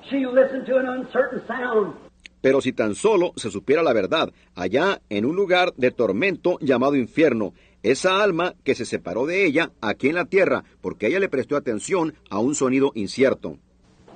she 0.08 0.24
listened 0.26 0.66
to 0.66 0.78
an 0.78 0.88
uncertain 0.88 1.42
sound. 1.46 1.94
Pero 2.40 2.62
si 2.62 2.72
tan 2.72 2.94
solo 2.94 3.32
se 3.36 3.50
supiera 3.50 3.82
la 3.82 3.92
verdad, 3.92 4.32
allá 4.54 5.02
en 5.10 5.26
un 5.26 5.36
lugar 5.36 5.74
de 5.76 5.90
tormento 5.90 6.58
llamado 6.60 6.96
infierno, 6.96 7.52
esa 7.82 8.22
alma 8.22 8.54
que 8.64 8.74
se 8.74 8.86
separó 8.86 9.26
de 9.26 9.44
ella 9.44 9.72
aquí 9.82 10.08
en 10.08 10.14
la 10.14 10.24
tierra, 10.24 10.64
porque 10.80 11.08
ella 11.08 11.20
le 11.20 11.28
prestó 11.28 11.56
atención 11.56 12.14
a 12.30 12.38
un 12.38 12.54
sonido 12.54 12.92
incierto. 12.94 13.58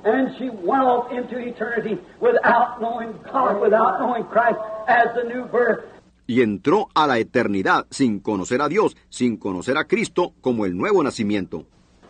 And 0.07 0.35
she 0.39 0.51
went 0.51 0.85
off 0.85 1.11
into 1.13 1.39
eternity 1.39 1.99
without 2.21 2.79
knowing 2.79 3.13
God, 3.31 3.61
without 3.61 4.01
knowing 4.01 4.25
Christ 4.25 4.59
as 4.87 5.15
the 5.15 5.25
new 5.25 5.47
birth. 5.47 5.85
Y 6.27 6.41
entró 6.41 6.89
a 6.95 7.07
la 7.07 7.19
eternidad 7.19 7.87
sin 7.91 8.21
conocer 8.21 8.63
a 8.63 8.69
Dios, 8.69 8.97
sin 9.11 9.37
conocer 9.37 9.77
a 9.77 9.85
Cristo 9.85 10.33
como 10.41 10.65
el 10.65 10.77
nuevo 10.77 11.03
nacimiento. 11.03 11.67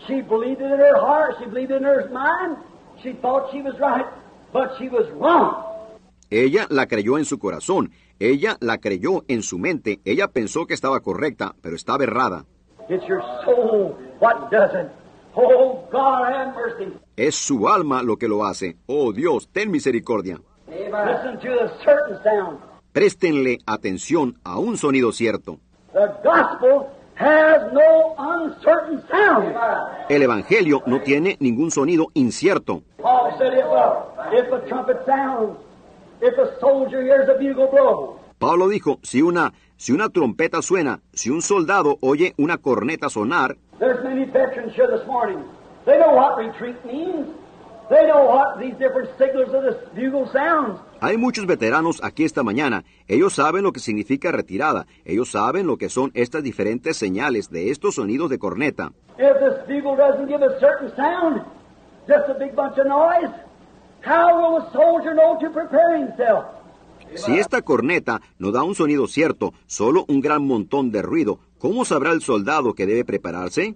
She 0.07 0.21
believed 0.23 0.61
it 0.61 0.71
in 0.71 0.79
her 0.79 0.99
heart, 0.99 1.37
she 1.39 1.47
believed 1.47 1.71
it 1.71 1.77
in 1.79 1.85
her 1.85 2.09
mind, 2.11 2.57
she 3.03 3.13
thought 3.15 3.51
she 3.53 3.63
was 3.63 3.75
right, 3.81 4.07
but 4.53 4.77
she 4.79 4.89
was 4.89 5.07
wrong. 5.13 5.65
Ella 6.31 6.67
la 6.69 6.87
creyó 6.87 7.17
en 7.19 7.25
su 7.25 7.39
corazón, 7.39 7.93
ella 8.19 8.57
la 8.61 8.79
creyó 8.79 9.25
en 9.29 9.43
su 9.43 9.59
mente, 9.59 10.01
ella 10.05 10.29
pensó 10.29 10.67
que 10.67 10.75
estaba 10.75 11.01
correcta, 11.01 11.55
pero 11.63 11.77
estaba 11.77 12.05
errada. 12.05 12.45
It's 12.89 13.07
your 13.07 13.23
soul 13.45 13.97
what 14.21 14.51
does 14.51 14.75
it. 14.75 14.91
Oh, 15.37 15.89
God, 15.91 16.33
have 16.33 16.55
mercy. 16.55 16.93
Es 17.17 17.35
su 17.35 17.69
alma 17.69 18.03
lo 18.03 18.17
que 18.17 18.29
lo 18.29 18.45
hace. 18.45 18.77
Oh 18.87 19.13
Dios, 19.13 19.49
ten 19.53 19.71
misericordia. 19.71 20.41
Listen 20.69 21.39
to 21.41 21.49
the 21.49 21.71
certain 21.85 22.23
sound. 22.23 22.59
Préstenle 22.93 23.59
atención 23.67 24.39
a 24.45 24.59
un 24.59 24.77
sonido 24.77 25.13
cierto. 25.13 25.59
The 25.93 26.07
gospel 26.23 26.87
has 27.17 27.73
no 27.73 28.15
uncertain 28.19 29.03
sound. 29.09 29.55
El 30.09 30.23
Evangelio 30.23 30.83
no 30.87 31.01
tiene 31.01 31.37
ningún 31.41 31.71
sonido 31.71 32.09
incierto. 32.15 32.83
Paul 33.01 33.35
said 33.39 33.53
if 33.55 33.65
a, 33.65 34.31
if 34.33 34.53
a 34.53 34.69
trumpet 34.69 35.05
sounds, 35.07 35.57
if 36.21 36.37
a 36.39 36.59
soldier 36.61 37.03
hears 37.03 37.29
a 37.29 37.35
bugle 37.35 37.69
blow, 37.71 38.21
Pablo 38.39 38.69
dijo, 38.69 38.99
si 39.03 39.23
una, 39.23 39.53
si 39.77 39.93
una 39.93 40.09
trompeta 40.09 40.61
suena, 40.61 41.01
si 41.13 41.31
un 41.31 41.41
soldado 41.41 41.97
oye 42.01 42.35
una 42.37 42.59
corneta 42.59 43.09
sonar, 43.09 43.57
there's 43.79 44.03
many 44.05 44.25
veterans 44.25 44.75
here 44.75 44.89
this 44.89 45.07
morning. 45.07 45.43
They 45.87 45.99
know 45.99 46.15
what 46.15 46.37
retreat 46.37 46.85
means. 46.85 47.29
They 47.91 48.07
know 48.07 48.25
what 48.25 48.59
these 48.59 48.75
different 48.79 49.11
signals 49.19 49.53
of 49.55 49.63
the 49.63 49.79
bugle 49.95 50.27
sounds. 50.33 50.81
Hay 51.05 51.19
muchos 51.19 51.47
veteranos 51.47 52.03
aquí 52.03 52.25
esta 52.25 52.43
mañana. 52.43 52.85
Ellos 53.09 53.35
saben 53.35 53.63
lo 53.63 53.73
que 53.73 53.81
significa 53.81 54.33
retirada. 54.33 54.87
Ellos 55.05 55.31
saben 55.33 55.67
lo 55.67 55.77
que 55.77 55.91
son 55.91 56.11
estas 56.15 56.43
diferentes 56.43 56.97
señales 56.97 57.51
de 57.51 57.71
estos 57.71 57.97
sonidos 57.97 58.31
de 58.31 58.39
corneta. 58.39 58.91
Si 67.15 67.39
esta 67.39 67.63
corneta 67.63 68.21
no 68.39 68.51
da 68.51 68.63
un 68.63 68.75
sonido 68.75 69.07
cierto, 69.07 69.53
solo 69.67 70.07
un 70.09 70.21
gran 70.23 70.47
montón 70.47 70.91
de 70.91 71.03
ruido, 71.03 71.39
¿cómo 71.65 71.87
sabrá 71.87 72.11
el 72.11 72.21
soldado 72.21 72.75
que 72.75 72.85
debe 72.85 73.07
prepararse? 73.07 73.75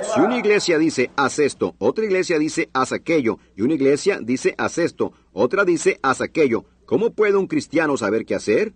Si 0.00 0.20
una 0.20 0.38
iglesia 0.38 0.78
dice 0.78 1.10
haz 1.14 1.38
esto, 1.38 1.74
otra 1.78 2.06
iglesia 2.06 2.38
dice 2.38 2.70
haz 2.72 2.92
aquello, 2.92 3.36
y 3.54 3.60
una 3.60 3.74
iglesia 3.74 4.18
dice 4.18 4.54
haz 4.56 4.78
esto, 4.78 5.12
otra 5.34 5.64
dice 5.64 6.00
haz 6.02 6.22
aquello, 6.22 6.64
¿cómo 6.86 7.10
puede 7.10 7.36
un 7.36 7.46
cristiano 7.46 7.98
saber 7.98 8.24
qué 8.24 8.34
hacer? 8.34 8.72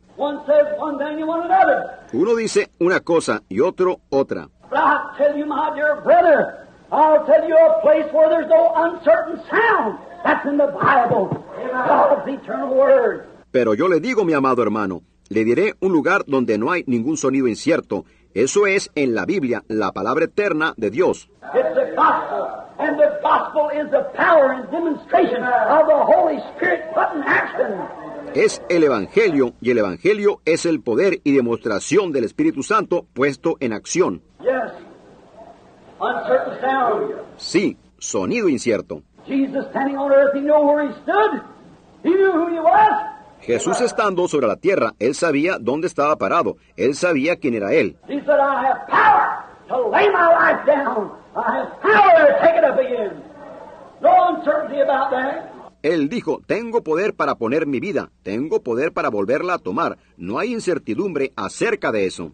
Uno 2.12 2.34
dice 2.34 2.68
una 2.78 3.00
cosa 3.00 3.42
y 3.48 3.60
otro 3.60 4.00
otra. 4.10 4.50
I'll 6.92 7.24
tell 7.24 7.46
you, 7.48 7.56
I'll 7.56 7.68
tell 7.70 7.78
a 7.78 7.82
place 7.82 8.12
where 8.12 8.28
there's 8.28 8.48
no 8.48 8.72
uncertain 8.74 9.40
sound. 9.48 9.98
That's 10.24 10.44
in 10.46 10.56
the 10.58 10.66
Bible, 10.66 11.28
God's 11.72 12.28
eternal 12.28 12.74
word. 12.74 13.26
Pero 13.52 13.74
yo 13.74 13.88
le 13.88 14.00
digo, 14.00 14.24
mi 14.24 14.32
amado 14.32 14.62
hermano, 14.62 15.02
le 15.28 15.44
diré 15.44 15.74
un 15.80 15.92
lugar 15.92 16.24
donde 16.26 16.58
no 16.58 16.70
hay 16.70 16.84
ningún 16.86 17.16
sonido 17.16 17.48
incierto. 17.48 18.04
Eso 18.34 18.66
es 18.66 18.90
en 18.94 19.14
la 19.14 19.24
Biblia, 19.24 19.64
la 19.68 19.92
palabra 19.92 20.24
eterna 20.24 20.74
de 20.76 20.90
Dios. 20.90 21.28
It's 21.54 21.74
the 21.74 21.94
gospel, 21.96 22.46
and 22.78 22.98
the 22.98 23.18
gospel 23.22 23.70
is 23.70 23.90
the 23.90 24.04
power 24.16 24.52
and 24.52 24.70
demonstration 24.70 25.42
of 25.42 25.86
the 25.86 25.96
Holy 25.96 26.38
Spirit 26.54 26.82
put 26.94 27.14
in 27.14 27.22
action. 27.22 27.80
Es 28.34 28.62
el 28.68 28.84
Evangelio 28.84 29.54
y 29.60 29.70
el 29.70 29.78
Evangelio 29.78 30.40
es 30.44 30.64
el 30.64 30.80
poder 30.80 31.20
y 31.24 31.32
demostración 31.32 32.12
del 32.12 32.24
Espíritu 32.24 32.62
Santo 32.62 33.06
puesto 33.12 33.56
en 33.58 33.72
acción. 33.72 34.22
Sí, 37.36 37.76
sonido 37.98 38.48
incierto. 38.48 39.02
Jesus 39.26 39.66
standing 39.70 39.96
on 39.96 40.10
earth, 40.10 40.34
he 40.34 40.40
knew 40.40 40.54
where 40.54 40.88
he 40.88 40.92
stood. 41.02 41.42
He 42.02 42.10
knew 42.10 42.32
who 42.32 42.48
he 42.48 42.58
was. 42.58 43.10
Jesús 43.42 43.80
estando 43.80 44.28
sobre 44.28 44.46
la 44.46 44.56
tierra, 44.56 44.92
él 44.98 45.14
sabía 45.14 45.56
dónde 45.58 45.86
estaba 45.86 46.16
parado, 46.16 46.56
él 46.76 46.94
sabía 46.94 47.36
quién 47.36 47.54
era 47.54 47.72
él. 47.72 47.96
Él 55.82 56.08
dijo, 56.10 56.40
tengo 56.46 56.82
poder 56.82 57.14
para 57.14 57.34
poner 57.36 57.66
mi 57.66 57.80
vida, 57.80 58.10
tengo 58.22 58.62
poder 58.62 58.92
para 58.92 59.08
volverla 59.08 59.54
a 59.54 59.58
tomar. 59.58 59.96
No 60.18 60.38
hay 60.38 60.52
incertidumbre 60.52 61.32
acerca 61.36 61.90
de 61.92 62.06
eso. 62.06 62.32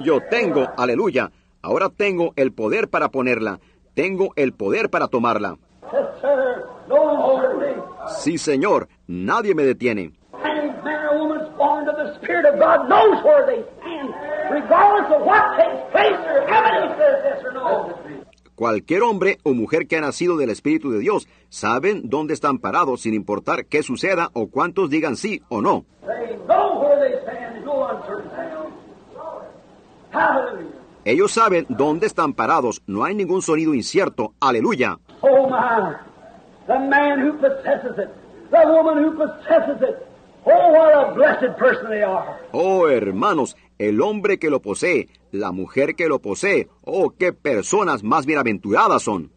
Yo 0.00 0.20
tengo, 0.30 0.66
aleluya, 0.76 1.30
ahora 1.62 1.88
tengo 1.88 2.32
el 2.36 2.52
poder 2.52 2.88
para 2.88 3.08
ponerla, 3.08 3.60
tengo 3.94 4.32
el 4.36 4.52
poder 4.52 4.90
para 4.90 5.06
tomarla. 5.08 5.56
Yes, 5.92 6.00
sir. 6.20 6.64
No 6.88 7.34
uncertainty. 7.34 7.80
Sí, 8.18 8.38
Señor, 8.38 8.88
nadie 9.06 9.54
me 9.54 9.62
detiene. 9.62 10.12
Cualquier 18.62 19.02
hombre 19.02 19.38
o 19.42 19.54
mujer 19.54 19.88
que 19.88 19.96
ha 19.96 20.00
nacido 20.00 20.36
del 20.36 20.48
Espíritu 20.48 20.92
de 20.92 21.00
Dios 21.00 21.26
saben 21.48 22.08
dónde 22.08 22.32
están 22.32 22.58
parados 22.58 23.00
sin 23.00 23.12
importar 23.12 23.66
qué 23.66 23.82
suceda 23.82 24.30
o 24.34 24.50
cuántos 24.50 24.88
digan 24.88 25.16
sí 25.16 25.42
o 25.48 25.60
no. 25.60 25.84
Ellos 31.04 31.32
saben 31.32 31.66
dónde 31.70 32.06
están 32.06 32.34
parados, 32.34 32.80
no 32.86 33.02
hay 33.02 33.16
ningún 33.16 33.42
sonido 33.42 33.74
incierto. 33.74 34.32
Aleluya. 34.38 34.96
Oh 35.22 35.50
my, 35.50 35.96
the 36.68 36.78
man 36.88 37.18
who 37.18 37.32
possesses 37.38 37.98
it, 37.98 38.10
the 38.52 38.64
woman 38.64 39.02
who 39.02 39.10
possesses 39.16 39.82
it. 39.82 40.06
Oh, 40.44 40.72
what 40.72 40.92
a 40.92 41.14
blessed 41.14 41.56
person 41.56 41.88
they 41.88 42.02
are. 42.02 42.38
Oh, 42.52 42.88
hermanos, 42.88 43.56
el 43.88 44.00
hombre 44.00 44.38
que 44.38 44.50
lo 44.50 44.60
posee, 44.60 45.08
la 45.30 45.52
mujer 45.52 45.94
que 45.94 46.08
lo 46.08 46.20
posee, 46.20 46.68
oh, 46.84 47.10
qué 47.18 47.32
personas 47.32 48.02
más 48.02 48.26
bienaventuradas 48.26 49.02
son. 49.02 49.30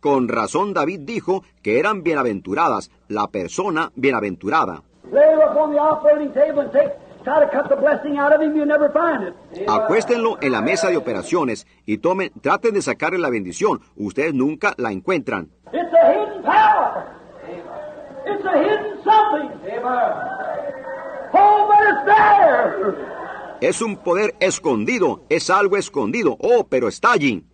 Con 0.00 0.28
razón 0.28 0.74
David 0.74 1.00
dijo 1.00 1.44
que 1.62 1.78
eran 1.78 2.02
bienaventuradas, 2.02 2.90
la 3.08 3.28
persona 3.28 3.92
bienaventurada. 3.94 4.82
Acuéstenlo 9.68 10.38
en 10.40 10.52
la 10.52 10.60
mesa 10.60 10.88
de 10.88 10.96
operaciones 10.96 11.66
y 11.86 11.98
tomen, 11.98 12.32
traten 12.40 12.74
de 12.74 12.82
sacarle 12.82 13.18
la 13.18 13.30
bendición. 13.30 13.80
Ustedes 13.96 14.34
nunca 14.34 14.74
la 14.76 14.90
encuentran. 14.90 15.50
It's 18.26 18.44
a 18.44 18.58
hidden 18.58 19.02
something. 19.04 19.50
Oh, 21.34 21.66
but 21.68 21.82
it's 21.88 22.04
there. 22.04 22.94
Es 23.60 23.80
un 23.80 23.96
poder 23.96 24.34
escondido, 24.40 25.22
es 25.28 25.48
algo 25.50 25.76
escondido. 25.76 26.36
Oh, 26.40 26.66
pero 26.68 26.88
está 26.88 27.12
allí. 27.12 27.44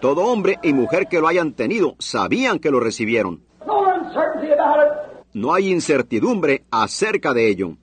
Todo 0.00 0.22
hombre 0.26 0.58
y 0.62 0.72
mujer 0.72 1.08
que 1.08 1.20
lo 1.20 1.26
hayan 1.26 1.52
tenido 1.52 1.96
sabían 1.98 2.58
que 2.60 2.70
lo 2.70 2.78
recibieron. 2.80 3.42
No 5.34 5.54
hay 5.54 5.70
incertidumbre 5.70 6.64
acerca 6.70 7.34
de 7.34 7.48
ello. 7.48 7.76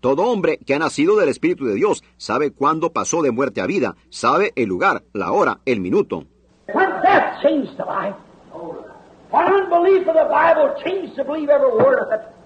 Todo 0.00 0.24
hombre 0.24 0.58
que 0.58 0.74
ha 0.74 0.78
nacido 0.78 1.16
del 1.16 1.28
Espíritu 1.28 1.66
de 1.66 1.74
Dios 1.74 2.02
sabe 2.16 2.52
cuándo 2.52 2.92
pasó 2.92 3.22
de 3.22 3.30
muerte 3.30 3.60
a 3.60 3.66
vida, 3.66 3.94
sabe 4.10 4.52
el 4.56 4.68
lugar, 4.68 5.02
la 5.12 5.32
hora, 5.32 5.60
el 5.64 5.80
minuto. 5.80 6.24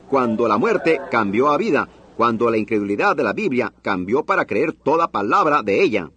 Cuando 0.08 0.46
la 0.46 0.56
muerte 0.56 1.00
cambió 1.10 1.48
a 1.48 1.56
vida, 1.56 1.88
cuando 2.16 2.50
la 2.50 2.56
incredulidad 2.56 3.16
de 3.16 3.24
la 3.24 3.32
Biblia 3.32 3.72
cambió 3.82 4.24
para 4.24 4.44
creer 4.44 4.72
toda 4.72 5.08
palabra 5.08 5.62
de 5.62 5.82
ella. 5.82 6.08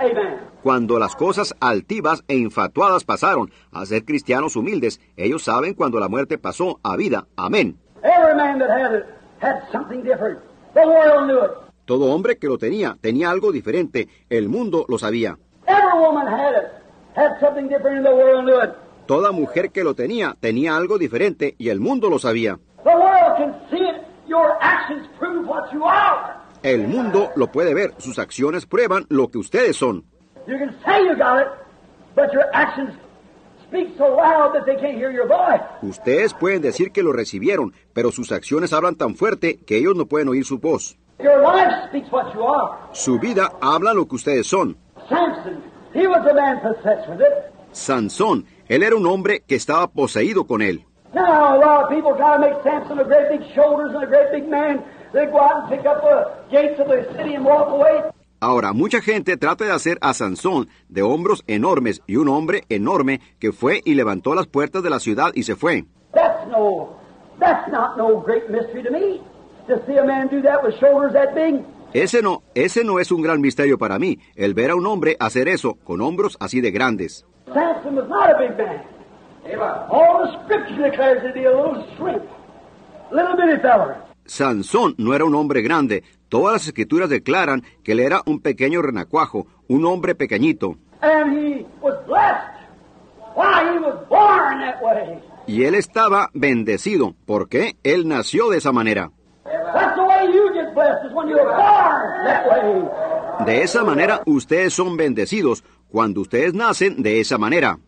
Amen. 0.00 0.47
Cuando 0.68 0.98
las 0.98 1.16
cosas 1.16 1.54
altivas 1.60 2.24
e 2.28 2.36
infatuadas 2.36 3.02
pasaron 3.04 3.50
a 3.72 3.86
ser 3.86 4.04
cristianos 4.04 4.54
humildes, 4.54 5.00
ellos 5.16 5.44
saben 5.44 5.72
cuando 5.72 5.98
la 5.98 6.10
muerte 6.10 6.36
pasó 6.36 6.78
a 6.82 6.94
vida. 6.94 7.26
Amén. 7.36 7.78
Every 8.02 8.36
man 8.36 8.58
that 8.58 8.68
had 8.68 8.98
it 8.98 9.06
had 9.40 9.62
something 9.72 10.02
different. 10.02 10.38
The 10.74 10.86
world 10.86 11.26
knew 11.26 11.42
it. 11.42 11.52
Todo 11.86 12.12
hombre 12.12 12.36
que 12.36 12.48
lo 12.48 12.58
tenía 12.58 12.98
tenía 13.00 13.30
algo 13.30 13.50
diferente. 13.50 14.08
El 14.28 14.50
mundo 14.50 14.84
lo 14.90 14.98
sabía. 14.98 15.38
Every 15.66 16.06
woman 16.06 16.26
had 16.26 16.50
it. 16.50 16.68
Had 17.16 17.40
something 17.40 17.70
different 17.70 17.96
and 17.96 18.04
the 18.04 18.14
world 18.14 18.44
knew 18.44 18.62
it. 18.62 18.74
Toda 19.06 19.32
mujer 19.32 19.70
que 19.70 19.82
lo 19.82 19.94
tenía 19.94 20.36
tenía 20.38 20.76
algo 20.76 20.98
diferente 20.98 21.54
y 21.56 21.70
el 21.70 21.80
mundo 21.80 22.10
lo 22.10 22.18
sabía. 22.18 22.58
The 22.84 22.90
world 22.90 23.38
can 23.38 23.54
see 23.70 23.88
it. 23.88 24.02
Your 24.28 24.52
actions 24.60 25.08
prove 25.18 25.48
what 25.48 25.72
you 25.72 25.82
are. 25.86 26.34
El 26.62 26.88
mundo 26.88 27.30
lo 27.36 27.50
puede 27.50 27.72
ver. 27.72 27.94
Sus 27.96 28.18
acciones 28.18 28.66
prueban 28.66 29.06
lo 29.08 29.28
que 29.28 29.38
ustedes 29.38 29.74
son. 29.74 30.04
You 30.48 30.56
can 30.56 30.74
say 30.82 31.02
you 31.04 31.14
got 31.14 31.42
it, 31.42 31.48
but 32.14 32.32
your 32.32 32.46
actions 32.54 32.94
speak 33.68 33.88
so 33.98 34.16
loud 34.16 34.54
that 34.54 34.64
they 34.64 34.76
can't 34.76 34.96
hear 34.96 35.10
your 35.10 35.28
voice. 35.28 35.60
Ustedes 35.82 36.32
pueden 36.32 36.62
decir 36.62 36.90
que 36.90 37.02
lo 37.02 37.12
recibieron, 37.12 37.74
pero 37.92 38.10
sus 38.10 38.32
acciones 38.32 38.72
hablan 38.72 38.94
tan 38.94 39.14
fuerte 39.14 39.58
que 39.66 39.76
ellos 39.76 39.94
no 39.94 40.06
pueden 40.06 40.28
oír 40.28 40.46
su 40.46 40.58
voz. 40.58 40.96
Your 41.22 41.42
life 41.42 41.88
speaks 41.90 42.10
what 42.10 42.32
you 42.34 42.42
are. 42.44 42.78
Su 42.92 43.18
vida 43.18 43.52
habla 43.60 43.92
lo 43.92 44.08
que 44.08 44.16
ustedes 44.16 44.46
son. 44.46 44.74
Samson, 45.10 45.62
he 45.92 46.06
was 46.06 46.26
a 46.26 46.32
man 46.32 46.60
possessed 46.62 47.10
with 47.10 47.20
it. 47.20 47.52
Sansón, 47.72 48.46
él 48.68 48.82
era 48.82 48.96
un 48.96 49.04
hombre 49.04 49.40
que 49.40 49.54
estaba 49.54 49.88
poseído 49.88 50.46
con 50.46 50.62
él. 50.62 50.82
Now, 51.12 51.56
a 51.56 51.58
lot 51.58 51.84
of 51.84 51.90
people 51.90 52.14
try 52.16 52.36
to 52.36 52.40
make 52.40 52.62
Samson 52.62 52.98
a 53.00 53.04
great 53.04 53.28
big 53.28 53.54
shoulders 53.54 53.92
and 53.94 54.02
a 54.02 54.06
great 54.06 54.32
big 54.32 54.48
man. 54.48 54.82
They 55.12 55.26
go 55.26 55.40
out 55.40 55.64
and 55.64 55.68
pick 55.68 55.86
up 55.86 56.00
the 56.00 56.26
gates 56.50 56.80
of 56.80 56.88
the 56.88 57.06
city 57.18 57.34
and 57.34 57.44
walk 57.44 57.68
away. 57.68 58.10
Ahora, 58.40 58.72
mucha 58.72 59.00
gente 59.00 59.36
trata 59.36 59.64
de 59.64 59.72
hacer 59.72 59.98
a 60.00 60.14
Sansón 60.14 60.68
de 60.88 61.02
hombros 61.02 61.42
enormes 61.48 62.02
y 62.06 62.16
un 62.16 62.28
hombre 62.28 62.64
enorme 62.68 63.20
que 63.40 63.52
fue 63.52 63.82
y 63.84 63.94
levantó 63.94 64.34
las 64.34 64.46
puertas 64.46 64.82
de 64.82 64.90
la 64.90 65.00
ciudad 65.00 65.32
y 65.34 65.42
se 65.42 65.56
fue. 65.56 65.86
That's 66.14 66.46
no, 66.48 66.96
that's 67.40 67.70
not 67.72 67.96
no 67.96 68.20
great 68.20 68.48
mystery 68.48 68.84
to 68.84 68.90
me. 68.90 69.20
To 69.66 69.84
see 69.86 69.98
a 69.98 70.04
man 70.04 70.28
do 70.28 70.40
that 70.42 70.62
with 70.62 70.74
shoulders 70.78 71.12
that 71.14 71.34
big. 71.34 71.64
Ese 71.92 72.22
no, 72.22 72.42
ese 72.54 72.84
no 72.84 73.00
es 73.00 73.10
un 73.10 73.22
gran 73.22 73.40
misterio 73.40 73.76
para 73.76 73.98
mí, 73.98 74.18
el 74.36 74.54
ver 74.54 74.70
a 74.70 74.76
un 74.76 74.86
hombre 74.86 75.16
hacer 75.18 75.48
eso 75.48 75.74
con 75.84 76.00
hombros 76.00 76.36
así 76.38 76.60
de 76.60 76.70
grandes. 76.70 77.26
Samson 77.52 77.96
was 77.96 78.08
not 78.08 78.30
a 78.30 78.38
big 78.38 78.56
man. 78.56 78.82
All 79.90 80.24
the 80.24 80.44
scripture 80.44 80.90
declares 80.90 81.22
to 81.22 81.32
be 81.32 81.46
a 81.46 81.50
little 81.50 81.84
shrimp, 81.96 82.22
little 83.10 83.36
bitty 83.36 83.60
feller. 83.62 83.96
Sansón 84.26 84.94
no 84.98 85.14
era 85.14 85.24
un 85.24 85.34
hombre 85.34 85.62
grande. 85.62 86.04
Todas 86.28 86.52
las 86.52 86.66
escrituras 86.66 87.08
declaran 87.08 87.62
que 87.82 87.92
él 87.92 88.00
era 88.00 88.22
un 88.26 88.40
pequeño 88.40 88.82
renacuajo, 88.82 89.46
un 89.66 89.86
hombre 89.86 90.14
pequeñito. 90.14 90.76
Y 95.46 95.64
él 95.64 95.74
estaba 95.74 96.28
bendecido, 96.34 97.14
porque 97.24 97.76
él 97.82 98.06
nació 98.06 98.50
de 98.50 98.58
esa 98.58 98.72
manera. 98.72 99.10
De 103.46 103.62
esa 103.62 103.84
manera 103.84 104.20
ustedes 104.26 104.74
son 104.74 104.96
bendecidos, 104.96 105.64
cuando 105.90 106.20
ustedes 106.20 106.52
nacen 106.52 107.02
de 107.02 107.20
esa 107.20 107.38
manera. 107.38 107.78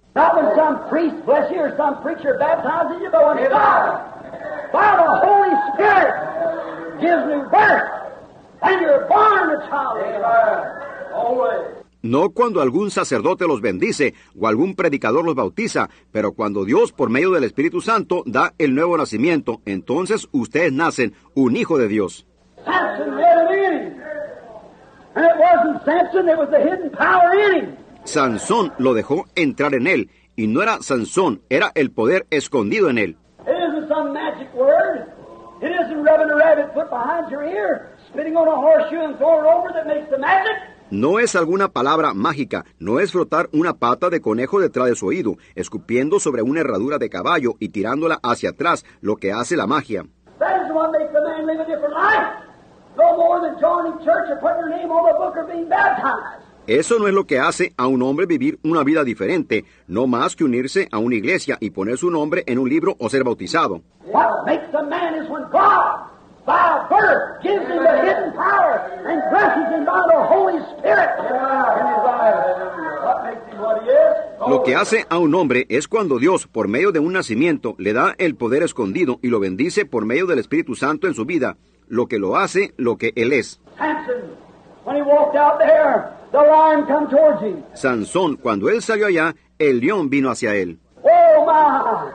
No 12.02 12.30
cuando 12.30 12.62
algún 12.62 12.90
sacerdote 12.90 13.46
los 13.46 13.60
bendice 13.60 14.14
o 14.38 14.48
algún 14.48 14.74
predicador 14.74 15.24
los 15.24 15.34
bautiza, 15.34 15.90
pero 16.10 16.32
cuando 16.32 16.64
Dios 16.64 16.92
por 16.92 17.10
medio 17.10 17.30
del 17.30 17.44
Espíritu 17.44 17.80
Santo 17.80 18.22
da 18.26 18.54
el 18.58 18.74
nuevo 18.74 18.96
nacimiento, 18.96 19.60
entonces 19.66 20.26
ustedes 20.32 20.72
nacen 20.72 21.14
un 21.34 21.56
hijo 21.56 21.76
de 21.76 21.88
Dios. 21.88 22.26
Samson 22.64 23.18
had 23.18 23.44
it 23.44 23.58
in 23.58 23.72
him. 23.74 24.00
And 25.14 25.26
it 25.26 25.36
wasn't 25.38 25.84
Samson, 25.84 26.28
it 26.28 26.38
was 26.38 26.50
the 26.50 26.58
hidden 26.58 26.90
power 26.90 27.34
in 27.34 27.64
him. 27.64 27.76
Sansón 28.04 28.72
lo 28.78 28.94
dejó 28.94 29.26
entrar 29.34 29.74
en 29.74 29.86
él, 29.86 30.10
y 30.36 30.46
no 30.46 30.62
era 30.62 30.78
Sansón, 30.80 31.42
era 31.50 31.70
el 31.74 31.90
poder 31.90 32.26
escondido 32.30 32.88
en 32.88 32.98
él. 32.98 33.16
No 40.90 41.20
es 41.20 41.36
alguna 41.36 41.68
palabra 41.68 42.14
mágica, 42.14 42.64
no 42.80 42.98
es 42.98 43.12
frotar 43.12 43.48
una 43.52 43.74
pata 43.74 44.10
de 44.10 44.20
conejo 44.20 44.60
detrás 44.60 44.88
de 44.88 44.96
su 44.96 45.06
oído, 45.06 45.36
escupiendo 45.54 46.18
sobre 46.18 46.42
una 46.42 46.60
herradura 46.60 46.98
de 46.98 47.08
caballo 47.08 47.54
y 47.60 47.68
tirándola 47.68 48.18
hacia 48.22 48.50
atrás, 48.50 48.84
lo 49.00 49.16
que 49.16 49.32
hace 49.32 49.56
la 49.56 49.68
magia. 49.68 50.04
Eso 56.66 56.98
no 56.98 57.08
es 57.08 57.14
lo 57.14 57.24
que 57.24 57.38
hace 57.38 57.72
a 57.76 57.86
un 57.86 58.02
hombre 58.02 58.26
vivir 58.26 58.58
una 58.64 58.82
vida 58.82 59.04
diferente, 59.04 59.64
no 59.86 60.06
más 60.06 60.36
que 60.36 60.44
unirse 60.44 60.88
a 60.90 60.98
una 60.98 61.14
iglesia 61.14 61.56
y 61.60 61.70
poner 61.70 61.98
su 61.98 62.10
nombre 62.10 62.42
en 62.46 62.58
un 62.58 62.68
libro 62.68 62.96
o 62.98 63.08
ser 63.08 63.24
bautizado. 63.24 63.82
What 64.06 64.44
makes 64.44 64.74
a 64.74 64.82
man 64.82 65.22
is 65.22 65.28
when 65.30 65.42
God, 65.50 66.10
by 66.50 66.86
birth, 66.90 67.42
gives 67.42 67.66
him 67.70 67.82
the 67.82 67.96
hidden 68.02 68.32
power 68.34 68.74
and 69.06 69.22
blesses 69.30 69.68
him 69.70 69.84
by 69.84 70.02
the 70.10 70.20
Holy 70.26 70.58
Spirit? 70.74 71.10
Lo 74.48 74.62
que 74.64 74.74
hace 74.74 75.06
a 75.08 75.18
un 75.18 75.34
hombre 75.34 75.66
es 75.68 75.86
cuando 75.86 76.18
Dios, 76.18 76.46
por 76.48 76.66
medio 76.66 76.92
de 76.92 76.98
un 76.98 77.12
nacimiento, 77.12 77.74
le 77.78 77.92
da 77.92 78.14
el 78.18 78.34
poder 78.34 78.62
escondido 78.62 79.18
y 79.22 79.28
lo 79.28 79.38
bendice 79.38 79.84
por 79.84 80.06
medio 80.06 80.26
del 80.26 80.38
Espíritu 80.38 80.74
Santo 80.74 81.06
en 81.06 81.14
su 81.14 81.24
vida, 81.24 81.56
lo 81.88 82.06
que 82.06 82.18
lo 82.18 82.36
hace 82.36 82.72
lo 82.76 82.96
que 82.96 83.12
él 83.16 83.32
es. 83.32 83.60
Samson, 83.78 84.36
when 84.84 84.96
he 84.96 85.02
walked 85.02 85.36
out 85.36 85.58
there, 85.58 86.10
the 86.32 86.38
lion 86.38 86.86
come 86.86 87.08
towards 87.08 87.42
him. 87.42 87.62
Sansón, 87.74 88.36
cuando 88.36 88.70
él 88.70 88.82
salió 88.82 89.06
allá, 89.06 89.36
el 89.58 89.80
león 89.80 90.10
vino 90.10 90.30
hacia 90.30 90.54
él. 90.56 90.78
Oh 91.02 91.46
my! 91.46 92.10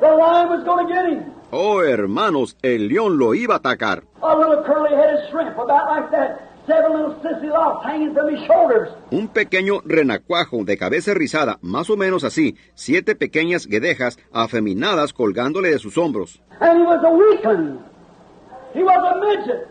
The 0.00 0.14
lion 0.14 0.50
was 0.50 0.64
going 0.64 0.86
to 0.86 0.92
get 0.92 1.06
him. 1.06 1.39
Oh, 1.52 1.82
hermanos, 1.82 2.56
el 2.62 2.88
león 2.88 3.18
lo 3.18 3.34
iba 3.34 3.54
a 3.54 3.58
atacar. 3.58 4.04
A 4.22 4.36
little 4.36 4.62
curly-headed 4.64 5.28
shrimp, 5.30 5.58
about 5.58 5.88
like 5.88 6.10
that. 6.12 6.46
Seven 6.66 6.92
little 6.92 7.14
sissy 7.22 7.48
locks 7.50 7.84
hanging 7.84 8.14
from 8.14 8.28
his 8.32 8.46
shoulders. 8.46 8.88
Un 9.10 9.28
pequeño 9.28 9.80
renacuajo 9.84 10.64
de 10.64 10.76
cabeza 10.76 11.14
rizada, 11.14 11.58
más 11.62 11.90
o 11.90 11.96
menos 11.96 12.22
así, 12.22 12.56
siete 12.74 13.16
pequeñas 13.16 13.66
guedejas 13.66 14.18
afeminadas 14.32 15.12
colgándole 15.12 15.70
de 15.70 15.78
sus 15.80 15.96
hombros. 15.98 16.40
And 16.60 16.78
he 16.78 16.84
was 16.86 17.02
a 17.02 17.10
weakling. 17.10 17.78
He 18.74 18.82
was 18.84 19.02
a 19.02 19.18
midget. 19.18 19.66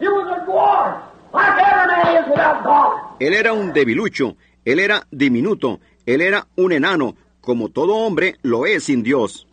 He 0.00 0.08
was 0.08 0.40
a 0.40 0.46
dwarf. 0.46 1.02
Like 1.34 1.60
every 1.60 1.86
man 1.88 2.24
is 2.24 2.30
without 2.30 2.64
God. 2.64 3.20
Él 3.20 3.34
era 3.34 3.52
un 3.52 3.74
debilucho, 3.74 4.36
él 4.64 4.78
era 4.78 5.06
diminuto, 5.10 5.80
él 6.06 6.22
era 6.22 6.46
un 6.56 6.72
enano, 6.72 7.16
como 7.42 7.68
todo 7.68 7.96
hombre 7.96 8.36
lo 8.42 8.64
es 8.64 8.84
sin 8.84 9.02
Dios. 9.02 9.46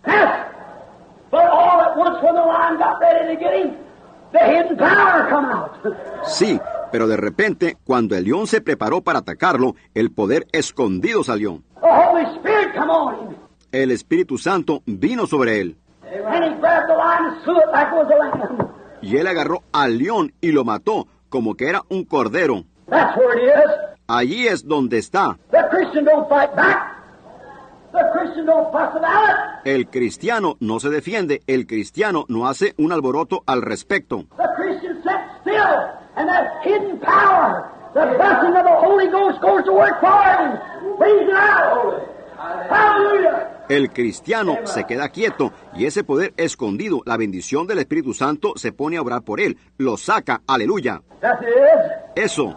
Sí, 6.25 6.59
pero 6.91 7.07
de 7.07 7.17
repente, 7.17 7.77
cuando 7.83 8.15
el 8.15 8.25
león 8.25 8.47
se 8.47 8.61
preparó 8.61 9.01
para 9.01 9.19
atacarlo, 9.19 9.75
el 9.93 10.11
poder 10.11 10.47
escondido 10.51 11.23
salió. 11.23 11.61
the 11.81 11.87
Holy 11.87 12.25
Spirit 12.37 12.73
come 12.75 12.91
on 12.91 13.13
him. 13.15 13.35
El 13.71 13.91
Espíritu 13.91 14.37
Santo 14.37 14.81
vino 14.85 15.27
sobre 15.27 15.61
él, 15.61 15.77
And 16.03 16.43
he 16.45 16.59
grabbed 16.59 16.87
the 16.87 16.95
lion 16.95 17.25
and 17.25 17.43
slew 17.43 17.57
it 17.57 17.71
like 17.71 17.87
it 17.87 17.95
was 17.95 18.07
a 18.09 18.17
lamb. 18.17 18.67
y 19.01 19.17
él 19.17 19.27
agarró 19.27 19.63
al 19.71 19.97
león 19.97 20.33
y 20.41 20.51
lo 20.51 20.63
mató 20.63 21.07
como 21.29 21.55
que 21.55 21.69
era 21.69 21.81
un 21.89 22.05
cordero. 22.05 22.63
That's 22.89 23.17
where 23.17 23.37
it 23.41 23.49
is. 23.49 23.71
Allí 24.07 24.47
es 24.47 24.65
donde 24.65 24.97
está. 24.99 25.37
El 29.63 29.89
cristiano 29.89 30.57
no 30.59 30.79
se 30.79 30.89
defiende, 30.89 31.41
el 31.47 31.65
cristiano 31.65 32.25
no 32.27 32.47
hace 32.47 32.73
un 32.77 32.91
alboroto 32.91 33.43
al 33.45 33.61
respecto. 33.61 34.25
El 43.67 43.89
cristiano 43.91 44.57
se 44.65 44.83
queda 44.83 45.09
quieto 45.09 45.51
y 45.73 45.85
ese 45.85 46.03
poder 46.03 46.33
escondido, 46.37 47.01
la 47.05 47.17
bendición 47.17 47.65
del 47.65 47.79
Espíritu 47.79 48.13
Santo, 48.13 48.53
se 48.55 48.71
pone 48.71 48.97
a 48.97 49.01
obrar 49.01 49.23
por 49.23 49.39
él, 49.39 49.57
lo 49.77 49.97
saca, 49.97 50.41
aleluya. 50.45 51.01
Eso, 52.15 52.55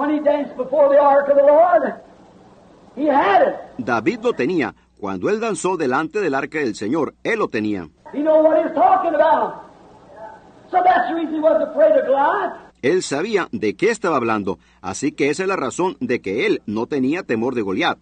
David 0.00 0.24
had 0.24 0.24
it 0.24 0.24
when 0.24 0.24
he 0.24 0.24
danced 0.24 0.56
before 0.56 0.88
the 0.88 0.98
ark 0.98 1.28
of 1.28 1.36
the 1.36 1.42
Lord. 1.42 1.94
He 2.96 3.06
had 3.06 3.42
it. 3.42 3.56
David 3.78 4.24
lo 4.24 4.32
tenía. 4.32 4.74
Cuando 4.98 5.28
él 5.30 5.40
danzó 5.40 5.76
delante 5.76 6.20
del 6.20 6.34
arca 6.34 6.58
del 6.58 6.74
Señor, 6.74 7.14
él 7.22 7.38
lo 7.38 7.48
tenía. 7.48 7.88
He 8.12 8.22
Él 12.82 13.02
sabía 13.02 13.48
de 13.52 13.76
qué 13.76 13.90
estaba 13.90 14.16
hablando, 14.16 14.58
así 14.80 15.12
que 15.12 15.28
esa 15.28 15.42
es 15.42 15.48
la 15.48 15.56
razón 15.56 15.96
de 16.00 16.20
que 16.22 16.46
él 16.46 16.62
no 16.66 16.86
tenía 16.86 17.22
temor 17.22 17.54
de 17.54 17.62
Goliat. 17.62 17.98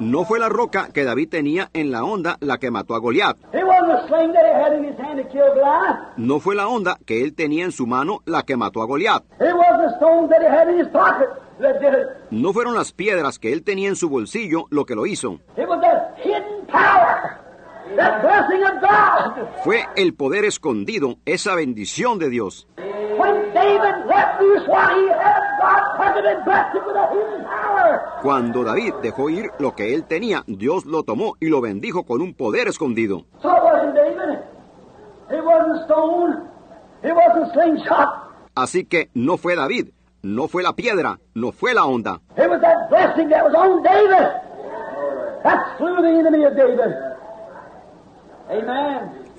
No 0.00 0.24
fue 0.24 0.40
la 0.40 0.48
roca 0.48 0.88
que 0.92 1.04
David 1.04 1.28
tenía 1.28 1.70
en 1.72 1.92
la 1.92 2.02
onda 2.02 2.36
la 2.40 2.58
que 2.58 2.70
mató 2.72 2.94
a 2.94 2.98
Goliat. 2.98 3.36
No 6.16 6.40
fue 6.40 6.54
la 6.56 6.66
onda 6.66 6.98
que 7.06 7.22
él 7.22 7.34
tenía 7.34 7.64
en 7.64 7.72
su 7.72 7.86
mano 7.86 8.22
la 8.24 8.42
que 8.42 8.56
mató 8.56 8.82
a 8.82 8.86
Goliat. 8.86 9.22
No 12.30 12.52
fueron 12.52 12.74
las 12.74 12.92
piedras 12.92 13.38
que 13.38 13.52
él 13.52 13.62
tenía 13.62 13.88
en 13.88 13.96
su 13.96 14.08
bolsillo 14.08 14.64
lo 14.70 14.84
que 14.84 14.94
lo 14.94 15.06
hizo. 15.06 15.38
Fue 19.64 19.84
el 19.96 20.14
poder 20.14 20.44
escondido, 20.44 21.16
esa 21.24 21.54
bendición 21.54 22.18
de 22.18 22.30
Dios. 22.30 22.68
Cuando 28.22 28.64
David 28.64 28.94
dejó 29.02 29.30
ir 29.30 29.50
lo 29.58 29.74
que 29.74 29.94
él 29.94 30.04
tenía, 30.04 30.44
Dios 30.46 30.86
lo 30.86 31.02
tomó 31.02 31.34
y 31.40 31.48
lo 31.48 31.60
bendijo 31.60 32.04
con 32.04 32.20
un 32.20 32.34
poder 32.34 32.68
escondido. 32.68 33.24
So 33.42 33.48
it 33.48 33.62
wasn't 33.62 33.94
David. 33.94 34.38
It 35.30 35.44
wasn't 35.44 35.84
stone. 35.84 36.48
It 37.02 37.12
wasn't 37.14 37.52
slingshot. 37.52 38.08
Así 38.54 38.84
que 38.84 39.10
no 39.14 39.36
fue 39.36 39.54
David, 39.54 39.90
no 40.22 40.48
fue 40.48 40.62
la 40.62 40.72
piedra, 40.72 41.20
no 41.34 41.52
fue 41.52 41.74
la 41.74 41.84
onda. 41.84 42.20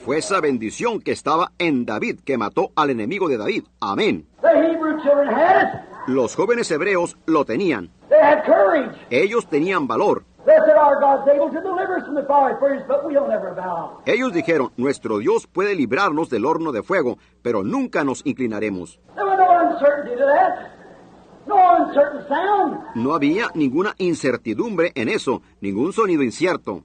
Fue 0.05 0.17
esa 0.17 0.39
bendición 0.39 1.01
que 1.01 1.11
estaba 1.11 1.51
en 1.57 1.85
David 1.85 2.19
que 2.23 2.37
mató 2.37 2.71
al 2.75 2.89
enemigo 2.89 3.27
de 3.27 3.37
David. 3.37 3.63
Amén. 3.79 4.27
The 4.41 4.47
Hebrew 4.49 5.01
children 5.01 5.29
had 5.29 5.63
it. 5.63 5.89
Los 6.07 6.35
jóvenes 6.35 6.71
hebreos 6.71 7.17
lo 7.25 7.45
tenían. 7.45 7.91
They 8.09 8.19
had 8.19 8.45
courage. 8.45 8.97
Ellos 9.09 9.47
tenían 9.47 9.87
valor. 9.87 10.23
Ellos 14.05 14.33
dijeron, 14.33 14.71
nuestro 14.77 15.17
Dios 15.19 15.47
puede 15.47 15.75
librarnos 15.75 16.29
del 16.29 16.45
horno 16.45 16.71
de 16.71 16.81
fuego, 16.81 17.17
pero 17.41 17.63
nunca 17.63 18.03
nos 18.03 18.25
inclinaremos. 18.25 18.99
No 22.95 23.13
había 23.13 23.47
ninguna 23.53 23.93
incertidumbre 23.97 24.91
en 24.95 25.09
eso, 25.09 25.41
ningún 25.61 25.93
sonido 25.93 26.23
incierto. 26.23 26.83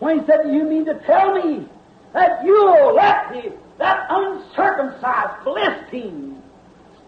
When 0.00 0.18
he 0.18 0.26
said, 0.26 0.48
You 0.50 0.64
mean 0.64 0.84
to 0.86 0.94
tell 1.06 1.34
me 1.34 1.66
that 2.12 2.42
you'll 2.44 2.94
let 2.94 3.30
me, 3.30 3.52
that 3.78 4.06
uncircumcised 4.10 5.44
Philistine, 5.44 6.42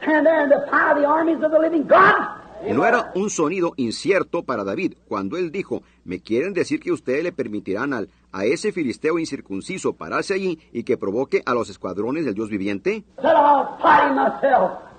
stand 0.02 0.26
there 0.26 0.42
and 0.42 0.52
defy 0.52 0.94
the 0.94 1.06
armies 1.06 1.42
of 1.42 1.50
the 1.50 1.58
living 1.58 1.86
God? 1.88 2.38
No 2.70 2.84
era 2.84 3.10
un 3.16 3.28
sonido 3.28 3.72
incierto 3.76 4.44
para 4.44 4.62
David 4.62 4.94
cuando 5.08 5.36
él 5.36 5.50
dijo, 5.50 5.82
¿me 6.04 6.20
quieren 6.20 6.52
decir 6.52 6.78
que 6.78 6.92
ustedes 6.92 7.24
le 7.24 7.32
permitirán 7.32 7.92
al, 7.92 8.08
a 8.30 8.44
ese 8.44 8.70
filisteo 8.70 9.18
incircunciso 9.18 9.94
pararse 9.94 10.34
allí 10.34 10.60
y 10.72 10.84
que 10.84 10.96
provoque 10.96 11.42
a 11.44 11.54
los 11.54 11.70
escuadrones 11.70 12.24
del 12.24 12.34
Dios 12.34 12.50
viviente? 12.50 13.02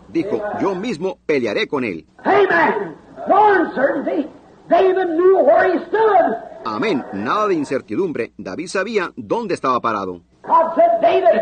Dijo, 0.10 0.42
yo 0.62 0.76
mismo 0.76 1.20
pelearé 1.26 1.68
con 1.68 1.86
él. 1.86 2.06
Amen. 2.26 2.96
No 3.30 3.62
uncertainty. 3.62 4.28
David 4.70 5.10
knew 5.10 5.44
where 5.44 5.72
he 5.72 5.86
stood. 5.86 6.38
Amén, 6.66 7.04
nada 7.14 7.48
de 7.48 7.56
incertidumbre, 7.56 8.32
David 8.38 8.68
sabía 8.68 9.12
dónde 9.16 9.54
estaba 9.54 9.80
parado. 9.82 10.22
God 10.44 10.76
said, 10.76 11.02
David, 11.02 11.42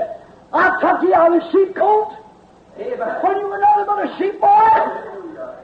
I 0.53 0.69
took 0.81 1.03
you 1.03 1.13
out 1.13 1.33
of 1.33 1.41
the 1.41 1.49
sheepcote 1.51 2.17
when 2.75 3.37
you 3.37 3.47
were 3.47 3.59
nothing 3.59 3.85
but 3.85 4.05
a 4.05 4.17
sheep 4.17 4.39
boy. 4.39 4.47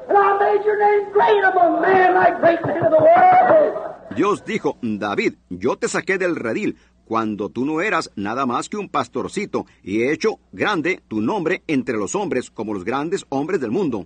And 0.10 0.18
I 0.18 0.38
made 0.40 0.66
your 0.66 0.78
name 0.78 1.12
great 1.12 1.44
among 1.44 1.82
men 1.82 2.14
like 2.14 2.40
great 2.40 2.66
men 2.66 2.86
of 2.86 2.92
the 2.92 3.00
world. 3.00 3.96
Dios 4.16 4.44
dijo, 4.46 4.78
David, 4.82 5.36
yo 5.50 5.76
te 5.76 5.88
saqué 5.88 6.18
del 6.18 6.36
redil 6.36 6.78
cuando 7.08 7.50
tú 7.50 7.66
no 7.66 7.82
eras 7.82 8.12
nada 8.16 8.46
más 8.46 8.70
que 8.70 8.78
un 8.78 8.90
pastorcito 8.90 9.66
y 9.84 10.02
he 10.02 10.12
hecho 10.12 10.40
grande 10.52 11.02
tu 11.08 11.22
nombre 11.22 11.64
entre 11.68 11.98
los 11.98 12.16
hombres 12.16 12.52
como 12.52 12.74
los 12.74 12.84
grandes 12.84 13.26
hombres 13.30 13.62
del 13.62 13.72
mundo. 13.72 14.06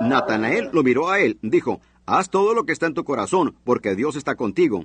Natanael 0.00 0.70
lo 0.72 0.82
miró 0.82 1.10
a 1.10 1.18
él, 1.20 1.38
dijo, 1.42 1.80
haz 2.06 2.28
todo 2.28 2.54
lo 2.54 2.64
que 2.64 2.72
está 2.72 2.86
en 2.86 2.94
tu 2.94 3.04
corazón, 3.04 3.54
porque 3.64 3.94
Dios 3.94 4.16
está 4.16 4.34
contigo. 4.34 4.84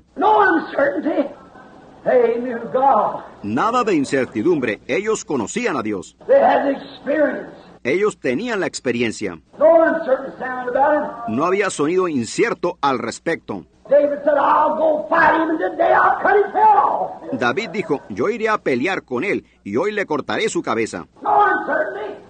Nada 3.43 3.83
de 3.83 3.95
incertidumbre, 3.95 4.81
ellos 4.87 5.23
conocían 5.23 5.77
a 5.77 5.81
Dios. 5.81 6.15
They 6.27 6.35
had 6.41 6.63
the 6.65 6.71
experience. 6.71 7.51
Ellos 7.85 8.17
tenían 8.17 8.61
la 8.61 8.67
experiencia. 8.67 9.39
No 11.27 11.45
había 11.45 11.69
sonido 11.69 12.07
incierto 12.07 12.77
al 12.81 12.99
respecto. 12.99 13.65
David 13.89 14.19
said, 14.23 14.37
I'll 14.37 14.75
go 14.77 15.05
fight 15.09 15.41
him, 15.41 15.49
and 15.49 15.59
today 15.59 15.91
I'll 15.91 16.17
cut 16.21 16.37
his 16.37 16.53
head 16.53 16.77
off. 16.77 17.21
David 17.33 17.71
dijo, 17.71 18.01
yo 18.09 18.29
iré 18.29 18.47
a 18.47 18.57
pelear 18.57 19.03
con 19.03 19.23
él 19.23 19.43
y 19.63 19.75
hoy 19.75 19.91
le 19.91 20.05
cortaré 20.05 20.47
su 20.49 20.61
cabeza. 20.61 21.05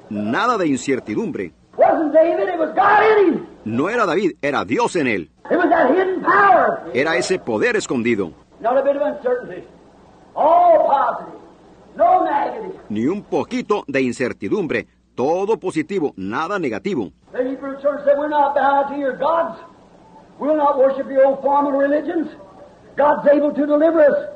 Nada 0.10 0.58
de 0.58 0.68
incertidumbre. 0.68 1.54
Wasn't 1.78 2.14
David, 2.14 2.50
it 2.50 2.60
was 2.60 2.74
God 2.76 3.02
in 3.04 3.34
him. 3.34 3.48
No 3.66 3.90
era 3.90 4.06
David, 4.06 4.34
era 4.42 4.64
Dios 4.66 4.96
en 4.96 5.08
él. 5.08 5.30
It 5.50 5.58
was 5.58 5.70
that 5.70 5.90
hidden 5.92 6.22
power. 6.22 6.92
Era 6.94 7.18
ese 7.18 7.40
poder 7.40 7.76
escondido. 7.76 8.32
Not 8.60 8.78
a 8.78 8.82
bit 8.84 8.96
of 8.96 9.02
uncertainty. 9.02 9.64
All 10.36 10.88
positive. 10.88 11.40
No 11.96 12.24
negative. 12.24 12.80
Ni 12.90 13.06
un 13.08 13.24
poquito 13.24 13.84
de 13.88 14.02
incertidumbre. 14.02 14.88
Todo 15.16 15.60
positivo, 15.60 16.14
nada 16.16 16.58
negativo. 16.58 17.12
We'll 20.40 20.56
not 20.58 20.78
worship 20.78 21.08
your 21.10 21.26
old 21.26 21.42
formal 21.42 21.72
religions. 21.72 22.28
God's 22.96 23.28
able 23.30 23.54
to 23.54 23.66
deliver 23.66 24.02
us. 24.02 24.30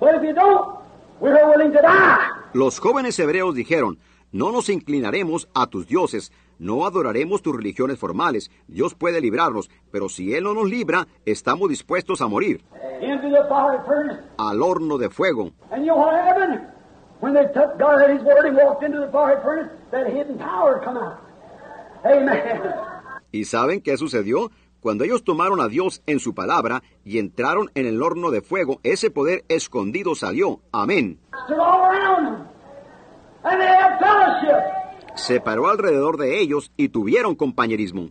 But 0.00 0.16
if 0.16 0.22
you 0.22 0.34
don't, 0.34 0.78
we're 1.20 1.48
willing 1.48 1.72
to 1.72 1.80
die. 1.82 2.18
Los 2.54 2.78
jóvenes 2.80 3.18
hebreos 3.18 3.54
dijeron, 3.54 3.98
no 4.32 4.50
nos 4.52 4.68
inclinaremos 4.68 5.48
a 5.54 5.66
tus 5.66 5.86
dioses, 5.86 6.32
no 6.58 6.84
adoraremos 6.86 7.42
tus 7.42 7.54
religiones 7.56 7.98
formales, 7.98 8.50
Dios 8.68 8.94
puede 8.94 9.20
librarnos, 9.20 9.70
pero 9.90 10.08
si 10.08 10.34
Él 10.34 10.44
no 10.44 10.54
nos 10.54 10.68
libra, 10.68 11.06
estamos 11.24 11.68
dispuestos 11.68 12.20
a 12.20 12.26
morir, 12.28 12.62
Into 13.00 13.28
the 13.30 13.44
fiery 13.48 13.78
furnace. 13.86 14.20
al 14.38 14.62
horno 14.62 14.98
de 14.98 15.10
fuego. 15.10 15.52
And 15.70 15.84
you 15.84 15.92
know 15.92 15.96
what 15.98 16.14
happened? 16.14 16.60
When 17.20 17.32
they 17.34 17.46
took 17.52 17.78
God 17.78 18.02
at 18.02 18.10
His 18.10 18.22
word 18.22 18.46
and 18.46 18.56
walked 18.56 18.82
into 18.84 19.00
the 19.00 19.10
fiery 19.10 19.40
furnace, 19.42 19.70
that 19.90 20.06
hidden 20.08 20.38
power 20.38 20.80
come 20.84 20.96
out. 20.96 21.18
Amen. 22.04 22.60
¿Y 23.32 23.44
saben 23.44 23.80
qué 23.80 23.96
sucedió? 23.96 24.50
Cuando 24.84 25.04
ellos 25.04 25.24
tomaron 25.24 25.62
a 25.62 25.68
Dios 25.68 26.02
en 26.06 26.20
su 26.20 26.34
palabra 26.34 26.82
y 27.06 27.18
entraron 27.18 27.70
en 27.74 27.86
el 27.86 28.02
horno 28.02 28.30
de 28.30 28.42
fuego, 28.42 28.80
ese 28.82 29.10
poder 29.10 29.42
escondido 29.48 30.14
salió. 30.14 30.60
Amén. 30.72 31.18
Se 35.14 35.40
paró 35.40 35.70
alrededor 35.70 36.18
de 36.18 36.38
ellos 36.38 36.70
y 36.76 36.90
tuvieron 36.90 37.34
compañerismo. 37.34 38.10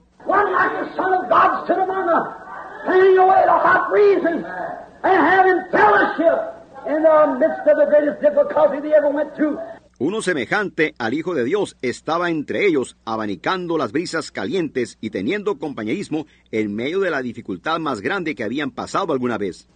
Uno 10.05 10.21
semejante 10.21 10.95
al 10.97 11.13
Hijo 11.13 11.34
de 11.34 11.45
Dios 11.45 11.77
estaba 11.81 12.30
entre 12.30 12.65
ellos, 12.65 12.97
abanicando 13.05 13.77
las 13.77 13.93
brisas 13.93 14.31
calientes 14.31 14.97
y 14.99 15.11
teniendo 15.11 15.57
compañerismo 15.57 16.25
en 16.51 16.75
medio 16.75 16.99
de 16.99 17.09
la 17.09 17.21
dificultad 17.21 17.80
más 17.80 18.01
grande 18.01 18.35
que 18.35 18.43
habían 18.43 18.71
pasado 18.71 19.13
alguna 19.13 19.38
vez. 19.38 19.69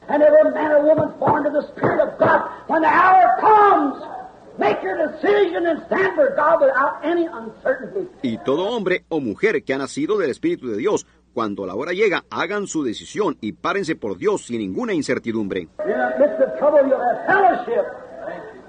Y 8.22 8.38
todo 8.40 8.66
hombre 8.66 9.06
o 9.08 9.22
mujer 9.22 9.64
que 9.64 9.74
ha 9.74 9.78
nacido 9.78 10.18
del 10.18 10.32
Espíritu 10.32 10.68
de 10.68 10.76
Dios, 10.76 11.08
cuando 11.34 11.66
la 11.66 11.76
hora 11.76 11.94
llega, 11.94 12.26
hagan 12.30 12.68
su 12.68 12.84
decisión 12.84 13.38
y 13.40 13.54
párense 13.54 13.96
por 13.96 14.18
Dios 14.18 14.48
sin 14.48 14.60
ninguna 14.60 14.94
incertidumbre. 14.94 15.62
In 15.62 15.70
the 15.78 16.20
midst 16.20 16.42
of 16.42 16.60
trouble, 16.60 16.82
you'll 16.86 17.00
have 17.00 17.26
fellowship. 17.26 18.08
No 18.28 18.34
uncertainty. 18.34 18.68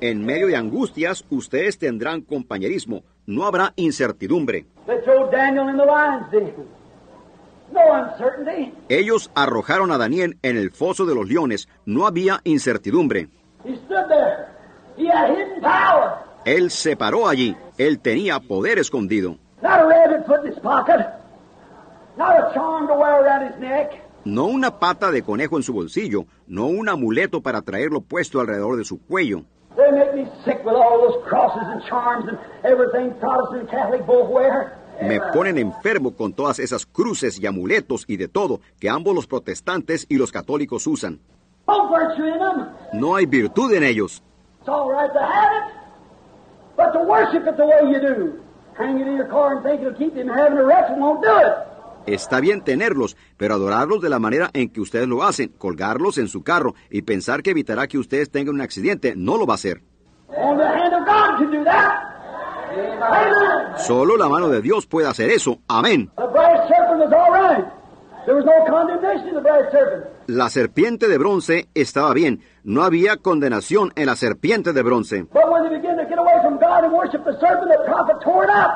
En 0.00 0.24
medio 0.24 0.48
de 0.48 0.56
angustias, 0.56 1.24
ustedes 1.30 1.78
tendrán 1.78 2.22
compañerismo, 2.22 3.02
no 3.26 3.44
habrá 3.44 3.72
incertidumbre. 3.76 4.66
They 4.86 5.00
throw 5.04 5.30
Daniel 5.30 5.68
in 5.68 5.76
the 5.76 5.84
lion's 5.84 6.30
den. 6.30 6.52
No 7.72 7.80
uncertainty. 7.92 8.72
Ellos 8.88 9.30
arrojaron 9.34 9.92
a 9.92 9.98
Daniel 9.98 10.38
en 10.42 10.56
el 10.56 10.72
foso 10.72 11.06
de 11.06 11.14
los 11.14 11.28
leones, 11.28 11.68
no 11.86 12.06
había 12.06 12.40
incertidumbre. 12.44 13.28
He 13.64 13.76
stood 13.76 14.08
there. 14.08 14.48
He 14.96 15.06
had 15.06 15.30
hidden 15.30 15.60
power. 15.60 16.14
Él 16.44 16.70
se 16.70 16.96
paró 16.96 17.28
allí, 17.28 17.56
él 17.78 18.00
tenía 18.00 18.40
poder 18.40 18.78
escondido. 18.78 19.36
No 24.24 24.44
una 24.44 24.78
pata 24.78 25.10
de 25.10 25.22
conejo 25.22 25.56
en 25.56 25.62
su 25.62 25.72
bolsillo, 25.72 26.26
no 26.46 26.66
un 26.66 26.88
amuleto 26.88 27.40
para 27.40 27.62
traerlo 27.62 28.02
puesto 28.02 28.40
alrededor 28.40 28.76
de 28.76 28.84
su 28.84 29.00
cuello. 29.00 29.44
They 29.76 29.90
make 29.92 30.14
me 30.14 30.26
sick 30.44 30.64
with 30.64 30.74
all 30.74 31.00
those 31.00 31.24
crosses 31.26 31.62
and 31.62 31.82
charms 31.88 32.28
and 32.28 32.38
everything 32.64 33.14
Protestant 33.18 33.62
and 33.62 33.70
Catholic 33.70 34.04
both 34.06 34.28
wear. 34.28 34.76
Me 35.00 35.18
ponen 35.32 35.56
enfermo 35.56 36.14
con 36.14 36.34
todas 36.34 36.58
esas 36.58 36.84
cruces 36.84 37.40
y 37.40 37.46
amuletos 37.46 38.04
y 38.06 38.18
de 38.18 38.28
todo 38.28 38.60
que 38.78 38.90
ambos 38.90 39.14
los 39.14 39.26
protestantes 39.26 40.04
y 40.10 40.16
los 40.16 40.30
católicos 40.30 40.86
usan. 40.86 41.20
No 42.92 43.14
hay 43.14 43.24
virtud 43.24 43.72
en 43.72 43.84
ellos. 43.84 44.22
It's 44.60 44.68
all 44.68 44.90
right 44.90 45.10
to 45.10 45.18
have 45.18 45.52
it, 45.56 45.74
but 46.76 46.92
to 46.92 47.00
worship 47.02 47.46
it 47.46 47.56
the 47.56 47.64
way 47.64 47.90
you 47.90 47.98
do, 47.98 48.42
hang 48.76 49.00
it 49.00 49.06
in 49.06 49.16
your 49.16 49.28
car 49.28 49.54
and 49.54 49.62
think 49.62 49.80
it'll 49.80 49.94
keep 49.94 50.14
you 50.14 50.24
from 50.24 50.36
having 50.36 50.58
a 50.58 50.64
wreck 50.64 50.90
won't 50.98 51.22
do 51.22 51.34
it. 51.38 51.69
Está 52.06 52.40
bien 52.40 52.62
tenerlos, 52.62 53.16
pero 53.36 53.54
adorarlos 53.54 54.00
de 54.00 54.08
la 54.08 54.18
manera 54.18 54.50
en 54.52 54.70
que 54.70 54.80
ustedes 54.80 55.06
lo 55.06 55.22
hacen, 55.22 55.52
colgarlos 55.58 56.18
en 56.18 56.28
su 56.28 56.42
carro 56.42 56.74
y 56.90 57.02
pensar 57.02 57.42
que 57.42 57.50
evitará 57.50 57.86
que 57.86 57.98
ustedes 57.98 58.30
tengan 58.30 58.54
un 58.54 58.60
accidente, 58.60 59.14
no 59.16 59.36
lo 59.36 59.46
va 59.46 59.54
a 59.54 59.56
hacer. 59.56 59.82
Solo 63.76 64.16
la 64.16 64.28
mano 64.28 64.48
de 64.48 64.60
Dios 64.62 64.86
puede 64.86 65.08
hacer 65.08 65.30
eso. 65.30 65.58
Amén. 65.68 66.10
La 70.26 70.48
serpiente 70.50 71.08
de 71.08 71.18
bronce 71.18 71.68
estaba 71.74 72.12
bien. 72.12 72.42
No 72.62 72.82
había 72.82 73.16
condenación 73.16 73.92
en 73.96 74.06
la 74.06 74.16
serpiente 74.16 74.72
de 74.72 74.82
bronce. 74.82 75.26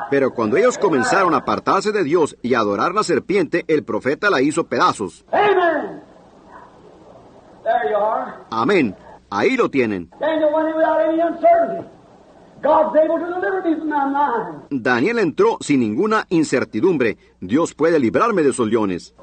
Pero 0.09 0.33
cuando 0.33 0.57
ellos 0.57 0.77
comenzaron 0.77 1.33
a 1.33 1.37
apartarse 1.37 1.91
de 1.91 2.03
Dios 2.03 2.35
y 2.41 2.53
a 2.55 2.59
adorar 2.59 2.93
la 2.93 3.03
serpiente, 3.03 3.63
el 3.67 3.83
profeta 3.83 4.29
la 4.29 4.41
hizo 4.41 4.65
pedazos. 4.65 5.25
Amén. 8.49 8.95
Ahí 9.29 9.57
lo 9.57 9.69
tienen. 9.69 10.09
Daniel 14.71 15.19
entró 15.19 15.57
sin 15.61 15.81
ninguna 15.81 16.25
incertidumbre. 16.29 17.17
Dios 17.39 17.75
puede 17.75 17.99
librarme 17.99 18.41
de 18.41 18.49
esos 18.49 18.67
leones. 18.67 19.13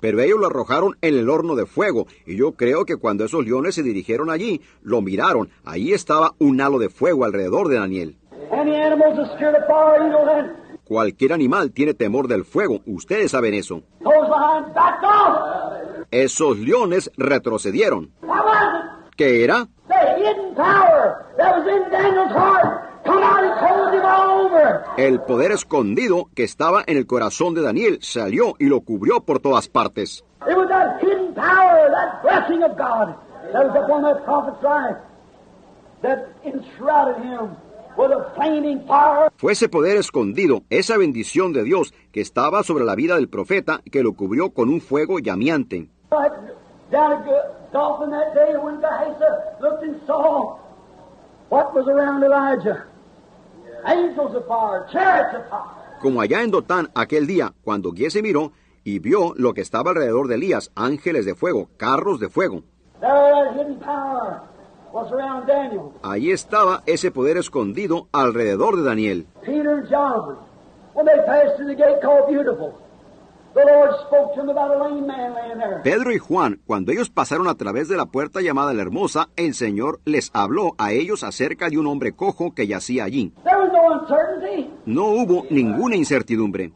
Pero 0.00 0.20
ellos 0.20 0.38
lo 0.38 0.46
arrojaron 0.46 0.96
en 1.00 1.14
el 1.14 1.28
horno 1.28 1.54
de 1.54 1.66
fuego, 1.66 2.06
y 2.26 2.36
yo 2.36 2.52
creo 2.52 2.84
que 2.84 2.96
cuando 2.96 3.24
esos 3.24 3.44
leones 3.44 3.74
se 3.74 3.82
dirigieron 3.82 4.30
allí, 4.30 4.60
lo 4.82 5.00
miraron. 5.02 5.50
Allí 5.64 5.92
estaba 5.92 6.32
un 6.38 6.60
halo 6.60 6.78
de 6.78 6.88
fuego 6.88 7.24
alrededor 7.24 7.68
de 7.68 7.78
Daniel. 7.78 8.16
Cualquier 10.86 11.32
animal 11.32 11.72
tiene 11.72 11.94
temor 11.94 12.28
del 12.28 12.44
fuego, 12.44 12.80
ustedes 12.86 13.32
saben 13.32 13.54
eso. 13.54 13.82
Esos 16.12 16.58
leones 16.58 17.10
retrocedieron. 17.16 18.12
¿Qué 19.16 19.42
era? 19.42 19.66
El 24.96 25.20
poder 25.22 25.50
escondido 25.50 26.28
que 26.36 26.44
estaba 26.44 26.84
en 26.86 26.96
el 26.96 27.06
corazón 27.08 27.54
de 27.54 27.62
Daniel 27.62 27.98
salió 28.00 28.54
y 28.60 28.66
lo 28.66 28.80
cubrió 28.82 29.20
por 29.22 29.40
todas 29.40 29.68
partes. 29.68 30.24
That 36.02 36.28
enshrouded 36.44 37.24
him 37.24 37.56
Fue 39.36 39.52
ese 39.52 39.68
poder 39.68 39.96
escondido, 39.96 40.62
esa 40.70 40.96
bendición 40.96 41.52
de 41.52 41.64
Dios 41.64 41.94
que 42.12 42.20
estaba 42.20 42.62
sobre 42.62 42.84
la 42.84 42.94
vida 42.94 43.16
del 43.16 43.28
profeta 43.28 43.80
que 43.90 44.02
lo 44.02 44.12
cubrió 44.12 44.50
con 44.50 44.68
un 44.68 44.80
fuego 44.80 45.18
llameante. 45.18 45.88
Como 56.00 56.20
allá 56.20 56.42
en 56.42 56.50
Dotán 56.50 56.90
aquel 56.94 57.26
día, 57.26 57.52
cuando 57.62 57.92
Giese 57.92 58.22
miró 58.22 58.52
y 58.84 58.98
vio 58.98 59.34
lo 59.36 59.54
que 59.54 59.62
estaba 59.62 59.90
alrededor 59.90 60.28
de 60.28 60.36
Elías, 60.36 60.70
ángeles 60.74 61.24
de 61.24 61.34
fuego, 61.34 61.68
carros 61.76 62.20
de 62.20 62.28
fuego. 62.28 62.62
Allí 66.02 66.30
estaba 66.30 66.82
ese 66.86 67.10
poder 67.10 67.36
escondido 67.36 68.08
alrededor 68.12 68.76
de 68.76 68.82
Daniel. 68.82 69.26
Pedro 75.82 76.12
y 76.12 76.18
Juan, 76.18 76.60
cuando 76.66 76.92
ellos 76.92 77.10
pasaron 77.10 77.48
a 77.48 77.54
través 77.54 77.88
de 77.88 77.96
la 77.96 78.06
puerta 78.06 78.40
llamada 78.40 78.74
la 78.74 78.82
Hermosa, 78.82 79.28
el 79.36 79.54
Señor 79.54 80.00
les 80.04 80.30
habló 80.34 80.74
a 80.78 80.92
ellos 80.92 81.24
acerca 81.24 81.70
de 81.70 81.78
un 81.78 81.86
hombre 81.86 82.12
cojo 82.12 82.54
que 82.54 82.66
yacía 82.66 83.04
allí. 83.04 83.32
No 84.84 85.06
hubo 85.06 85.46
ninguna 85.50 85.96
incertidumbre. 85.96 86.72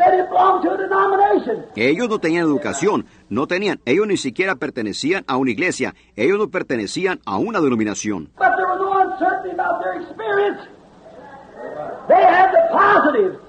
Denomination. 0.00 1.66
Ellos 1.76 2.08
no 2.08 2.18
tenían 2.18 2.44
educación, 2.44 3.06
no 3.28 3.46
tenían, 3.46 3.80
ellos 3.84 4.06
ni 4.06 4.16
siquiera 4.16 4.56
pertenecían 4.56 5.24
a 5.26 5.36
una 5.36 5.50
iglesia, 5.50 5.94
ellos 6.16 6.38
no 6.38 6.48
pertenecían 6.48 7.20
a 7.26 7.38
una 7.38 7.60
denominación. 7.60 8.30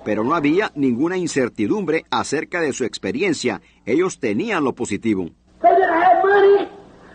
Pero 0.03 0.23
no 0.23 0.35
había 0.35 0.71
ninguna 0.75 1.17
incertidumbre 1.17 2.05
acerca 2.09 2.59
de 2.59 2.73
su 2.73 2.83
experiencia, 2.83 3.61
ellos 3.85 4.19
tenían 4.19 4.63
lo 4.63 4.73
positivo. 4.73 5.29
They 5.61 5.69
didn't 5.75 5.93
have 5.93 6.23
money. 6.23 6.67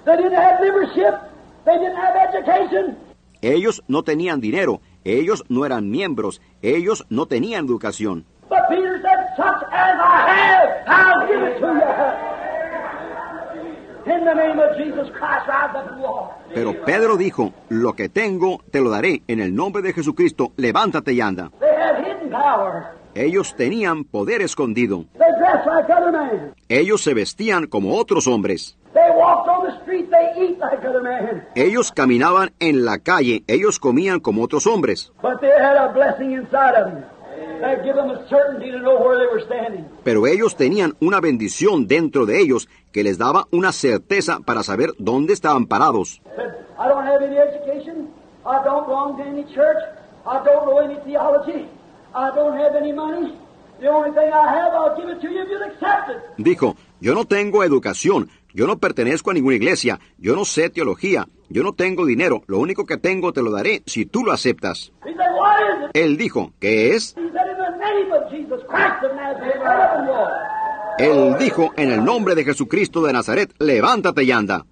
They 0.05 0.17
didn't 0.17 0.35
have 0.35 0.61
membership. 0.63 1.15
They 1.65 1.79
didn't 1.79 1.97
have 1.97 2.15
education. 2.31 2.97
Ellos 3.43 3.83
no 3.87 4.03
tenían 4.03 4.41
dinero, 4.41 4.81
ellos 5.05 5.45
no 5.49 5.67
eran 5.67 5.91
miembros, 5.91 6.41
ellos 6.63 7.05
no 7.11 7.27
tenían 7.27 7.67
educación. 7.67 8.25
But 8.49 8.69
Peter 8.69 9.01
said, 9.03 9.27
such 9.37 9.63
as 9.73 9.99
I 10.01 10.29
have, 10.29 10.69
I'll 10.87 11.27
give 11.27 11.43
it 11.43 11.59
to 11.61 11.67
you. 11.67 11.83
In 14.15 14.25
the 14.25 14.35
name 14.35 14.59
of 14.61 14.77
Jesus 14.77 15.11
Christ, 15.11 15.49
rise 15.49 15.75
up 15.75 15.89
and 15.91 16.01
walk. 16.01 16.31
Pero 16.55 16.73
Pedro 16.85 17.17
dijo, 17.17 17.53
lo 17.71 17.95
que 17.95 18.09
tengo 18.09 18.61
te 18.71 18.81
lo 18.81 18.91
daré, 18.91 19.23
en 19.27 19.41
el 19.41 19.53
nombre 19.55 19.83
de 19.83 19.93
Jesucristo, 19.93 20.53
levántate 20.57 21.13
y 21.13 21.21
anda. 21.21 21.51
They 21.59 21.69
had 21.75 22.05
hidden 22.05 22.31
power. 22.31 22.95
Ellos 23.17 23.57
tenían 23.57 24.05
poder 24.05 24.43
escondido, 24.43 25.07
They 25.19 25.27
dressed 25.39 25.67
like 25.67 25.91
other 25.93 26.13
men. 26.13 26.55
ellos 26.69 27.03
se 27.03 27.15
vestían 27.15 27.67
como 27.67 27.97
otros 27.99 28.27
hombres, 28.29 28.77
They 28.95 29.11
walked 29.15 29.49
on 29.49 29.67
the 29.67 29.73
street. 29.83 30.09
They 30.11 30.41
eat 30.41 30.59
like 30.59 30.87
other 30.87 31.03
men. 31.03 31.43
ellos 31.57 31.91
caminaban 31.91 32.53
en 32.61 32.85
la 32.85 32.99
calle, 32.99 33.43
ellos 33.49 33.81
comían 33.81 34.21
como 34.21 34.43
otros 34.45 34.67
hombres, 34.69 35.11
But 35.21 35.41
they 35.41 35.51
had 35.51 35.77
a 35.77 35.89
blessing 35.93 36.33
inside 36.33 36.77
of 36.77 36.93
them. 36.93 37.05
That 37.61 37.83
give 37.85 37.95
them 37.97 38.11
a 38.11 38.29
certainty 38.29 38.71
to 38.71 38.79
know 38.79 38.99
where 38.99 39.17
they 39.19 39.27
were 39.27 39.45
standing. 39.45 39.85
pero 40.05 40.27
ellos 40.27 40.57
tenían 40.57 40.95
una 41.01 41.21
bendición 41.21 41.87
dentro 41.87 42.27
de 42.27 42.41
ellos 42.41 42.69
que 42.93 43.03
les 43.03 43.19
daba 43.19 43.47
una 43.51 43.73
certeza 43.73 44.41
para 44.41 44.63
saber 44.63 44.91
dónde 44.99 45.33
estaban 45.33 45.67
parados. 45.67 46.21
Said, 46.37 46.55
I 46.79 46.89
don't 46.89 47.07
have 47.07 47.23
any 47.23 47.37
education. 47.39 48.09
I 48.45 48.63
don't 48.65 48.87
belong 48.87 49.17
to 49.19 49.23
any 49.25 49.45
church. 49.55 49.83
I 50.27 50.43
don't 50.45 50.67
know 50.67 50.79
any 50.81 50.97
theology. 51.05 51.67
I 52.15 52.31
don't 52.35 52.57
have 52.59 52.77
any 52.77 52.93
money. 52.93 53.35
The 53.81 53.89
only 53.89 54.11
thing 54.13 54.33
I 54.33 54.49
have, 54.49 54.73
I'll 54.73 54.97
give 54.97 55.09
it 55.11 55.21
to 55.21 55.29
you 55.29 55.43
if 55.43 55.49
you'll 55.51 55.63
accept 55.63 56.11
it. 56.11 56.17
Dijo, 56.39 56.77
yo 57.01 57.15
no 57.15 57.25
tengo 57.27 57.63
educación, 57.63 58.31
yo 58.57 58.67
no 58.67 58.79
pertenezco 58.79 59.31
a 59.31 59.35
ninguna 59.35 59.57
iglesia, 59.57 60.01
yo 60.17 60.35
no 60.35 60.47
sé 60.47 60.71
teología, 60.71 61.29
yo 61.51 61.63
no 61.63 61.75
tengo 61.75 62.07
dinero, 62.07 62.43
lo 62.47 62.59
único 62.59 62.87
que 62.87 62.97
tengo 62.97 63.35
te 63.35 63.43
lo 63.43 63.51
daré 63.51 63.83
si 63.85 64.07
tú 64.07 64.25
lo 64.25 64.33
aceptas. 64.33 64.93
Él 65.93 66.17
dijo, 66.17 66.55
¿qué 66.59 66.95
es? 66.95 67.15
Él 70.99 71.37
dijo, 71.39 71.75
en 71.77 71.93
el 71.93 72.03
nombre 72.03 72.35
de 72.35 72.45
Jesucristo 72.45 73.03
de 73.03 73.13
Nazaret, 73.13 73.53
levántate 73.59 74.25
y 74.25 74.33
anda. 74.33 74.65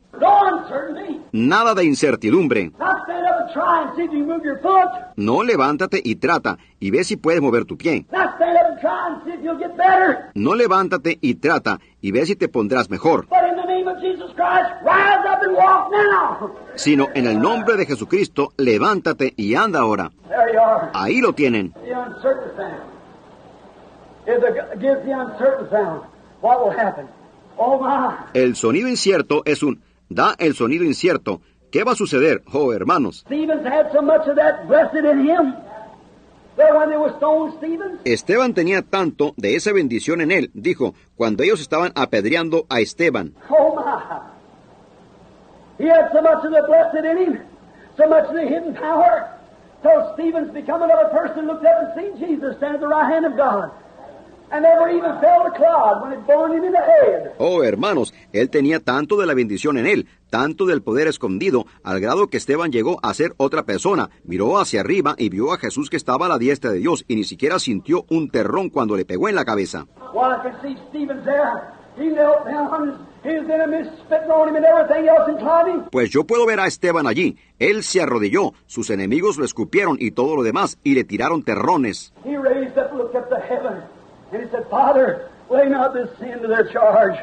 Nada 1.34 1.74
de 1.74 1.84
incertidumbre. 1.84 2.70
No 5.16 5.42
levántate 5.42 6.00
y 6.04 6.14
trata 6.14 6.58
y 6.78 6.92
ve 6.92 7.02
si 7.02 7.16
puedes 7.16 7.40
mover 7.40 7.64
tu 7.64 7.76
pie. 7.76 8.06
No 10.34 10.54
levántate 10.54 11.18
y 11.20 11.34
trata 11.34 11.80
y 12.00 12.12
ve 12.12 12.24
si 12.24 12.36
te 12.36 12.48
pondrás 12.48 12.88
mejor, 12.88 13.26
sino 16.76 17.08
en 17.14 17.26
el 17.26 17.40
nombre 17.40 17.76
de 17.78 17.86
Jesucristo, 17.86 18.52
levántate 18.56 19.34
y 19.36 19.56
anda 19.56 19.80
ahora. 19.80 20.12
Ahí 20.92 21.20
lo 21.20 21.32
tienen. 21.32 21.74
El 28.34 28.54
sonido 28.54 28.88
incierto 28.88 29.42
es 29.44 29.64
un 29.64 29.82
da 30.08 30.34
el 30.38 30.54
sonido 30.54 30.84
incierto. 30.84 31.40
¿Qué 31.70 31.82
va 31.82 31.92
a 31.92 31.96
suceder, 31.96 32.42
oh 32.52 32.72
hermanos? 32.72 33.24
Stevens 33.26 33.66
had 33.66 33.90
so 33.92 34.00
much 34.00 34.28
of 34.28 34.36
that 34.36 34.68
blessed 34.68 35.04
in 35.04 35.26
him 35.26 35.54
that 36.56 36.72
when 36.72 36.88
they 36.88 36.96
were 36.96 37.12
stoned 37.16 37.54
Stevens, 37.58 38.00
Esteban 38.04 38.54
tenía 38.54 38.82
tanto 38.82 39.34
de 39.36 39.56
esa 39.56 39.72
bendición 39.72 40.20
en 40.20 40.30
él, 40.30 40.50
dijo, 40.54 40.94
cuando 41.16 41.42
ellos 41.42 41.60
estaban 41.60 41.92
apedreando 41.96 42.66
a 42.68 42.80
Esteban. 42.80 43.34
Oh. 57.38 57.56
Oh 57.56 57.64
hermanos, 57.64 58.14
él 58.32 58.50
tenía 58.50 58.80
tanto 58.80 59.16
de 59.16 59.26
la 59.26 59.34
bendición 59.34 59.78
en 59.78 59.86
él, 59.86 60.06
tanto 60.30 60.66
del 60.66 60.82
poder 60.82 61.08
escondido, 61.08 61.66
al 61.82 62.00
grado 62.00 62.28
que 62.28 62.36
Esteban 62.36 62.72
llegó 62.72 62.98
a 63.02 63.14
ser 63.14 63.34
otra 63.36 63.64
persona, 63.64 64.10
miró 64.24 64.58
hacia 64.58 64.80
arriba 64.80 65.14
y 65.18 65.28
vio 65.28 65.52
a 65.52 65.58
Jesús 65.58 65.90
que 65.90 65.96
estaba 65.96 66.26
a 66.26 66.28
la 66.28 66.38
diestra 66.38 66.70
de 66.70 66.78
Dios 66.78 67.04
y 67.08 67.16
ni 67.16 67.24
siquiera 67.24 67.58
sintió 67.58 68.04
un 68.10 68.30
terrón 68.30 68.70
cuando 68.70 68.96
le 68.96 69.04
pegó 69.04 69.28
en 69.28 69.36
la 69.36 69.44
cabeza. 69.44 69.86
Pues 75.90 76.10
yo 76.10 76.24
puedo 76.24 76.44
ver 76.46 76.60
a 76.60 76.66
Esteban 76.66 77.06
allí. 77.06 77.36
Él 77.58 77.82
se 77.82 78.02
arrodilló, 78.02 78.52
sus 78.66 78.90
enemigos 78.90 79.36
lo 79.38 79.44
escupieron 79.44 79.96
y 80.00 80.10
todo 80.10 80.36
lo 80.36 80.42
demás, 80.42 80.78
y 80.82 80.94
le 80.94 81.04
tiraron 81.04 81.42
terrones. 81.42 82.12
He 84.34 84.40
raised 84.40 84.54
up, 84.54 84.64
looked 84.64 84.74
up 84.74 84.94
to 84.94 85.00
heaven, 85.00 85.28
and 85.30 85.30
he 85.30 85.30
said, 85.30 85.30
Father, 85.30 85.30
lay 85.48 85.68
not 85.68 85.94
this 85.94 86.10
sin 86.18 86.40
to 86.42 86.48
their 86.48 86.66
charge. 86.72 87.18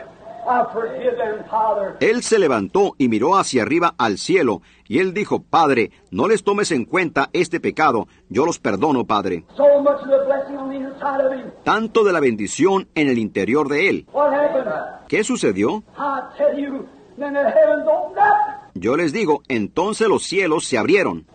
I 0.48 0.66
forgive 0.74 1.18
them, 1.18 1.44
Father. 1.50 1.98
Él 2.00 2.24
se 2.24 2.40
levantó 2.40 2.96
y 2.98 3.10
miró 3.10 3.38
hacia 3.38 3.62
arriba 3.62 3.94
al 3.98 4.18
cielo, 4.18 4.62
y 4.88 5.00
él 5.00 5.14
dijo, 5.14 5.44
Padre, 5.44 5.92
no 6.10 6.28
les 6.28 6.44
tomes 6.44 6.72
en 6.72 6.86
cuenta 6.86 7.30
este 7.34 7.60
pecado, 7.60 8.08
yo 8.30 8.46
los 8.46 8.60
perdono, 8.60 9.06
Padre. 9.06 9.46
So 9.56 9.82
much 9.82 10.02
of 10.02 10.10
the 10.10 10.26
blessing 10.26 10.58
on 10.58 10.70
the 10.70 10.78
inside 10.78 11.22
of 11.26 11.34
him. 11.34 11.52
Tanto 11.64 12.04
de 12.04 12.14
la 12.14 12.20
bendición 12.20 12.88
en 12.96 13.10
el 13.10 13.20
interior 13.20 13.68
de 13.68 13.90
él. 13.90 14.08
What 14.14 14.34
happened? 14.34 14.74
¿Qué 15.08 15.24
sucedió? 15.24 15.84
Yo 18.74 18.96
les 18.96 19.14
digo, 19.14 19.44
entonces 19.48 20.08
los 20.08 20.24
cielos 20.24 20.66
se 20.66 20.78
abrieron. 20.78 21.28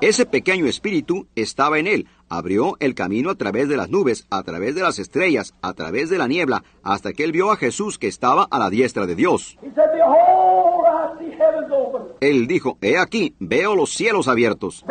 Ese 0.00 0.26
pequeño 0.26 0.66
espíritu 0.66 1.26
estaba 1.34 1.78
en 1.78 1.86
él, 1.86 2.06
abrió 2.28 2.76
el 2.78 2.94
camino 2.94 3.30
a 3.30 3.34
través 3.34 3.68
de 3.68 3.76
las 3.76 3.90
nubes, 3.90 4.26
a 4.30 4.42
través 4.42 4.74
de 4.74 4.82
las 4.82 4.98
estrellas, 4.98 5.54
a 5.60 5.72
través 5.72 6.08
de 6.08 6.18
la 6.18 6.28
niebla, 6.28 6.62
hasta 6.82 7.12
que 7.12 7.24
él 7.24 7.32
vio 7.32 7.50
a 7.50 7.56
Jesús 7.56 7.98
que 7.98 8.06
estaba 8.06 8.46
a 8.50 8.58
la 8.58 8.70
diestra 8.70 9.06
de 9.06 9.14
Dios. 9.16 9.58
Él 12.20 12.46
dijo, 12.46 12.78
He 12.80 12.98
aquí, 12.98 13.34
veo 13.40 13.74
los 13.74 13.90
cielos 13.92 14.28
abiertos. 14.28 14.84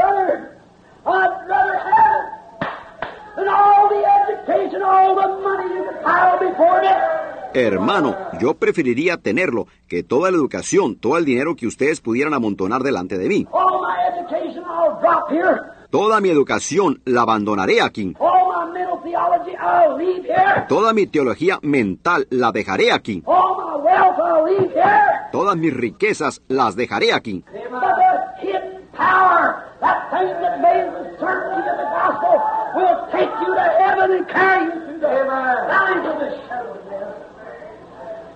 Hermano, 7.54 8.16
yo 8.40 8.54
preferiría 8.54 9.18
tenerlo 9.18 9.68
que 9.88 10.04
toda 10.04 10.32
la 10.32 10.38
educación, 10.38 10.96
todo 10.96 11.18
el 11.18 11.26
dinero 11.26 11.56
que 11.56 11.68
ustedes 11.68 12.00
pudieran 12.00 12.34
amontonar 12.34 12.82
delante 12.82 13.18
de 13.18 13.28
mí. 13.28 13.48
All 13.52 13.82
my 13.82 13.98
education 14.08 14.64
I'll 14.64 15.00
drop 15.02 15.30
here. 15.30 15.60
Toda 15.90 16.22
mi 16.22 16.30
educación 16.30 17.02
la 17.04 17.24
abandonaré 17.24 17.82
aquí. 17.82 18.16
All 18.20 18.48
my 18.48 18.72
mental 18.72 19.02
theology 19.04 19.52
I'll 19.52 19.98
leave 19.98 20.24
here. 20.24 20.66
Toda 20.70 20.94
mi 20.94 21.08
teología 21.08 21.60
mental 21.62 22.26
la 22.30 22.54
dejaré 22.54 22.94
aquí. 22.94 23.22
All 23.26 23.58
my 23.58 23.84
wealth 23.84 24.18
I'll 24.18 24.46
leave 24.46 24.72
here. 24.74 25.02
Todas 25.34 25.58
mis 25.58 25.74
riquezas 25.74 26.42
las 26.48 26.78
dejaré 26.78 27.12
aquí. 27.12 27.44
But 29.02 29.08
the 29.08 29.10
hidden 29.10 29.10
power, 29.10 29.64
that 29.82 30.10
thing 30.12 30.42
that 30.42 30.62
made 30.62 30.94
the 30.94 31.18
certainty 31.20 31.70
of 31.70 31.78
the 31.78 31.84
gospel, 31.84 32.36
will 32.76 33.08
take 33.12 33.30
you 33.42 33.54
to 33.56 33.66
heaven 33.80 34.12
and 34.12 34.28
carry 34.28 34.66
you 34.66 34.72
through 34.72 35.00
the 35.00 35.26
valleys 35.26 36.06
of 36.06 36.20
the 36.20 36.30
shadow 36.48 36.72
of 36.72 36.90
death. 36.90 37.16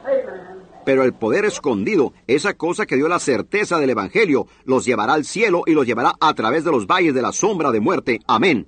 Amen. 0.06 0.66
Pero 0.86 1.04
el 1.04 1.14
poder 1.14 1.46
escondido, 1.46 2.14
esa 2.28 2.54
cosa 2.54 2.86
que 2.86 2.96
dio 2.96 3.08
la 3.08 3.20
certeza 3.20 3.80
del 3.80 3.90
Evangelio, 3.90 4.48
los 4.66 4.86
llevará 4.86 5.14
al 5.14 5.26
cielo 5.26 5.64
y 5.66 5.74
los 5.74 5.86
llevará 5.86 6.14
a 6.20 6.34
través 6.34 6.64
de 6.64 6.72
los 6.72 6.86
valles 6.86 7.14
de 7.14 7.22
la 7.24 7.32
sombra 7.32 7.72
de 7.72 7.80
muerte. 7.80 8.20
Amén. 8.28 8.68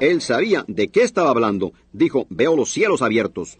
Él 0.00 0.20
sabía 0.22 0.64
de 0.66 0.88
qué 0.88 1.02
estaba 1.02 1.30
hablando. 1.30 1.72
Dijo, 1.92 2.26
veo 2.30 2.56
los 2.56 2.70
cielos 2.70 3.02
abiertos. 3.02 3.58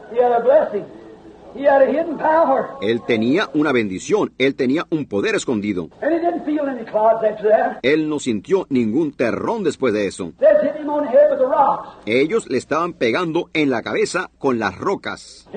Él 2.82 3.02
tenía 3.06 3.48
una 3.54 3.72
bendición, 3.72 4.32
él 4.38 4.54
tenía 4.54 4.86
un 4.90 5.06
poder 5.06 5.34
escondido. 5.34 5.88
And 6.02 6.12
he 6.12 6.18
didn't 6.18 6.44
feel 6.44 6.68
any 6.68 6.84
clouds 6.84 7.24
after 7.24 7.48
that. 7.48 7.78
Él 7.82 8.08
no 8.08 8.18
sintió 8.18 8.66
ningún 8.70 9.12
terrón 9.12 9.62
después 9.62 9.94
de 9.94 10.06
eso. 10.06 10.32
Ellos 12.06 12.48
le 12.48 12.58
estaban 12.58 12.92
pegando 12.92 13.50
en 13.52 13.70
la 13.70 13.82
cabeza 13.82 14.30
con 14.38 14.58
las 14.58 14.76
rocas, 14.78 15.48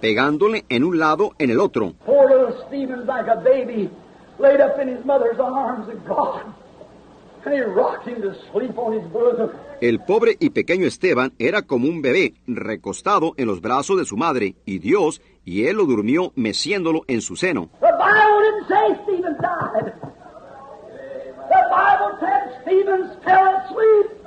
pegándole 0.00 0.64
en 0.68 0.84
un 0.84 0.98
lado, 0.98 1.32
en 1.38 1.50
el 1.50 1.60
otro. 1.60 1.94
El 9.80 10.00
pobre 10.00 10.36
y 10.40 10.50
pequeño 10.50 10.86
Esteban 10.86 11.32
era 11.38 11.62
como 11.62 11.88
un 11.88 12.02
bebé 12.02 12.34
recostado 12.48 13.34
en 13.36 13.46
los 13.46 13.60
brazos 13.60 13.96
de 13.96 14.04
su 14.04 14.16
madre 14.16 14.56
y 14.66 14.80
Dios, 14.80 15.22
y 15.44 15.66
él 15.66 15.76
lo 15.76 15.84
durmió 15.84 16.32
meciéndolo 16.34 17.04
en 17.06 17.20
su 17.20 17.36
seno. 17.36 17.70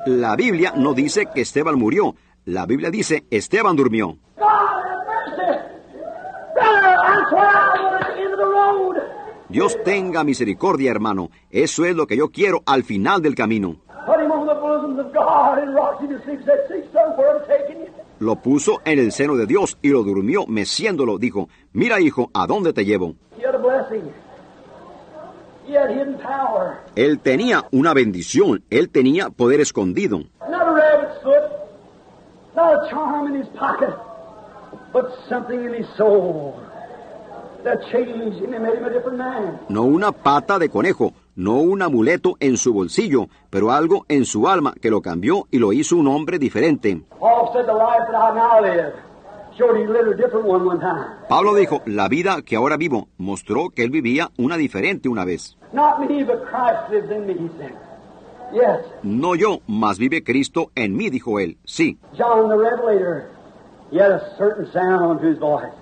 La 0.06 0.36
Biblia 0.38 0.74
no 0.78 0.94
dice 0.94 1.28
que 1.34 1.42
Esteban 1.42 1.78
murió, 1.78 2.16
la 2.46 2.66
Biblia 2.66 2.90
dice 2.90 3.26
Esteban 3.30 3.76
durmió. 3.76 4.18
Dios 9.50 9.78
tenga 9.84 10.24
misericordia, 10.24 10.92
hermano. 10.92 11.30
Eso 11.50 11.84
es 11.84 11.94
lo 11.94 12.08
que 12.08 12.16
yo 12.16 12.30
quiero 12.30 12.64
al 12.66 12.86
final 12.86 13.22
del 13.22 13.36
camino. 13.36 13.82
Lo 18.20 18.36
puso 18.36 18.82
en 18.86 19.00
el 19.00 19.12
seno 19.12 19.36
de 19.36 19.48
Dios 19.48 19.78
y 19.82 19.90
lo 19.90 20.04
durmió 20.04 20.46
meciéndolo. 20.48 21.18
Dijo, 21.18 21.50
mira 21.74 22.00
hijo, 22.00 22.30
¿a 22.34 22.46
dónde 22.46 22.74
te 22.74 22.86
llevo? 22.86 23.16
Él 26.96 27.20
tenía 27.20 27.66
una 27.72 27.94
bendición, 27.94 28.64
él 28.70 28.90
tenía 28.90 29.30
poder 29.30 29.62
escondido. 29.62 30.22
No 39.70 39.84
una 39.84 40.12
pata 40.12 40.60
de 40.60 40.70
conejo, 40.70 41.14
no 41.36 41.56
un 41.56 41.82
amuleto 41.82 42.36
en 42.40 42.58
su 42.58 42.74
bolsillo, 42.74 43.28
pero 43.50 43.72
algo 43.72 44.06
en 44.10 44.26
su 44.26 44.48
alma 44.48 44.74
que 44.82 44.90
lo 44.90 45.02
cambió 45.02 45.48
y 45.52 45.60
lo 45.60 45.74
hizo 45.74 45.96
un 45.96 46.08
hombre 46.08 46.40
diferente. 46.40 47.02
Pablo 51.30 51.56
dijo, 51.56 51.82
la 51.86 52.08
vida 52.08 52.42
que 52.42 52.56
ahora 52.56 52.78
vivo 52.78 53.08
mostró 53.18 53.70
que 53.70 53.84
él 53.84 53.92
vivía 53.92 54.32
una 54.38 54.58
diferente 54.58 55.10
una 55.10 55.26
vez. 55.26 55.58
No 59.04 59.36
yo, 59.36 59.60
mas 59.68 59.98
vive 59.98 60.24
Cristo 60.24 60.72
en 60.76 60.96
mí, 60.96 61.10
dijo 61.10 61.40
él. 61.40 61.58
Sí. 61.64 61.98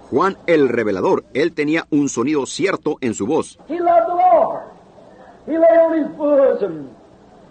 Juan 0.09 0.37
el 0.47 0.69
revelador, 0.69 1.25
él 1.33 1.53
tenía 1.53 1.85
un 1.91 2.09
sonido 2.09 2.45
cierto 2.45 2.97
en 3.01 3.13
su 3.13 3.27
voz. 3.27 3.59
He 5.45 5.57
lay 5.57 5.77
on 5.77 5.97
his 5.97 6.07
bosom. 6.17 6.89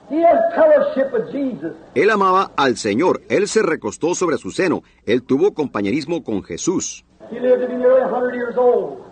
He 0.09 0.23
had 0.23 0.39
fellowship 0.55 1.13
with 1.13 1.31
Jesus. 1.31 1.75
Él 1.95 2.11
amaba 2.11 2.53
al 2.57 2.77
Señor, 2.77 3.21
él 3.29 3.47
se 3.47 3.63
recostó 3.63 4.15
sobre 4.15 4.39
su 4.39 4.51
seno, 4.51 4.83
él 5.05 5.23
tuvo 5.23 5.53
compañerismo 5.53 6.25
con 6.25 6.43
Jesús. 6.43 7.05
He 7.31 7.39
lived 7.39 7.61
to 7.61 7.69
be 7.69 7.77
nearly 7.77 8.01
100 8.01 8.35
years 8.35 8.57
old. 8.57 9.05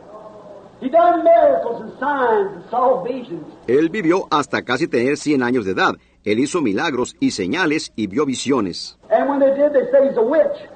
He 0.81 0.89
done 0.89 1.23
miracles 1.23 1.83
and 1.83 1.93
signs 1.99 2.57
and 2.57 2.71
saw 2.71 3.03
visions. 3.03 3.45
Él 3.67 3.91
vivió 3.91 4.27
hasta 4.31 4.63
casi 4.63 4.89
tener 4.89 5.17
100 5.17 5.43
años 5.43 5.65
de 5.65 5.73
edad. 5.73 5.97
Él 6.25 6.39
hizo 6.39 6.61
milagros 6.63 7.15
y 7.21 7.31
señales 7.31 7.93
y 7.95 8.07
vio 8.07 8.25
visiones. 8.25 8.99
And 9.11 9.29
when 9.29 9.39
they 9.39 9.51
did, 9.55 9.73
they 9.73 9.91
said 9.91 10.09
he's 10.09 10.17
a 10.17 10.23
witch. 10.23 10.69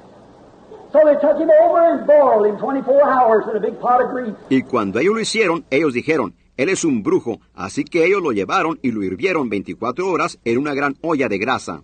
So 0.93 0.99
they 1.05 1.15
took 1.21 1.39
him 1.39 1.49
over 1.63 1.81
and 1.93 2.07
boiled 2.07 2.47
him 2.47 2.59
24 2.59 3.09
hours 3.09 3.45
in 3.51 3.57
a 3.57 3.61
big 3.61 3.79
pot 3.81 4.03
of 4.03 4.11
grease. 4.11 4.35
Y 4.49 4.63
cuando 4.63 4.99
ellos 4.99 5.15
lo 5.15 5.21
hicieron, 5.21 5.65
ellos 5.71 5.93
dijeron, 5.95 6.35
Él 6.61 6.69
es 6.69 6.85
un 6.85 7.03
brujo, 7.03 7.41
así 7.55 7.85
que 7.85 8.05
ellos 8.05 8.21
lo 8.21 8.33
llevaron 8.33 8.79
y 8.83 8.91
lo 8.91 9.03
hirvieron 9.03 9.49
24 9.49 10.07
horas 10.07 10.39
en 10.45 10.59
una 10.59 10.75
gran 10.75 10.95
olla 11.01 11.27
de 11.27 11.39
grasa. 11.39 11.81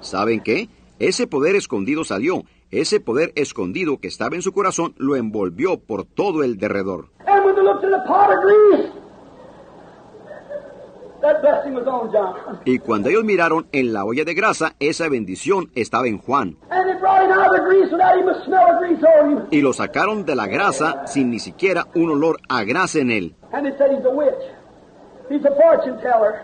¿Saben 0.00 0.40
qué? 0.40 0.68
Ese 1.00 1.26
poder 1.26 1.56
escondido 1.56 2.04
salió, 2.04 2.44
ese 2.70 3.00
poder 3.00 3.32
escondido 3.34 3.98
que 3.98 4.06
estaba 4.06 4.36
en 4.36 4.42
su 4.42 4.52
corazón 4.52 4.94
lo 4.98 5.16
envolvió 5.16 5.80
por 5.80 6.04
todo 6.04 6.44
el 6.44 6.58
derredor. 6.58 7.08
And 7.26 7.44
when 7.44 7.56
they 7.56 7.64
looked 7.64 7.84
at 7.84 7.90
the 7.90 8.06
pot 8.06 8.30
of 8.30 8.40
grease, 8.40 8.92
that 10.14 10.38
blessing 10.46 10.70
was 10.70 10.84
on 10.84 10.92
John. 10.92 11.08
Y 12.64 12.78
cuando 12.78 13.08
ellos 13.08 13.24
miraron 13.24 13.66
en 13.72 13.92
la 13.92 14.04
olla 14.04 14.24
de 14.24 14.34
grasa, 14.34 14.74
esa 14.80 15.08
bendición 15.08 15.70
estaba 15.74 16.08
en 16.08 16.18
Juan. 16.18 16.56
Y 19.50 19.60
lo 19.60 19.72
sacaron 19.72 20.24
de 20.24 20.34
la 20.34 20.46
grasa 20.46 21.06
sin 21.06 21.30
ni 21.30 21.38
siquiera 21.38 21.86
un 21.94 22.10
olor 22.10 22.38
a 22.48 22.64
grasa 22.64 22.98
en 23.00 23.10
él. 23.10 23.34
And 23.52 23.66
they 23.66 23.76
said 23.76 23.90
he's 23.90 24.04
a 24.04 24.10
witch. 24.10 24.32
He's 25.28 25.44
a 25.44 25.54
fortune 25.56 26.00
teller. 26.00 26.42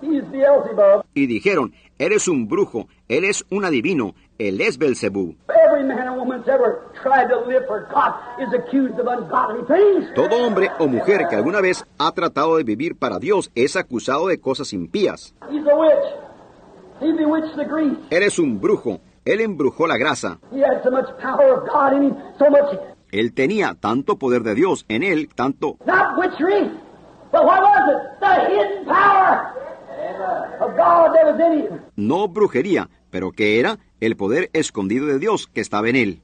He's 0.00 0.24
Beelzebub. 0.30 1.04
Y 1.14 1.26
dijeron, 1.26 1.74
eres 1.98 2.28
un 2.28 2.48
brujo, 2.48 2.88
él 3.08 3.24
es 3.24 3.44
un 3.50 3.64
adivino, 3.64 4.14
él 4.38 4.60
es 4.60 4.78
Belcebú. 4.78 5.36
Every 5.48 5.84
man 5.84 6.08
or 6.08 6.18
woman 6.18 6.42
that's 6.42 6.48
ever 6.48 6.82
tried 7.02 7.28
to 7.28 7.40
live 7.46 7.66
for 7.66 7.86
God 7.92 8.14
is 8.40 8.52
accused 8.54 8.98
of 8.98 9.06
ungodly 9.06 9.62
things. 9.66 10.12
Todo 10.14 10.36
hombre 10.44 10.70
o 10.78 10.86
mujer 10.88 11.26
que 11.28 11.36
alguna 11.36 11.60
vez 11.60 11.84
ha 11.98 12.12
tratado 12.12 12.56
de 12.56 12.64
vivir 12.64 12.96
para 12.98 13.18
Dios 13.18 13.50
es 13.54 13.76
acusado 13.76 14.28
de 14.28 14.40
cosas 14.40 14.72
impías. 14.72 15.34
He's 15.50 15.66
a 15.66 15.76
witch. 15.76 16.24
He 17.00 17.12
bewitched 17.12 17.56
the 17.56 17.64
grease. 17.64 17.96
Eres 18.10 18.38
un 18.38 18.60
brujo, 18.60 19.00
él 19.24 19.40
embrujó 19.40 19.86
la 19.86 19.96
grasa. 19.96 20.38
Él 23.10 23.32
tenía 23.34 23.74
tanto 23.78 24.16
poder 24.18 24.42
de 24.42 24.54
Dios 24.54 24.84
en 24.88 25.02
él, 25.02 25.28
tanto 25.34 25.76
not 25.86 26.18
witchery, 26.18 26.70
but 27.30 27.44
what 27.44 27.60
was 27.62 27.90
it? 27.90 28.20
The 28.20 28.34
hidden 28.48 28.84
power 28.86 29.52
of 30.60 30.76
God 30.76 31.14
that 31.14 31.24
was 31.24 31.40
in 31.40 31.60
him. 31.60 31.80
no 31.96 32.28
brujería, 32.28 32.88
pero 33.10 33.30
que 33.32 33.60
era 33.60 33.78
el 34.06 34.16
poder 34.16 34.50
escondido 34.52 35.06
de 35.06 35.18
Dios 35.18 35.48
que 35.52 35.60
estaba 35.60 35.88
en 35.88 35.96
él. 35.96 36.22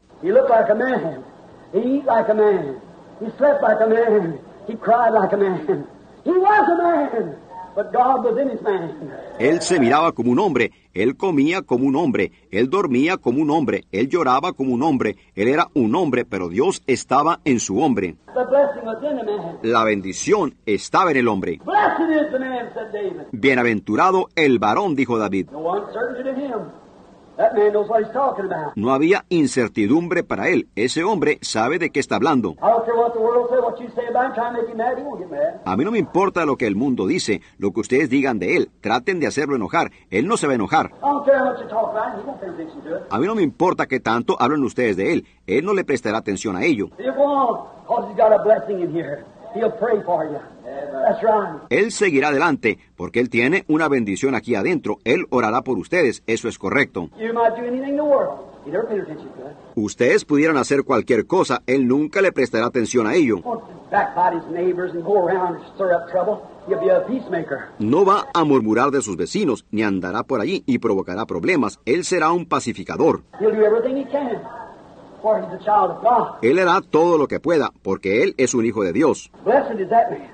Él 9.39 9.63
se 9.63 9.81
miraba 9.81 10.13
como 10.13 10.33
un 10.33 10.39
hombre, 10.39 10.73
él 10.93 11.17
comía 11.17 11.63
como 11.63 11.87
un 11.87 11.97
hombre, 11.97 12.33
él 12.51 12.69
dormía 12.69 13.17
como 13.17 13.41
un 13.41 13.51
hombre, 13.51 13.85
él 13.93 14.09
lloraba 14.09 14.53
como 14.53 14.75
un 14.75 14.83
hombre, 14.83 15.17
él 15.35 15.49
era 15.49 15.69
un 15.75 15.95
hombre, 15.95 16.25
pero 16.25 16.49
Dios 16.49 16.83
estaba 16.87 17.41
en 17.45 17.61
su 17.61 17.81
hombre. 17.81 18.17
La 19.63 19.85
bendición 19.85 20.55
estaba 20.67 21.13
en 21.13 21.17
el 21.19 21.29
hombre. 21.29 21.61
Bienaventurado 23.33 24.29
el 24.35 24.59
varón, 24.59 24.97
dijo 24.97 25.19
David. 25.19 25.49
No 27.41 27.47
uncertainty 27.47 27.49
to 27.49 27.49
him. 27.49 27.49
That 27.49 27.55
man 27.55 27.73
knows 27.73 27.89
what 27.89 28.03
he's 28.03 28.13
talking 28.13 28.45
about. 28.45 28.77
No 28.77 28.93
había 28.93 29.25
incertidumbre 29.31 30.23
para 30.23 30.49
él. 30.49 30.69
Ese 30.77 31.05
hombre 31.05 31.39
sabe 31.41 31.79
de 31.79 31.91
qué 31.91 32.01
está 32.01 32.17
hablando. 32.17 32.55
A 35.65 35.77
mí 35.77 35.85
no 35.85 35.91
me 35.91 35.99
importa 35.99 36.45
lo 36.45 36.57
que 36.57 36.67
el 36.67 36.77
mundo 36.77 37.07
dice, 37.07 37.41
lo 37.59 37.73
que 37.73 37.81
ustedes 37.81 38.11
digan 38.11 38.39
de 38.39 38.57
él. 38.57 38.71
Traten 38.81 39.21
de 39.21 39.27
hacerlo 39.27 39.57
enojar. 39.57 39.91
Él 40.11 40.27
no 40.27 40.37
se 40.37 40.47
va 40.47 40.53
a 40.53 40.57
enojar. 40.57 40.91
A 43.11 43.19
mí 43.19 43.27
no 43.27 43.35
me 43.35 43.43
importa 43.43 43.87
qué 43.87 44.01
tanto 44.01 44.37
hablen 44.39 44.63
ustedes 44.65 44.97
de 44.97 45.13
él. 45.13 45.27
Él 45.47 45.65
no 45.65 45.75
le 45.75 45.85
prestará 45.85 46.19
atención 46.19 46.57
a 46.57 46.65
ello. 46.65 46.91
He'll 49.55 49.73
pray 49.73 50.01
for 50.05 50.25
you. 50.25 50.39
That's 50.65 51.23
right. 51.23 51.61
Él 51.71 51.91
seguirá 51.91 52.29
adelante 52.29 52.79
porque 52.97 53.21
él 53.21 53.29
tiene 53.31 53.65
una 53.69 53.89
bendición 53.89 54.35
aquí 54.35 54.55
adentro. 54.55 54.99
Él 55.05 55.27
orará 55.31 55.63
por 55.63 55.79
ustedes. 55.79 56.23
Eso 56.27 56.49
es 56.49 56.59
correcto. 56.59 57.11
You 57.19 57.33
might 57.33 57.57
do 57.57 57.67
anything 57.67 57.91
in 57.91 57.97
the 57.97 58.03
world. 58.03 58.41
He 58.65 58.71
never 58.71 58.87
paid 58.87 59.01
attention 59.01 59.29
to 59.31 59.49
it. 59.49 59.57
Ustedes 59.75 60.25
pudieran 60.25 60.57
hacer 60.57 60.85
cualquier 60.85 61.27
cosa. 61.27 61.63
Él 61.67 61.89
nunca 61.89 62.21
le 62.21 62.31
prestará 62.33 62.67
atención 62.67 63.07
a 63.07 63.15
ello. 63.15 63.39
Won't 63.43 63.63
backbite 63.91 64.37
his 64.37 64.47
neighbors 64.53 64.93
and 64.93 65.03
go 65.03 65.27
around 65.27 65.57
and 65.57 65.65
stir 65.75 65.93
up 65.95 66.11
trouble. 66.11 66.43
He'll 66.69 66.79
be 66.79 66.91
a 66.91 67.05
peacemaker. 67.07 67.71
No 67.79 68.05
va 68.05 68.29
a 68.33 68.45
murmurar 68.45 68.91
de 68.91 69.03
sus 69.03 69.17
vecinos, 69.17 69.65
ni 69.71 69.83
andará 69.83 70.23
por 70.23 70.41
allí 70.41 70.63
y 70.67 70.79
provocará 70.79 71.27
problemas. 71.27 71.81
Él 71.87 72.05
será 72.05 72.31
un 72.33 72.47
pacificador. 72.47 73.23
Él 76.43 76.59
hará 76.59 76.81
todo 76.81 77.19
lo 77.19 77.27
que 77.27 77.41
pueda, 77.41 77.71
porque 77.83 78.23
él 78.23 78.35
es 78.39 78.55
un 78.55 78.65
hijo 78.65 78.83
de 78.83 78.93
Dios. 78.93 79.31
Blessed 79.45 79.81
is 79.81 79.89
that 79.89 80.11
man. 80.11 80.31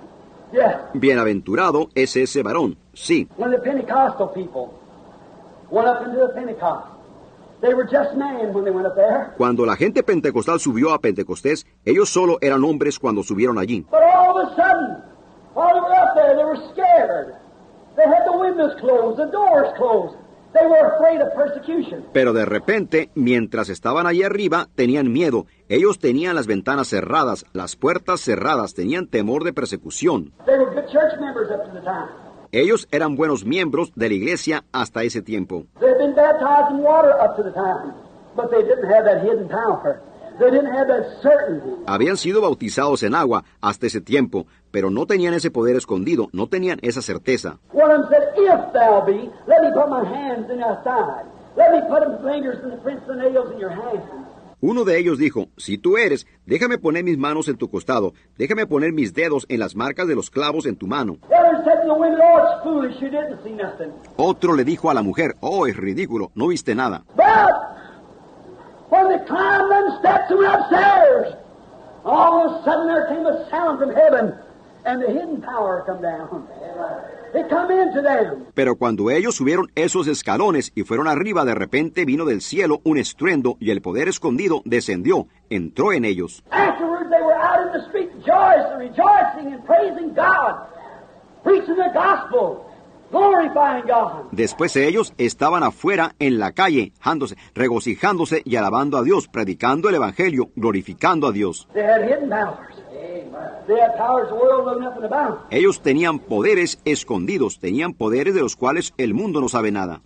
Yes. 0.52 0.76
Bienaventurado 0.94 1.88
es 1.94 2.16
ese 2.16 2.42
varón. 2.42 2.76
Sí. 2.94 3.28
When 3.36 3.50
the 3.50 3.58
Pentecostal 3.58 4.32
people 4.32 4.72
went 5.70 5.88
up 5.88 6.06
into 6.06 6.18
the 6.18 6.32
Pentecost, 6.34 6.86
they 7.60 7.74
were 7.74 7.84
just 7.84 8.14
men 8.16 8.52
when 8.52 8.64
they 8.64 8.70
went 8.70 8.86
up 8.86 8.94
there. 8.94 9.34
Cuando 9.36 9.66
la 9.66 9.76
gente 9.76 10.02
pentecostal 10.02 10.60
subió 10.60 10.92
a 10.92 11.00
Pentecostés, 11.00 11.66
ellos 11.84 12.08
solo 12.10 12.38
eran 12.40 12.62
hombres 12.64 12.98
cuando 12.98 13.22
subieron 13.22 13.58
allí. 13.58 13.84
But 13.90 14.02
all 14.02 14.38
of 14.38 14.48
a 14.48 14.54
sudden, 14.54 15.02
while 15.54 15.74
they 15.74 15.80
were 15.80 15.94
up 15.94 16.14
there, 16.14 16.36
they 16.36 16.44
were 16.44 16.60
scared. 16.72 17.34
They 17.96 18.04
had 18.04 18.24
the 18.26 18.36
windows 18.36 18.78
closed, 18.78 19.18
the 19.18 19.30
doors 19.32 19.72
closed. 19.76 20.16
Pero 22.12 22.32
de 22.32 22.44
repente, 22.44 23.10
mientras 23.14 23.68
estaban 23.68 24.06
allí 24.06 24.22
arriba, 24.22 24.68
tenían 24.74 25.12
miedo. 25.12 25.46
Ellos 25.68 25.98
tenían 25.98 26.34
las 26.34 26.46
ventanas 26.46 26.88
cerradas, 26.88 27.44
las 27.52 27.76
puertas 27.76 28.20
cerradas, 28.20 28.74
tenían 28.74 29.06
temor 29.06 29.44
de 29.44 29.52
persecución. 29.52 30.32
Ellos 32.52 32.88
eran 32.90 33.16
buenos 33.16 33.44
miembros 33.44 33.92
de 33.94 34.08
la 34.08 34.14
iglesia 34.14 34.64
hasta 34.72 35.02
ese 35.02 35.22
tiempo. 35.22 35.64
Habían 41.86 42.16
sido 42.16 42.40
bautizados 42.42 43.02
en 43.02 43.14
agua 43.14 43.44
hasta 43.60 43.86
ese 43.86 44.00
tiempo, 44.00 44.46
pero 44.77 44.90
no 44.90 45.07
tenían 45.07 45.32
ese 45.32 45.51
poder 45.51 45.74
escondido, 45.74 46.28
no 46.35 46.48
tenían 46.48 46.78
esa 46.82 47.01
certeza. 47.01 47.59
One 47.73 47.90
of 47.90 48.11
them 48.11 48.11
said, 48.11 48.35
If 48.36 48.74
thou 48.74 49.07
be, 49.07 49.31
let 49.47 49.62
me 49.62 49.73
put 49.73 49.89
my 49.89 50.05
hands 50.05 50.51
in 50.51 50.59
thy 50.59 50.77
side. 50.85 51.24
Let 51.57 51.73
me 51.73 51.81
put 51.89 52.01
them 52.01 52.19
fingers 52.23 52.59
and 52.62 52.74
the 52.74 52.82
prints 52.82 53.01
of 53.09 53.16
the 53.16 53.23
nails 53.23 53.51
in 53.55 53.59
your 53.59 53.70
hands. 53.70 54.05
Uno 54.61 54.85
de 54.85 54.98
ellos 54.98 55.16
dijo, 55.16 55.47
si 55.57 55.78
tú 55.78 55.97
eres, 55.97 56.27
déjame 56.44 56.77
poner 56.77 57.05
mis 57.05 57.16
manos 57.16 57.48
en 57.48 57.57
tu 57.57 57.70
costado, 57.70 58.12
déjame 58.36 58.66
poner 58.66 58.93
mis 58.93 59.15
dedos 59.15 59.47
en 59.48 59.61
las 59.61 59.77
marcas 59.77 60.09
de 60.09 60.15
los 60.15 60.28
clavos 60.28 60.66
en 60.66 60.77
tu 60.77 60.86
mano. 60.86 61.16
Oh. 64.19 64.28
Otro 64.28 64.55
le 64.55 64.65
dijo 64.65 64.90
a 64.90 64.94
la 64.94 65.01
mujer, 65.01 65.36
oh, 65.40 65.66
es 65.66 65.74
ridículo, 65.74 66.32
no 66.35 66.48
viste 66.48 66.74
nada. 66.74 67.03
But 67.16 67.24
when 68.90 69.09
they 69.09 69.24
climbed 69.24 69.70
them 69.70 69.98
steps 70.01 70.31
and 70.31 70.39
went 70.39 70.55
upstairs, 70.55 71.35
all 72.05 72.47
of 72.47 72.61
a 72.61 72.65
sudden 72.65 72.89
there 72.89 73.07
came 73.09 73.24
a 73.24 73.48
sound 73.48 73.78
from 73.78 73.94
heaven, 73.94 74.35
and 74.86 75.02
the 75.02 75.08
hidden 75.08 75.42
power 75.42 75.82
come 75.84 76.00
down. 76.00 76.46
It 77.34 77.50
come 77.50 77.70
into 77.70 78.00
them. 78.00 78.46
Pero 78.54 78.76
cuando 78.76 79.10
ellos 79.10 79.34
subieron 79.34 79.70
esos 79.74 80.06
escalones 80.06 80.72
y 80.74 80.84
fueron 80.84 81.08
arriba, 81.08 81.44
de 81.44 81.54
repente 81.54 82.04
vino 82.04 82.24
del 82.24 82.40
cielo 82.40 82.80
un 82.84 82.96
estruendo 82.96 83.56
y 83.60 83.70
el 83.70 83.82
poder 83.82 84.08
escondido 84.08 84.62
descendió, 84.64 85.26
entró 85.50 85.92
en 85.92 86.04
ellos. 86.04 86.42
Street 87.88 88.10
rejoicing, 88.14 88.78
rejoicing 88.78 89.52
and 89.52 89.64
praising 89.66 90.14
God, 90.14 90.66
preaching 91.42 91.76
the 91.76 91.90
gospel. 91.92 92.65
Después 94.32 94.76
ellos 94.76 95.14
estaban 95.18 95.62
afuera 95.62 96.14
en 96.18 96.38
la 96.38 96.52
calle, 96.52 96.92
jándose, 97.00 97.36
regocijándose 97.54 98.42
y 98.44 98.56
alabando 98.56 98.98
a 98.98 99.02
Dios, 99.02 99.28
predicando 99.28 99.88
el 99.88 99.94
Evangelio, 99.94 100.50
glorificando 100.56 101.28
a 101.28 101.32
Dios. 101.32 101.68
Ellos 105.50 105.80
tenían 105.82 106.18
poderes 106.18 106.80
escondidos, 106.84 107.58
tenían 107.58 107.94
poderes 107.94 108.34
de 108.34 108.40
los 108.40 108.56
cuales 108.56 108.92
el 108.96 109.14
mundo 109.14 109.40
no 109.40 109.48
sabe 109.48 109.70
nada. 109.70 110.00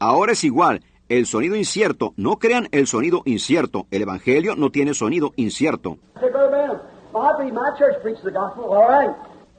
Ahora 0.00 0.32
es 0.32 0.44
igual, 0.44 0.82
el 1.08 1.26
sonido 1.26 1.56
incierto, 1.56 2.12
no 2.16 2.38
crean 2.38 2.68
el 2.72 2.86
sonido 2.86 3.22
incierto, 3.24 3.86
el 3.90 4.02
Evangelio 4.02 4.56
no 4.56 4.70
tiene 4.70 4.94
sonido 4.94 5.32
incierto. 5.36 5.98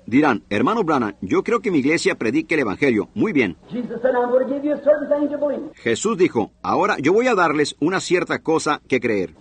Dirán, 0.05 0.43
hermano 0.49 0.83
Branham, 0.83 1.13
yo 1.21 1.43
creo 1.43 1.59
que 1.59 1.69
mi 1.69 1.79
iglesia 1.79 2.15
predique 2.15 2.55
el 2.55 2.61
Evangelio. 2.61 3.09
Muy 3.13 3.31
bien. 3.31 3.55
Jesús 5.75 6.17
dijo, 6.17 6.51
ahora 6.63 6.97
yo 6.99 7.13
voy 7.13 7.27
a 7.27 7.35
darles 7.35 7.75
una 7.79 7.99
cierta 7.99 8.39
cosa 8.39 8.81
que 8.87 8.99
creer. 8.99 9.35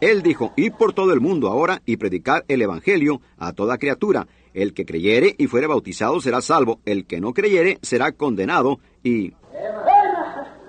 Él 0.00 0.22
dijo, 0.22 0.52
id 0.56 0.72
por 0.72 0.92
todo 0.92 1.12
el 1.12 1.20
mundo 1.20 1.48
ahora 1.48 1.82
y 1.84 1.96
predicar 1.96 2.44
el 2.48 2.62
Evangelio 2.62 3.20
a 3.38 3.52
toda 3.52 3.78
criatura. 3.78 4.26
El 4.54 4.74
que 4.74 4.84
creyere 4.84 5.34
y 5.38 5.46
fuere 5.46 5.66
bautizado 5.66 6.20
será 6.20 6.40
salvo, 6.40 6.80
el 6.84 7.06
que 7.06 7.20
no 7.20 7.32
creyere 7.32 7.78
será 7.82 8.12
condenado 8.12 8.78
y... 9.02 9.32
Amen. 9.32 9.36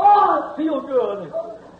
Oh. 0.00 0.54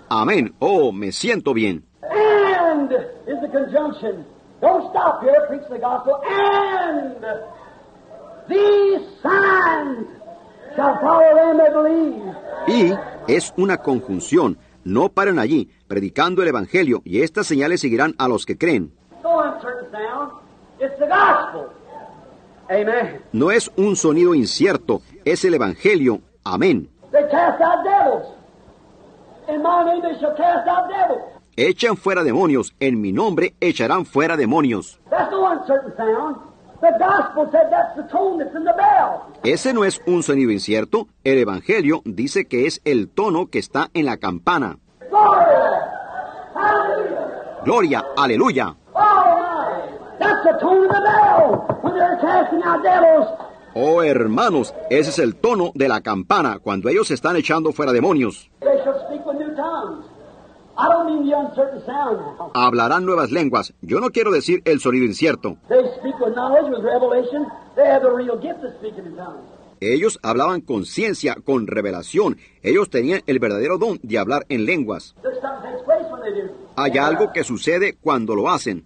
Amén. 0.09 0.55
Oh, 0.59 0.91
me 0.91 1.13
siento 1.13 1.55
bien. 1.55 1.85
And 2.03 2.91
is 3.27 3.41
the 3.41 3.49
conjunction. 3.49 4.25
Don't 4.61 4.91
stop 4.91 5.23
here, 5.23 5.47
preach 5.49 5.69
the 5.71 5.79
gospel. 5.79 6.21
And 6.27 7.23
these 8.49 9.07
signs 9.23 10.07
shall 10.75 10.99
follow 11.01 11.35
them 11.37 11.59
that 11.59 11.73
believe. 11.73 12.35
Y 12.67 12.93
es 13.27 13.53
una 13.57 13.79
conjunción. 13.79 14.59
No 14.85 15.09
paren 15.11 15.39
allí, 15.39 15.71
predicando 15.87 16.43
el 16.43 16.49
Evangelio, 16.49 17.03
y 17.05 17.23
estas 17.23 17.47
señales 17.47 17.81
seguirán 17.81 18.15
a 18.19 18.29
los 18.29 18.47
que 18.47 18.57
creen. 18.57 18.93
No 23.33 23.51
es 23.51 23.71
un 23.77 23.97
sonido 23.97 24.35
incierto, 24.35 25.03
es 25.25 25.45
el 25.45 25.55
Evangelio. 25.55 26.21
Amén. 26.45 26.89
Echan 31.57 31.97
fuera 31.97 32.23
demonios, 32.23 32.75
en 32.79 33.01
mi 33.01 33.11
nombre 33.13 33.55
echarán 33.61 34.05
fuera 34.07 34.37
demonios. 34.37 35.01
That's 36.81 36.99
no 37.01 37.07
uncertain 37.07 37.31
sound. 37.31 37.43
The 37.43 37.45
gospel 37.45 37.49
said 37.51 37.71
that's 37.71 37.97
the 37.97 38.03
tone 38.05 38.39
that's 38.39 38.55
in 38.55 38.65
the 38.65 38.73
bell. 38.73 39.27
Ese 39.45 39.73
no 39.73 39.85
es 39.85 40.01
un 40.07 40.23
sonido 40.23 40.51
incierto, 40.51 41.09
el 41.25 41.39
Evangelio 41.39 42.03
dice 42.05 42.47
que 42.47 42.67
es 42.67 42.81
el 42.85 43.09
tono 43.09 43.47
que 43.47 43.59
está 43.59 43.91
en 43.95 44.07
la 44.07 44.17
campana. 44.17 44.79
Gloria, 47.65 48.05
aleluya. 48.17 48.77
Oh. 48.95 49.29
Oh 53.75 54.03
hermanos, 54.03 54.75
ese 54.91 55.11
es 55.11 55.19
el 55.19 55.37
tono 55.37 55.71
de 55.75 55.89
la 55.89 56.01
campana 56.01 56.59
cuando 56.59 56.89
ellos 56.89 57.11
están 57.11 57.37
echando 57.37 57.73
fuera 57.73 57.93
demonios. 57.93 58.51
Hablarán 62.55 63.05
nuevas 63.05 63.33
lenguas. 63.33 63.75
Yo 63.83 63.99
no 63.99 64.11
quiero 64.11 64.31
decir 64.31 64.63
el 64.65 64.79
sonido 64.79 65.05
incierto. 65.05 65.57
Ellos 69.81 70.19
hablaban 70.23 70.61
con 70.61 70.85
ciencia, 70.85 71.37
con 71.45 71.67
revelación. 71.67 72.37
Ellos 72.63 72.91
tenían 72.91 73.23
el 73.27 73.41
verdadero 73.41 73.79
don 73.79 73.99
de 74.03 74.19
hablar 74.19 74.45
en 74.49 74.67
lenguas. 74.67 75.17
Hay 76.77 76.99
algo 76.99 77.33
que 77.33 77.43
sucede 77.43 77.97
cuando 78.01 78.37
lo 78.37 78.49
hacen. 78.49 78.85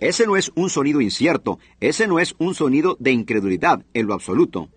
Ese 0.00 0.26
no 0.26 0.36
es 0.36 0.52
un 0.54 0.68
sonido 0.68 1.00
incierto, 1.00 1.58
ese 1.80 2.06
no 2.06 2.18
es 2.18 2.34
un 2.38 2.54
sonido 2.54 2.96
de 2.98 3.12
incredulidad 3.12 3.80
en 3.94 4.06
lo 4.06 4.12
absoluto. 4.12 4.68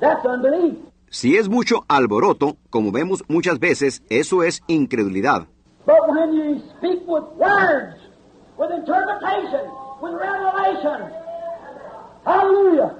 That's 0.00 0.24
unbelief. 0.24 0.76
Si 1.10 1.36
es 1.36 1.48
mucho 1.48 1.84
alboroto, 1.88 2.56
como 2.68 2.92
vemos 2.92 3.24
muchas 3.28 3.58
veces, 3.58 4.02
eso 4.10 4.42
es 4.42 4.62
incredulidad. 4.66 5.46
But 5.86 6.08
when 6.08 6.32
you 6.34 6.60
speak 6.76 7.06
with 7.06 7.24
words, 7.36 7.96
with 8.58 8.70
interpretation, 8.72 9.70
with 10.02 10.14
revelation, 10.14 11.10
hallelujah, 12.24 12.96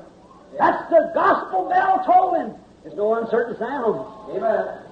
that's 0.56 0.88
the 0.88 1.10
gospel 1.14 1.68
bell 1.68 2.02
tolling. 2.06 2.54
There's 2.84 2.96
no 2.96 3.16
uncertain 3.16 3.58
sound. 3.58 4.06
Amen. 4.36 4.86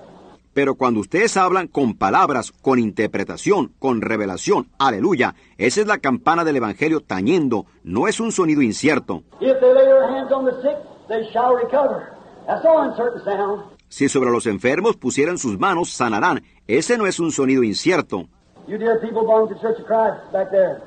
Pero 0.53 0.77
cuando 0.77 1.01
ustedes 1.01 1.37
hablan 1.37 1.67
con 1.67 1.95
palabras, 1.95 2.53
con 2.53 2.79
interpretación, 2.79 3.73
con 3.79 4.01
revelación, 4.01 4.69
aleluya, 4.79 5.35
esa 5.59 5.81
es 5.81 5.87
la 5.87 5.99
campana 5.99 6.45
del 6.45 6.57
Evangelio 6.57 7.01
tañendo, 7.01 7.67
no 7.83 8.07
es 8.07 8.21
un 8.21 8.31
sonido 8.31 8.63
incierto. 8.63 9.23
If 9.41 9.59
they 9.61 9.75
lay 9.75 9.85
their 9.85 10.05
hands 10.05 10.33
on 10.33 10.45
the 10.45 10.53
sick, 10.63 10.77
they 11.09 11.31
shall 11.33 11.55
recover. 11.55 12.13
That's 12.47 12.65
no 12.65 12.79
uncertain 12.83 13.23
sound. 13.25 13.63
Si 13.89 14.09
sobre 14.09 14.31
los 14.31 14.47
enfermos 14.47 14.97
pusieran 14.97 15.39
sus 15.39 15.59
manos, 15.59 15.91
sanarán. 15.91 16.43
Ese 16.67 16.99
no 16.99 17.07
es 17.07 17.21
un 17.21 17.31
sonido 17.31 17.63
incierto. 17.63 18.29
You 18.67 18.79
dear 18.79 19.01
people 19.01 19.23
belong 19.23 19.49
to 19.49 19.55
the 19.55 19.61
Church 19.61 19.79
of 19.79 19.87
Christ 19.87 20.33
back 20.33 20.51
there. 20.51 20.83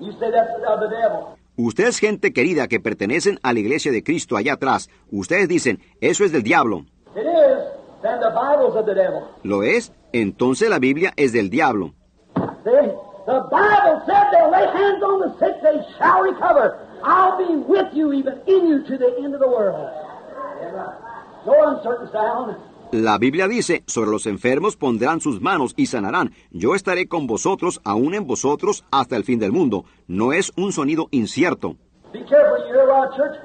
You 0.00 0.12
say 0.12 0.30
that's 0.30 0.50
of 0.66 0.80
the 0.80 0.88
devil. 0.88 1.36
Ustedes, 1.56 1.98
gente 1.98 2.32
querida 2.32 2.68
que 2.68 2.80
pertenecen 2.80 3.38
a 3.42 3.52
la 3.52 3.60
iglesia 3.60 3.92
de 3.92 4.02
Cristo 4.02 4.36
allá 4.36 4.54
atrás, 4.54 4.88
ustedes 5.10 5.48
dicen, 5.48 5.80
eso 6.00 6.24
es 6.24 6.32
del 6.32 6.42
diablo. 6.42 6.84
It 7.14 7.20
is, 7.20 7.58
then 8.02 8.18
the 8.20 8.30
Bible's 8.30 8.76
of 8.76 8.86
the 8.86 8.94
devil. 8.94 9.22
¿Lo 9.44 9.62
es? 9.62 9.92
Entonces 10.12 10.68
la 10.68 10.78
Biblia 10.78 11.12
es 11.16 11.32
del 11.32 11.50
diablo. 11.50 11.94
See? 12.64 12.90
The 13.26 13.40
Bible 13.50 14.02
said 14.04 14.24
they'll 14.32 14.50
lay 14.50 14.66
hands 14.66 15.02
on 15.02 15.20
the 15.20 15.38
sick, 15.38 15.56
they 15.62 15.80
shall 15.96 16.22
recover. 16.22 16.76
I'll 17.04 17.36
be 17.36 17.56
with 17.56 17.92
you, 17.92 18.12
even 18.12 18.40
in 18.46 18.66
you, 18.66 18.82
to 18.84 18.96
the 18.96 19.14
end 19.22 19.34
of 19.34 19.40
the 19.40 19.48
world. 19.48 19.90
No 21.46 21.76
uncertain 21.76 22.10
sound. 22.10 22.56
La 22.92 23.18
Biblia 23.18 23.48
dice, 23.48 23.82
sobre 23.86 24.10
los 24.10 24.26
enfermos 24.26 24.76
pondrán 24.76 25.20
sus 25.20 25.40
manos 25.40 25.74
y 25.76 25.86
sanarán. 25.86 26.32
Yo 26.50 26.74
estaré 26.74 27.08
con 27.08 27.26
vosotros, 27.26 27.80
aún 27.84 28.14
en 28.14 28.26
vosotros, 28.26 28.84
hasta 28.90 29.16
el 29.16 29.24
fin 29.24 29.38
del 29.38 29.52
mundo. 29.52 29.84
No 30.06 30.32
es 30.32 30.52
un 30.56 30.72
sonido 30.72 31.08
incierto. 31.10 31.76
Be 32.12 32.20
careful, 32.20 32.58
you 32.68 32.72
hear 32.72 32.88
around 32.88 33.14
church 33.16 33.36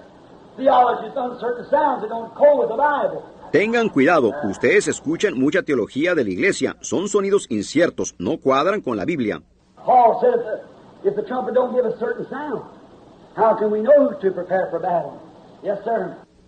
theology 0.55 1.07
is 1.07 1.13
uncertain 1.15 1.65
sounds 1.69 2.01
that 2.01 2.09
don't 2.09 2.33
go 2.35 2.59
with 2.59 2.69
the 2.69 2.77
Bible. 2.77 3.23
Tengan 3.51 3.89
cuidado, 3.89 4.31
ustedes 4.43 4.87
escuchan 4.87 5.33
mucha 5.37 5.63
teología 5.63 6.13
de 6.13 6.23
la 6.23 6.29
iglesia, 6.29 6.77
son 6.81 7.07
sonidos 7.07 7.47
inciertos, 7.49 8.13
no 8.19 8.37
cuadran 8.37 8.81
con 8.81 8.95
la 8.95 9.05
Biblia. 9.05 9.41
Paul 9.83 10.21
said 10.21 10.61
if 11.03 11.15
the 11.15 11.23
trumpet 11.23 11.55
don't 11.55 11.73
give 11.73 11.85
a 11.85 11.97
certain 11.97 12.29
sound, 12.29 12.61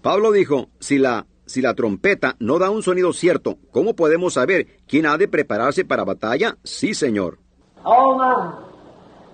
Pablo 0.02 0.32
dijo, 0.32 0.68
si 0.80 0.98
la, 0.98 1.26
si 1.46 1.62
la 1.62 1.74
trompeta 1.74 2.36
no 2.40 2.60
da 2.60 2.70
un 2.70 2.84
sonido 2.84 3.14
cierto, 3.14 3.58
¿cómo 3.72 3.96
podemos 3.96 4.34
saber 4.34 4.68
quién 4.88 5.06
ha 5.06 5.18
de 5.18 5.28
prepararse 5.28 5.86
para 5.86 6.04
batalla? 6.04 6.58
Sí, 6.64 6.94
Señor. 6.94 7.38
Oh 7.84 8.18
my. 8.18 8.72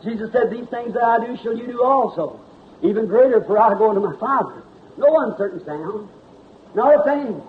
Jesus 0.03 0.31
said, 0.31 0.49
These 0.49 0.67
things 0.69 0.93
that 0.93 1.03
I 1.03 1.27
do 1.27 1.35
shall 1.38 1.57
you 1.57 1.67
do 1.67 1.84
also. 1.84 2.39
Even 2.81 3.07
greater, 3.07 3.43
for 3.45 3.57
I 3.57 3.77
go 3.77 3.89
unto 3.89 4.01
my 4.01 4.15
Father. 4.19 4.63
No 4.97 5.07
uncertain 5.19 5.63
sound. 5.65 6.07
Not 6.75 6.93
a 6.95 7.03
thing. 7.03 7.41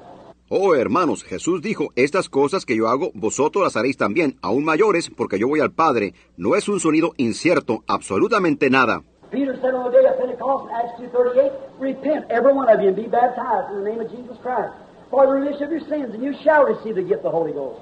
Oh, 0.50 0.74
hermanos, 0.74 1.24
Jesús 1.24 1.60
dijo, 1.60 1.90
estas 1.94 2.30
cosas 2.30 2.64
que 2.64 2.74
yo 2.74 2.88
hago, 2.88 3.10
vosotros 3.12 3.64
las 3.64 3.76
haréis 3.76 3.98
también, 3.98 4.38
aún 4.40 4.64
mayores, 4.64 5.10
porque 5.14 5.38
yo 5.38 5.46
voy 5.46 5.60
al 5.60 5.72
Padre. 5.72 6.14
No 6.38 6.56
es 6.56 6.70
un 6.70 6.80
sonido 6.80 7.12
incierto, 7.18 7.84
absolutamente 7.86 8.70
nada. 8.70 9.02
Peter 9.30 9.54
said 9.60 9.74
on 9.74 9.90
the 9.90 9.98
day 9.98 10.06
of 10.08 10.18
Pentecost 10.18 10.68
in 10.68 10.74
Acts 10.74 11.00
2.38, 11.00 11.52
Repent, 11.78 12.26
every 12.30 12.52
one 12.52 12.68
of 12.68 12.80
you, 12.80 12.88
and 12.88 12.96
be 12.96 13.06
baptized 13.06 13.70
in 13.72 13.84
the 13.84 13.90
name 13.90 14.00
of 14.00 14.10
Jesus 14.10 14.36
Christ 14.42 14.72
for 15.10 15.26
the 15.26 15.32
remission 15.32 15.64
of 15.64 15.70
your 15.70 15.80
sins, 15.88 16.14
and 16.14 16.22
you 16.22 16.34
shall 16.42 16.64
receive 16.64 16.94
the 16.94 17.02
gift 17.02 17.24
of 17.24 17.24
the 17.24 17.30
Holy 17.30 17.52
Ghost. 17.52 17.80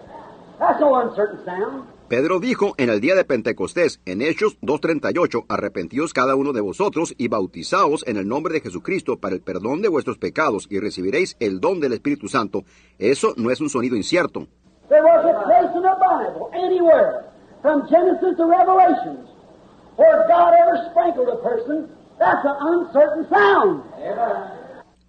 That's 0.59 0.81
no 0.81 0.95
uncertain 0.97 1.45
sound. 1.45 1.85
Pedro 2.09 2.39
dijo 2.39 2.75
en 2.79 2.89
el 2.89 3.01
día 3.01 3.17
de 3.17 3.25
Pentecostés, 3.25 4.01
en 4.07 4.23
Hechos 4.23 4.57
2.38, 4.61 5.47
arrepentíos 5.49 6.13
cada 6.13 6.37
uno 6.37 6.53
de 6.53 6.61
vosotros 6.61 7.15
y 7.19 7.27
bautizaos 7.27 8.07
en 8.07 8.17
el 8.17 8.29
nombre 8.29 8.55
de 8.55 8.61
Jesucristo 8.61 9.19
para 9.19 9.35
el 9.35 9.41
perdón 9.41 9.83
de 9.83 9.89
vuestros 9.89 10.17
pecados 10.17 10.69
y 10.71 10.79
recibiréis 10.79 11.37
el 11.41 11.61
don 11.61 11.81
del 11.81 11.95
Espíritu 11.95 12.29
Santo. 12.29 12.63
Eso 13.01 13.35
no 13.37 13.51
es 13.51 13.61
un 13.61 13.69
sonido 13.69 13.97
incierto. 13.97 14.47
There 14.89 15.03
was 15.03 15.25
a 15.25 15.43
place 15.43 15.75
in 15.75 15.83
the 15.83 15.97
Bible, 15.99 16.49
anywhere, 16.55 17.25
from 17.61 17.89
Genesis 17.89 18.37
to 18.37 18.47
Revelations, 18.47 19.29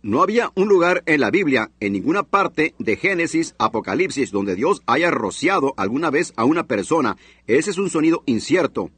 No 0.02 0.22
había 0.22 0.52
un 0.56 0.70
lugar 0.70 1.04
en 1.06 1.20
la 1.20 1.32
Biblia, 1.32 1.70
en 1.80 1.94
ninguna 1.94 2.24
parte 2.24 2.76
de 2.80 2.96
Génesis, 2.96 3.56
Apocalipsis, 3.58 4.32
donde 4.32 4.56
Dios 4.56 4.82
haya 4.86 5.12
rociado 5.12 5.74
alguna 5.76 6.10
vez 6.10 6.34
a 6.38 6.46
una 6.46 6.64
persona. 6.64 7.18
Ese 7.48 7.72
es 7.72 7.78
un 7.78 7.90
sonido 7.90 8.24
incierto. 8.26 8.90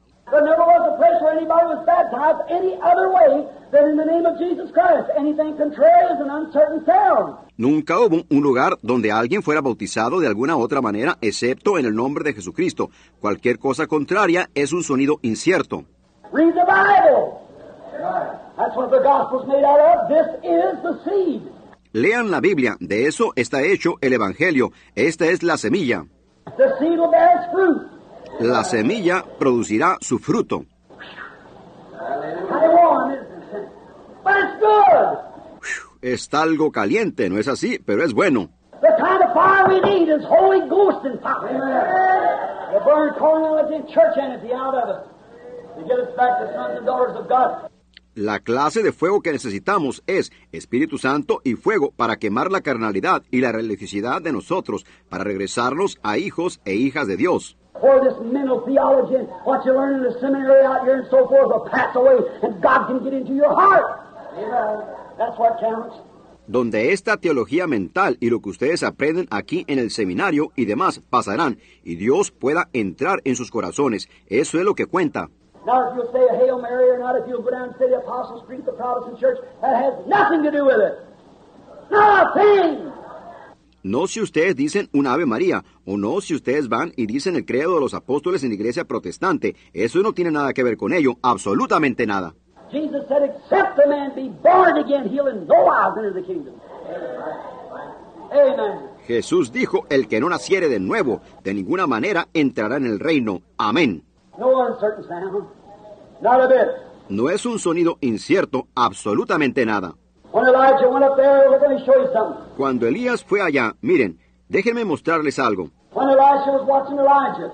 Anybody 1.40 1.66
was 1.66 1.84
baptized 1.86 2.40
any 2.50 2.76
other 2.82 3.08
way 3.10 3.48
than 3.72 3.90
in 3.90 3.96
the 3.96 4.04
name 4.04 4.26
of 4.26 4.38
Jesus 4.38 4.70
Christ. 4.72 5.08
Anything 5.16 5.56
contrary 5.56 6.12
is 6.12 6.20
an 6.20 6.30
uncertain 6.30 6.84
sound. 6.84 7.36
Nunca 7.56 7.98
hubo 7.98 8.24
un 8.30 8.42
lugar 8.42 8.78
donde 8.82 9.10
alguien 9.12 9.42
fuera 9.42 9.60
bautizado 9.60 10.20
de 10.20 10.26
alguna 10.26 10.56
otra 10.56 10.80
manera, 10.80 11.18
excepto 11.20 11.78
en 11.78 11.86
el 11.86 11.94
nombre 11.94 12.24
de 12.24 12.34
Jesucristo. 12.34 12.90
Cualquier 13.20 13.58
cosa 13.58 13.86
contraria 13.86 14.48
es 14.54 14.72
un 14.72 14.82
sonido 14.82 15.18
incierto. 15.22 15.84
Read 16.32 16.54
the 16.54 16.64
Bible. 16.64 17.40
That's 18.56 18.76
what 18.76 18.90
the 18.90 19.00
gospel's 19.02 19.46
made 19.46 19.64
out 19.64 19.80
of. 19.80 20.08
This 20.08 20.26
is 20.44 20.82
the 20.82 21.00
seed. 21.04 21.42
Lean 21.92 22.30
la 22.30 22.40
Biblia, 22.40 22.76
de 22.78 23.06
eso 23.06 23.32
está 23.34 23.62
hecho 23.62 23.96
el 24.00 24.12
Evangelio. 24.12 24.72
Esta 24.94 25.26
es 25.26 25.42
la 25.42 25.56
semilla. 25.56 26.06
The 26.56 26.78
seed 26.78 26.98
will 26.98 27.10
bear 27.10 27.36
its 27.36 27.52
fruit. 27.52 28.00
La 28.40 28.64
semilla 28.64 29.24
producirá 29.38 29.96
su 30.00 30.18
fruto. 30.18 30.58
Kind 30.58 30.58
of 30.58 30.58
warm, 30.58 30.58
isn't 30.60 30.78
it? 30.78 31.98
But 31.98 31.98
it's 31.98 31.98
good. 31.98 31.99
Está 36.02 36.42
algo 36.42 36.72
caliente, 36.72 37.28
¿no 37.28 37.38
es 37.38 37.46
así? 37.46 37.78
Pero 37.84 38.02
es 38.04 38.14
bueno. 38.14 38.50
The 38.80 38.88
kind 38.98 39.22
of 39.22 39.34
fire 39.34 39.68
we 39.68 39.80
need 39.80 40.08
is 40.08 40.24
Holy 40.24 40.66
Ghost 40.68 41.04
and 41.04 41.20
fire. 41.20 41.52
The 42.72 42.80
burn 42.80 43.12
carnality 43.18 43.74
and 43.74 43.86
church 43.88 44.16
energy 44.16 44.54
out 44.54 44.74
of 44.74 44.88
it. 44.88 45.10
To 45.76 45.86
get 45.86 45.98
us 45.98 46.16
back 46.16 46.40
to 46.40 46.46
sons 46.54 46.78
and 46.78 46.86
daughters 46.86 47.16
of 47.16 47.28
God. 47.28 47.68
La 48.14 48.40
clase 48.40 48.82
de 48.82 48.92
fuego 48.92 49.20
que 49.20 49.32
necesitamos 49.32 50.02
es 50.06 50.32
Espíritu 50.50 50.98
Santo 50.98 51.42
y 51.44 51.54
fuego 51.54 51.92
para 51.92 52.16
quemar 52.16 52.50
la 52.50 52.60
carnalidad 52.60 53.22
y 53.30 53.40
la 53.40 53.52
religiosidad 53.52 54.20
de 54.22 54.32
nosotros, 54.32 54.84
para 55.08 55.24
regresarnos 55.24 55.98
a 56.02 56.16
hijos 56.18 56.60
e 56.64 56.74
hijas 56.74 57.06
de 57.06 57.16
Dios. 57.16 57.56
For 57.80 58.04
this 58.04 58.14
mental 58.20 58.60
theology 58.66 59.14
and 59.14 59.28
what 59.44 59.64
you 59.64 59.72
learn 59.72 59.94
in 59.96 60.02
the 60.02 60.18
seminary 60.20 60.64
out 60.64 60.84
here 60.84 61.00
and 61.00 61.10
so 61.10 61.26
forth 61.26 61.48
will 61.48 61.68
pass 61.70 61.94
away 61.96 62.18
and 62.42 62.60
God 62.60 62.86
can 62.86 63.02
get 63.02 63.14
into 63.14 63.34
your 63.34 63.54
heart. 63.54 64.06
That's 65.18 65.38
what 65.38 65.58
counts. 65.60 65.96
donde 66.46 66.92
esta 66.92 67.16
teología 67.16 67.68
mental 67.68 68.16
y 68.18 68.28
lo 68.28 68.40
que 68.40 68.50
ustedes 68.50 68.82
aprenden 68.82 69.28
aquí 69.30 69.64
en 69.68 69.78
el 69.78 69.92
seminario 69.92 70.50
y 70.56 70.64
demás 70.64 71.00
pasarán 71.08 71.60
y 71.84 71.94
Dios 71.94 72.32
pueda 72.32 72.68
entrar 72.72 73.20
en 73.24 73.36
sus 73.36 73.52
corazones. 73.52 74.08
Eso 74.26 74.58
es 74.58 74.64
lo 74.64 74.74
que 74.74 74.86
cuenta. 74.86 75.28
Now, 75.64 75.90
if 75.90 75.96
you'll 75.96 76.10
say 76.10 76.26
a 76.26 76.36
Hail 76.36 76.60
Mary 76.60 76.90
or 76.90 76.98
not, 76.98 77.16
if 77.16 77.28
you'll 77.28 77.42
go 77.42 77.50
down 77.50 77.68
and 77.68 77.74
say 77.78 77.88
the 77.88 77.98
Apostles' 77.98 78.42
Creed, 78.46 78.64
the 78.64 78.72
Protestant 78.72 79.20
Church, 79.20 79.38
that 79.60 79.76
has 79.76 79.94
nothing 80.06 80.42
to 80.42 80.50
do 80.50 80.64
with 80.64 80.80
it. 80.80 80.98
Nothing! 81.90 82.90
No 83.82 84.06
si 84.06 84.20
ustedes 84.20 84.54
dicen 84.56 84.88
un 84.92 85.06
Ave 85.06 85.24
María, 85.24 85.64
o 85.86 85.96
no 85.96 86.20
si 86.20 86.34
ustedes 86.34 86.68
van 86.68 86.92
y 86.96 87.06
dicen 87.06 87.36
el 87.36 87.46
credo 87.46 87.74
de 87.74 87.80
los 87.80 87.94
apóstoles 87.94 88.42
en 88.42 88.50
la 88.50 88.56
iglesia 88.56 88.84
protestante. 88.84 89.56
Eso 89.72 90.00
no 90.00 90.12
tiene 90.12 90.30
nada 90.30 90.52
que 90.52 90.62
ver 90.62 90.76
con 90.76 90.92
ello, 90.92 91.14
absolutamente 91.22 92.06
nada. 92.06 92.34
Jesus 92.70 93.02
said, 93.08 93.24
except 93.24 93.78
a 93.84 93.88
man 93.88 94.12
be 94.14 94.28
born 94.42 94.78
again, 94.78 95.08
he'll 95.08 95.26
in 95.28 95.46
no 95.46 95.64
wise 95.64 95.96
enter 95.96 96.12
the 96.14 96.22
kingdom. 96.22 96.54
Amen. 98.32 98.90
Jesús 99.06 99.50
dijo, 99.50 99.86
el 99.88 100.06
que 100.06 100.20
no 100.20 100.28
naciere 100.28 100.68
de 100.68 100.78
nuevo, 100.78 101.20
de 101.42 101.54
ninguna 101.54 101.86
manera 101.86 102.28
entrará 102.32 102.76
en 102.76 102.86
el 102.86 103.00
reino. 103.00 103.42
Amén. 103.56 104.04
No 104.38 104.68
uncertain 104.68 105.04
sound. 105.08 105.48
Not 106.22 106.40
a 106.40 106.46
bit. 106.46 106.68
No 107.08 107.28
es 107.28 107.44
un 107.44 107.58
sonido 107.58 107.98
incierto, 108.00 108.68
absolutamente 108.76 109.66
nada. 109.66 109.96
When 110.32 110.46
Elijah 110.46 110.88
went 110.88 111.04
up 111.04 111.16
there, 111.16 111.50
we're 111.50 111.58
going 111.58 111.76
to 111.78 111.84
show 111.84 111.96
you 111.98 112.08
something. 112.12 112.44
Cuando 112.56 112.86
Elías 112.86 113.24
fue 113.24 113.40
allá, 113.42 113.74
miren, 113.82 114.18
déjenme 114.48 114.84
mostrarles 114.84 115.38
algo. 115.38 115.70
When 115.92 116.08
Elisha 116.08 116.52
was 116.52 116.64
watching 116.68 116.98
Elijah, 116.98 117.50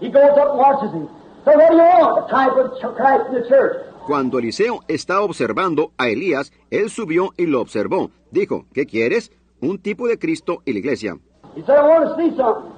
he 0.00 0.08
goes 0.08 0.36
up 0.36 0.50
and 0.50 0.58
watches 0.58 0.92
him. 0.92 1.08
So 1.44 1.52
what 1.56 1.70
do 1.70 1.76
you 1.76 1.82
want? 1.82 2.24
A 2.24 2.28
type 2.28 2.56
of 2.56 2.78
ch- 2.78 2.96
Christ 2.96 3.28
in 3.28 3.34
the 3.42 3.48
church. 3.48 3.76
Cuando 4.06 4.38
Eliseo 4.40 4.80
estaba 4.88 5.22
observando 5.22 5.92
a 5.96 6.08
Elías, 6.08 6.50
él 6.70 6.90
subió 6.90 7.32
y 7.36 7.46
lo 7.46 7.60
observó. 7.60 8.10
Dijo, 8.32 8.64
¿qué 8.74 8.84
quieres? 8.86 9.30
Un 9.60 9.78
tipo 9.78 10.08
de 10.08 10.18
Cristo 10.18 10.62
y 10.64 10.72
la 10.72 10.78
iglesia. 10.80 11.16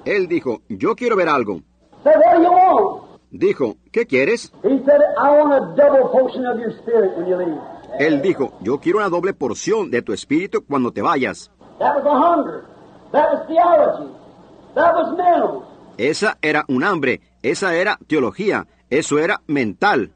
Él 0.05 0.27
dijo, 0.27 0.61
yo 0.69 0.95
quiero 0.95 1.15
ver 1.15 1.29
algo. 1.29 1.61
Dijo, 3.31 3.77
¿qué 3.91 4.05
quieres? 4.05 4.51
Él 7.99 8.21
dijo, 8.21 8.53
yo 8.61 8.79
quiero 8.79 8.99
una 8.99 9.09
doble 9.09 9.33
porción 9.33 9.89
de 9.89 10.01
tu 10.01 10.13
espíritu 10.13 10.65
cuando 10.65 10.91
te 10.91 11.01
vayas. 11.01 11.51
Esa 15.97 16.37
era 16.41 16.65
un 16.67 16.83
hambre, 16.83 17.21
esa 17.41 17.75
era 17.75 17.97
teología, 18.07 18.67
eso 18.89 19.17
era 19.17 19.41
mental. 19.47 20.11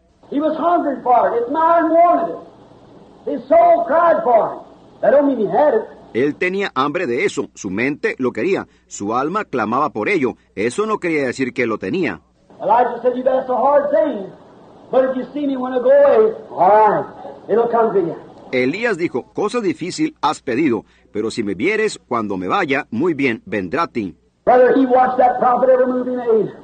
Él 6.14 6.36
tenía 6.36 6.72
hambre 6.76 7.08
de 7.08 7.24
eso, 7.24 7.50
su 7.54 7.70
mente 7.70 8.16
lo 8.18 8.32
quería, 8.32 8.68
su 8.88 9.16
alma 9.16 9.46
clamaba 9.46 9.92
por 9.92 10.10
ello. 10.10 10.36
Eso 10.56 10.86
no 10.86 10.98
quería 10.98 11.28
decir 11.28 11.54
que 11.54 11.68
lo 11.68 11.78
tenía. 11.78 12.22
Elías 18.52 18.98
dijo, 18.98 19.32
cosa 19.34 19.60
difícil 19.62 20.16
has 20.22 20.42
pedido, 20.42 20.86
pero 21.12 21.32
si 21.32 21.44
me 21.44 21.54
vieres 21.54 22.00
cuando 22.08 22.38
me 22.38 22.48
vaya, 22.48 22.88
muy 22.90 23.14
bien, 23.14 23.42
vendrá 23.46 23.84
a 23.84 23.88
ti. 23.88 24.16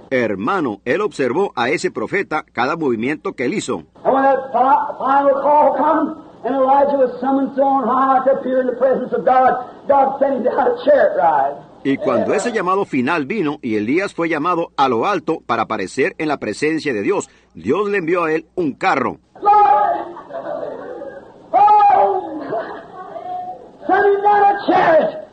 Hermano, 0.10 0.82
él 0.86 1.02
observó 1.02 1.52
a 1.56 1.70
ese 1.70 1.92
profeta 1.92 2.44
cada 2.52 2.76
movimiento 2.76 3.34
que 3.34 3.46
él 3.46 3.54
hizo. 3.54 3.84
Y 11.84 11.98
cuando 11.98 12.34
ese 12.34 12.52
llamado 12.52 12.86
final 12.86 13.26
vino 13.26 13.60
y 13.62 13.76
Elías 13.76 14.14
fue 14.14 14.30
llamado 14.30 14.72
a 14.76 14.90
lo 14.90 15.06
alto 15.06 15.42
para 15.46 15.64
aparecer 15.64 16.16
en 16.18 16.28
la 16.28 16.38
presencia 16.38 16.94
de 16.94 17.04
Dios, 17.04 17.30
Dios 17.54 17.90
le 17.90 18.00
envió 18.00 18.24
a 18.24 18.34
él 18.34 18.48
un 18.56 18.74
carro. 18.74 19.20
Lord! 19.42 20.16
Oh! 21.52 22.42
Him 23.88 24.22
down 24.24 24.44
a 24.44 24.66
chariot 24.68 25.28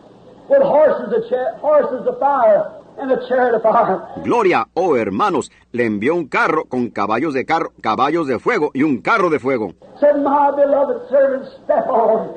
with 0.48 0.62
horses 0.62 1.12
of, 1.14 1.30
cha- 1.30 1.58
horses 1.60 2.06
of 2.06 2.18
fire 2.18 2.70
and 2.98 3.10
a 3.10 3.26
chariot 3.28 3.54
of 3.54 3.62
fire. 3.62 4.06
Gloria, 4.22 4.66
oh 4.74 4.96
hermanos, 4.96 5.50
le 5.72 5.84
envió 5.86 6.14
un 6.14 6.28
carro 6.28 6.64
con 6.66 6.90
caballos 6.90 7.32
de 7.34 7.44
carro, 7.46 7.72
caballos 7.80 8.26
de 8.26 8.38
fuego 8.38 8.70
y 8.74 8.82
un 8.82 8.98
carro 9.00 9.30
de 9.30 9.38
fuego. 9.38 9.72
Said, 9.98 10.16
My 10.22 10.50
beloved 10.54 11.08
servant, 11.08 11.46
step 11.64 11.86
on. 11.88 12.34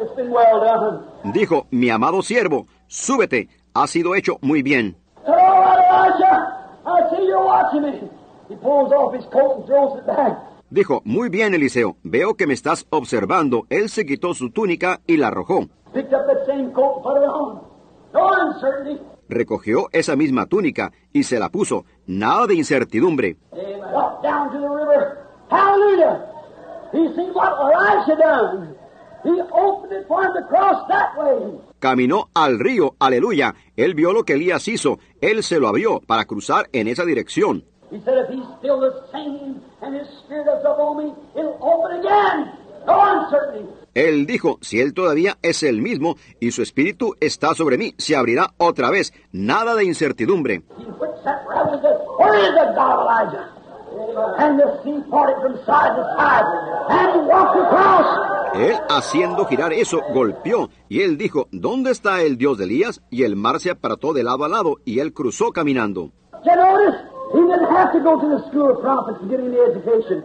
It's 0.00 0.12
been 0.16 0.32
well 0.32 0.60
done. 0.60 1.32
Dijo, 1.32 1.66
mi 1.70 1.88
amado 1.90 2.20
siervo, 2.22 2.66
súbete, 2.88 3.48
ha 3.74 3.86
sido 3.86 4.16
hecho 4.16 4.38
muy 4.42 4.62
bien. 4.62 4.96
Right, 5.26 5.78
Elijah, 5.88 6.68
I 6.84 7.10
see 7.10 7.24
you're 7.26 7.44
watching 7.44 7.82
me. 7.82 8.10
He 8.48 8.56
pulls 8.56 8.92
off 8.92 9.14
his 9.14 9.24
coat 9.32 9.58
and 9.58 9.66
throws 9.66 9.98
it 9.98 10.06
back. 10.06 10.36
Dijo, 10.74 11.02
muy 11.04 11.28
bien, 11.28 11.54
Eliseo, 11.54 11.98
veo 12.02 12.34
que 12.34 12.48
me 12.48 12.52
estás 12.52 12.84
observando. 12.90 13.64
Él 13.70 13.88
se 13.88 14.04
quitó 14.04 14.34
su 14.34 14.50
túnica 14.50 15.00
y 15.06 15.18
la 15.18 15.28
arrojó. 15.28 15.68
Recogió 19.28 19.88
esa 19.92 20.16
misma 20.16 20.46
túnica 20.46 20.90
y 21.12 21.22
se 21.22 21.38
la 21.38 21.48
puso. 21.48 21.84
Nada 22.08 22.48
de 22.48 22.56
incertidumbre. 22.56 23.36
Caminó 31.78 32.30
al 32.34 32.58
río, 32.58 32.96
aleluya. 32.98 33.54
Él 33.76 33.94
vio 33.94 34.12
lo 34.12 34.24
que 34.24 34.32
Elías 34.32 34.66
hizo. 34.66 34.98
Él 35.20 35.44
se 35.44 35.60
lo 35.60 35.68
abrió 35.68 36.00
para 36.00 36.24
cruzar 36.24 36.68
en 36.72 36.88
esa 36.88 37.04
dirección. 37.04 37.64
He 37.94 38.00
said, 38.00 38.18
if 38.18 38.28
he's 38.28 38.44
still 38.58 38.80
the 38.80 38.92
same 39.12 39.62
and 39.80 39.94
his 39.94 40.08
spirit 40.24 40.48
is 40.48 40.64
upon 40.64 40.96
me, 40.98 41.14
it'll 41.38 41.56
open 41.62 42.00
again. 42.00 42.50
No 42.84 43.00
uncertainty. 43.00 43.72
Él 43.94 44.26
dijo, 44.26 44.58
si 44.62 44.80
él 44.80 44.94
todavía 44.94 45.38
es 45.42 45.62
el 45.62 45.80
mismo 45.80 46.16
y 46.40 46.50
su 46.50 46.62
espíritu 46.62 47.14
está 47.20 47.54
sobre 47.54 47.78
mí, 47.78 47.94
se 47.96 48.16
abrirá 48.16 48.52
otra 48.58 48.90
vez. 48.90 49.12
Nada 49.30 49.76
de 49.76 49.84
incertidumbre. 49.84 50.64
Él, 58.54 58.76
haciendo 58.90 59.44
girar 59.46 59.72
eso, 59.72 60.00
golpeó, 60.12 60.68
y 60.88 61.02
él 61.02 61.16
dijo, 61.16 61.46
¿dónde 61.52 61.92
está 61.92 62.22
el 62.22 62.38
Dios 62.38 62.58
de 62.58 62.64
Elías? 62.64 63.02
Y 63.08 63.22
el 63.22 63.36
mar 63.36 63.60
se 63.60 63.70
apartó 63.70 64.12
de 64.12 64.24
lado 64.24 64.44
a 64.44 64.48
lado, 64.48 64.78
y 64.84 64.98
él 64.98 65.12
cruzó 65.12 65.52
caminando. 65.52 66.10
He 67.32 67.40
didn't 67.40 67.70
have 67.70 67.92
to 67.92 68.00
go 68.00 68.20
to 68.20 68.28
the 68.28 68.48
school 68.48 68.70
of 68.70 68.80
prophets 68.80 69.18
to 69.20 69.26
get 69.28 69.40
any 69.40 69.58
education. 69.58 70.24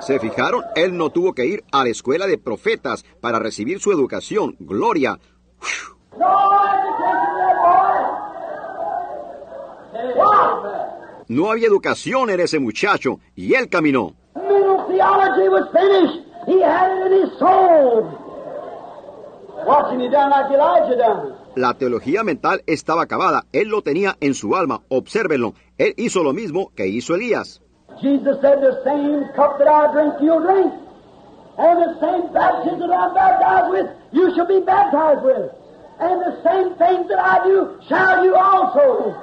¿Se 0.00 0.18
fijaron? 0.18 0.64
Él 0.74 0.96
no 0.96 1.10
tuvo 1.10 1.34
que 1.34 1.44
ir 1.44 1.62
a 1.72 1.84
la 1.84 1.90
escuela 1.90 2.26
de 2.26 2.38
profetas 2.38 3.04
para 3.20 3.38
recibir 3.38 3.80
su 3.80 3.92
educación. 3.92 4.56
Gloria. 4.58 5.18
No 6.18 6.26
education, 6.26 7.36
that 7.36 7.56
boy. 7.62 8.00
What? 10.16 11.28
No 11.28 11.50
había 11.50 11.68
educación 11.68 12.30
en 12.30 12.40
ese 12.40 12.58
muchacho, 12.58 13.20
y 13.36 13.54
él 13.54 13.68
caminó. 13.68 14.14
Mental 14.34 14.86
theology 14.88 15.48
was 15.48 15.68
finished. 15.72 16.24
He 16.46 16.60
had 16.62 16.90
it 16.90 17.12
in 17.12 17.22
his 17.22 17.38
soul. 17.38 18.08
Watching 19.66 20.00
you 20.00 20.10
down 20.10 20.30
like 20.30 20.50
Elijah 20.50 20.96
done. 20.96 21.34
La 21.56 21.74
teología 21.74 22.22
mental 22.22 22.62
estaba 22.66 23.02
acabada. 23.02 23.44
Él 23.52 23.68
lo 23.68 23.82
tenía 23.82 24.16
en 24.20 24.34
su 24.34 24.54
alma. 24.54 24.82
Obsérvenlo. 24.88 25.54
Él 25.78 25.94
hizo 25.96 26.22
lo 26.22 26.32
mismo 26.32 26.70
que 26.76 26.86
hizo 26.86 27.14
Elías. 27.14 27.60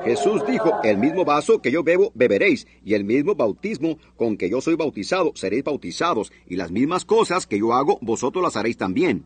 Jesús 0.03 0.45
dijo, 0.45 0.79
el 0.83 0.97
mismo 0.97 1.25
vaso 1.25 1.59
que 1.59 1.71
yo 1.71 1.83
bebo, 1.83 2.11
beberéis, 2.13 2.67
y 2.83 2.93
el 2.93 3.03
mismo 3.03 3.33
bautismo 3.33 3.97
con 4.15 4.37
que 4.37 4.49
yo 4.49 4.61
soy 4.61 4.75
bautizado, 4.75 5.31
seréis 5.33 5.63
bautizados, 5.63 6.31
y 6.45 6.55
las 6.55 6.69
mismas 6.69 7.03
cosas 7.03 7.47
que 7.47 7.57
yo 7.57 7.73
hago, 7.73 7.97
vosotros 8.01 8.43
las 8.43 8.57
haréis 8.57 8.77
también. 8.77 9.25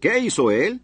¿Qué 0.00 0.18
hizo 0.18 0.50
él? 0.50 0.80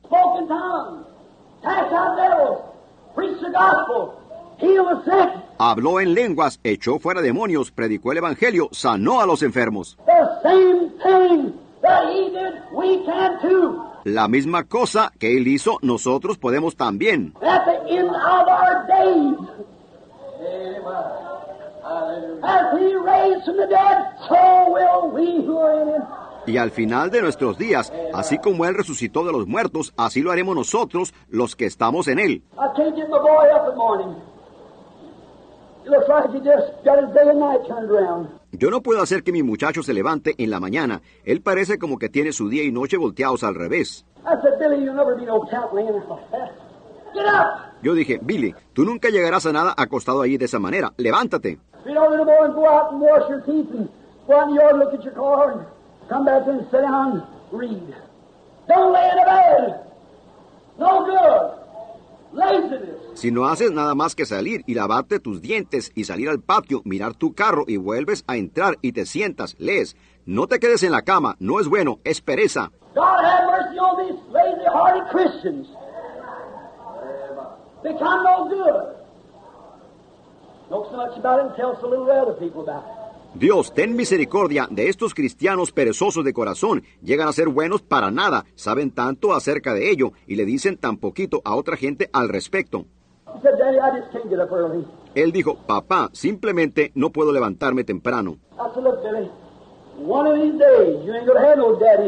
Habló 5.59 6.01
en 6.01 6.15
lenguas, 6.15 6.59
echó 6.65 6.99
fuera 6.99 7.23
demonios, 7.23 7.71
predicó 7.71 8.13
el 8.13 8.19
evangelio, 8.19 8.69
sanó 8.73 9.21
a 9.21 9.27
los 9.27 9.43
enfermos. 9.43 9.97
The 10.07 10.43
same 10.43 10.91
thing 11.03 11.53
that 11.83 12.09
he 12.09 12.31
did, 12.31 12.55
we 12.73 13.05
can 13.05 13.41
too. 13.41 13.85
La 14.05 14.29
misma 14.29 14.65
cosa 14.65 15.13
que 15.19 15.37
él 15.37 15.47
hizo, 15.47 15.79
nosotros 15.83 16.39
podemos 16.39 16.77
también. 16.77 17.35
At 17.43 17.67
the 17.67 17.95
end 17.95 18.09
of 18.09 18.49
our 18.49 18.87
days, 18.87 19.37
as 22.43 22.79
he 22.79 22.95
raised 22.97 23.45
from 23.45 23.57
the 23.59 23.67
dead, 23.67 24.17
so 24.29 24.73
will 24.73 25.11
we 25.13 25.45
who 25.45 25.59
are 25.59 25.83
in 25.83 25.89
him. 25.89 26.03
Y 26.51 26.59
al 26.59 26.73
final 26.73 27.13
de 27.13 27.23
nuestros 27.23 27.59
días, 27.59 27.93
así 28.13 28.39
como 28.39 28.65
Él 28.65 28.75
resucitó 28.75 29.25
de 29.25 29.31
los 29.31 29.47
muertos, 29.47 29.95
así 29.97 30.21
lo 30.21 30.33
haremos 30.33 30.57
nosotros, 30.57 31.15
los 31.29 31.55
que 31.55 31.65
estamos 31.67 32.09
en 32.09 32.19
Él. 32.19 32.43
Yo 38.51 38.69
no 38.69 38.83
puedo 38.83 39.01
hacer 39.01 39.23
que 39.23 39.31
mi 39.31 39.45
muchacho 39.45 39.85
se 39.85 39.95
levante 39.95 40.35
en 40.39 40.51
la 40.51 40.59
mañana. 40.59 41.03
Él 41.25 41.41
parece 41.41 41.79
como 41.79 41.99
que 41.99 42.09
tiene 42.09 42.33
su 42.33 42.49
día 42.49 42.65
y 42.65 42.73
noche 42.73 42.97
volteados 42.97 43.45
al 43.45 43.55
revés. 43.55 44.05
Yo 47.83 47.95
dije, 47.95 48.19
Billy, 48.21 48.55
tú 48.73 48.85
nunca 48.85 49.09
llegarás 49.09 49.47
a 49.47 49.53
nada 49.53 49.73
acostado 49.77 50.23
allí 50.23 50.37
de 50.37 50.47
esa 50.47 50.59
manera. 50.59 50.93
Levántate. 50.97 51.61
Come 56.11 56.25
back 56.25 56.43
and 56.49 56.67
sit 56.73 56.81
down 56.81 57.13
and 57.13 57.23
read. 57.53 57.95
Don't 58.69 58.93
lay 58.93 59.11
in 59.11 59.17
the 59.17 59.25
bed. 59.25 59.81
No 60.77 61.05
good. 61.07 61.61
Laziness. 62.33 62.97
Si 63.15 63.31
no 63.31 63.49
haces 63.49 63.71
nada 63.71 63.95
más 63.95 64.17
que 64.17 64.27
salir 64.27 64.65
y 64.67 64.75
lavarte 64.75 65.21
tus 65.21 65.41
dientes 65.41 65.93
y 65.95 66.05
salir 66.05 66.29
al 66.29 66.41
patio, 66.41 66.83
mirar 66.85 67.15
tu 67.15 67.35
carro 67.35 67.65
y 67.69 67.77
vuelves 67.77 68.25
a 68.27 68.37
entrar 68.37 68.77
y 68.83 68.91
te 68.91 69.07
sientas, 69.07 69.55
lees. 69.61 69.97
No 70.27 70.49
te 70.49 70.59
quedes 70.59 70.83
en 70.83 70.91
la 70.91 71.03
cama, 71.03 71.37
no 71.39 71.61
es 71.61 71.69
bueno, 71.69 72.01
es 72.03 72.21
pereza. 72.21 72.73
God 72.95 73.25
have 73.25 73.47
mercy 73.47 73.79
on 73.79 74.07
these 74.07 74.21
lazy-hearted 74.33 75.11
Christians. 75.11 75.69
Become 77.85 78.25
no 78.25 78.49
good. 78.49 78.97
Know 80.71 80.89
so 80.91 80.97
much 80.97 81.17
about 81.17 81.39
it 81.39 81.47
and 81.47 81.57
tell 81.57 81.81
so 81.81 81.89
little 81.89 82.07
to 82.07 82.13
other 82.13 82.35
people 82.35 82.63
about 82.63 82.85
it. 82.85 83.00
Dios, 83.35 83.73
ten 83.73 83.95
misericordia 83.95 84.67
de 84.71 84.89
estos 84.89 85.15
cristianos 85.15 85.71
perezosos 85.71 86.25
de 86.25 86.33
corazón. 86.33 86.83
Llegan 87.01 87.29
a 87.29 87.33
ser 87.33 87.49
buenos 87.49 87.81
para 87.81 88.11
nada, 88.11 88.45
saben 88.57 88.91
tanto 88.91 89.35
acerca 89.35 89.73
de 89.73 89.91
ello 89.91 90.13
y 90.27 90.35
le 90.35 90.45
dicen 90.45 90.77
tan 90.77 90.97
poquito 90.97 91.41
a 91.45 91.55
otra 91.55 91.77
gente 91.77 92.11
al 92.13 92.29
respecto. 92.29 92.87
Daddy. 93.43 94.85
Él 95.15 95.31
dijo, 95.31 95.57
papá, 95.67 96.11
simplemente 96.13 96.91
no 96.97 97.11
puedo 97.11 97.33
levantarme 97.33 97.85
temprano. 97.85 98.39
Daddy 98.59 99.31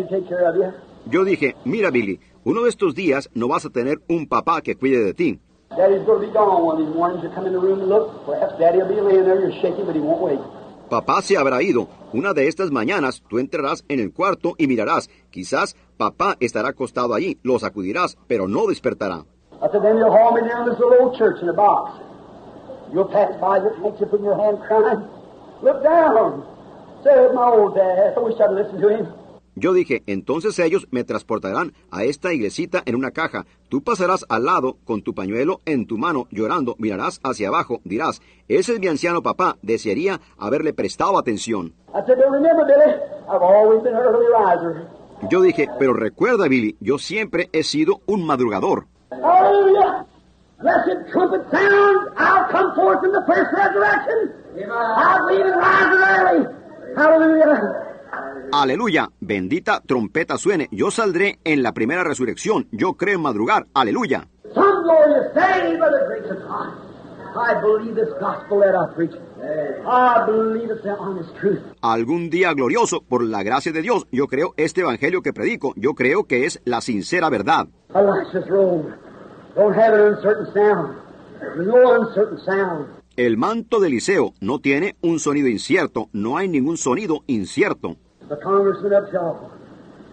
to. 0.08 0.74
Yo 1.06 1.24
dije, 1.24 1.56
mira 1.64 1.90
Billy, 1.90 2.20
uno 2.44 2.62
de 2.62 2.68
estos 2.68 2.94
días 2.94 3.30
no 3.34 3.48
vas 3.48 3.64
a 3.64 3.70
tener 3.70 4.00
un 4.08 4.26
papá 4.26 4.60
que 4.60 4.76
cuide 4.76 5.04
de 5.04 5.14
ti. 5.14 5.40
Daddy's 5.76 6.04
gonna 6.04 6.20
be 6.20 6.32
gone 6.32 6.62
one 6.62 6.76
of 6.76 6.86
these 6.86 6.94
mornings. 6.94 7.22
You 7.22 7.30
come 7.30 7.46
in 7.46 7.52
the 7.52 7.58
room 7.58 7.80
and 7.80 7.88
look. 7.88 8.26
Perhaps 8.26 8.58
Daddy'll 8.58 8.88
be 8.88 9.00
laying 9.00 9.24
there. 9.24 9.40
You're 9.40 9.58
shaking, 9.62 9.86
but 9.86 9.94
he 9.94 10.00
won't 10.00 10.20
wake. 10.20 10.40
Papá 10.92 11.22
se 11.22 11.38
habrá 11.38 11.62
ido. 11.62 11.88
Una 12.12 12.34
de 12.34 12.48
estas 12.48 12.70
mañanas 12.70 13.22
tú 13.26 13.38
entrarás 13.38 13.82
en 13.88 13.98
el 13.98 14.12
cuarto 14.12 14.52
y 14.58 14.66
mirarás. 14.66 15.08
Quizás 15.30 15.74
papá 15.96 16.36
estará 16.38 16.68
acostado 16.68 17.14
allí, 17.14 17.38
lo 17.42 17.58
sacudirás, 17.58 18.18
pero 18.26 18.46
no 18.46 18.66
despertará. 18.66 19.24
Look 25.62 25.82
down. 25.82 26.44
Say, 27.04 27.32
my 27.32 27.44
old 27.44 27.74
dad. 27.74 28.14
I 28.14 28.20
wish 28.20 28.38
I'd 28.40 28.50
listened 28.50 28.82
to 28.82 28.88
him. 28.88 29.21
Yo 29.54 29.74
dije, 29.74 30.02
entonces 30.06 30.58
ellos 30.58 30.88
me 30.90 31.04
transportarán 31.04 31.74
a 31.90 32.04
esta 32.04 32.32
iglesita 32.32 32.82
en 32.86 32.94
una 32.94 33.10
caja. 33.10 33.44
Tú 33.68 33.82
pasarás 33.82 34.24
al 34.30 34.46
lado 34.46 34.78
con 34.84 35.02
tu 35.02 35.14
pañuelo 35.14 35.60
en 35.66 35.86
tu 35.86 35.98
mano, 35.98 36.26
llorando, 36.30 36.74
mirarás 36.78 37.20
hacia 37.22 37.48
abajo, 37.48 37.80
dirás, 37.84 38.22
ese 38.48 38.72
es 38.72 38.80
mi 38.80 38.88
anciano 38.88 39.22
papá, 39.22 39.56
desearía 39.60 40.20
haberle 40.38 40.72
prestado 40.72 41.18
atención. 41.18 41.74
Yo 45.30 45.42
dije, 45.42 45.68
pero 45.78 45.92
recuerda, 45.92 46.48
Billy, 46.48 46.76
yo 46.80 46.98
siempre 46.98 47.50
he 47.52 47.62
sido 47.62 48.00
un 48.06 48.26
madrugador. 48.26 48.86
Hallelujah. 49.10 50.06
Blessed 50.60 51.10
trumpet 51.12 51.42
I'll 52.16 52.48
come 52.50 52.74
forth 52.74 53.04
in 53.04 53.12
the 53.12 53.22
first 53.26 53.50
resurrection. 53.52 54.32
I'll 54.70 55.26
leave 55.26 55.44
and 55.44 55.60
early. 55.60 56.46
Hallelujah. 56.96 57.91
Aleluya, 58.52 59.10
bendita 59.20 59.80
trompeta 59.80 60.36
suene, 60.36 60.68
yo 60.70 60.90
saldré 60.90 61.38
en 61.44 61.62
la 61.62 61.72
primera 61.72 62.04
resurrección, 62.04 62.68
yo 62.70 62.94
creo 62.94 63.16
en 63.16 63.22
madrugar, 63.22 63.66
aleluya. 63.72 64.28
Algún 71.80 72.28
día 72.28 72.52
glorioso, 72.52 73.00
por 73.00 73.24
la 73.24 73.42
gracia 73.42 73.72
de 73.72 73.80
Dios, 73.80 74.06
yo 74.12 74.26
creo 74.26 74.52
este 74.58 74.82
evangelio 74.82 75.22
que 75.22 75.32
predico, 75.32 75.72
yo 75.76 75.94
creo 75.94 76.24
que 76.24 76.44
es 76.44 76.60
la 76.66 76.82
sincera 76.82 77.30
verdad. 77.30 77.68
El 83.16 83.36
manto 83.36 83.78
de 83.78 83.88
Eliseo 83.88 84.32
no 84.40 84.58
tiene 84.58 84.96
un 85.02 85.18
sonido 85.18 85.46
incierto, 85.46 86.08
no 86.14 86.38
hay 86.38 86.48
ningún 86.48 86.78
sonido 86.78 87.24
incierto. 87.26 87.96
The 88.30 88.38
congressman 88.42 88.94
up 88.94 89.12
Shaw. 89.12 89.50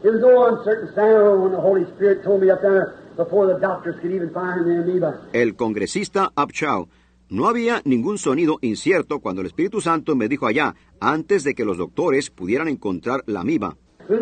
There 0.02 0.12
was 0.12 0.22
no 0.22 0.48
uncertain 0.48 0.94
sound 0.94 1.44
when 1.44 1.52
the 1.54 1.62
Holy 1.62 1.86
Spirit 1.96 2.24
told 2.26 2.42
me 2.42 2.52
up 2.52 2.60
there 2.60 2.96
before 3.16 3.48
the 3.48 3.58
doctors 3.58 3.96
could 4.02 4.12
even 4.12 4.30
find 4.32 4.66
the 4.66 4.82
amoeba. 4.82 5.22
El 5.32 5.56
congresista 5.56 6.34
Upshaw, 6.36 6.90
no 7.30 7.48
había 7.48 7.82
ningún 7.86 8.18
sonido 8.18 8.58
incierto 8.62 9.22
cuando 9.22 9.40
el 9.42 9.48
Espíritu 9.48 9.80
Santo 9.80 10.18
me 10.18 10.28
dijo 10.28 10.46
allá, 10.48 10.76
antes 11.00 11.46
de 11.46 11.56
que 11.56 11.64
los 11.64 11.78
doctores 11.78 12.30
pudieran 12.30 12.68
encontrar 12.68 13.24
la 13.28 13.40
amiba. 13.40 13.78
No 14.10 14.18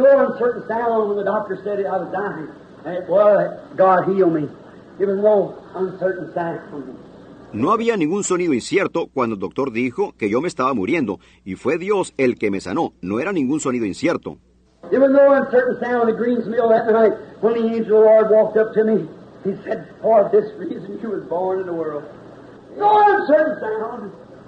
no 7.53 7.71
había 7.71 7.95
ningún 7.97 8.23
sonido 8.23 8.53
incierto 8.53 9.07
cuando 9.13 9.35
el 9.35 9.39
doctor 9.39 9.71
dijo 9.71 10.13
que 10.17 10.29
yo 10.29 10.41
me 10.41 10.47
estaba 10.47 10.73
muriendo, 10.73 11.19
y 11.45 11.55
fue 11.55 11.77
Dios 11.77 12.13
el 12.17 12.37
que 12.37 12.51
me 12.51 12.61
sanó, 12.61 12.93
no 13.01 13.19
era 13.19 13.31
ningún 13.31 13.59
sonido 13.59 13.85
incierto. 13.85 14.37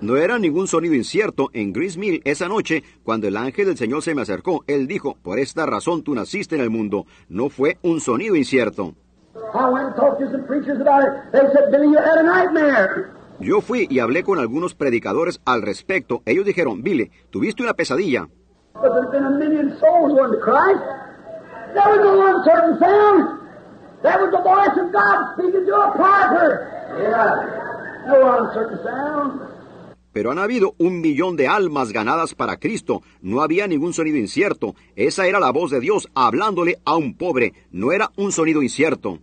No 0.01 0.15
era 0.15 0.39
ningún 0.39 0.67
sonido 0.67 0.93
incierto 0.93 1.49
en 1.51 1.73
Grease 1.73 1.99
Mill 1.99 2.21
esa 2.23 2.47
noche 2.47 2.83
cuando 3.03 3.27
el 3.27 3.35
ángel 3.35 3.65
del 3.65 3.77
Señor 3.77 4.01
se 4.01 4.15
me 4.15 4.21
acercó. 4.21 4.63
Él 4.67 4.87
dijo, 4.87 5.17
por 5.21 5.39
esta 5.39 5.65
razón 5.65 6.03
tú 6.03 6.15
naciste 6.15 6.55
en 6.55 6.61
el 6.61 6.69
mundo. 6.69 7.05
No 7.27 7.49
fue 7.49 7.77
un 7.81 7.99
sonido 7.99 8.35
incierto. 8.35 8.93
I 9.35 9.69
went 9.69 9.87
and 9.87 9.95
talked 9.95 10.19
to 10.19 10.31
some 10.31 10.45
preachers 10.45 10.81
about 10.81 11.03
it. 11.03 11.31
They 11.31 11.39
said, 11.53 11.71
Billy, 11.71 11.87
you 11.87 11.97
had 11.97 12.17
a 12.17 12.23
nightmare. 12.23 13.11
Yo 13.39 13.61
fui 13.61 13.87
y 13.89 13.99
hablé 13.99 14.23
con 14.23 14.37
algunos 14.39 14.75
predicadores 14.75 15.39
al 15.45 15.61
respecto. 15.61 16.21
Ellos 16.25 16.45
dijeron, 16.45 16.83
Billy, 16.83 17.11
tuviste 17.29 17.63
una 17.63 17.73
pesadilla. 17.73 18.27
But 18.73 18.91
there's 18.93 19.11
been 19.11 19.25
a 19.25 19.31
million 19.31 19.77
souls 19.79 20.13
won 20.13 20.31
to 20.31 20.39
Christ. 20.39 20.81
There 21.73 21.85
was 21.87 21.99
no 22.01 22.19
Pero 30.11 30.31
han 30.31 30.39
habido 30.39 30.73
un 30.77 31.01
millón 31.01 31.35
de 31.35 31.47
almas 31.47 31.91
ganadas 31.91 32.33
para 32.33 32.57
Cristo. 32.57 33.01
No 33.21 33.41
había 33.41 33.67
ningún 33.67 33.93
sonido 33.93 34.17
incierto. 34.17 34.75
Esa 34.95 35.27
era 35.27 35.39
la 35.39 35.51
voz 35.51 35.71
de 35.71 35.79
Dios 35.79 36.07
hablándole 36.13 36.79
a 36.85 36.95
un 36.95 37.15
pobre. 37.15 37.53
No 37.71 37.91
era 37.91 38.11
un 38.15 38.31
sonido 38.31 38.63
incierto. 38.63 39.19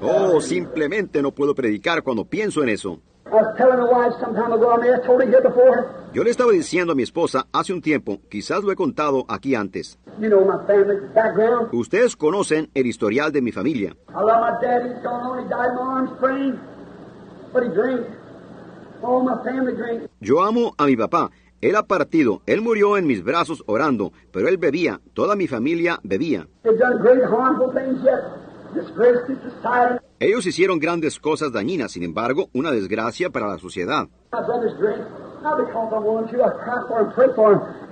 Oh, 0.00 0.40
simplemente 0.40 1.20
no 1.20 1.32
puedo 1.32 1.54
predicar 1.54 2.02
cuando 2.02 2.24
pienso 2.24 2.62
en 2.62 2.68
eso. 2.68 3.00
I 3.30 3.34
was 3.34 3.54
telling 3.58 3.78
a 3.78 3.86
wife 3.86 4.14
some 4.20 4.34
time 4.34 4.52
ago, 4.52 4.72
I 4.72 4.78
may 4.78 4.88
have 4.88 5.04
told 5.04 5.20
it 5.20 5.28
here 5.28 5.42
before. 5.42 5.86
Yo 6.14 6.24
le 6.24 6.30
estaba 6.30 6.50
diciendo 6.50 6.92
a 6.92 6.94
mi 6.94 7.02
esposa 7.02 7.46
hace 7.52 7.74
un 7.74 7.82
tiempo, 7.82 8.20
quizás 8.30 8.64
lo 8.64 8.72
he 8.72 8.76
contado 8.76 9.26
aquí 9.28 9.54
antes. 9.54 9.98
You 10.18 10.30
know 10.30 10.46
my 10.46 10.66
family 10.66 10.96
background. 11.14 11.68
Ustedes 11.74 12.16
conocen 12.16 12.70
el 12.74 12.86
historial 12.86 13.30
de 13.30 13.42
mi 13.42 13.52
familia. 13.52 13.94
I 14.08 14.22
love 14.22 14.40
my 14.40 14.66
dad. 14.66 14.86
He's 14.86 15.02
gone 15.02 15.20
on. 15.20 15.44
He 15.44 15.48
died 15.50 15.68
in 15.68 15.76
my 15.76 15.82
arms 15.82 16.10
praying. 16.18 16.58
But 17.52 17.64
he 17.64 17.68
drank. 17.68 18.06
All 19.02 19.22
my 19.22 19.36
family 19.44 19.76
drank. 19.76 20.10
Yo 20.20 20.42
amo 20.42 20.74
a 20.78 20.86
mi 20.86 20.96
papá. 20.96 21.30
Él 21.60 21.76
ha 21.76 21.82
partido, 21.82 22.40
él 22.46 22.62
murió 22.62 22.96
en 22.96 23.06
mis 23.06 23.24
brazos 23.24 23.64
orando, 23.66 24.12
pero 24.32 24.48
él 24.48 24.58
bebía, 24.58 25.00
toda 25.12 25.34
mi 25.34 25.48
familia 25.48 25.98
bebía. 26.04 26.46
Ellos 30.20 30.46
hicieron 30.46 30.80
grandes 30.80 31.20
cosas 31.20 31.52
dañinas, 31.52 31.92
sin 31.92 32.02
embargo, 32.02 32.48
una 32.52 32.72
desgracia 32.72 33.30
para 33.30 33.46
la 33.46 33.58
sociedad. 33.58 34.08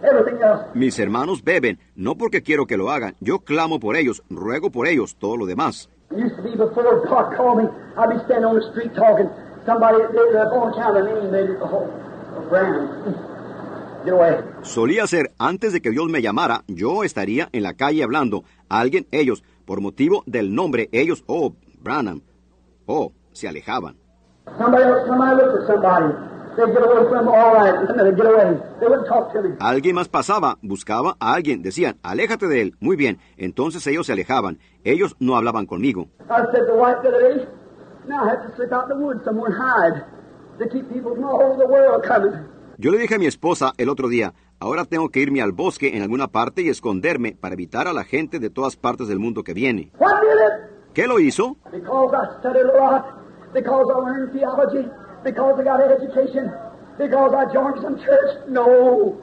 Else. 0.03 0.67
Mis 0.75 0.99
hermanos 0.99 1.45
beben, 1.45 1.79
no 1.95 2.17
porque 2.17 2.43
quiero 2.43 2.67
que 2.67 2.77
lo 2.77 2.91
hagan, 2.91 3.15
yo 3.21 3.39
clamo 3.39 3.79
por 3.79 3.97
ellos, 3.97 4.25
ruego 4.29 4.71
por 4.71 4.89
ellos, 4.89 5.17
todo 5.17 5.37
lo 5.37 5.47
demás. 5.47 5.89
Solía 14.63 15.07
ser, 15.07 15.33
antes 15.39 15.73
de 15.73 15.81
que 15.81 15.91
Dios 15.91 16.09
me 16.09 16.23
llamara, 16.23 16.63
yo 16.69 17.03
estaría 17.03 17.49
en 17.53 17.63
la 17.63 17.75
calle 17.75 18.05
hablando. 18.05 18.45
A 18.69 18.81
alguien, 18.81 19.07
ellos, 19.11 19.43
por 19.65 19.81
motivo 19.81 20.23
del 20.27 20.55
nombre, 20.55 20.89
ellos, 20.93 21.25
oh, 21.27 21.55
Branham, 21.81 22.23
oh, 22.87 23.13
se 23.33 23.49
alejaban. 23.49 23.97
Alguien 29.61 29.95
más 29.95 30.09
pasaba, 30.09 30.57
buscaba 30.63 31.17
a 31.21 31.35
alguien, 31.35 31.63
decían, 31.63 31.99
aléjate 32.03 32.47
de 32.47 32.63
él. 32.63 32.75
Muy 32.81 32.97
bien, 32.97 33.19
entonces 33.37 33.87
ellos 33.87 34.07
se 34.07 34.13
alejaban. 34.13 34.59
Ellos 34.83 35.17
no 35.19 35.37
hablaban 35.37 35.67
conmigo. 35.67 36.09
Yo 42.79 42.91
le 42.91 42.99
dije 42.99 43.15
a 43.15 43.19
mi 43.19 43.27
esposa 43.27 43.73
el 43.77 43.89
otro 43.89 44.09
día, 44.09 44.33
ahora 44.61 44.85
tengo 44.85 45.09
que 45.11 45.21
irme 45.21 45.43
al 45.43 45.53
bosque 45.53 45.97
en 45.97 46.03
alguna 46.03 46.29
parte 46.29 46.63
y 46.63 46.69
esconderme 46.69 47.37
para 47.39 47.55
evitar 47.55 47.89
a 47.89 47.93
la 47.93 48.05
gente 48.05 48.39
de 48.39 48.49
todas 48.49 48.77
partes 48.77 49.09
del 49.09 49.19
mundo 49.19 49.43
que 49.43 49.53
viene. 49.55 49.93
It? 50.01 50.76
¿Qué 50.97 51.07
lo 51.07 51.21
hizo? 51.21 51.59
Because 51.71 52.15
I 52.15 52.41
studied 52.41 52.65
a 52.65 52.73
lot, 52.73 53.05
because 53.53 53.85
I 53.95 53.99
learned 53.99 54.33
theology, 54.33 54.89
because 55.23 55.61
I 55.61 55.63
got 55.63 55.83
an 55.83 55.93
education, 55.93 56.51
because 56.97 57.35
I 57.35 57.53
joined 57.53 57.83
some 57.83 57.99
church. 57.99 58.49
No. 58.49 59.21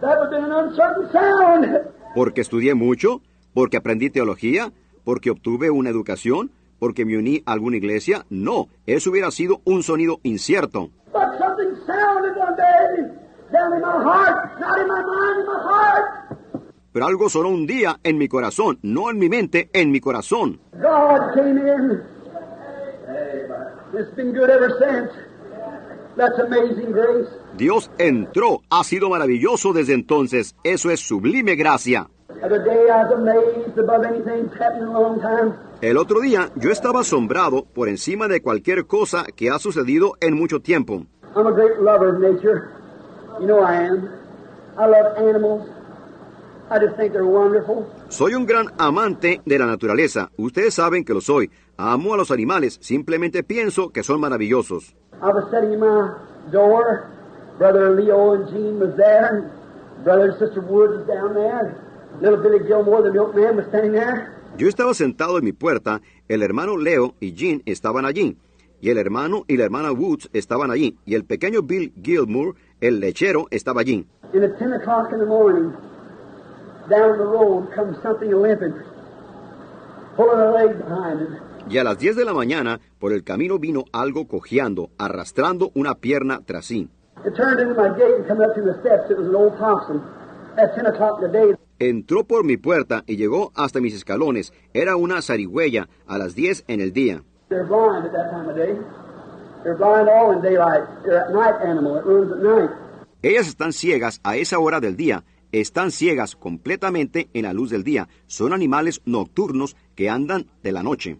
That 0.00 0.18
would 0.18 0.32
have 0.32 0.34
been 0.42 0.44
an 0.46 0.50
uncertain 0.50 1.08
sound. 1.12 1.92
¿Porque 2.16 2.40
estudié 2.40 2.74
mucho? 2.74 3.22
¿Porque 3.54 3.76
aprendí 3.76 4.10
teología? 4.10 4.72
¿Porque 5.04 5.30
obtuve 5.30 5.70
una 5.70 5.90
educación? 5.90 6.50
¿Porque 6.80 7.04
me 7.04 7.16
uní 7.16 7.44
a 7.46 7.52
alguna 7.52 7.76
iglesia? 7.76 8.26
No, 8.28 8.66
eso 8.84 9.10
hubiera 9.10 9.30
sido 9.30 9.60
un 9.64 9.84
sonido 9.84 10.18
incierto. 10.24 10.90
someday 11.86 13.14
down 13.52 13.74
in 13.74 13.80
my 13.80 14.02
heart, 14.02 14.58
not 14.58 14.80
in 14.80 14.88
my 14.88 15.02
mind, 15.02 15.38
in 15.38 15.46
my 15.46 15.62
heart. 15.62 16.39
Pero 16.92 17.06
algo 17.06 17.28
sonó 17.28 17.48
un 17.48 17.66
día 17.66 17.98
en 18.02 18.18
mi 18.18 18.28
corazón, 18.28 18.78
no 18.82 19.10
en 19.10 19.18
mi 19.18 19.28
mente, 19.28 19.70
en 19.72 19.90
mi 19.90 20.00
corazón. 20.00 20.60
God 20.72 21.34
came 21.34 21.58
in. 21.60 22.02
It's 23.92 24.14
been 24.16 24.32
good 24.32 24.50
ever 24.50 24.70
since. 24.78 25.10
That's 26.16 26.38
amazing 26.38 26.92
grace. 26.92 27.28
Dios 27.56 27.90
entró, 27.98 28.62
ha 28.70 28.84
sido 28.84 29.08
maravilloso 29.10 29.72
desde 29.72 29.94
entonces. 29.94 30.54
Eso 30.64 30.90
es 30.90 31.00
sublime 31.00 31.56
gracia. 31.56 32.08
El 35.80 35.96
otro 35.96 36.20
día 36.20 36.50
yo 36.56 36.70
estaba 36.70 37.00
asombrado 37.00 37.64
por 37.64 37.88
encima 37.88 38.28
de 38.28 38.42
cualquier 38.42 38.86
cosa 38.86 39.24
que 39.36 39.50
ha 39.50 39.58
sucedido 39.58 40.12
en 40.20 40.34
mucho 40.34 40.60
tiempo. 40.60 41.06
I'm 41.36 41.46
a 41.46 41.52
great 41.52 41.78
lover 41.78 42.08
of 42.14 42.20
nature. 42.20 42.70
You 43.40 43.46
know 43.46 43.60
I 43.60 43.86
am. 43.86 44.08
I 44.76 44.86
love 44.86 45.16
animals. 45.16 45.62
I 45.68 45.68
just 45.68 45.78
think 45.78 45.78
they're 45.78 45.78
wonderful. 45.78 46.59
Soy 48.08 48.34
un 48.34 48.46
gran 48.46 48.66
amante 48.78 49.40
de 49.44 49.58
la 49.58 49.66
naturaleza. 49.66 50.30
Ustedes 50.36 50.74
saben 50.74 51.04
que 51.04 51.12
lo 51.12 51.20
soy. 51.20 51.50
Amo 51.76 52.14
a 52.14 52.16
los 52.16 52.30
animales. 52.30 52.78
Simplemente 52.80 53.42
pienso 53.42 53.90
que 53.90 54.02
son 54.02 54.20
maravillosos. 54.20 54.94
I 55.22 55.26
was 55.26 55.50
sitting 55.50 55.72
in 55.72 55.80
my 55.80 56.12
door. 56.52 57.10
Brother 57.58 57.90
Leo 57.90 58.34
and 58.34 58.48
Jean 58.50 58.78
was 58.78 58.94
there. 58.96 59.50
Brother 60.04 60.30
and 60.30 60.38
Sister 60.38 60.60
Wood 60.60 60.90
was 60.90 61.06
down 61.06 61.34
there. 61.34 61.76
Little 62.20 62.40
Billy 62.40 62.64
Gilmore, 62.66 63.02
the 63.02 63.12
milkman, 63.12 63.56
was 63.56 63.66
standing 63.66 63.92
there. 63.92 64.32
Yo 64.56 64.68
estaba 64.68 64.94
sentado 64.94 65.38
en 65.38 65.44
mi 65.44 65.52
puerta, 65.52 66.00
el 66.28 66.42
hermano 66.42 66.76
Leo 66.76 67.14
y 67.20 67.34
Jean 67.34 67.62
estaban 67.66 68.04
allí, 68.04 68.36
y 68.80 68.90
el 68.90 68.98
hermano 68.98 69.44
y 69.46 69.56
la 69.56 69.64
hermana 69.64 69.92
Woods 69.92 70.28
estaban 70.32 70.70
allí, 70.70 70.96
y 71.06 71.14
el 71.14 71.24
pequeño 71.24 71.62
Bill 71.62 71.92
Gilmore, 72.02 72.54
el 72.80 73.00
lechero, 73.00 73.46
estaba 73.50 73.80
allí. 73.80 74.06
10 74.32 74.44
in 74.60 74.70
the 75.18 75.26
morning, 75.26 75.72
down 76.90 77.16
the 77.16 77.24
road 77.24 77.72
comes 77.74 77.96
something 78.02 78.30
limping, 78.30 78.74
pulling 80.16 80.40
a 80.40 80.50
leg 80.52 80.76
behind 80.76 81.22
it. 81.22 81.28
Y 81.70 81.78
a 81.78 81.84
las 81.84 81.98
10 81.98 82.16
de 82.16 82.24
la 82.24 82.34
mañana, 82.34 82.80
por 82.98 83.12
el 83.12 83.22
camino 83.22 83.58
vino 83.58 83.84
algo 83.92 84.26
cojeando, 84.26 84.90
arrastrando 84.98 85.70
una 85.74 85.94
pierna 85.94 86.40
tras 86.44 86.66
sí. 86.66 86.88
It 87.24 87.34
turned 87.34 87.60
into 87.60 87.74
my 87.74 87.90
gate 87.96 88.16
and 88.16 88.26
come 88.26 88.42
up 88.42 88.54
to 88.54 88.62
the 88.62 88.74
steps. 88.80 89.10
It 89.10 89.18
was 89.18 89.28
an 89.28 89.36
old 89.36 89.56
possum. 89.58 90.02
At 90.56 90.74
10 90.74 90.86
o'clock 90.86 91.22
in 91.22 91.30
the 91.30 91.38
day, 91.38 91.56
Entró 91.80 92.24
por 92.24 92.44
mi 92.44 92.58
puerta 92.58 93.04
y 93.06 93.16
llegó 93.16 93.52
hasta 93.54 93.80
mis 93.80 93.94
escalones. 93.94 94.52
Era 94.74 94.96
una 94.96 95.22
zarigüeya 95.22 95.88
a 96.06 96.18
las 96.18 96.34
10 96.34 96.64
en 96.68 96.80
el 96.82 96.92
día. 96.92 97.22
Ellas 103.22 103.48
están 103.48 103.72
ciegas 103.72 104.20
a 104.22 104.36
esa 104.36 104.58
hora 104.58 104.78
del 104.80 104.96
día. 104.96 105.24
Están 105.52 105.90
ciegas 105.90 106.36
completamente 106.36 107.28
en 107.34 107.42
la 107.42 107.52
luz 107.52 107.70
del 107.70 107.82
día. 107.82 108.08
Son 108.26 108.52
animales 108.52 109.02
nocturnos 109.04 109.76
que 109.96 110.08
andan 110.08 110.46
de 110.62 110.72
la 110.72 110.82
noche. 110.82 111.18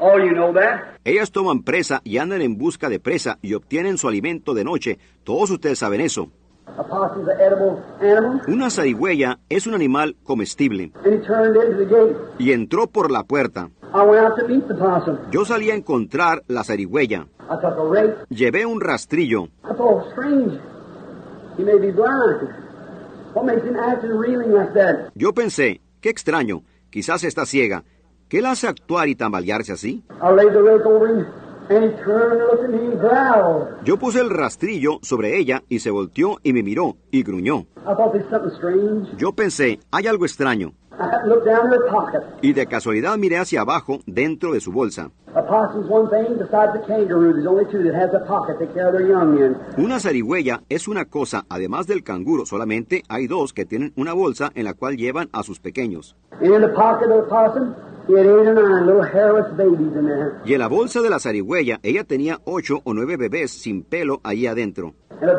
You 0.00 0.34
know 0.34 0.52
that. 0.52 0.80
Ellas 1.04 1.30
toman 1.30 1.62
presa 1.62 2.00
y 2.04 2.18
andan 2.18 2.42
en 2.42 2.58
busca 2.58 2.88
de 2.88 2.98
presa 2.98 3.38
y 3.42 3.54
obtienen 3.54 3.96
su 3.96 4.08
alimento 4.08 4.52
de 4.52 4.64
noche. 4.64 4.98
Todos 5.22 5.50
ustedes 5.50 5.78
saben 5.78 6.00
eso. 6.00 6.30
Una 8.48 8.70
zarigüeya 8.70 9.38
es 9.48 9.66
un 9.66 9.74
animal 9.74 10.16
comestible 10.24 10.92
y 12.38 12.52
entró 12.52 12.86
por 12.86 13.10
la 13.10 13.22
puerta. 13.24 13.70
I 13.94 14.02
went 14.02 14.26
out 14.26 14.36
to 14.36 14.48
meet 14.48 14.66
the 14.66 14.74
possum. 14.74 15.18
Yo 15.30 15.44
salí 15.44 15.70
a 15.70 15.74
encontrar 15.76 16.42
la 16.48 16.64
zarigüeya. 16.64 17.28
I 17.48 17.56
took 17.62 17.78
a 17.78 17.84
rake. 17.88 18.16
Llevé 18.28 18.66
un 18.66 18.80
rastrillo. 18.80 19.44
I 19.62 19.72
thought, 19.76 20.10
strange. 20.10 20.58
He 21.56 21.62
may 21.62 21.78
be 21.78 21.92
blind. 21.92 22.48
What 23.34 23.44
makes 23.44 23.62
him 23.64 23.76
act 23.76 24.02
and 24.02 24.18
reeling 24.18 24.52
like 24.52 24.74
that? 24.74 25.12
Yo 25.14 25.32
pensé, 25.32 25.80
qué 26.00 26.08
extraño, 26.10 26.64
quizás 26.90 27.22
está 27.22 27.46
ciega. 27.46 27.84
¿Qué 28.28 28.42
la 28.42 28.50
hace 28.52 28.66
actuar 28.66 29.08
y 29.08 29.14
tambalearse 29.14 29.72
así? 29.72 30.02
I 30.20 30.30
laid 30.34 30.52
the 30.52 30.60
rake 30.62 30.84
over 30.86 31.06
him, 31.08 31.26
and 31.68 31.84
he 31.84 31.90
turned 32.02 32.32
and 32.32 32.48
looked 32.50 32.64
at 32.64 32.70
me 32.70 32.86
and 32.86 32.98
growled. 33.00 33.84
Yo 33.84 33.96
puse 33.96 34.18
el 34.20 34.30
rastrillo 34.30 34.98
sobre 35.02 35.38
ella 35.38 35.62
y 35.68 35.78
se 35.78 35.90
volteó 35.92 36.38
y 36.42 36.52
me 36.52 36.64
miró 36.64 36.96
y 37.12 37.22
gruñó. 37.22 37.66
I 37.86 37.94
thought 37.94 38.12
there's 38.12 38.28
something 38.30 38.50
strange. 38.56 39.16
Yo 39.18 39.32
pensé, 39.32 39.78
hay 39.92 40.08
algo 40.08 40.24
extraño. 40.24 40.72
I 40.98 41.04
happened 41.04 41.30
to 41.30 41.34
look 41.34 41.44
down 41.44 41.66
in 41.66 41.72
her 41.72 41.90
pocket. 41.90 42.22
Y 42.42 42.52
de 42.52 42.66
casualidad 42.66 43.16
miré 43.18 43.38
hacia 43.38 43.62
abajo 43.62 44.00
dentro 44.06 44.52
de 44.52 44.60
su 44.60 44.72
bolsa. 44.72 45.10
A 45.34 45.42
possum's 45.42 45.90
one 45.90 46.08
thing 46.08 46.36
besides 46.38 46.72
the 46.72 46.80
kangaroo. 46.86 47.32
There's 47.32 47.46
only 47.46 47.64
two 47.64 47.82
that 47.82 47.94
has 47.94 48.14
a 48.14 48.24
pocket 48.24 48.58
to 48.60 48.66
carry 48.72 48.92
their 48.92 49.08
young 49.08 49.36
in. 49.38 49.56
Una 49.76 49.98
zarigüeya 49.98 50.62
es 50.68 50.86
una 50.86 51.06
cosa, 51.06 51.44
además 51.48 51.88
del 51.88 52.04
canguro, 52.04 52.46
solamente 52.46 53.02
hay 53.08 53.26
dos 53.26 53.52
que 53.52 53.64
tienen 53.64 53.92
una 53.96 54.12
bolsa 54.12 54.52
en 54.54 54.64
la 54.64 54.74
cual 54.74 54.96
llevan 54.96 55.28
a 55.32 55.42
sus 55.42 55.58
pequeños. 55.58 56.14
Y 60.44 60.52
en 60.52 60.58
la 60.58 60.68
bolsa 60.68 61.00
de 61.00 61.08
la 61.10 61.18
zarigüeya, 61.18 61.80
ella 61.82 62.04
tenía 62.04 62.38
ocho 62.44 62.80
o 62.84 62.92
nueve 62.92 63.16
bebés 63.16 63.50
sin 63.50 63.82
pelo 63.82 64.20
ahí 64.22 64.46
adentro. 64.46 64.94
A 65.10 65.26
a 65.26 65.30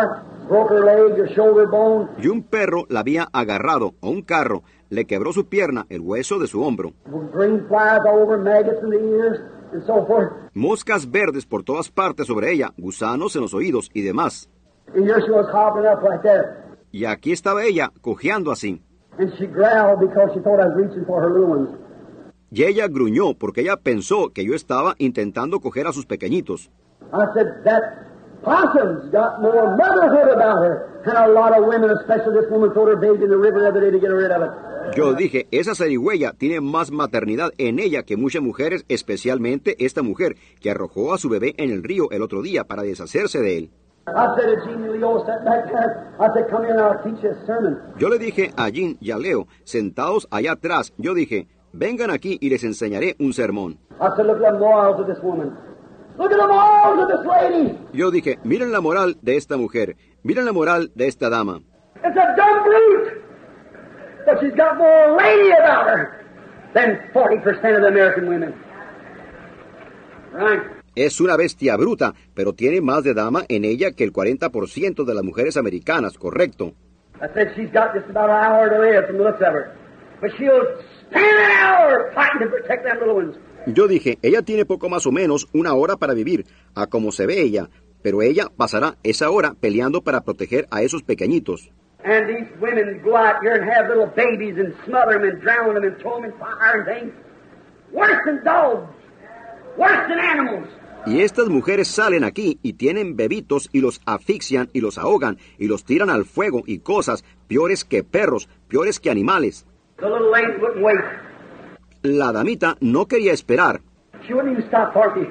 a. 0.00 0.24
Y 2.18 2.28
un 2.28 2.42
perro 2.42 2.86
la 2.88 3.00
había 3.00 3.28
agarrado, 3.32 3.94
o 4.00 4.10
un 4.10 4.22
carro, 4.22 4.62
le 4.88 5.04
quebró 5.04 5.32
su 5.32 5.46
pierna, 5.46 5.86
el 5.90 6.00
hueso 6.00 6.38
de 6.38 6.46
su 6.46 6.62
hombro. 6.62 6.94
Moscas 10.54 11.10
verdes 11.10 11.44
por 11.46 11.62
todas 11.62 11.90
partes 11.90 12.26
sobre 12.26 12.52
ella, 12.52 12.72
gusanos 12.76 13.36
en 13.36 13.42
los 13.42 13.54
oídos 13.54 13.90
y 13.92 14.02
demás. 14.02 14.48
Y 16.90 17.04
aquí 17.04 17.32
estaba 17.32 17.64
ella, 17.64 17.92
cojeando 18.00 18.50
así. 18.50 18.82
And 19.18 19.32
she 19.36 19.46
growled 19.46 20.00
because 20.00 20.30
she 20.34 20.40
thought 20.40 20.60
I 20.60 20.66
was 20.68 20.76
reaching 20.76 21.04
for 21.04 21.20
her 21.20 21.30
little 21.30 21.50
ones. 21.50 21.68
Y 22.50 22.64
ella 22.64 22.88
gruñó 22.88 23.34
porque 23.36 23.60
ella 23.60 23.76
pensó 23.76 24.30
que 24.32 24.44
yo 24.44 24.54
estaba 24.54 24.94
intentando 24.98 25.60
coger 25.60 25.86
a 25.86 25.92
sus 25.92 26.06
pequeñitos. 26.06 26.70
I 27.12 27.24
said, 27.34 27.46
that 27.64 27.82
possum's 28.42 29.10
got 29.12 29.40
more 29.42 29.76
motherhood 29.76 30.32
about 30.32 30.62
her. 30.62 31.02
And 31.04 31.16
a 31.16 31.28
lot 31.28 31.56
of 31.56 31.66
women, 31.66 31.90
especially 31.90 32.40
this 32.40 32.50
woman, 32.50 32.72
threw 32.72 32.86
her 32.86 32.96
baby 32.96 33.24
in 33.24 33.30
the 33.30 33.36
river 33.36 33.60
the 33.60 33.68
other 33.68 33.80
day 33.80 33.90
to 33.90 33.98
get 33.98 34.12
rid 34.12 34.30
of 34.30 34.42
it. 34.42 34.50
Yo 34.96 35.12
dije, 35.14 35.48
esa 35.50 35.74
zarigüeya 35.74 36.32
tiene 36.32 36.60
más 36.60 36.90
maternidad 36.90 37.50
en 37.58 37.78
ella 37.78 38.04
que 38.04 38.16
muchas 38.16 38.42
mujeres, 38.42 38.84
especialmente 38.88 39.76
esta 39.84 40.02
mujer, 40.02 40.36
que 40.60 40.70
arrojó 40.70 41.12
a 41.12 41.18
su 41.18 41.28
bebé 41.28 41.54
en 41.58 41.70
el 41.70 41.82
río 41.82 42.10
el 42.10 42.22
otro 42.22 42.40
día 42.40 42.64
para 42.64 42.82
deshacerse 42.82 43.40
de 43.40 43.58
él. 43.58 43.70
I 44.16 44.36
said 44.36 44.46
to 44.46 44.56
Jean 44.66 44.92
Leo, 44.92 45.24
sat 45.26 45.44
back 45.44 45.66
there. 45.70 46.14
I 46.20 46.26
said, 46.34 46.50
come 46.50 46.64
here 46.64 46.72
and 46.72 46.80
I'll 46.80 47.02
teach 47.02 47.22
you 47.22 47.30
a 47.30 47.46
sermon. 47.46 47.76
Yo 47.98 48.08
le 48.08 48.18
dije 48.18 48.52
a 48.56 48.70
Jean 48.70 48.96
y 49.00 49.10
a 49.10 49.18
Leo, 49.18 49.46
sentados 49.64 50.26
allá 50.30 50.52
atrás, 50.52 50.92
yo 50.96 51.14
dije, 51.14 51.46
vengan 51.72 52.10
aquí 52.10 52.38
y 52.40 52.50
les 52.50 52.64
enseñaré 52.64 53.16
un 53.18 53.32
sermón. 53.32 53.78
I 54.00 54.08
said, 54.16 54.26
look 54.26 54.42
at 54.42 54.52
the 54.52 54.58
morals 54.58 55.00
of 55.00 55.06
this 55.06 55.22
woman. 55.22 55.56
Look 56.18 56.32
at 56.32 56.38
the 56.38 56.46
morals 56.46 57.02
of 57.02 57.08
this 57.08 57.26
lady. 57.26 57.78
Yo 57.92 58.10
dije, 58.10 58.38
miren 58.44 58.72
la 58.72 58.80
moral 58.80 59.16
de 59.22 59.36
esta 59.36 59.56
mujer, 59.56 59.96
miren 60.22 60.44
la 60.44 60.52
moral 60.52 60.90
de 60.94 61.06
esta 61.06 61.28
dama. 61.30 61.60
It's 62.04 62.16
a 62.16 62.36
dumb 62.36 62.64
brute. 62.64 63.24
But 64.26 64.40
she's 64.40 64.54
got 64.54 64.76
more 64.78 65.16
lady 65.16 65.50
about 65.52 65.86
her 65.86 66.24
than 66.74 66.98
40% 67.14 67.76
of 67.76 67.82
the 67.82 67.88
American 67.88 68.28
women. 68.28 68.54
Right. 70.32 70.77
Es 70.98 71.20
una 71.20 71.36
bestia 71.36 71.76
bruta, 71.76 72.12
pero 72.34 72.54
tiene 72.54 72.80
más 72.80 73.04
de 73.04 73.14
dama 73.14 73.44
en 73.48 73.64
ella 73.64 73.92
que 73.92 74.02
el 74.02 74.12
40% 74.12 75.04
de 75.04 75.14
las 75.14 75.22
mujeres 75.22 75.56
americanas, 75.56 76.18
correcto. 76.18 76.72
I 77.22 77.28
said 77.34 77.54
she's 77.54 77.70
got 77.72 77.94
just 77.94 78.10
about 78.10 78.28
an 78.28 78.44
hour 78.44 78.68
to 78.68 78.80
live 78.80 79.06
from 79.06 79.18
the 79.18 79.22
looks 79.22 79.40
of 79.40 79.54
her. 79.54 79.70
But 80.20 80.32
she'll 80.36 80.60
an 81.12 81.52
hour 81.62 82.10
fighting 82.16 82.40
to 82.40 82.50
protect 82.50 82.82
them 82.82 82.98
little 82.98 83.14
ones. 83.14 83.36
Yo 83.72 83.86
dije, 83.86 84.18
ella 84.22 84.42
tiene 84.42 84.64
poco 84.64 84.88
más 84.88 85.06
o 85.06 85.12
menos 85.12 85.46
una 85.52 85.72
hora 85.74 85.98
para 85.98 86.14
vivir, 86.14 86.46
a 86.74 86.88
como 86.88 87.12
se 87.12 87.26
ve 87.26 87.42
ella, 87.42 87.68
pero 88.02 88.20
ella 88.20 88.48
pasará 88.56 88.96
esa 89.04 89.30
hora 89.30 89.54
peleando 89.54 90.02
para 90.02 90.22
proteger 90.22 90.66
a 90.72 90.82
esos 90.82 91.04
pequeñitos. 91.04 91.70
And 92.02 92.26
these 92.26 92.48
women 92.60 93.00
go 93.04 93.16
out 93.16 93.36
here 93.40 93.54
and 93.54 93.70
have 93.70 93.88
little 93.88 94.10
babies 94.16 94.58
and 94.58 94.74
smother 94.84 95.12
them 95.12 95.30
and 95.30 95.40
drown 95.40 95.74
them 95.74 95.84
and 95.84 95.96
throw 95.98 96.20
them 96.20 96.24
in 96.24 96.32
fire 96.40 96.80
and 96.80 96.86
things. 96.86 97.12
Worse 97.92 98.18
than 98.26 98.42
dogs. 98.42 98.90
Worse 99.76 100.08
than 100.08 100.18
animals. 100.18 100.66
Y 101.06 101.20
estas 101.20 101.48
mujeres 101.48 101.88
salen 101.88 102.24
aquí 102.24 102.58
y 102.62 102.74
tienen 102.74 103.16
bebitos 103.16 103.70
y 103.72 103.80
los 103.80 104.00
asfixian 104.04 104.68
y 104.72 104.80
los 104.80 104.98
ahogan 104.98 105.38
y 105.58 105.68
los 105.68 105.84
tiran 105.84 106.10
al 106.10 106.24
fuego 106.24 106.62
y 106.66 106.80
cosas 106.80 107.24
peores 107.46 107.84
que 107.84 108.04
perros, 108.04 108.48
peores 108.68 109.00
que 109.00 109.10
animales. 109.10 109.66
La 112.02 112.32
damita 112.32 112.76
no 112.80 113.06
quería 113.06 113.32
esperar. 113.32 113.80
She 114.26 114.34
wouldn't 114.34 114.52
even 114.52 114.68
stop 114.68 114.92
for 114.92 115.14
me. 115.16 115.28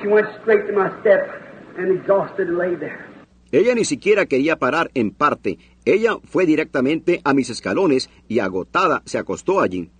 She 0.00 0.08
went 0.08 0.26
straight 0.40 0.66
to 0.66 0.72
my 0.72 0.88
step 1.00 1.28
and 1.76 1.92
exhausted 1.92 2.48
and 2.48 2.58
laid 2.58 2.78
there. 2.80 3.12
Ella 3.52 3.74
ni 3.74 3.84
siquiera 3.84 4.24
quería 4.24 4.56
parar 4.56 4.90
en 4.94 5.10
parte. 5.10 5.58
Ella 5.84 6.16
fue 6.24 6.46
directamente 6.46 7.20
a 7.22 7.34
mis 7.34 7.50
escalones 7.50 8.08
y 8.26 8.38
agotada 8.38 9.02
se 9.04 9.18
acostó 9.18 9.60
allí. 9.60 9.90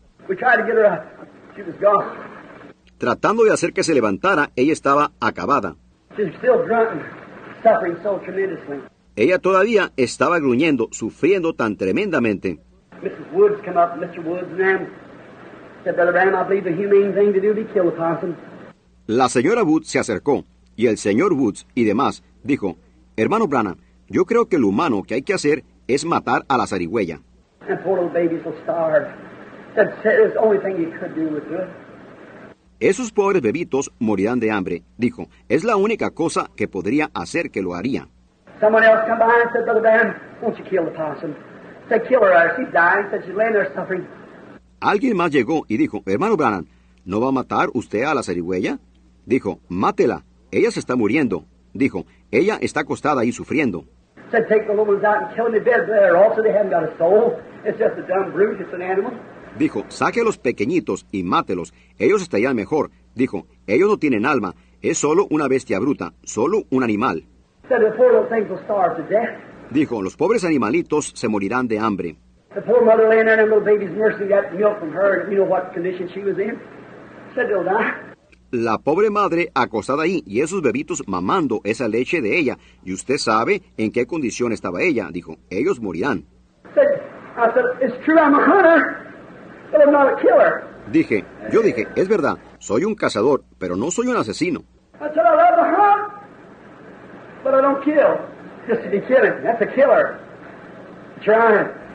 Tratando 3.02 3.42
de 3.42 3.52
hacer 3.52 3.72
que 3.72 3.82
se 3.82 3.94
levantara, 3.94 4.52
ella 4.54 4.72
estaba 4.72 5.10
acabada. 5.18 5.74
She's 6.16 6.32
still 6.36 6.64
drunk 6.64 6.92
and 6.92 7.02
suffering 7.60 7.96
so 8.00 8.20
tremendously. 8.24 8.76
Ella 9.16 9.40
todavía 9.40 9.90
estaba 9.96 10.38
gruñendo, 10.38 10.86
sufriendo 10.92 11.52
tan 11.52 11.76
tremendamente. 11.76 12.60
Mrs. 13.02 13.32
Woods 13.32 13.60
come 13.64 13.76
up, 13.76 13.98
Mr. 13.98 14.24
Woods, 14.24 14.46
and 14.52 14.60
them 14.60 14.86
said, 15.82 15.96
Brother 15.96 16.12
Branham, 16.12 16.36
I 16.36 16.48
believe 16.48 16.62
the 16.62 16.80
humane 16.80 17.12
thing 17.12 17.32
to 17.32 17.40
do 17.40 17.48
would 17.48 17.66
be 17.66 17.72
kill 17.72 17.86
the 17.86 17.96
possum. 17.96 18.36
La 19.08 19.28
señora 19.28 19.64
Woods 19.64 19.88
se 19.88 19.98
acercó, 19.98 20.44
y 20.76 20.86
el 20.86 20.96
señor 20.96 21.32
Woods 21.32 21.66
y 21.74 21.82
demás 21.82 22.22
dijo, 22.44 22.76
Hermano 23.16 23.48
Branham, 23.48 23.78
yo 24.10 24.26
creo 24.26 24.46
que 24.46 24.60
lo 24.60 24.68
humano 24.68 25.02
que 25.02 25.14
hay 25.14 25.22
que 25.22 25.34
hacer 25.34 25.64
es 25.88 26.04
matar 26.04 26.44
a 26.46 26.56
la 26.56 26.68
zarigüeya. 26.68 27.20
Esos 32.82 33.12
pobres 33.12 33.40
bebitos 33.40 33.92
morirán 34.00 34.40
de 34.40 34.50
hambre. 34.50 34.82
Dijo, 34.98 35.28
es 35.48 35.62
la 35.62 35.76
única 35.76 36.10
cosa 36.10 36.50
que 36.56 36.66
podría 36.66 37.12
hacer 37.14 37.52
que 37.52 37.62
lo 37.62 37.76
haría. 37.76 38.08
Someone 38.60 38.84
else 38.84 39.02
come 39.06 39.20
by 39.20 39.40
and 39.40 39.52
said, 39.52 39.64
Brother 39.64 39.80
Branham, 39.80 40.16
won't 40.42 40.58
you 40.58 40.64
kill 40.64 40.84
the 40.84 40.90
possum? 40.90 41.32
Said, 41.88 42.02
kill 42.08 42.18
her, 42.22 42.32
or 42.34 42.56
she's 42.56 42.72
dying. 42.72 43.06
Said, 43.12 43.22
she's 43.24 43.36
laying 43.36 43.52
there 43.52 43.72
suffering. 43.72 44.04
Alguien 44.80 45.16
más 45.16 45.30
llegó 45.30 45.64
y 45.68 45.76
dijo, 45.76 46.02
hermano 46.06 46.36
Branham, 46.36 46.66
¿no 47.04 47.20
va 47.20 47.28
a 47.28 47.30
matar 47.30 47.68
usted 47.72 48.02
a 48.02 48.14
la 48.14 48.24
zarigüeya? 48.24 48.80
Dijo, 49.26 49.60
mátela, 49.68 50.24
ella 50.50 50.72
se 50.72 50.80
está 50.80 50.96
muriendo. 50.96 51.44
Dijo, 51.72 52.04
ella 52.32 52.58
está 52.60 52.80
acostada 52.80 53.20
ahí 53.20 53.30
sufriendo. 53.30 53.84
Said, 54.32 54.48
take 54.48 54.66
the 54.66 54.74
Dijo, 59.58 59.84
saque 59.88 60.20
a 60.20 60.24
los 60.24 60.38
pequeñitos 60.38 61.06
y 61.12 61.22
mátelos, 61.22 61.74
ellos 61.98 62.22
estarían 62.22 62.56
mejor. 62.56 62.90
Dijo, 63.14 63.46
ellos 63.66 63.88
no 63.88 63.98
tienen 63.98 64.24
alma, 64.24 64.54
es 64.80 64.98
solo 64.98 65.26
una 65.30 65.46
bestia 65.46 65.78
bruta, 65.78 66.14
solo 66.22 66.64
un 66.70 66.82
animal. 66.82 67.24
Dijo, 69.70 70.02
los 70.02 70.16
pobres 70.16 70.44
animalitos 70.44 71.12
se 71.14 71.28
morirán 71.28 71.68
de 71.68 71.78
hambre. 71.78 72.16
The 72.54 72.60
poor 72.60 72.84
mother 72.84 73.08
laying 73.08 73.24
there 73.24 73.40
and 73.40 73.50
them 73.50 73.58
little 73.58 73.64
babies 73.64 73.96
nursing 73.96 74.28
that 74.28 74.52
milk 74.52 74.78
from 74.78 74.92
her, 74.92 75.22
and 75.22 75.32
you 75.32 75.38
know 75.38 75.48
what 75.48 75.72
condition 75.72 76.08
she 76.12 76.20
was 76.20 76.38
in. 76.38 76.58
Said 77.34 77.48
they'll 77.48 77.64
die. 77.64 78.12
La 78.50 78.76
pobre 78.76 79.08
madre 79.08 79.50
acostada 79.54 80.02
ahí 80.02 80.22
y 80.26 80.42
esos 80.42 80.60
bebitos 80.60 81.02
mamando 81.06 81.62
esa 81.64 81.88
leche 81.88 82.20
de 82.20 82.38
ella, 82.38 82.58
y 82.84 82.92
usted 82.92 83.16
sabe 83.16 83.62
en 83.78 83.90
qué 83.90 84.06
condición 84.06 84.52
estaba 84.52 84.82
ella. 84.82 85.08
Dijo, 85.10 85.38
ellos 85.48 85.80
morirán. 85.80 86.26
Dije, 90.90 91.24
yo 91.50 91.62
dije, 91.62 91.88
es 91.96 92.08
verdad, 92.08 92.38
soy 92.58 92.84
un 92.84 92.94
cazador, 92.94 93.42
pero 93.58 93.76
no 93.76 93.90
soy 93.90 94.08
un 94.08 94.16
asesino. 94.16 94.62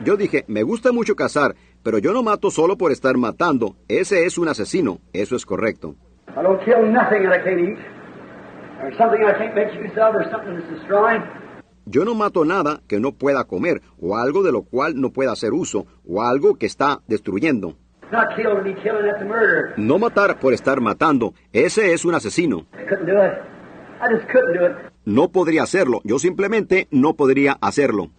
Yo 0.04 0.16
dije, 0.16 0.44
me 0.48 0.62
gusta 0.62 0.92
mucho 0.92 1.14
cazar, 1.14 1.54
pero 1.82 1.98
yo 1.98 2.12
no 2.12 2.22
mato 2.22 2.50
solo 2.50 2.76
por 2.76 2.92
estar 2.92 3.16
matando. 3.16 3.76
Ese 3.88 4.24
es 4.24 4.38
un 4.38 4.48
asesino, 4.48 4.98
eso 5.12 5.36
es 5.36 5.44
correcto. 5.44 5.94
I 6.36 6.42
don't 6.42 6.62
kill 6.64 6.82
nothing 6.92 7.24
that 7.24 7.40
I 7.40 7.42
can't 7.42 7.60
eat, 7.60 7.78
or 8.82 8.92
something 8.96 9.24
I 9.24 9.32
can't 9.32 9.54
make 9.54 9.72
use 9.74 9.96
of, 9.98 10.14
or 10.14 10.24
something 10.30 10.54
that's 10.54 10.68
destroying. 10.70 11.22
Yo 11.90 12.04
no 12.04 12.14
mato 12.14 12.44
nada 12.44 12.80
que 12.86 13.00
no 13.00 13.12
pueda 13.12 13.44
comer, 13.44 13.80
o 13.98 14.18
algo 14.18 14.42
de 14.42 14.52
lo 14.52 14.62
cual 14.62 15.00
no 15.00 15.10
pueda 15.10 15.32
hacer 15.32 15.54
uso, 15.54 15.86
o 16.06 16.22
algo 16.22 16.56
que 16.56 16.66
está 16.66 17.00
destruyendo. 17.08 17.76
No 19.78 19.98
matar 19.98 20.38
por 20.38 20.52
estar 20.52 20.82
matando, 20.82 21.32
ese 21.52 21.94
es 21.94 22.04
un 22.04 22.14
asesino. 22.14 22.66
No 25.06 25.28
podría 25.30 25.62
hacerlo, 25.62 26.00
yo 26.04 26.18
simplemente 26.18 26.88
no 26.90 27.14
podría 27.14 27.56
hacerlo. 27.60 28.10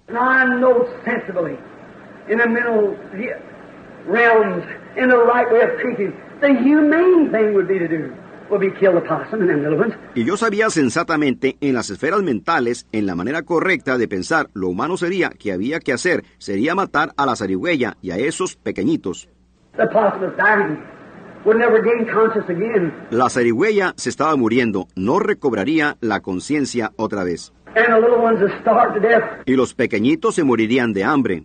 Realms, 4.07 4.63
in 4.95 5.09
right 5.09 5.51
way 5.51 5.61
of 5.61 5.77
the 6.39 6.53
humane 6.53 7.29
thing 7.31 7.53
would 7.53 7.67
be 7.67 7.77
to 7.77 7.87
do 7.87 8.11
Y 10.15 10.23
yo 10.23 10.37
sabía 10.37 10.69
sensatamente 10.69 11.57
en 11.61 11.73
las 11.75 11.89
esferas 11.89 12.23
mentales, 12.23 12.87
en 12.91 13.05
la 13.05 13.15
manera 13.15 13.43
correcta 13.43 13.97
de 13.97 14.07
pensar, 14.07 14.47
lo 14.53 14.69
humano 14.69 14.97
sería 14.97 15.29
que 15.29 15.51
había 15.51 15.79
que 15.79 15.93
hacer, 15.93 16.23
sería 16.37 16.75
matar 16.75 17.11
a 17.17 17.25
la 17.25 17.35
zarigüeya 17.35 17.97
y 18.01 18.11
a 18.11 18.17
esos 18.17 18.55
pequeñitos. 18.55 19.29
La 23.11 23.29
zarigüeya 23.29 23.93
se 23.95 24.09
estaba 24.09 24.35
muriendo, 24.35 24.87
no 24.95 25.19
recobraría 25.19 25.97
la 26.01 26.19
conciencia 26.21 26.91
otra 26.97 27.23
vez. 27.23 27.53
And 27.75 27.93
the 27.93 28.01
little 28.01 28.17
ones 28.17 28.41
would 28.41 28.51
starve 28.61 28.95
to 28.95 28.99
death. 28.99 29.23
Y 29.45 29.55
los 29.55 29.75
pequeñitos 29.75 30.33
se 30.33 30.43
morirían 30.43 30.91
de 30.91 31.03
hambre. 31.03 31.43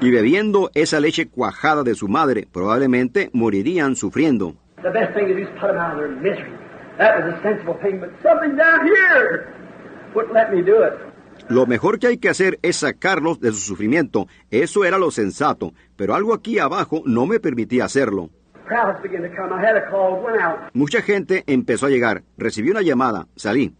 Y 0.00 0.10
bebiendo 0.10 0.70
esa 0.74 1.00
leche 1.00 1.28
cuajada 1.28 1.82
de 1.82 1.94
su 1.94 2.08
madre, 2.08 2.46
probablemente 2.50 3.30
morirían 3.32 3.96
sufriendo. 3.96 4.54
The 4.82 4.90
best 4.90 5.14
thing 5.14 5.26
to 5.28 5.34
do 5.34 5.42
is 5.42 5.48
put 5.60 5.68
them 5.68 5.78
out 5.78 5.92
of 5.94 5.98
their 5.98 6.08
misery. 6.08 6.52
That 6.98 7.18
was 7.18 7.34
a 7.34 7.42
sensible 7.42 7.74
thing, 7.82 8.00
but 8.00 8.10
something 8.22 8.56
down 8.56 8.86
here 8.86 9.52
wouldn't 10.14 10.34
let 10.34 10.50
me 10.50 10.62
do 10.62 10.82
it. 10.84 10.94
Lo 11.48 11.66
mejor 11.66 11.98
que 11.98 12.06
hay 12.06 12.18
que 12.18 12.28
hacer 12.28 12.58
es 12.62 12.76
sacarlos 12.76 13.40
de 13.40 13.52
su 13.52 13.60
sufrimiento. 13.60 14.26
Eso 14.50 14.84
era 14.84 14.98
lo 14.98 15.10
sensato, 15.10 15.72
pero 15.96 16.14
algo 16.14 16.32
aquí 16.34 16.58
abajo 16.58 17.02
no 17.06 17.26
me 17.26 17.40
permitía 17.40 17.84
hacerlo. 17.84 18.30
Crowds 18.66 19.02
began 19.02 19.22
to 19.22 19.28
come. 19.34 19.52
I 19.52 19.58
had 19.60 19.76
a 19.76 19.90
call, 19.90 20.22
went 20.22 20.40
out. 20.40 20.70
Mucha 20.74 21.02
gente 21.02 21.42
empezó 21.46 21.86
a 21.86 21.90
llegar. 21.90 22.22
Recibí 22.38 22.70
una 22.70 22.82
llamada. 22.82 23.26
Salí. 23.34 23.74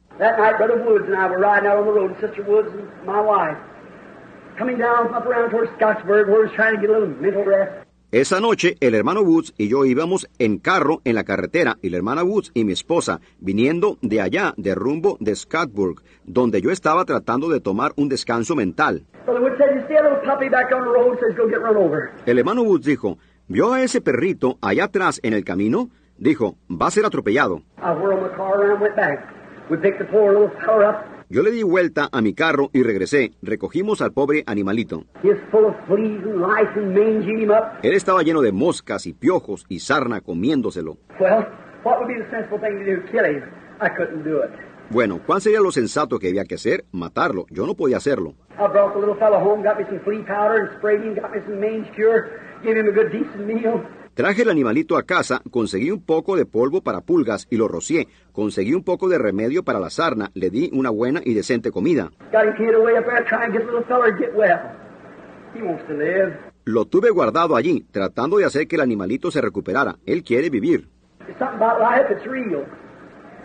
Esa 8.12 8.41
noche 8.41 8.77
el 8.81 8.95
hermano 8.95 9.23
Woods 9.23 9.55
y 9.57 9.69
yo 9.69 9.85
íbamos 9.85 10.28
en 10.39 10.59
carro 10.59 11.01
en 11.05 11.15
la 11.15 11.24
carretera 11.24 11.78
y 11.81 11.91
la 11.91 11.97
hermana 11.97 12.24
Woods 12.24 12.51
y 12.55 12.65
mi 12.65 12.73
esposa 12.73 13.20
viniendo 13.39 13.97
de 14.03 14.20
allá, 14.20 14.53
de 14.57 14.74
rumbo 14.74 15.16
de 15.20 15.35
Scottsburg, 15.35 16.03
donde 16.24 16.61
yo 16.61 16.73
estaba 16.73 17.05
tratando 17.05 17.49
de 17.49 17.61
tomar 17.61 17.93
un 17.97 18.09
descanso 18.09 18.55
mental. 18.55 19.07
El 22.27 22.39
hermano 22.39 22.62
Woods 22.62 22.85
dijo, 22.85 23.16
¿vio 23.49 23.73
a 23.73 23.82
ese 23.82 24.01
perrito 24.01 24.59
allá 24.61 24.85
atrás 24.85 25.20
en 25.23 25.32
el 25.32 25.45
camino? 25.45 25.89
Dijo, 26.19 26.57
va 26.69 26.89
a 26.89 26.91
ser 26.91 27.07
atropellado. 27.07 27.62
I 29.70 31.10
Yo 31.32 31.44
le 31.44 31.52
di 31.52 31.62
vuelta 31.62 32.09
a 32.11 32.20
mi 32.20 32.35
carro 32.35 32.70
y 32.73 32.82
regresé. 32.82 33.31
Recogimos 33.40 34.02
al 34.02 34.12
pobre 34.12 34.43
animalito. 34.47 35.05
Él 37.85 37.93
estaba 37.93 38.24
lleno 38.24 38.40
de 38.40 38.51
moscas 38.51 39.07
y 39.07 39.12
piojos 39.12 39.65
y 39.69 39.78
sarna 39.78 40.23
comiéndoselo. 40.23 40.97
Bueno, 44.90 45.20
¿cuál 45.24 45.40
sería 45.40 45.61
lo 45.61 45.70
sensato 45.70 46.19
que 46.19 46.31
había 46.31 46.43
que 46.43 46.57
hacer? 46.57 46.85
Matarlo. 46.90 47.47
Yo 47.51 47.65
no 47.65 47.74
podía 47.77 47.98
hacerlo. 47.98 48.35
Traje 54.20 54.42
el 54.42 54.51
animalito 54.51 54.98
a 54.98 55.05
casa, 55.05 55.40
conseguí 55.51 55.90
un 55.90 56.05
poco 56.05 56.36
de 56.36 56.44
polvo 56.44 56.82
para 56.82 57.01
pulgas 57.01 57.47
y 57.48 57.56
lo 57.56 57.68
rocié. 57.68 58.06
Conseguí 58.32 58.74
un 58.74 58.84
poco 58.84 59.09
de 59.09 59.16
remedio 59.16 59.62
para 59.62 59.80
la 59.80 59.88
sarna, 59.88 60.30
le 60.34 60.51
di 60.51 60.68
una 60.74 60.90
buena 60.90 61.22
y 61.24 61.32
decente 61.32 61.70
comida. 61.70 62.10
Lo 66.66 66.84
tuve 66.84 67.09
guardado 67.09 67.56
allí, 67.56 67.86
tratando 67.90 68.36
de 68.36 68.44
hacer 68.44 68.68
que 68.68 68.76
el 68.76 68.82
animalito 68.82 69.30
se 69.30 69.40
recuperara. 69.40 69.97
Él 70.05 70.22
quiere 70.22 70.51
vivir. 70.51 70.86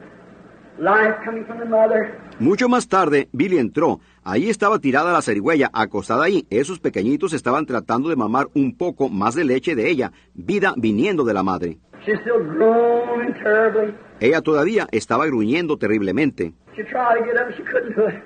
Life 0.80 1.18
coming 1.26 1.45
from 1.45 1.59
the 1.59 1.65
mother. 1.65 2.18
Mucho 2.39 2.69
más 2.69 2.88
tarde, 2.88 3.27
Billy 3.34 3.57
entró. 3.57 3.99
Ahí 4.23 4.49
estaba 4.49 4.80
tirada 4.80 5.11
la 5.11 5.22
zarigüeya, 5.22 5.69
acostada 5.73 6.23
ahí. 6.23 6.47
Esos 6.49 6.80
pequeñitos 6.80 7.34
estaban 7.34 7.65
tratando 7.65 8.07
de 8.07 8.15
mamar 8.15 8.47
un 8.55 8.77
poco 8.77 9.09
más 9.09 9.35
de 9.35 9.43
leche 9.43 9.76
de 9.76 9.89
ella, 9.89 10.13
vida 10.34 10.73
viniendo 10.77 11.26
de 11.26 11.34
la 11.34 11.43
madre. 11.43 11.77
She's 12.05 12.19
still 12.21 12.43
groaning 12.43 13.33
terribly. 13.43 13.93
Ella 14.19 14.41
todavía 14.41 14.87
estaba 14.91 15.25
gruñendo 15.27 15.77
terriblemente. 15.77 16.53
She 16.75 16.83
tried 16.83 17.19
to 17.19 17.25
get 17.25 17.37
up, 17.37 17.53
she 17.55 17.63
couldn't 17.63 17.95
do 17.95 18.07
it. 18.07 18.23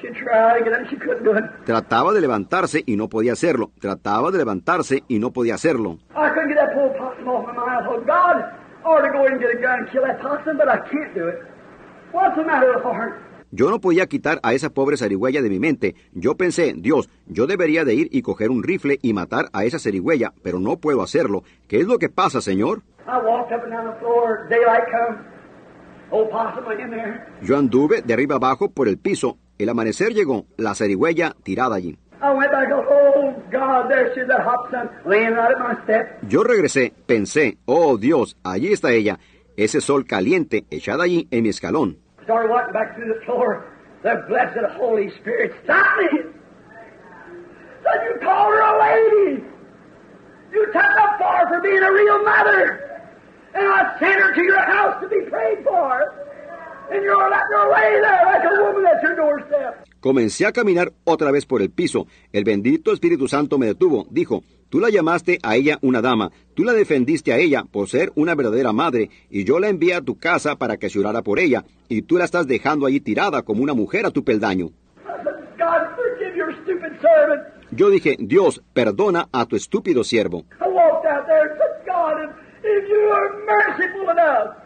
She 0.00 0.08
tried 0.08 0.58
to 0.58 0.64
get 0.64 0.72
up, 0.74 0.88
she 0.90 0.96
couldn't 0.96 1.24
do 1.24 1.36
it. 1.36 1.44
Trataba 1.64 2.12
de 2.12 2.20
levantarse 2.20 2.82
y 2.84 2.96
no 2.96 3.08
podía 3.08 3.32
hacerlo. 3.32 3.70
Trataba 3.80 4.30
de 4.30 4.38
levantarse 4.38 5.04
y 5.08 5.18
no 5.18 5.30
podía 5.30 5.54
hacerlo. 5.54 5.98
Yo 13.56 13.70
no 13.70 13.80
podía 13.80 14.08
quitar 14.08 14.40
a 14.42 14.52
esa 14.52 14.70
pobre 14.70 14.96
zarigüeya 14.96 15.40
de 15.40 15.48
mi 15.48 15.60
mente. 15.60 15.94
Yo 16.12 16.34
pensé, 16.36 16.74
Dios, 16.76 17.08
yo 17.26 17.46
debería 17.46 17.84
de 17.84 17.94
ir 17.94 18.08
y 18.10 18.20
coger 18.20 18.50
un 18.50 18.64
rifle 18.64 18.98
y 19.00 19.12
matar 19.12 19.48
a 19.52 19.64
esa 19.64 19.78
zarigüeya, 19.78 20.32
pero 20.42 20.58
no 20.58 20.78
puedo 20.78 21.02
hacerlo. 21.02 21.44
¿Qué 21.68 21.78
es 21.78 21.86
lo 21.86 21.98
que 21.98 22.08
pasa, 22.08 22.40
Señor? 22.40 22.82
I 23.06 23.24
walked 23.24 23.54
up 23.54 23.62
and 23.62 23.70
down 23.70 23.92
the 23.92 24.00
floor. 24.00 24.48
Daylight 24.50 24.90
come. 24.90 25.18
Old 26.10 26.30
possum 26.30 26.66
went 26.66 26.80
in 26.80 26.90
there. 26.90 27.28
Yo 27.42 27.56
anduve 27.56 28.02
de 28.02 28.12
arriba 28.12 28.34
abajo 28.34 28.72
por 28.72 28.88
el 28.88 28.98
piso. 28.98 29.38
El 29.56 29.68
amanecer 29.68 30.12
llegó, 30.12 30.46
la 30.56 30.74
zarigüeya 30.74 31.36
tirada 31.44 31.76
allí. 31.76 31.96
Oh. 32.20 32.40
Yo 36.28 36.42
regresé, 36.42 36.92
pensé, 37.06 37.58
oh 37.66 37.98
Dios, 37.98 38.36
allí 38.42 38.72
está 38.72 38.92
ella, 38.92 39.20
ese 39.56 39.80
sol 39.80 40.06
caliente 40.06 40.64
echada 40.70 41.04
allí 41.04 41.28
en 41.30 41.44
mi 41.44 41.50
escalón. 41.50 42.03
Started 42.24 42.50
walking 42.50 42.72
back 42.72 42.96
through 42.96 43.12
the 43.12 43.20
floor. 43.24 43.70
The 44.02 44.24
blessed 44.28 44.58
Holy 44.76 45.10
Spirit 45.20 45.54
stopped 45.64 46.00
me. 46.00 46.20
You 47.84 48.20
called 48.20 48.52
her 48.52 48.60
a 48.60 48.74
lady. 48.80 49.44
You 50.52 50.66
took 50.66 50.82
far 51.18 51.48
for 51.48 51.60
being 51.60 51.82
a 51.82 51.92
real 51.92 52.24
mother. 52.24 52.80
And 53.54 53.66
I 53.66 53.98
sent 53.98 54.20
her 54.20 54.34
to 54.34 54.42
your 54.42 54.60
house 54.60 55.02
to 55.02 55.08
be 55.08 55.20
prayed 55.30 55.64
for. 55.64 56.14
And 56.90 57.02
you're 57.02 57.30
letting 57.30 57.56
her 57.56 58.00
there 58.00 58.24
like 58.26 58.44
a 58.44 58.62
woman. 58.62 58.74
Comencé 60.04 60.44
a 60.44 60.52
caminar 60.52 60.92
otra 61.04 61.30
vez 61.30 61.46
por 61.46 61.62
el 61.62 61.70
piso. 61.70 62.06
El 62.30 62.44
bendito 62.44 62.92
Espíritu 62.92 63.26
Santo 63.26 63.56
me 63.56 63.66
detuvo. 63.66 64.06
Dijo, 64.10 64.42
tú 64.74 64.80
la 64.80 64.90
llamaste 64.90 65.38
a 65.44 65.54
ella 65.54 65.78
una 65.82 66.02
dama, 66.02 66.32
tú 66.52 66.64
la 66.64 66.72
defendiste 66.72 67.32
a 67.32 67.36
ella 67.36 67.62
por 67.62 67.88
ser 67.88 68.10
una 68.16 68.34
verdadera 68.34 68.72
madre, 68.72 69.08
y 69.30 69.44
yo 69.44 69.60
la 69.60 69.68
envié 69.68 69.94
a 69.94 70.00
tu 70.00 70.18
casa 70.18 70.56
para 70.56 70.78
que 70.78 70.90
se 70.90 70.98
orara 70.98 71.22
por 71.22 71.38
ella, 71.38 71.62
y 71.88 72.02
tú 72.02 72.16
la 72.18 72.24
estás 72.24 72.48
dejando 72.48 72.84
allí 72.84 72.98
tirada 72.98 73.42
como 73.42 73.62
una 73.62 73.72
mujer 73.72 74.04
a 74.04 74.10
tu 74.10 74.24
peldaño. 74.24 74.70
Yo 77.70 77.88
dije, 77.88 78.16
Dios, 78.18 78.64
perdona 78.72 79.28
a 79.30 79.46
tu 79.46 79.54
estúpido 79.54 80.02
siervo. 80.02 80.44
I 80.60 80.66
walked 80.66 81.06
out 81.06 81.24
there 81.28 81.50
and 81.50 81.56
said, 81.56 81.86
God, 81.86 82.24
if, 82.24 82.30
if 82.64 82.88
you 82.88 82.98
are 83.12 83.30
merciful 83.46 84.10
enough 84.10 84.64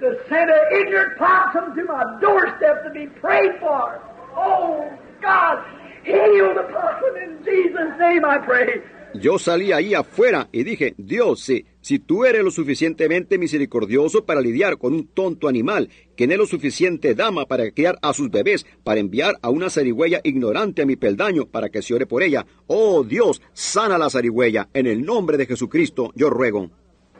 to 0.00 0.16
send 0.28 0.50
an 0.50 0.64
ignorant 0.72 1.16
possum 1.18 1.74
to 1.74 1.84
my 1.84 2.04
doorstep 2.20 2.84
to 2.84 2.90
be 2.90 3.06
prayed 3.20 3.58
for. 3.60 4.00
Oh, 4.36 4.90
God, 5.22 5.64
heal 6.04 6.54
the 6.54 6.64
possum 6.72 7.16
in 7.16 7.44
Jesus' 7.44 7.98
name, 7.98 8.24
I 8.24 8.38
pray. 8.38 8.82
Yo 9.14 9.38
salí 9.38 9.72
ahí 9.72 9.94
afuera 9.94 10.48
y 10.52 10.62
dije, 10.62 10.94
Dios, 10.98 11.40
si, 11.40 11.64
si 11.80 11.98
tú 11.98 12.26
eres 12.26 12.44
lo 12.44 12.50
suficientemente 12.50 13.38
misericordioso 13.38 14.26
para 14.26 14.42
lidiar 14.42 14.76
con 14.76 14.92
un 14.92 15.06
tonto 15.06 15.48
animal, 15.48 15.88
que 16.16 16.26
no 16.26 16.34
es 16.34 16.38
lo 16.38 16.46
suficiente 16.46 17.14
dama 17.14 17.46
para 17.46 17.70
criar 17.70 17.98
a 18.02 18.12
sus 18.12 18.30
bebés, 18.30 18.66
para 18.84 19.00
enviar 19.00 19.36
a 19.40 19.48
una 19.48 19.70
zarigüeya 19.70 20.20
ignorante 20.22 20.82
a 20.82 20.86
mi 20.86 20.96
peldaño 20.96 21.46
para 21.46 21.70
que 21.70 21.80
se 21.80 21.94
ore 21.94 22.04
por 22.04 22.22
ella, 22.22 22.44
oh 22.66 23.04
Dios, 23.04 23.40
sana 23.54 23.96
la 23.96 24.10
zarigüeya, 24.10 24.68
en 24.74 24.86
el 24.86 25.02
nombre 25.02 25.38
de 25.38 25.46
Jesucristo, 25.46 26.12
yo 26.14 26.28
ruego. 26.28 26.70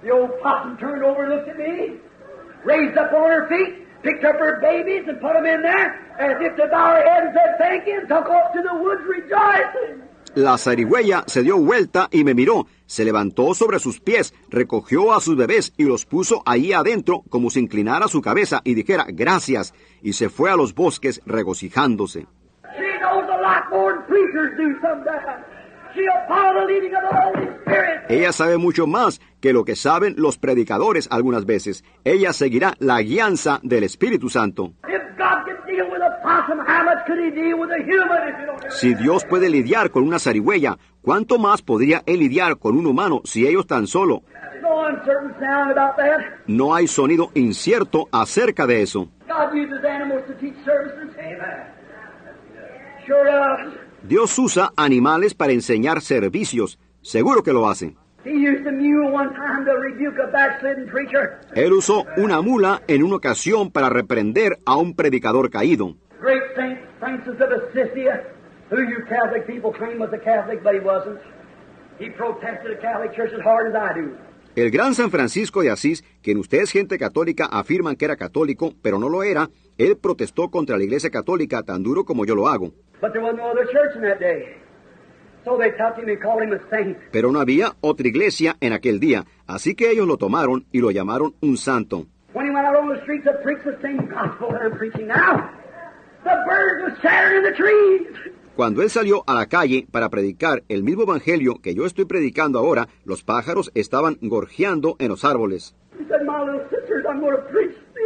The 0.02 0.12
old 0.12 0.32
raised 2.66 2.98
up 2.98 3.12
on 3.12 3.30
her 3.30 3.48
feet, 3.48 3.86
picked 4.02 4.24
up 4.24 4.36
her 4.38 4.60
babies 4.60 5.04
and 5.08 5.20
put 5.20 5.34
them 5.34 5.46
in 5.46 5.62
there, 5.62 5.88
as 6.18 6.36
if 6.40 6.56
to 6.56 6.66
bow 6.68 6.94
her 6.94 7.02
head 7.02 7.22
and 7.26 7.32
said 7.34 7.54
thank 7.58 7.86
you, 7.86 7.98
and 8.00 8.08
took 8.08 8.26
off 8.28 8.52
to 8.52 8.60
the 8.62 8.74
woods 8.74 9.02
rejoicing. 9.08 10.02
La 10.34 10.58
zarigüeya 10.58 11.24
se 11.26 11.42
dio 11.42 11.56
vuelta 11.56 12.08
y 12.10 12.22
me 12.22 12.34
miró, 12.34 12.66
se 12.84 13.06
levantó 13.06 13.54
sobre 13.54 13.78
sus 13.78 14.00
pies, 14.00 14.34
recogió 14.50 15.14
a 15.14 15.20
sus 15.20 15.34
bebés 15.34 15.72
y 15.78 15.84
los 15.84 16.04
puso 16.04 16.42
ahí 16.44 16.74
adentro 16.74 17.22
como 17.30 17.48
si 17.48 17.60
inclinara 17.60 18.06
su 18.06 18.20
cabeza 18.20 18.60
y 18.62 18.74
dijera 18.74 19.06
gracias, 19.08 19.72
y 20.02 20.12
se 20.12 20.28
fue 20.28 20.50
a 20.50 20.56
los 20.56 20.74
bosques 20.74 21.22
regocijándose. 21.24 22.26
Ella 28.08 28.32
sabe 28.32 28.56
mucho 28.56 28.86
más 28.86 29.20
que 29.40 29.52
lo 29.52 29.64
que 29.64 29.76
saben 29.76 30.14
los 30.16 30.38
predicadores 30.38 31.08
algunas 31.10 31.44
veces. 31.44 31.84
Ella 32.04 32.32
seguirá 32.32 32.74
la 32.78 33.00
guianza 33.02 33.60
del 33.62 33.84
Espíritu 33.84 34.28
Santo. 34.28 34.72
If 34.88 35.02
God 35.18 35.44
can 35.44 35.56
deal 35.66 35.90
with 35.90 36.02
a 36.02 36.22
possum, 36.22 36.58
how 36.60 36.84
much 36.84 37.04
could 37.06 37.18
He 37.18 37.30
deal 37.30 37.58
with 37.58 37.70
a 37.70 37.82
human 37.82 38.28
if 38.28 38.40
you 38.40 38.46
don't 38.46 38.72
Si 38.72 38.94
Dios 38.94 39.24
puede 39.24 39.48
lidiar 39.48 39.90
con 39.90 40.04
una 40.04 40.18
zarigüeya, 40.18 40.78
¿cuánto 41.02 41.38
más 41.38 41.62
podría 41.62 42.02
Él 42.06 42.20
lidiar 42.20 42.58
con 42.58 42.76
un 42.76 42.86
humano 42.86 43.22
si 43.24 43.46
ellos 43.46 43.66
tan 43.66 43.86
solo? 43.86 44.22
No 46.46 46.74
hay 46.74 46.86
sonido 46.86 47.30
incierto 47.34 48.08
acerca 48.12 48.66
de 48.66 48.82
eso. 48.82 49.08
Dios 54.06 54.38
usa 54.38 54.72
animales 54.76 55.34
para 55.34 55.52
enseñar 55.52 56.00
servicios. 56.00 56.78
Seguro 57.02 57.42
que 57.42 57.52
lo 57.52 57.68
hace. 57.68 57.96
He 58.24 58.30
used 58.30 58.66
a 58.66 58.72
mule 58.72 59.12
one 59.12 59.30
time 59.34 59.64
to 59.64 59.72
rebuke 59.78 60.18
a 60.20 60.30
backslidden 60.30 60.88
preacher. 60.88 61.40
Él 61.54 61.72
usó 61.72 62.04
una 62.16 62.40
mula 62.40 62.82
en 62.86 63.02
una 63.02 63.16
ocasión 63.16 63.70
para 63.70 63.88
reprender 63.88 64.58
a 64.64 64.76
un 64.76 64.94
predicador 64.94 65.50
caído. 65.50 65.96
Great 66.20 66.42
Saint 66.54 66.78
Francis 67.00 67.34
of 67.34 67.50
Assisi, 67.50 68.06
who 68.70 68.78
you 68.78 69.04
Catholic 69.08 69.46
people 69.46 69.72
claim 69.72 69.98
was 69.98 70.12
a 70.12 70.18
Catholic, 70.18 70.62
but 70.62 70.74
he 70.74 70.80
wasn't. 70.80 71.18
He 71.98 72.10
protested 72.10 72.76
the 72.76 72.80
Catholic 72.80 73.12
Church 73.14 73.32
as 73.32 73.42
hard 73.44 73.74
as 73.74 73.74
I 73.74 74.00
do. 74.00 74.16
El 74.56 74.70
gran 74.70 74.94
San 74.94 75.10
Francisco 75.10 75.62
de 75.62 75.70
Asís, 75.70 76.02
quien 76.22 76.38
ustedes 76.38 76.70
gente 76.70 76.96
católica 76.96 77.46
afirman 77.46 77.96
que 77.96 78.06
era 78.06 78.16
católico, 78.16 78.72
pero 78.82 78.98
no 78.98 79.08
lo 79.08 79.22
era, 79.22 79.50
él 79.78 79.96
protestó 79.96 80.50
contra 80.50 80.76
la 80.76 80.84
iglesia 80.84 81.10
católica 81.10 81.62
tan 81.62 81.82
duro 81.82 82.04
como 82.04 82.24
yo 82.24 82.34
lo 82.34 82.48
hago. 82.48 82.72
Pero 87.12 87.32
no 87.32 87.40
había 87.40 87.76
otra 87.80 88.08
iglesia 88.08 88.56
en 88.60 88.72
aquel 88.72 89.00
día, 89.00 89.24
así 89.46 89.74
que 89.74 89.90
ellos 89.90 90.06
lo 90.06 90.16
tomaron 90.16 90.66
y 90.72 90.80
lo 90.80 90.90
llamaron 90.90 91.34
un 91.40 91.56
santo. 91.56 92.06
When 92.32 92.46
he 92.46 92.52
went 92.52 92.66
out 92.66 92.76
on 92.76 92.88
the 92.92 93.00
streets 93.02 93.24
to 93.24 93.32
preach 93.42 93.62
the 93.64 93.78
same 93.80 94.08
gospel 94.08 94.48
that 94.50 94.60
I'm 94.60 94.76
preaching 94.76 95.06
now, 95.06 95.48
the 96.22 96.36
birds 96.46 96.82
were 96.82 96.94
scattered 96.98 97.38
in 97.38 97.44
the 97.44 97.56
trees. 97.56 98.36
Cuando 98.56 98.82
él 98.82 98.90
salió 98.90 99.22
a 99.26 99.34
la 99.34 99.46
calle 99.46 99.86
para 99.90 100.08
predicar 100.10 100.62
el 100.68 100.82
mismo 100.82 101.02
evangelio 101.04 101.60
que 101.62 101.74
yo 101.74 101.86
estoy 101.86 102.06
predicando 102.06 102.58
ahora, 102.58 102.88
los 103.04 103.22
pájaros 103.22 103.70
estaban 103.74 104.18
gorjeando 104.20 104.96
en 104.98 105.08
los 105.08 105.24
árboles. 105.24 105.74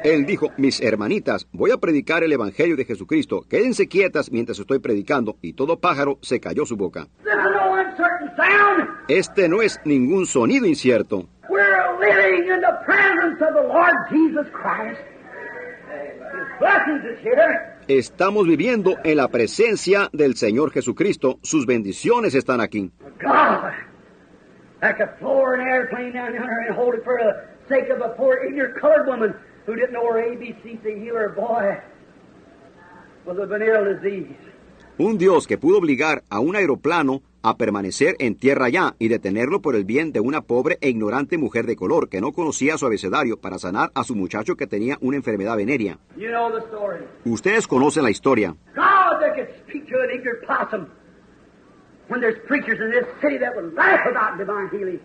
Él 0.04 0.26
dijo, 0.26 0.50
mis 0.56 0.80
hermanitas, 0.80 1.48
voy 1.52 1.72
a 1.72 1.76
predicar 1.76 2.22
el 2.22 2.32
evangelio 2.32 2.76
de 2.76 2.84
Jesucristo, 2.84 3.44
quédense 3.48 3.88
quietas 3.88 4.30
mientras 4.30 4.58
estoy 4.58 4.78
predicando, 4.78 5.36
y 5.42 5.54
todo 5.54 5.80
pájaro 5.80 6.18
se 6.22 6.38
cayó 6.38 6.64
su 6.66 6.76
boca. 6.76 7.08
Este 9.08 9.48
no 9.48 9.60
es 9.60 9.80
ningún 9.84 10.26
sonido 10.26 10.66
incierto. 10.66 11.28
Estamos 17.88 18.46
viviendo 18.46 18.98
en 19.02 19.16
la 19.16 19.28
presencia 19.28 20.08
del 20.12 20.36
Señor 20.36 20.70
Jesucristo, 20.70 21.40
sus 21.42 21.66
bendiciones 21.66 22.36
están 22.36 22.60
aquí. 22.60 22.92
That 24.80 24.96
could 24.96 25.10
floor 25.18 25.54
an 25.54 25.60
airplane 25.60 26.12
down 26.12 26.32
there 26.32 26.66
and 26.66 26.74
hold 26.76 26.94
it 26.94 27.02
for 27.04 27.18
the 27.18 27.48
sake 27.68 27.90
of 27.90 28.00
a 28.00 28.10
poor 28.14 28.38
ignorant 28.46 28.78
colored 28.80 29.06
woman 29.06 29.34
who 29.66 29.74
didn't 29.74 29.92
know 29.92 30.06
her 30.12 30.22
ABC 30.22 30.82
to 30.82 30.90
heal 30.90 31.16
her 31.16 31.30
boy 31.30 31.78
with 33.26 33.38
a 33.40 33.46
venereal 33.46 33.84
disease. 33.84 34.36
Un 34.98 35.18
Dios 35.18 35.46
que 35.46 35.58
pudo 35.58 35.78
obligar 35.78 36.22
a 36.30 36.40
un 36.40 36.56
aeroplano 36.56 37.22
a 37.42 37.56
permanecer 37.56 38.16
en 38.18 38.34
tierra 38.36 38.68
ya 38.68 38.94
y 38.98 39.08
detenerlo 39.08 39.60
por 39.60 39.76
el 39.76 39.84
bien 39.84 40.12
de 40.12 40.20
una 40.20 40.42
pobre 40.42 40.78
e 40.80 40.88
ignorante 40.88 41.38
mujer 41.38 41.66
de 41.66 41.76
color 41.76 42.08
que 42.08 42.20
no 42.20 42.32
conocía 42.32 42.78
su 42.78 42.86
abecedario 42.86 43.36
para 43.36 43.58
sanar 43.58 43.90
a 43.94 44.02
su 44.04 44.14
muchacho 44.16 44.56
que 44.56 44.66
tenía 44.66 44.98
una 45.00 45.16
enfermedad 45.16 45.56
venérea. 45.56 45.98
You 46.16 46.28
know 46.28 46.50
the 46.52 46.66
story. 46.66 47.04
Ustedes 47.24 47.66
conocen 47.66 48.04
la 48.04 48.10
historia. 48.10 48.56
God 48.74 49.20
that 49.20 49.34
could 49.34 49.48
speak 49.68 49.88
to 49.88 50.00
an 50.00 50.10
ignorant 50.10 50.44
possum 50.46 50.86
when 52.08 52.20
there's 52.20 52.38
preachers 52.46 52.78
in 52.80 52.90
this 52.90 53.06
city 53.20 53.38
that 53.38 53.54
would 53.54 53.74
laugh 53.74 54.06
about 54.06 54.38
divine 54.38 54.68
healing. 54.70 55.00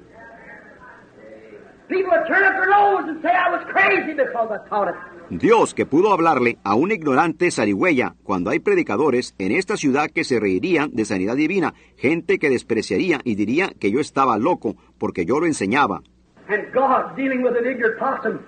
People 1.90 2.12
would 2.12 2.28
turn 2.28 2.44
up 2.44 2.54
their 2.54 2.70
nose 2.70 3.06
and 3.08 3.22
say 3.22 3.30
I 3.30 3.50
was 3.50 3.62
crazy 3.68 4.14
because 4.14 4.50
I 4.52 4.68
taught 4.70 4.88
it. 4.90 4.96
Dios 5.30 5.74
que 5.74 5.86
pudo 5.86 6.12
hablarle 6.12 6.58
a 6.64 6.76
un 6.76 6.92
ignorante 6.92 7.50
zarigüeya 7.50 8.16
cuando 8.24 8.50
hay 8.50 8.60
predicadores 8.60 9.36
en 9.38 9.52
esta 9.52 9.78
ciudad 9.78 10.10
que 10.10 10.24
se 10.24 10.40
reirían 10.40 10.92
de 10.92 11.06
sanidad 11.06 11.36
divina, 11.36 11.74
gente 11.98 12.40
que 12.40 12.50
despreciaría 12.50 13.20
y 13.24 13.36
diría 13.36 13.72
que 13.80 13.92
yo 13.92 14.00
estaba 14.00 14.38
loco 14.38 14.76
porque 14.98 15.26
yo 15.26 15.40
lo 15.40 15.46
enseñaba. 15.46 16.02
And 16.50 16.72
God 16.74 17.16
dealing 17.16 17.42
with 17.42 17.56
an 17.56 17.66
ignorant 17.66 18.00
possum 18.00 18.40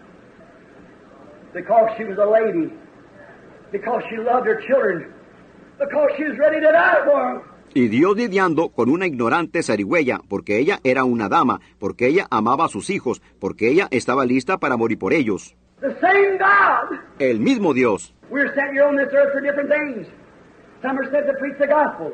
because 1.53 1.89
she 1.97 2.03
was 2.03 2.17
a 2.17 2.25
lady, 2.25 2.71
because 3.71 4.03
she 4.09 4.17
loved 4.17 4.45
her 4.45 4.61
children, 4.67 5.13
because 5.79 6.09
she 6.17 6.25
was 6.25 6.37
ready 6.37 6.59
to 6.59 6.71
die 6.71 7.05
for 7.05 7.33
them. 7.33 7.54
Y 7.77 7.89
Dios 7.89 8.15
lidiando 8.15 8.69
con 8.69 8.89
una 8.89 9.05
ignorante 9.05 9.61
zarigüeya, 9.61 10.21
porque 10.29 10.59
ella 10.59 10.79
era 10.85 11.03
una 11.03 11.27
dama, 11.27 11.59
porque 11.77 12.07
ella 12.07 12.25
amaba 12.31 12.63
a 12.63 12.69
sus 12.69 12.89
hijos, 12.89 13.21
porque 13.37 13.67
ella 13.69 13.89
estaba 13.91 14.23
lista 14.25 14.57
para 14.59 14.77
morir 14.77 14.97
por 14.97 15.11
ellos. 15.11 15.57
The 15.81 15.93
same 15.99 16.37
God. 16.37 16.97
El 17.19 17.41
mismo 17.41 17.73
Dios. 17.73 18.15
We're 18.29 18.47
sent 18.55 18.71
here 18.71 18.85
on 18.87 18.95
this 18.95 19.13
earth 19.13 19.33
for 19.33 19.41
different 19.41 19.69
things. 19.69 20.07
Some 20.81 20.97
are 20.97 21.11
sent 21.11 21.27
to 21.27 21.33
preach 21.33 21.57
the 21.59 21.67
gospel. 21.67 22.13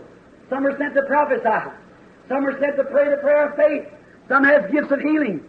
Some 0.50 0.66
are 0.66 0.76
sent 0.80 0.96
to 0.96 1.04
prophesy. 1.04 1.70
Some 2.28 2.44
are 2.48 2.60
sent 2.60 2.78
to 2.78 2.84
pray 2.86 3.12
the 3.12 3.22
prayer 3.22 3.50
of 3.50 3.56
faith. 3.56 3.86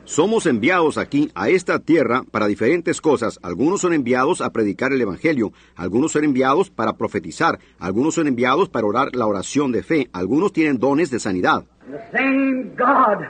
Somos 0.05 0.47
enviados 0.47 0.99
aquí 0.99 1.31
a 1.35 1.49
esta 1.49 1.79
tierra 1.79 2.23
para 2.31 2.47
diferentes 2.47 3.01
cosas. 3.01 3.39
Algunos 3.43 3.81
son 3.81 3.93
enviados 3.93 4.41
a 4.41 4.51
predicar 4.51 4.93
el 4.93 5.01
Evangelio, 5.01 5.53
algunos 5.77 6.13
son 6.13 6.25
enviados 6.25 6.71
para 6.71 6.95
profetizar, 6.95 7.59
algunos 7.79 8.15
son 8.15 8.27
enviados 8.27 8.69
para 8.69 8.87
orar 8.87 9.15
la 9.15 9.27
oración 9.27 9.71
de 9.71 9.83
fe, 9.83 10.09
algunos 10.13 10.53
tienen 10.53 10.79
dones 10.79 11.11
de 11.11 11.21
sanidad. 11.21 11.65
And 11.85 11.95
the 11.95 12.17
same 12.17 12.75
God 12.77 13.29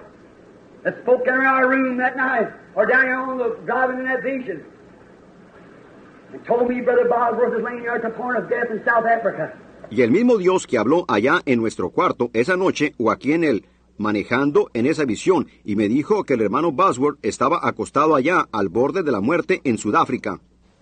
that 0.84 0.94
spoke 1.02 1.26
in 1.26 1.34
our 1.34 1.68
room 1.68 1.98
that 1.98 2.16
night, 2.16 2.48
or 2.74 2.86
down 2.86 3.04
here 3.04 3.18
on 3.18 3.38
the 3.38 3.56
driving 3.66 3.98
in 3.98 4.04
that 4.04 4.22
vision, 4.22 4.62
and 6.32 6.44
told 6.46 6.68
me 6.68 6.80
Brother 6.80 7.08
Bosworth 7.08 7.58
is 7.58 7.62
laying 7.62 7.80
here 7.80 7.94
at 7.94 8.02
the 8.02 8.10
point 8.10 8.38
of 8.38 8.48
death 8.48 8.70
in 8.70 8.82
South 8.84 9.06
Africa. 9.06 9.52
Y 9.90 10.00
el 10.00 10.10
mismo 10.10 10.38
Dios 10.38 10.66
que 10.66 10.78
habló 10.78 11.04
allá 11.08 11.40
en 11.44 11.60
nuestro 11.60 11.90
cuarto 11.90 12.30
esa 12.32 12.56
noche 12.56 12.94
o 12.98 13.10
aquí 13.10 13.34
en 13.34 13.44
el 13.44 13.66
manejando 13.98 14.70
en 14.74 14.86
esa 14.86 15.04
visión 15.04 15.48
y 15.64 15.76
me 15.76 15.88
dijo 15.88 16.24
que 16.24 16.34
el 16.34 16.42
hermano 16.42 16.72
Bosworth 16.72 17.18
estaba 17.22 17.60
acostado 17.62 18.14
allá 18.14 18.48
al 18.52 18.68
borde 18.68 19.02
de 19.02 19.12
la 19.12 19.20
muerte 19.20 19.60
en 19.64 19.78
Sudáfrica. 19.78 20.40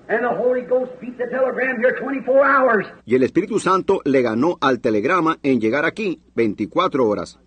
And 0.09 0.23
the 0.23 0.43
Holy 0.43 0.63
Ghost 0.63 1.01
beat 1.01 1.17
the 1.19 1.29
telegram 1.29 1.81
here 1.81 1.95
24 1.95 2.45
hours. 2.45 2.87
Y 3.07 3.15
el 3.15 3.23
Espíritu 3.23 3.61
Santo 3.61 4.01
le 4.05 4.23
ganó 4.23 4.59
al 4.61 4.81
telegrama 4.81 5.39
en 5.45 5.61
llegar 5.61 5.85
aquí 5.85 6.21
24 6.35 7.07
horas. 7.07 7.39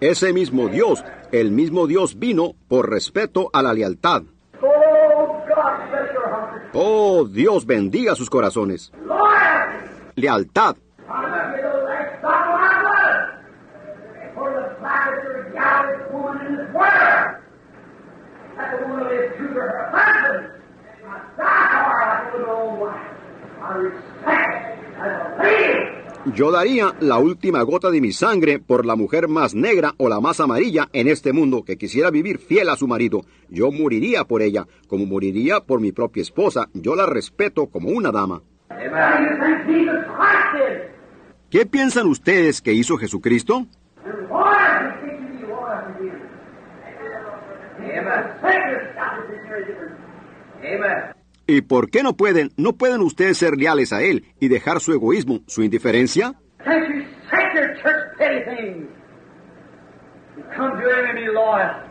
Ese 0.00 0.32
mismo 0.32 0.68
Dios, 0.68 1.04
el 1.32 1.50
mismo 1.50 1.88
Dios 1.88 2.18
vino 2.18 2.54
por 2.68 2.88
respeto 2.88 3.50
a 3.52 3.62
la 3.62 3.72
lealtad. 3.74 4.22
Oh, 4.60 5.44
God. 5.48 6.11
Oh, 6.74 7.26
Dios 7.26 7.66
bendiga 7.66 8.14
sus 8.14 8.30
corazones. 8.30 8.90
Lealtad. 10.16 10.76
I 23.64 23.74
respect 23.74 24.96
her 24.96 25.06
as 25.06 25.40
a 25.40 25.42
lady. 25.42 26.01
Yo 26.24 26.52
daría 26.52 26.94
la 27.00 27.18
última 27.18 27.62
gota 27.62 27.90
de 27.90 28.00
mi 28.00 28.12
sangre 28.12 28.60
por 28.60 28.86
la 28.86 28.94
mujer 28.94 29.26
más 29.26 29.56
negra 29.56 29.94
o 29.96 30.08
la 30.08 30.20
más 30.20 30.38
amarilla 30.38 30.88
en 30.92 31.08
este 31.08 31.32
mundo 31.32 31.64
que 31.64 31.76
quisiera 31.76 32.10
vivir 32.10 32.38
fiel 32.38 32.68
a 32.68 32.76
su 32.76 32.86
marido. 32.86 33.22
Yo 33.48 33.72
moriría 33.72 34.22
por 34.22 34.40
ella, 34.40 34.68
como 34.86 35.04
moriría 35.04 35.60
por 35.60 35.80
mi 35.80 35.90
propia 35.90 36.22
esposa. 36.22 36.68
Yo 36.74 36.94
la 36.94 37.06
respeto 37.06 37.66
como 37.66 37.88
una 37.88 38.12
dama. 38.12 38.40
¿Qué 41.50 41.66
piensan 41.66 42.06
ustedes 42.06 42.62
que 42.62 42.72
hizo 42.72 42.96
Jesucristo? 42.96 43.66
¿Y 51.46 51.62
por 51.62 51.90
qué 51.90 52.02
no 52.02 52.16
pueden, 52.16 52.50
no 52.56 52.74
pueden 52.74 53.00
ustedes 53.00 53.38
ser 53.38 53.56
leales 53.56 53.92
a 53.92 54.02
Él 54.02 54.24
y 54.40 54.48
dejar 54.48 54.80
su 54.80 54.92
egoísmo, 54.92 55.40
su 55.46 55.62
indiferencia? 55.62 56.34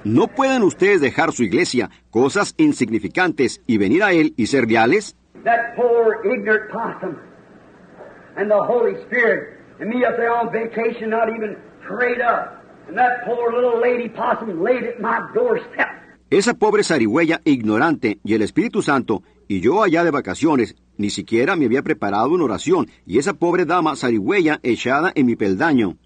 ¿No 0.03 0.27
pueden 0.27 0.63
ustedes 0.63 1.01
dejar 1.01 1.31
su 1.31 1.43
iglesia, 1.43 1.89
cosas 2.09 2.53
insignificantes, 2.57 3.61
y 3.67 3.77
venir 3.77 4.03
a 4.03 4.11
Él 4.11 4.33
y 4.37 4.47
ser 4.47 4.67
leales? 4.67 5.15
Esa 16.31 16.53
pobre 16.53 16.81
zarigüeya 16.85 17.41
ignorante 17.43 18.19
y 18.23 18.35
el 18.35 18.41
Espíritu 18.41 18.81
Santo, 18.81 19.21
y 19.49 19.59
yo 19.59 19.83
allá 19.83 20.05
de 20.05 20.11
vacaciones, 20.11 20.77
ni 20.95 21.09
siquiera 21.09 21.57
me 21.57 21.65
había 21.65 21.81
preparado 21.81 22.29
una 22.29 22.45
oración, 22.45 22.87
y 23.05 23.17
esa 23.19 23.33
pobre 23.33 23.65
dama 23.65 23.97
zarigüeya 23.97 24.61
echada 24.63 25.11
en 25.13 25.25
mi 25.25 25.35
peldaño. 25.35 25.97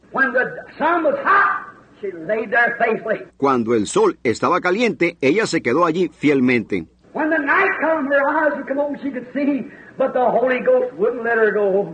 Cuando 3.37 3.75
el 3.75 3.85
sol 3.85 4.17
estaba 4.23 4.61
caliente, 4.61 5.15
ella 5.21 5.45
se 5.45 5.61
quedó 5.61 5.85
allí 5.85 6.09
fielmente. 6.11 6.87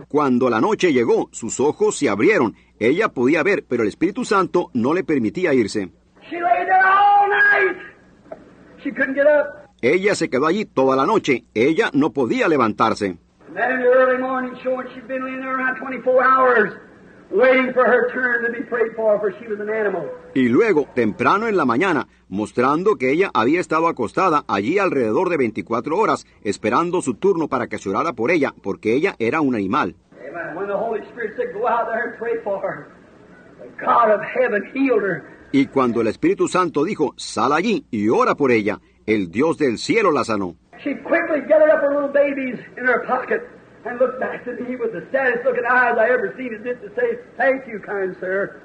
Cuando 0.08 0.48
la 0.48 0.60
noche 0.62 0.92
llegó, 0.94 1.28
sus 1.32 1.60
ojos 1.60 1.98
se 1.98 2.08
abrieron. 2.08 2.54
Ella 2.78 3.10
podía 3.10 3.42
ver, 3.42 3.66
pero 3.68 3.82
el 3.82 3.90
Espíritu 3.90 4.24
Santo 4.24 4.70
no 4.72 4.94
le 4.94 5.04
permitía 5.04 5.52
irse. 5.52 5.90
She 6.30 6.40
lay 6.40 6.64
there 6.64 6.80
all 6.82 7.28
night. 7.28 7.92
She 8.82 8.90
couldn't 8.90 9.14
get 9.14 9.26
up. 9.26 9.68
Ella 9.80 10.14
se 10.14 10.28
quedó 10.28 10.46
allí 10.46 10.64
toda 10.64 10.96
la 10.96 11.06
noche. 11.06 11.44
Ella 11.54 11.90
no 11.92 12.12
podía 12.12 12.48
levantarse. 12.48 13.06
And 13.48 13.56
then 13.56 13.72
in 13.72 13.80
the 13.80 13.88
early 13.88 14.18
morning 14.18 14.54
showing 14.62 14.86
she'd 14.94 15.06
been 15.06 15.24
laying 15.24 15.40
there 15.40 15.54
around 15.54 15.76
24 15.78 16.24
hours, 16.24 16.72
waiting 17.30 17.72
for 17.74 17.84
her 17.84 18.10
turn 18.12 18.44
to 18.44 18.50
be 18.50 18.64
prayed 18.64 18.94
for, 18.96 19.18
for 19.20 19.32
she 19.38 19.46
was 19.46 19.60
an 19.60 19.68
animal. 19.68 20.08
Y 20.34 20.48
luego, 20.48 20.88
temprano 20.94 21.48
en 21.48 21.56
la 21.56 21.64
mañana, 21.64 22.06
mostrando 22.28 22.96
que 22.96 23.10
ella 23.10 23.30
había 23.34 23.60
estado 23.60 23.88
acostada 23.88 24.44
allí 24.48 24.78
alrededor 24.78 25.28
de 25.28 25.36
24 25.36 25.96
horas, 25.98 26.24
esperando 26.42 27.02
su 27.02 27.14
turno 27.14 27.48
para 27.48 27.66
que 27.66 27.78
se 27.78 27.90
orara 27.90 28.14
por 28.14 28.30
ella, 28.30 28.54
porque 28.62 28.94
ella 28.94 29.16
era 29.18 29.40
un 29.40 29.54
animal. 29.54 29.94
Amen. 30.12 30.56
When 30.56 30.66
the 30.66 30.76
Holy 30.76 31.00
Spirit 31.10 31.36
said, 31.36 31.52
go 31.52 31.68
out 31.68 31.88
there 31.90 32.08
and 32.08 32.18
pray 32.18 32.42
for 32.42 32.58
her, 32.62 32.88
the 33.58 33.68
God 33.84 34.10
of 34.10 34.22
heaven 34.22 34.62
healed 34.72 35.02
her. 35.02 35.24
Y 35.54 35.66
cuando 35.66 36.00
el 36.00 36.06
Espíritu 36.06 36.48
Santo 36.48 36.82
dijo, 36.82 37.12
sal 37.16 37.52
allí 37.52 37.84
y 37.90 38.08
ora 38.08 38.34
por 38.34 38.50
ella, 38.50 38.80
el 39.04 39.30
Dios 39.30 39.58
del 39.58 39.76
cielo 39.76 40.10
la 40.10 40.24
sanó. 40.24 40.56
She 40.82 40.94
quickly 40.94 41.40
gathered 41.46 41.70
up 41.70 41.82
her 41.82 41.94
little 41.94 42.08
babies 42.08 42.58
in 42.78 42.86
her 42.86 43.04
pocket 43.06 43.42
and 43.84 44.00
looked 44.00 44.18
back 44.18 44.44
to 44.44 44.52
me 44.52 44.76
with 44.76 44.92
the 44.92 45.06
saddest 45.12 45.44
looking 45.44 45.64
eyes 45.64 45.98
I 45.98 46.10
ever 46.10 46.34
seen 46.36 46.54
as 46.54 46.64
if 46.64 46.80
to 46.80 46.88
say, 46.96 47.18
thank 47.36 47.66
you, 47.68 47.80
kind 47.80 48.16
sir. 48.18 48.62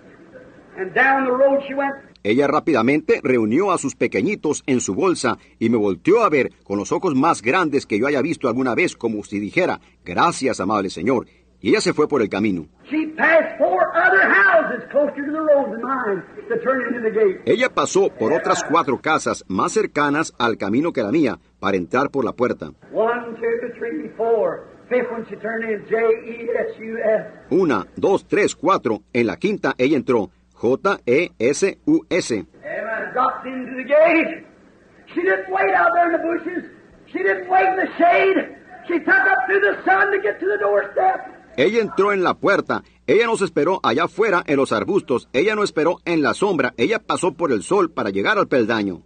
And 0.77 0.93
down 0.93 1.25
the 1.25 1.32
road 1.32 1.61
she 1.67 1.74
went. 1.74 1.95
Ella 2.24 2.48
rápidamente 2.48 3.19
reunió 3.24 3.72
a 3.72 3.77
sus 3.77 3.95
pequeñitos 3.95 4.64
en 4.66 4.82
su 4.82 4.95
bolsa 4.95 5.38
y 5.59 5.69
me 5.69 5.77
volteó 5.77 6.24
a 6.24 6.30
ver 6.30 6.51
con 6.64 6.77
los 6.77 6.91
ojos 6.91 7.16
más 7.16 7.41
grandes 7.41 7.85
que 7.85 7.99
yo 7.99 8.07
haya 8.07 8.22
visto 8.22 8.48
alguna 8.48 8.75
vez, 8.75 8.95
como 8.95 9.24
si 9.24 9.40
dijera, 9.40 9.80
gracias, 10.03 10.59
amable 10.59 10.90
Señor. 10.90 11.27
Y 11.60 11.69
ella 11.69 11.82
se 11.82 11.94
fue 11.94 12.08
por 12.08 12.22
el 12.22 12.30
camino. 12.30 12.68
She 12.90 13.08
passed 13.18 13.58
four 13.58 13.92
other 13.95 14.22
houses 14.30 14.84
closer 14.92 15.26
to 15.26 15.32
the 15.32 15.42
road 15.42 15.72
than 15.72 15.82
mine 15.82 16.24
to 16.50 16.60
turn 16.61 16.88
into 16.88 17.02
the 17.02 17.11
gate. 17.11 17.42
Ella 17.45 17.69
pasó 17.69 18.10
por 18.10 18.32
otras 18.32 18.64
cuatro 18.64 19.00
casas 19.02 19.44
más 19.48 19.72
cercanas 19.74 20.34
al 20.38 20.58
camino 20.58 20.94
que 20.94 21.02
la 21.03 21.11
mía 21.11 21.40
para 21.60 21.77
entrar 21.77 22.11
por 22.11 22.24
la 22.24 22.34
puerta. 22.34 22.72
One, 22.94 23.36
two, 23.36 23.74
three, 23.77 24.10
four. 24.16 24.68
Fifth 24.90 25.11
one 25.11 25.26
she 25.27 25.36
turned 25.36 25.66
in 25.69 25.86
J 25.90 25.98
S 25.98 26.80
U 26.80 26.98
S. 26.98 27.26
Una, 27.52 27.86
dos, 27.98 28.26
tres, 28.26 28.56
cuatro. 28.56 29.02
En 29.11 29.27
la 29.27 29.36
quinta 29.36 29.74
ella 29.77 29.98
entró 29.98 30.30
J-E-S-U-S. 30.53 32.32
Amen. 32.32 33.14
Dropped 33.14 33.45
into 33.45 33.76
the 33.76 33.84
gate. 33.84 34.45
She 35.14 35.22
didn't 35.22 35.50
wait 35.50 35.74
out 35.74 35.90
there 35.94 36.08
in 36.08 36.11
the 36.14 36.19
bushes. 36.19 36.69
She 37.11 37.19
didn't 37.19 37.50
wait 37.50 37.68
in 37.68 37.77
the 37.77 37.90
shade. 37.98 38.56
She 38.88 39.00
took 39.00 39.10
up 39.10 39.40
through 39.48 39.61
the 39.61 39.84
sun 39.86 40.11
to 40.11 40.19
get 40.22 40.40
to 40.40 40.45
the 40.45 40.58
doorstep. 40.60 41.36
Ella 41.58 41.82
entró 41.82 42.14
en 42.14 42.24
la 42.24 42.36
puerta. 42.36 42.84
Ella 43.08 43.26
no 43.26 43.36
se 43.36 43.45
esperó 43.45 43.80
allá 43.82 44.03
afuera 44.03 44.44
en 44.45 44.58
los 44.58 44.72
arbustos. 44.72 45.27
Ella 45.34 45.56
no 45.56 45.64
esperó 45.64 45.98
en 46.06 46.22
la 46.22 46.36
sombra. 46.36 46.76
Ella 46.77 47.00
pasó 47.00 47.34
por 47.34 47.52
el 47.52 47.64
sol 47.64 47.90
para 47.90 48.11
llegar 48.11 48.38
al 48.38 48.48
peldaño. 48.48 49.02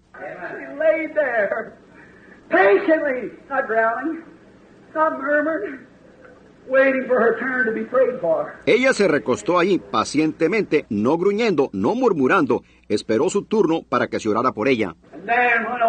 Ella 8.66 8.94
se 8.94 9.08
recostó 9.08 9.58
allí 9.58 9.80
pacientemente, 9.80 10.86
no 10.90 11.18
gruñendo, 11.18 11.70
no 11.72 11.96
murmurando. 11.96 12.64
Esperó 12.90 13.30
su 13.30 13.46
turno 13.46 13.84
para 13.88 14.08
que 14.08 14.20
se 14.20 14.28
orara 14.28 14.52
por 14.52 14.68
ella. 14.68 14.94
And 15.14 15.26
then, 15.26 15.64
when 15.72 15.82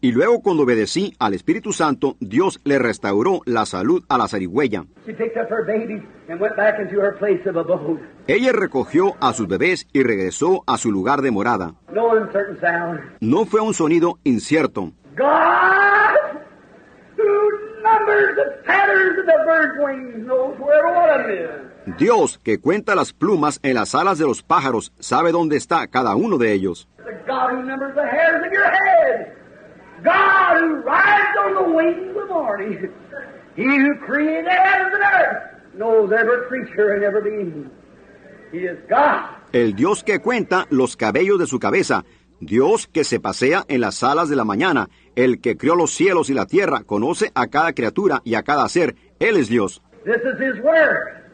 Y 0.00 0.12
luego 0.12 0.40
cuando 0.42 0.62
obedecí 0.62 1.12
al 1.18 1.34
Espíritu 1.34 1.72
Santo, 1.72 2.16
Dios 2.20 2.60
le 2.62 2.78
restauró 2.78 3.40
la 3.46 3.66
salud 3.66 4.04
a 4.08 4.16
la 4.16 4.28
zarigüeya. 4.28 4.84
Ella 8.28 8.52
recogió 8.52 9.16
a 9.20 9.32
sus 9.32 9.48
bebés 9.48 9.88
y 9.92 10.02
regresó 10.04 10.62
a 10.68 10.76
su 10.78 10.92
lugar 10.92 11.20
de 11.20 11.32
morada. 11.32 11.74
No 11.92 12.10
uncertain 12.10 12.60
sound. 12.60 13.00
No 13.20 13.44
fue 13.44 13.60
un 13.60 13.74
sonido 13.74 14.18
incierto. 14.22 14.92
God, 15.16 16.42
who 17.16 17.24
numbers 17.82 18.36
the 18.36 18.62
feathers 18.64 19.18
of 19.18 19.26
the 19.26 19.38
bird's 19.44 19.78
wings, 19.84 20.24
knows 20.24 20.56
where 20.60 20.86
one 20.86 21.10
of 21.10 21.26
them 21.26 21.64
is. 21.86 21.96
Dios, 21.98 22.38
que 22.44 22.60
cuenta 22.60 22.94
las 22.94 23.12
plumas 23.12 23.58
en 23.64 23.74
las 23.74 23.96
alas 23.96 24.18
de 24.18 24.26
los 24.26 24.44
pájaros, 24.44 24.92
sabe 25.00 25.32
dónde 25.32 25.56
está 25.56 25.88
cada 25.88 26.14
uno 26.14 26.38
de 26.38 26.52
ellos. 26.52 26.86
The 30.02 30.10
God 30.10 30.58
who 30.58 30.66
numbers 30.66 30.84
the 30.84 30.84
hairs 30.84 30.84
of 30.84 30.84
your 30.84 30.84
head. 30.84 30.84
God 30.84 30.84
who 30.84 30.84
rides 30.84 31.38
on 31.38 31.54
the 31.54 31.72
wings 31.74 32.16
of 32.16 32.28
morning. 32.28 32.92
He 33.56 33.64
who 33.64 33.96
created 34.06 34.48
heavens 34.48 34.94
and 34.94 35.02
earth 35.02 35.74
knows 35.74 36.12
every 36.12 36.46
creature 36.48 36.94
and 36.94 37.04
every 37.04 37.22
being. 37.22 37.70
He 38.52 38.58
is 38.58 38.78
God. 38.88 39.30
El 39.52 39.74
Dios 39.74 40.04
que 40.04 40.20
cuenta 40.20 40.66
los 40.70 40.96
cabellos 40.96 41.38
de 41.38 41.46
su 41.46 41.58
cabeza, 41.58 42.04
Dios 42.40 42.86
que 42.86 43.04
se 43.04 43.20
pasea 43.20 43.64
en 43.68 43.80
las 43.80 44.02
alas 44.02 44.28
de 44.28 44.36
la 44.36 44.44
mañana, 44.44 44.88
el 45.16 45.40
que 45.40 45.56
creó 45.56 45.74
los 45.74 45.90
cielos 45.90 46.30
y 46.30 46.34
la 46.34 46.46
tierra, 46.46 46.84
conoce 46.84 47.32
a 47.34 47.48
cada 47.48 47.72
criatura 47.72 48.20
y 48.24 48.34
a 48.34 48.42
cada 48.42 48.68
ser. 48.68 48.94
Él 49.18 49.36
es 49.36 49.48
Dios. 49.48 49.82
This 50.04 50.16
is 50.16 50.40
His 50.40 50.62
Word. 50.62 51.27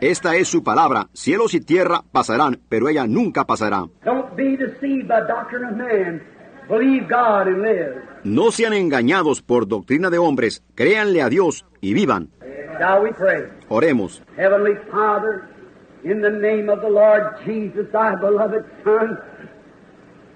Esta 0.00 0.36
es 0.36 0.48
su 0.48 0.62
palabra. 0.62 1.08
Cielos 1.12 1.54
y 1.54 1.60
tierra 1.60 2.02
pasarán, 2.12 2.60
pero 2.68 2.88
ella 2.88 3.06
nunca 3.06 3.44
pasará. 3.44 3.86
Don't 4.04 4.34
be 4.36 4.56
deceived 4.56 5.08
by 5.08 5.20
doctrine 5.26 5.64
of 5.64 5.76
man. 5.76 6.22
Believe 6.68 7.06
God 7.08 7.48
and 7.48 7.62
live. 7.62 8.02
No 8.24 8.50
sean 8.50 8.72
engañados 8.72 9.42
por 9.42 9.66
doctrina 9.66 10.10
de 10.10 10.18
hombres, 10.18 10.62
créanle 10.74 11.22
a 11.22 11.28
Dios 11.28 11.64
y 11.80 11.92
vivan. 11.92 12.30
Shall 12.78 13.02
we 13.02 13.12
pray? 13.12 13.44
Oremos. 13.68 14.22
Heavenly 14.36 14.76
Father, 14.90 15.48
in 16.04 16.20
the 16.22 16.30
name 16.30 16.70
of 16.70 16.80
the 16.80 16.88
Lord 16.88 17.22
Jesus, 17.44 17.90
thy 17.92 18.14
beloved 18.16 18.64
Son, 18.84 19.18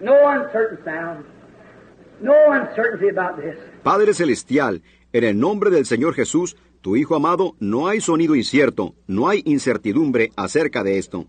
no 0.00 0.14
uncertain 0.28 0.78
sound, 0.84 1.24
no 2.20 2.34
uncertainty 2.52 3.08
about 3.08 3.40
this. 3.40 3.56
Padre 3.82 4.12
Celestial, 4.12 4.82
en 5.12 5.24
el 5.24 5.38
nombre 5.38 5.70
del 5.70 5.86
Señor 5.86 6.14
Jesús, 6.14 6.56
tu 6.86 6.94
Hijo 6.94 7.16
amado, 7.16 7.56
no 7.58 7.88
hay 7.88 8.00
sonido 8.00 8.36
incierto, 8.36 8.94
no 9.08 9.28
hay 9.28 9.42
incertidumbre 9.44 10.30
acerca 10.36 10.84
de 10.84 10.98
esto. 10.98 11.26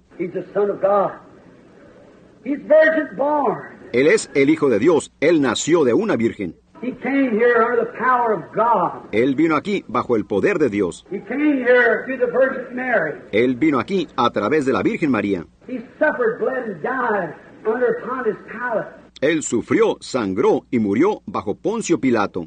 Él 3.91 4.07
es 4.07 4.29
el 4.35 4.51
Hijo 4.51 4.69
de 4.69 4.77
Dios, 4.77 5.11
Él 5.19 5.41
nació 5.41 5.83
de 5.83 5.95
una 5.95 6.15
virgen. 6.15 6.55
He 6.83 6.91
came 6.91 7.31
here 7.31 7.55
under 7.59 7.87
the 7.87 7.97
power 7.97 8.33
of 8.33 8.43
God. 8.53 9.09
Él 9.11 9.33
vino 9.33 9.55
aquí 9.55 9.83
bajo 9.87 10.15
el 10.15 10.27
poder 10.27 10.59
de 10.59 10.69
Dios. 10.69 11.07
He 11.09 11.21
came 11.21 11.63
here 11.65 12.03
through 12.05 12.19
the 12.19 12.31
Virgin 12.31 12.75
Mary. 12.75 13.19
Él 13.31 13.55
vino 13.55 13.79
aquí 13.79 14.07
a 14.15 14.29
través 14.29 14.67
de 14.67 14.73
la 14.73 14.83
Virgen 14.83 15.09
María. 15.09 15.43
He 15.67 15.79
suffered, 15.97 16.37
bled, 16.39 16.65
and 16.65 16.83
died 16.83 17.33
under 17.65 17.97
Pontius 18.07 18.37
Pilate. 18.45 19.07
Él 19.21 19.41
sufrió, 19.41 19.97
sangró 20.01 20.67
y 20.69 20.77
murió 20.77 21.23
bajo 21.25 21.55
Poncio 21.55 21.99
Pilato. 21.99 22.45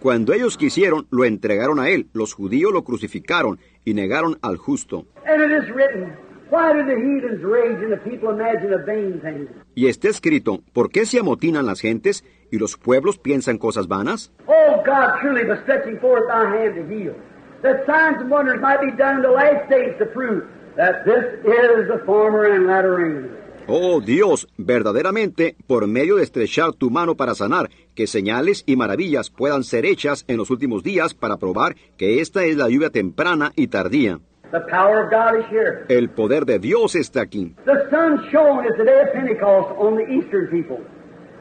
Cuando 0.00 0.32
ellos 0.32 0.56
quisieron, 0.56 1.06
lo 1.10 1.24
entregaron 1.24 1.78
a 1.78 1.88
él. 1.88 2.08
Los 2.12 2.34
judíos 2.34 2.72
lo 2.72 2.84
crucificaron 2.84 3.58
y 3.84 3.94
negaron 3.94 4.38
al 4.42 4.56
justo. 4.56 5.06
And 5.26 5.42
it 5.42 5.52
is 5.52 5.70
written, 5.74 6.16
Why 6.50 6.72
do 6.72 6.84
the 6.84 6.96
heathens 6.96 7.44
rage 7.44 7.80
and 7.80 7.92
the 7.92 7.96
people 7.98 8.30
imagine 8.30 8.74
a 8.74 8.84
vain 8.84 9.20
thing? 9.20 9.48
Y 9.76 9.86
está 9.86 10.08
escrito, 10.08 10.60
¿por 10.72 10.90
qué 10.90 11.06
se 11.06 11.20
amotinan 11.20 11.64
las 11.64 11.80
gentes 11.80 12.24
y 12.50 12.58
los 12.58 12.76
pueblos 12.76 13.18
piensan 13.18 13.56
cosas 13.56 13.86
vanas? 13.86 14.32
Oh, 14.48 14.82
God 14.84 15.20
truly 15.20 15.44
was 15.44 15.60
stretching 15.62 16.00
forth 16.00 16.26
thy 16.26 16.50
hand 16.50 16.74
to 16.74 16.82
heal, 16.92 17.14
that 17.62 17.86
signs 17.86 18.20
and 18.20 18.28
wonders 18.28 18.60
might 18.60 18.80
be 18.80 18.90
done 18.96 19.18
in 19.18 19.22
the 19.22 19.30
last 19.30 19.70
days 19.70 19.94
to 20.00 20.06
prove 20.06 20.42
that 20.76 21.04
this 21.04 21.22
is 21.44 21.86
the 21.86 22.02
former 22.04 22.44
and 22.52 22.66
latter 22.66 22.96
rain. 22.96 23.30
Oh 23.72 24.00
Dios, 24.00 24.48
verdaderamente, 24.58 25.54
por 25.68 25.86
medio 25.86 26.16
de 26.16 26.24
estrechar 26.24 26.72
tu 26.72 26.90
mano 26.90 27.14
para 27.14 27.36
sanar, 27.36 27.70
que 27.94 28.08
señales 28.08 28.64
y 28.66 28.74
maravillas 28.74 29.30
puedan 29.30 29.62
ser 29.62 29.86
hechas 29.86 30.24
en 30.26 30.38
los 30.38 30.50
últimos 30.50 30.82
días 30.82 31.14
para 31.14 31.36
probar 31.36 31.76
que 31.96 32.20
esta 32.20 32.42
es 32.42 32.56
la 32.56 32.68
lluvia 32.68 32.90
temprana 32.90 33.52
y 33.54 33.68
tardía. 33.68 34.18
The 34.50 34.58
power 34.68 35.04
of 35.04 35.12
God 35.12 35.38
is 35.38 35.46
here. 35.52 35.84
El 35.88 36.10
poder 36.10 36.46
de 36.46 36.58
Dios 36.58 36.96
está 36.96 37.20
aquí. 37.20 37.54
The 37.64 37.88
sun 37.90 38.28
shone 38.32 38.66
at 38.66 38.76
the 38.76 38.84
day 38.84 39.02
of 39.02 39.12
Pentecost 39.12 39.70
on 39.78 39.94
the 39.94 40.02
eastern 40.02 40.48
people. 40.50 40.84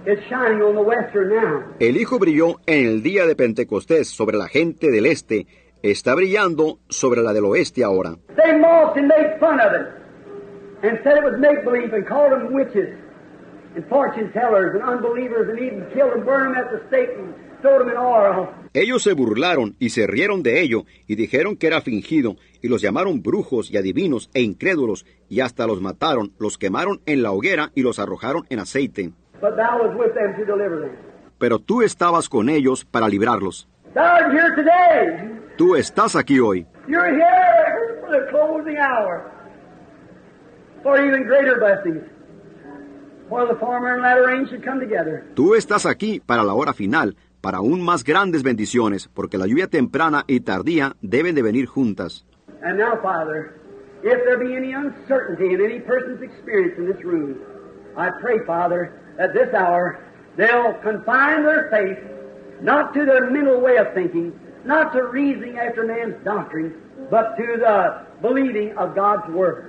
It's 0.06 0.22
shining 0.30 0.62
on 0.62 0.76
the 0.76 0.84
western 0.84 1.30
now. 1.30 1.64
El 1.80 1.98
Hijo 1.98 2.20
brilló 2.20 2.60
en 2.68 2.86
el 2.86 3.02
día 3.02 3.26
de 3.26 3.36
Pentecostés 3.36 4.08
sobre 4.08 4.38
la 4.38 4.48
gente 4.48 4.92
del 4.92 5.08
este, 5.08 5.48
está 5.82 6.14
brillando 6.14 6.78
sobre 6.90 7.24
la 7.24 7.34
del 7.34 7.46
oeste 7.46 7.84
ahora. 7.84 8.18
They 8.36 8.56
mocked 8.56 9.00
and 9.00 9.08
made 9.08 9.40
fun 9.40 9.60
of 9.60 9.74
it 9.74 9.99
and 10.84 11.00
said 11.04 11.18
it 11.18 11.24
was 11.24 11.40
make 11.40 11.64
believe 11.64 11.94
and 11.94 12.06
called 12.08 12.32
them 12.32 12.54
witches 12.54 12.96
and 13.76 13.86
fortune 13.88 14.32
tellers 14.34 14.76
and 14.76 14.84
unbelievers 14.84 15.50
and 15.50 15.60
even 15.60 15.86
killed 15.94 16.14
and 16.14 16.26
burned 16.26 16.56
them 16.56 16.64
at 16.64 16.72
the 16.72 16.82
stake 16.88 17.10
and 17.18 17.34
throwed 17.62 17.82
them 17.82 17.90
in 17.90 17.98
oil. 17.98 18.50
Ellos 18.74 19.04
se 19.04 19.14
burlaron 19.14 19.76
y 19.80 19.90
se 19.90 20.08
rieron 20.08 20.44
de 20.44 20.62
ello 20.62 20.86
y 21.08 21.16
dijeron 21.16 21.56
que 21.58 21.68
era 21.68 21.82
fingido 21.82 22.36
y 22.62 22.68
los 22.68 22.82
llamaron 22.82 23.22
brujos 23.22 23.72
y 23.72 23.78
adivinos 23.78 24.30
e 24.34 24.42
incrédulos 24.42 25.06
y 25.28 25.42
hasta 25.42 25.68
los 25.68 25.82
mataron, 25.82 26.34
los 26.40 26.58
quemaron 26.58 27.02
en 27.06 27.24
la 27.24 27.32
hoguera 27.32 27.72
y 27.76 27.82
los 27.82 28.00
arrojaron 28.00 28.46
en 28.50 28.60
aceite. 28.60 29.12
But 29.42 29.56
thou 29.56 29.82
was 29.82 29.96
with 29.98 30.14
them 30.14 30.36
to 30.36 30.46
deliver 30.46 30.82
them. 30.82 30.96
Pero 31.40 31.60
tú 31.60 31.82
estabas 31.82 32.28
con 32.28 32.50
ellos 32.50 32.86
para 32.86 33.08
librarlos. 33.08 33.68
Thou 33.94 34.30
here 34.32 34.56
today. 34.56 35.40
Tú 35.58 35.76
estás 35.76 36.16
aquí 36.16 36.40
hoy. 36.40 36.66
You're 36.88 37.12
here 37.14 38.02
for 38.02 38.12
the 38.12 38.30
closing 38.30 38.78
hour. 38.78 39.39
For 40.84 40.98
even 41.06 41.24
greater 41.24 41.60
blessings. 41.60 42.04
While 43.30 43.48
the 43.48 43.56
former 43.56 43.94
and 43.94 44.02
latter 44.02 44.28
rain 44.28 44.48
should 44.48 44.64
come 44.64 44.80
together. 44.80 45.26
Tú 45.36 45.56
estás 45.56 45.86
aquí 45.86 46.20
para 46.20 46.44
la 46.44 46.54
hora 46.54 46.74
final, 46.74 47.16
para 47.42 47.58
aún 47.58 47.82
más 47.82 48.04
grandes 48.04 48.44
bendiciones, 48.44 49.08
porque 49.08 49.38
la 49.38 49.46
lluvia 49.46 49.68
temprana 49.68 50.24
y 50.28 50.40
tardía 50.40 50.96
deben 51.02 51.36
de 51.36 51.42
venir 51.44 51.68
juntas. 51.68 52.26
And 52.64 52.78
now, 52.78 52.98
Father, 53.02 53.60
if 54.04 54.24
there 54.26 54.38
be 54.38 54.56
any 54.56 54.74
uncertainty 54.74 55.54
in 55.54 55.62
any 55.62 55.80
person's 55.80 56.22
experience 56.22 56.78
in 56.78 56.86
this 56.88 57.04
room, 57.04 57.40
I 57.96 58.10
pray, 58.22 58.40
Father, 58.46 58.94
that 59.18 59.34
this 59.34 59.54
hour 59.54 60.00
they'll 60.38 60.74
confine 60.82 61.44
their 61.44 61.70
faith 61.70 62.00
not 62.62 62.94
to 62.94 63.06
their 63.06 63.30
mental 63.30 63.60
way 63.62 63.78
of 63.78 63.94
thinking, 63.94 64.38
not 64.66 64.92
to 64.94 65.04
reasoning 65.04 65.58
after 65.60 65.86
man's 65.86 66.16
doctrine, 66.24 66.74
but 67.10 67.36
to 67.38 67.58
the 67.58 68.06
believing 68.22 68.78
of 68.78 68.96
God's 68.96 69.30
Word, 69.32 69.69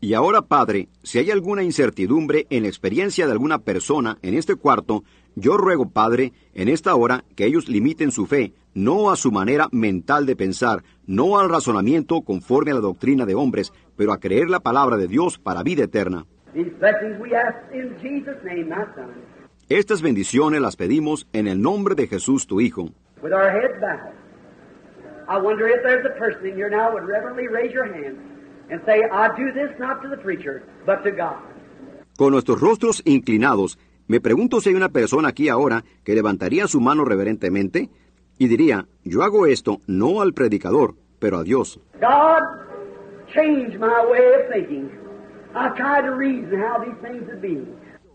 Y 0.00 0.14
ahora, 0.14 0.42
Padre, 0.42 0.88
si 1.02 1.18
hay 1.18 1.30
alguna 1.30 1.64
incertidumbre 1.64 2.46
en 2.50 2.62
la 2.62 2.68
experiencia 2.68 3.26
de 3.26 3.32
alguna 3.32 3.58
persona 3.58 4.18
en 4.22 4.34
este 4.34 4.54
cuarto, 4.54 5.02
yo 5.34 5.56
ruego, 5.56 5.88
Padre, 5.90 6.32
en 6.54 6.68
esta 6.68 6.94
hora 6.94 7.24
que 7.34 7.46
ellos 7.46 7.68
limiten 7.68 8.12
su 8.12 8.26
fe, 8.26 8.52
no 8.74 9.10
a 9.10 9.16
su 9.16 9.32
manera 9.32 9.68
mental 9.72 10.24
de 10.24 10.36
pensar, 10.36 10.84
no 11.06 11.38
al 11.38 11.48
razonamiento 11.48 12.20
conforme 12.22 12.70
a 12.70 12.74
la 12.74 12.80
doctrina 12.80 13.26
de 13.26 13.34
hombres, 13.34 13.72
pero 13.96 14.12
a 14.12 14.18
creer 14.18 14.50
la 14.50 14.60
palabra 14.60 14.96
de 14.96 15.08
Dios 15.08 15.38
para 15.38 15.64
vida 15.64 15.84
eterna. 15.84 16.26
Estas 19.68 20.02
bendiciones 20.02 20.60
las 20.60 20.76
pedimos 20.76 21.26
en 21.32 21.48
el 21.48 21.60
nombre 21.60 21.94
de 21.94 22.06
Jesús, 22.06 22.46
tu 22.46 22.60
Hijo. 22.60 22.90
I 25.30 25.36
wonder 25.36 25.68
if 25.68 25.82
there's 25.82 26.06
a 26.06 26.18
person 26.18 26.46
in 26.46 26.54
here 26.54 26.70
now 26.70 26.90
would 26.90 27.04
reverently 27.04 27.48
raise 27.48 27.70
your 27.70 27.84
hand 27.84 28.16
and 28.70 28.80
say, 28.84 29.02
I 29.10 29.28
do 29.36 29.52
this 29.52 29.78
not 29.78 30.02
to 30.02 30.08
the 30.08 30.16
preacher, 30.16 30.62
but 30.86 31.02
to 31.04 31.10
God. 31.10 31.42
Con 32.16 32.32
nuestros 32.32 32.60
rostros 32.60 33.02
inclinados, 33.04 33.78
me 34.08 34.20
pregunto 34.20 34.60
si 34.60 34.70
hay 34.70 34.74
una 34.74 34.88
persona 34.88 35.28
aquí 35.28 35.48
ahora 35.48 35.84
que 36.04 36.14
levantaría 36.14 36.66
su 36.66 36.80
mano 36.80 37.04
reverentemente 37.04 37.90
y 38.38 38.48
diría, 38.48 38.86
yo 39.04 39.22
hago 39.22 39.46
esto 39.46 39.80
no 39.86 40.20
al 40.20 40.32
predicador, 40.32 40.94
pero 41.18 41.38
a 41.38 41.44
Dios. 41.44 41.80
God, 42.00 42.42
change 43.32 43.78
my 43.78 44.04
way 44.10 44.34
of 44.34 44.52
thinking. 44.52 44.90
I 45.54 45.70
tried 45.76 46.02
to 46.02 46.14
reason 46.14 46.60
how 46.60 46.78
these 46.78 46.96
things 47.02 47.26
would 47.28 47.40
be. 47.40 47.66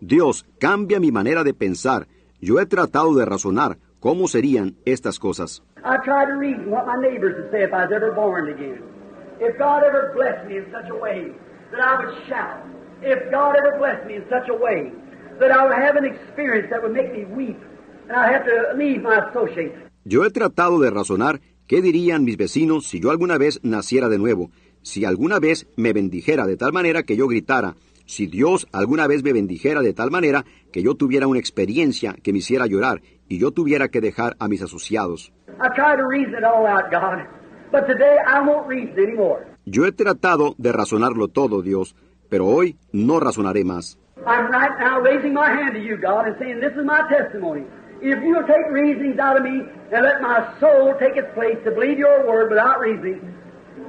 Dios, 0.01 0.45
cambia 0.59 0.99
mi 0.99 1.11
manera 1.11 1.43
de 1.43 1.53
pensar. 1.53 2.07
Yo 2.41 2.59
he 2.59 2.65
tratado 2.65 3.15
de 3.15 3.25
razonar 3.25 3.77
cómo 3.99 4.27
serían 4.27 4.75
estas 4.85 5.17
cosas. 5.17 5.63
I 5.85 5.97
tried 6.03 6.27
to 6.27 6.35
reason 6.35 6.69
what 6.69 6.85
my 6.85 6.95
neighbors 6.95 7.35
would 7.37 7.51
say 7.51 7.63
if 7.63 7.73
I 7.73 7.85
was 7.85 7.91
ever 7.93 8.11
born 8.11 8.49
again. 8.49 8.92
If 9.39 9.57
God 9.57 9.83
ever 9.83 10.13
blessed 10.15 10.47
me 10.47 10.57
in 10.57 10.65
such 10.71 10.89
a 10.89 10.95
way 10.95 11.31
that 11.71 11.81
I 11.81 12.05
would 12.05 12.27
shout. 12.27 12.63
If 13.01 13.31
God 13.31 13.55
ever 13.55 13.77
blessed 13.77 14.07
me 14.07 14.15
in 14.15 14.25
such 14.29 14.49
a 14.49 14.53
way 14.53 14.91
that 15.39 15.51
I 15.51 15.65
would 15.65 15.75
have 15.75 15.95
an 15.97 16.05
experience 16.05 16.69
that 16.69 16.81
would 16.81 16.93
make 16.93 17.11
me 17.11 17.25
weep 17.25 17.59
and 18.07 18.17
I'd 18.17 18.33
have 18.33 18.45
to 18.45 18.77
leave 18.77 19.01
my 19.01 19.19
associates. 19.29 19.75
Yo 20.05 20.23
he 20.23 20.29
tratado 20.31 20.79
de 20.79 20.91
razonar 20.91 21.41
qué 21.67 21.81
dirían 21.81 22.23
mis 22.23 22.37
vecinos 22.37 22.87
si 22.87 22.99
yo 22.99 23.11
alguna 23.11 23.37
vez 23.37 23.59
naciera 23.63 24.09
de 24.09 24.17
nuevo, 24.17 24.51
si 24.81 25.05
alguna 25.05 25.39
vez 25.39 25.67
me 25.77 25.93
bendijera 25.93 26.45
de 26.45 26.57
tal 26.57 26.73
manera 26.73 27.03
que 27.03 27.15
yo 27.15 27.27
gritara, 27.27 27.75
si 28.05 28.27
Dios 28.27 28.67
alguna 28.73 29.07
vez 29.07 29.23
me 29.23 29.33
bendijera 29.33 29.81
de 29.81 29.93
tal 29.93 30.11
manera 30.11 30.43
que 30.71 30.83
yo 30.83 30.95
tuviera 30.95 31.27
una 31.27 31.39
experiencia 31.39 32.15
que 32.21 32.33
me 32.33 32.39
hiciera 32.39 32.67
llorar 32.67 33.01
y 33.29 33.39
yo 33.39 33.51
tuviera 33.51 33.87
que 33.87 34.01
dejar 34.01 34.35
a 34.39 34.47
mis 34.47 34.61
asociados. 34.61 35.31
I 35.61 35.69
tried 35.75 35.97
to 35.97 36.05
reason 36.05 36.35
it 36.35 36.43
all 36.43 36.65
out, 36.67 36.91
God, 36.91 37.25
but 37.73 37.87
today 37.87 38.17
I 38.25 38.39
won't 38.41 38.67
reason 38.67 38.95
anymore. 38.99 39.47
Yo 39.65 39.85
he 39.85 39.91
tratado 39.91 40.53
de 40.57 40.71
razonarlo 40.71 41.27
todo, 41.27 41.63
Dios, 41.63 41.95
pero 42.29 42.45
hoy 42.45 42.77
no 42.91 43.19
razonaré 43.19 43.65
más. 43.65 43.97
I'm 44.27 44.51
right 44.51 44.77
now 44.79 45.01
raising 45.01 45.33
my 45.33 45.49
hand 45.49 45.73
to 45.73 45.81
you, 45.81 45.97
God, 45.97 46.27
and 46.27 46.37
saying, 46.37 46.59
This 46.61 46.73
is 46.77 46.85
my 46.85 47.01
testimony. 47.09 47.63
If 48.01 48.21
you'll 48.23 48.45
take 48.45 48.69
reasonings 48.71 49.17
out 49.17 49.37
of 49.37 49.43
me 49.43 49.63
and 49.91 50.03
let 50.03 50.21
my 50.21 50.53
soul 50.59 50.93
take 50.99 51.17
its 51.17 51.33
place 51.33 51.57
to 51.65 51.71
believe 51.71 51.97
your 51.97 52.27
word 52.27 52.49
without 52.51 52.79
reasoning, 52.79 53.21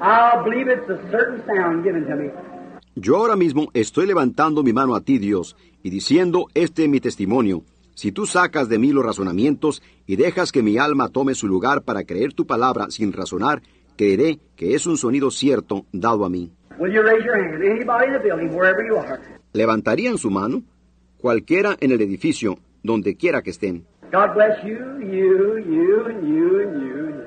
I'll 0.00 0.42
believe 0.42 0.66
it's 0.68 0.88
a 0.88 0.98
certain 1.10 1.42
sound 1.46 1.84
given 1.84 2.06
to 2.06 2.16
me. 2.16 2.30
Yo 2.96 3.16
ahora 3.16 3.36
mismo 3.36 3.68
estoy 3.74 4.06
levantando 4.06 4.62
mi 4.62 4.72
mano 4.72 4.94
a 4.94 5.00
ti, 5.00 5.18
Dios, 5.18 5.56
y 5.82 5.90
diciendo, 5.90 6.46
este 6.54 6.84
es 6.84 6.88
mi 6.88 7.00
testimonio. 7.00 7.64
Si 7.94 8.10
tú 8.10 8.26
sacas 8.26 8.68
de 8.68 8.78
mí 8.78 8.92
los 8.92 9.04
razonamientos 9.04 9.82
y 10.06 10.16
dejas 10.16 10.50
que 10.52 10.62
mi 10.62 10.78
alma 10.78 11.08
tome 11.08 11.34
su 11.34 11.46
lugar 11.46 11.82
para 11.82 12.04
creer 12.04 12.32
tu 12.32 12.46
palabra 12.46 12.90
sin 12.90 13.12
razonar, 13.12 13.62
creeré 13.97 14.39
que 14.56 14.74
es 14.74 14.86
un 14.86 14.97
sonido 14.97 15.31
cierto 15.31 15.86
dado 15.92 16.24
a 16.24 16.28
mí. 16.28 16.52
Will 16.78 16.92
you 16.92 17.02
raise 17.02 17.24
your 17.24 17.36
hand? 17.36 17.62
Anybody 17.62 18.06
in 18.08 18.12
the 18.12 18.18
building, 18.18 18.48
wherever 18.48 18.84
you 18.84 18.97
are. 18.97 19.20
¿Levantarían 19.52 20.18
su 20.18 20.31
mano? 20.31 20.62
Cualquiera 21.18 21.76
en 21.81 21.92
el 21.92 22.00
edificio, 22.00 22.58
donde 22.82 23.16
quiera 23.16 23.42
que 23.42 23.50
estén. 23.50 23.86
God 24.12 24.34
bless 24.34 24.62
you, 24.64 24.78
you, 25.00 25.58
you, 25.58 26.05
and 26.06 26.26
you, 26.26 26.60
and 26.60 26.82
you, 26.82 27.08
and 27.08 27.16
you. 27.16 27.24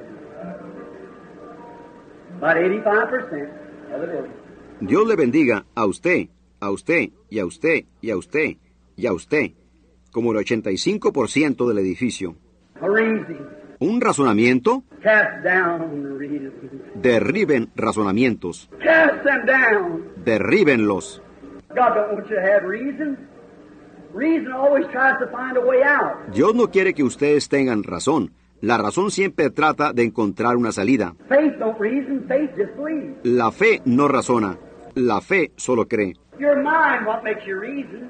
About 2.38 2.58
85% 2.58 3.50
of 3.94 4.02
the 4.02 4.08
building. 4.08 4.32
Dios 4.82 5.08
le 5.08 5.16
bendiga 5.16 5.66
a 5.74 5.86
usted, 5.86 6.30
a 6.60 6.70
usted, 6.70 7.10
y 7.30 7.40
a 7.40 7.46
usted, 7.46 7.86
y 8.02 8.12
a 8.12 8.18
usted, 8.18 8.58
y 8.96 9.08
a 9.08 9.14
usted, 9.14 9.52
como 10.12 10.34
el 10.34 10.38
85% 10.46 11.68
del 11.68 11.78
edificio. 11.80 12.36
Un 13.80 14.02
razonamiento, 14.02 14.84
Cast 15.04 15.44
down 15.44 16.18
reasonings. 16.18 16.62
derriben 16.96 17.70
razonamientos, 17.76 18.70
Cast 18.82 19.24
them 19.24 19.46
down. 19.46 20.04
derríbenlos. 20.26 21.22
God 21.70 21.94
don't 21.96 22.14
want 22.14 22.30
you 22.30 22.36
to 22.36 22.42
have 22.42 22.64
reason. 22.68 23.18
Reason 24.14 24.52
always 24.52 24.88
tries 24.88 25.18
to 25.20 25.28
find 25.28 25.58
a 25.58 25.62
way 25.62 25.84
out. 25.84 26.34
Dios 26.34 26.56
no 26.56 26.68
quiere 26.72 26.94
que 26.94 27.04
ustedes 27.04 27.50
tengan 27.50 27.84
razón. 27.84 28.32
La 28.62 28.78
razón 28.80 29.12
siempre 29.12 29.52
trata 29.52 29.94
de 29.94 30.04
encontrar 30.04 30.58
una 30.58 30.72
salida. 30.72 31.14
Faith 31.30 31.54
don't 31.60 31.78
reason, 31.80 32.26
faith 32.28 32.50
just 32.58 32.76
believes. 32.76 33.16
La 33.24 33.52
fe 33.52 33.82
no 33.86 34.08
razona. 34.08 34.58
La 34.96 35.22
fe 35.22 35.52
solo 35.58 35.88
cree. 35.88 36.16
Your 36.40 36.56
mind 36.58 37.06
what 37.06 37.22
makes 37.24 37.46
you 37.46 37.60
reason. 37.60 38.10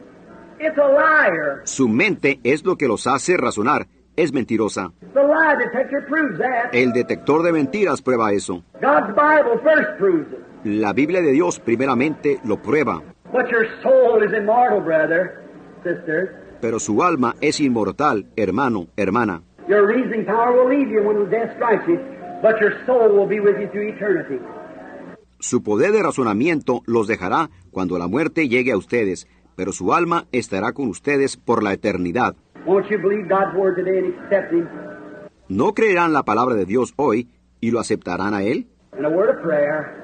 It's 0.60 0.78
a 0.78 0.88
liar. 0.88 1.62
Su 1.66 1.90
mente 1.90 2.40
es 2.44 2.64
lo 2.64 2.78
que 2.78 2.88
los 2.88 3.06
hace 3.08 3.36
razonar. 3.36 3.88
Es 4.18 4.34
mentirosa. 4.34 4.92
The 5.14 5.22
lie 5.22 5.56
detector 5.64 6.04
proves 6.08 6.40
that. 6.40 6.74
El 6.74 6.92
detector 6.92 7.44
de 7.44 7.52
mentiras 7.52 8.02
prueba 8.02 8.32
eso. 8.34 8.64
God's 8.82 9.14
Bible 9.16 9.60
first 9.62 10.00
proves 10.00 10.28
it. 10.34 10.40
La 10.64 10.92
Biblia 10.92 11.22
de 11.22 11.32
Dios 11.32 11.60
primeramente 11.60 12.40
lo 12.44 12.60
prueba. 12.60 13.04
But 13.32 13.52
your 13.52 13.68
soul 13.84 14.24
is 14.24 14.34
immortal, 14.34 14.82
brother, 14.82 15.44
sister. 15.84 16.58
Pero 16.60 16.80
su 16.80 17.04
alma 17.04 17.36
es 17.42 17.60
inmortal, 17.60 18.26
hermano, 18.36 18.88
hermana. 18.98 19.44
Your 19.70 19.86
reasoning 19.86 20.26
power 20.26 20.52
will 20.52 20.68
leave 20.68 20.92
you 20.92 21.04
when 21.04 21.30
death 21.30 21.54
strikes 21.56 21.88
you, 21.88 22.00
but 22.42 22.60
your 22.60 22.74
soul 22.88 23.10
will 23.10 23.28
be 23.28 23.40
with 23.40 23.60
you 23.60 23.68
through 23.70 23.90
eternity. 23.90 24.40
Su 25.40 25.62
poder 25.62 25.92
de 25.92 26.02
razonamiento 26.02 26.82
los 26.88 27.06
dejará 27.06 27.52
cuando 27.70 28.00
la 28.00 28.08
muerte 28.08 28.48
llegue 28.48 28.72
a 28.72 28.78
ustedes, 28.78 29.28
pero 29.56 29.72
su 29.72 29.94
alma 29.94 30.26
estará 30.32 30.72
con 30.74 30.88
ustedes 30.88 31.38
por 31.38 31.62
la 31.62 31.74
eternidad. 31.74 32.36
Won't 32.68 32.92
you 32.92 32.98
believe 32.98 33.30
God's 33.30 33.56
word 33.56 33.76
today 33.78 33.98
and 34.00 34.14
accept 34.14 34.52
Him? 34.52 34.68
¿No 35.48 35.74
creerán 35.74 36.12
la 36.12 36.24
palabra 36.24 36.54
de 36.56 36.66
Dios 36.66 36.94
hoy 36.98 37.30
y 37.62 37.72
lo 37.72 37.80
aceptarán 37.80 38.34
a 38.34 38.44
Él? 38.44 38.68
And 38.92 39.06
a 39.06 39.10
word 39.10 39.30
of 39.30 39.42
prayer. 39.42 40.04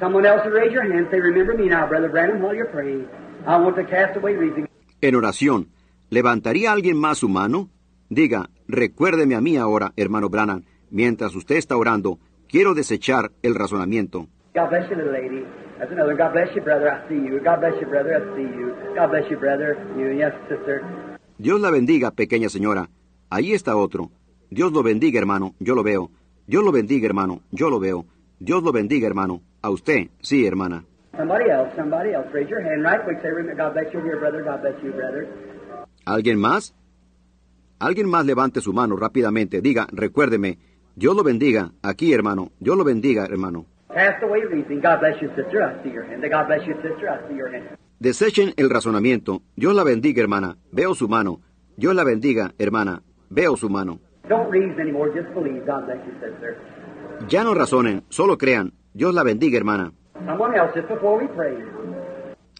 Someone 0.00 0.24
else 0.24 0.40
will 0.46 0.52
raise 0.52 0.72
your 0.72 0.84
hand. 0.90 1.08
Say, 1.10 1.20
Remember 1.20 1.54
me 1.54 1.68
now, 1.68 1.86
Brother 1.86 2.08
Branham, 2.08 2.40
while 2.40 2.54
you're 2.54 2.70
praying. 2.72 3.06
I 3.46 3.58
want 3.58 3.76
to 3.76 3.84
cast 3.84 4.16
away 4.16 4.34
reasoning. 4.36 4.68
En 5.02 5.14
oración, 5.16 5.68
¿levantaría 6.08 6.72
alguien 6.72 6.96
más 6.96 7.18
su 7.18 7.28
mano? 7.28 7.68
Diga, 8.08 8.48
recuérdeme 8.68 9.34
a 9.34 9.42
mí 9.42 9.58
ahora, 9.58 9.92
hermano 9.96 10.30
Branham, 10.30 10.64
mientras 10.90 11.34
usted 11.36 11.56
está 11.56 11.76
orando, 11.76 12.18
quiero 12.48 12.72
desechar 12.72 13.32
el 13.42 13.54
razonamiento. 13.54 14.28
God 14.54 14.70
bless 14.70 14.88
you, 14.88 14.96
little 14.96 15.12
lady. 15.12 15.44
That's 15.78 15.92
another. 15.92 16.16
God 16.16 16.32
bless 16.32 16.54
you, 16.56 16.62
brother. 16.62 16.90
I 16.90 17.06
see 17.06 17.14
you. 17.16 17.38
God 17.44 17.60
bless 17.60 17.78
you, 17.80 17.86
brother. 17.86 18.16
I 18.16 18.34
see 18.34 18.42
you. 18.42 18.74
God 18.96 19.10
bless 19.10 19.30
you, 19.30 19.36
brother. 19.36 19.76
You. 19.96 20.16
Yes, 20.16 20.32
sister. 20.48 20.82
Dios 21.38 21.60
la 21.60 21.70
bendiga, 21.70 22.10
pequeña 22.10 22.48
señora. 22.48 22.88
Ahí 23.30 23.52
está 23.52 23.76
otro. 23.76 24.10
Dios 24.50 24.72
lo 24.72 24.82
bendiga, 24.82 25.20
hermano, 25.20 25.54
yo 25.60 25.74
lo 25.74 25.82
veo. 25.82 26.10
Dios 26.46 26.64
lo 26.64 26.72
bendiga, 26.72 27.06
hermano, 27.06 27.42
yo 27.52 27.70
lo 27.70 27.78
veo. 27.78 28.06
Dios 28.40 28.62
lo 28.62 28.72
bendiga, 28.72 29.06
hermano. 29.06 29.40
A 29.62 29.70
usted, 29.70 30.08
sí, 30.20 30.46
hermana. 30.46 30.84
Somebody 31.16 31.44
else. 31.50 31.74
Somebody 31.76 32.10
else. 32.10 32.28
Raise 32.32 32.48
your 32.48 32.62
hand 32.62 32.84
right 32.84 33.04
quick. 33.04 33.20
Say, 33.22 33.30
"Remember, 33.30 33.56
God 33.56 33.72
bless 33.74 33.92
you, 33.92 34.00
dear 34.00 34.18
brother. 34.18 34.42
God 34.44 34.60
bless 34.60 34.82
you, 34.82 34.92
brother. 34.92 35.28
¿Alguien 36.04 36.38
más? 36.38 36.74
Alguien 37.78 38.08
más 38.08 38.24
levante 38.24 38.60
su 38.60 38.72
mano 38.72 38.96
rápidamente. 38.96 39.60
Diga, 39.60 39.86
recuérdeme. 39.92 40.58
Dios 40.96 41.14
lo 41.16 41.22
bendiga. 41.22 41.72
Aquí, 41.82 42.12
hermano. 42.12 42.50
Dios 42.58 42.76
lo 42.76 42.84
bendiga, 42.84 43.24
hermano. 43.24 43.66
Desechen 48.00 48.54
el 48.56 48.70
razonamiento. 48.70 49.42
Dios 49.56 49.74
la 49.74 49.82
bendiga, 49.82 50.22
hermana. 50.22 50.56
Veo 50.70 50.94
su 50.94 51.08
mano. 51.08 51.40
Dios 51.76 51.96
la 51.96 52.04
bendiga, 52.04 52.54
hermana. 52.58 53.02
Veo 53.28 53.56
su 53.56 53.68
mano. 53.68 53.98
Ya 57.28 57.44
no 57.44 57.54
razonen, 57.54 58.04
solo 58.08 58.38
crean. 58.38 58.72
Dios 58.94 59.12
la 59.14 59.24
bendiga, 59.24 59.58
hermana. 59.58 59.92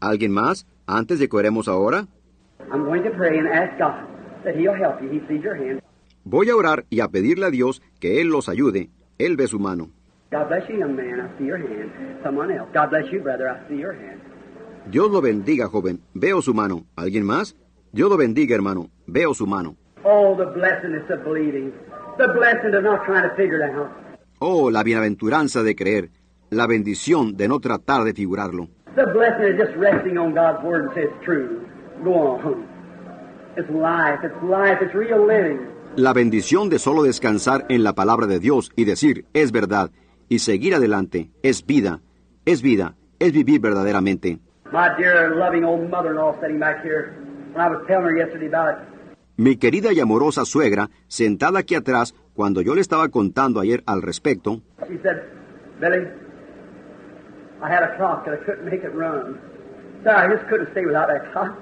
¿Alguien 0.00 0.32
más? 0.32 0.66
Antes 0.86 1.20
de 1.20 1.28
que 1.28 1.36
oremos 1.36 1.68
ahora. 1.68 2.06
I'm 2.72 2.84
going 2.84 3.04
to 3.04 3.10
pray 3.10 3.38
and 3.38 3.46
ask 3.46 3.78
God 3.78 3.94
that 4.44 4.56
He'll 4.56 4.74
help 4.74 5.00
you. 5.00 5.08
He 5.08 5.20
sees 5.28 5.42
your 5.42 5.54
hand. 5.54 5.80
Voy 6.24 6.50
a 6.50 6.56
orar 6.56 6.84
y 6.90 7.00
a 7.00 7.08
pedirle 7.08 7.46
a 7.46 7.50
Dios 7.50 7.80
que 8.00 8.20
Él 8.20 8.28
los 8.28 8.48
ayude. 8.48 8.90
Él 9.18 9.36
ve 9.36 9.46
su 9.46 9.58
mano. 9.58 9.90
God 10.30 10.48
bless 10.48 10.68
you, 10.68 10.78
young 10.78 10.96
man. 10.96 11.20
I 11.20 11.38
see 11.38 11.46
your 11.46 11.58
hand. 11.58 11.90
Someone 12.22 12.50
else. 12.52 12.68
God 12.74 12.90
bless 12.90 13.10
you, 13.12 13.20
brother. 13.20 13.48
I 13.48 13.66
see 13.68 13.78
your 13.78 13.94
hand. 13.94 14.20
Dios 14.90 15.10
lo 15.10 15.20
bendiga, 15.20 15.68
joven. 15.68 16.00
Veo 16.14 16.40
su 16.40 16.54
mano. 16.54 16.86
¿Alguien 16.96 17.24
más? 17.24 17.56
Dios 17.92 18.08
lo 18.08 18.16
bendiga, 18.16 18.54
hermano. 18.54 18.88
Veo 19.06 19.34
su 19.34 19.46
mano. 19.46 19.76
Oh, 24.38 24.70
la 24.70 24.82
bienaventuranza 24.82 25.62
de 25.62 25.76
creer. 25.76 26.10
La 26.48 26.66
bendición 26.66 27.36
de 27.36 27.48
no 27.48 27.60
tratar 27.60 28.04
de 28.04 28.14
figurarlo. 28.14 28.68
La 35.96 36.14
bendición 36.14 36.70
de 36.70 36.78
solo 36.78 37.02
descansar 37.02 37.66
en 37.68 37.84
la 37.84 37.94
palabra 37.94 38.26
de 38.26 38.38
Dios 38.38 38.72
y 38.74 38.84
decir, 38.84 39.26
es 39.34 39.52
verdad, 39.52 39.90
y 40.30 40.38
seguir 40.38 40.74
adelante, 40.74 41.30
es 41.42 41.66
vida, 41.66 42.00
es 42.46 42.62
vida, 42.62 42.96
es 43.18 43.32
vivir 43.32 43.60
verdaderamente. 43.60 44.38
My 44.72 44.94
dear 44.98 45.34
loving 45.34 45.64
old 45.64 45.88
mother-in-law 45.88 46.40
sitting 46.40 46.58
back 46.58 46.82
here, 46.82 47.14
when 47.52 47.60
I 47.60 47.68
was 47.68 47.86
telling 47.86 48.04
her 48.04 48.16
yesterday 48.16 48.46
about 48.48 48.74
it, 48.74 48.78
Mi 49.40 49.56
querida 49.56 49.92
y 49.92 50.00
amorosa 50.00 50.44
suegra, 50.44 50.90
sentada 51.06 51.60
aquí 51.60 51.76
atrás, 51.76 52.12
cuando 52.34 52.60
yo 52.60 52.74
le 52.74 52.80
estaba 52.80 53.08
contando 53.08 53.60
ayer 53.60 53.84
al 53.86 54.02
respecto, 54.02 54.60
she 54.88 54.98
said, 55.02 55.22
Billy, 55.80 56.08
I 57.62 57.68
had 57.72 57.84
a 57.84 57.96
clock 57.96 58.24
that 58.24 58.34
I 58.34 58.44
couldn't 58.44 58.64
make 58.64 58.82
it 58.84 58.92
run. 58.94 59.40
So 60.04 60.10
I 60.10 60.26
just 60.28 60.48
couldn't 60.48 60.70
stay 60.72 60.84
without 60.84 61.06
that 61.08 61.32
clock. 61.32 61.56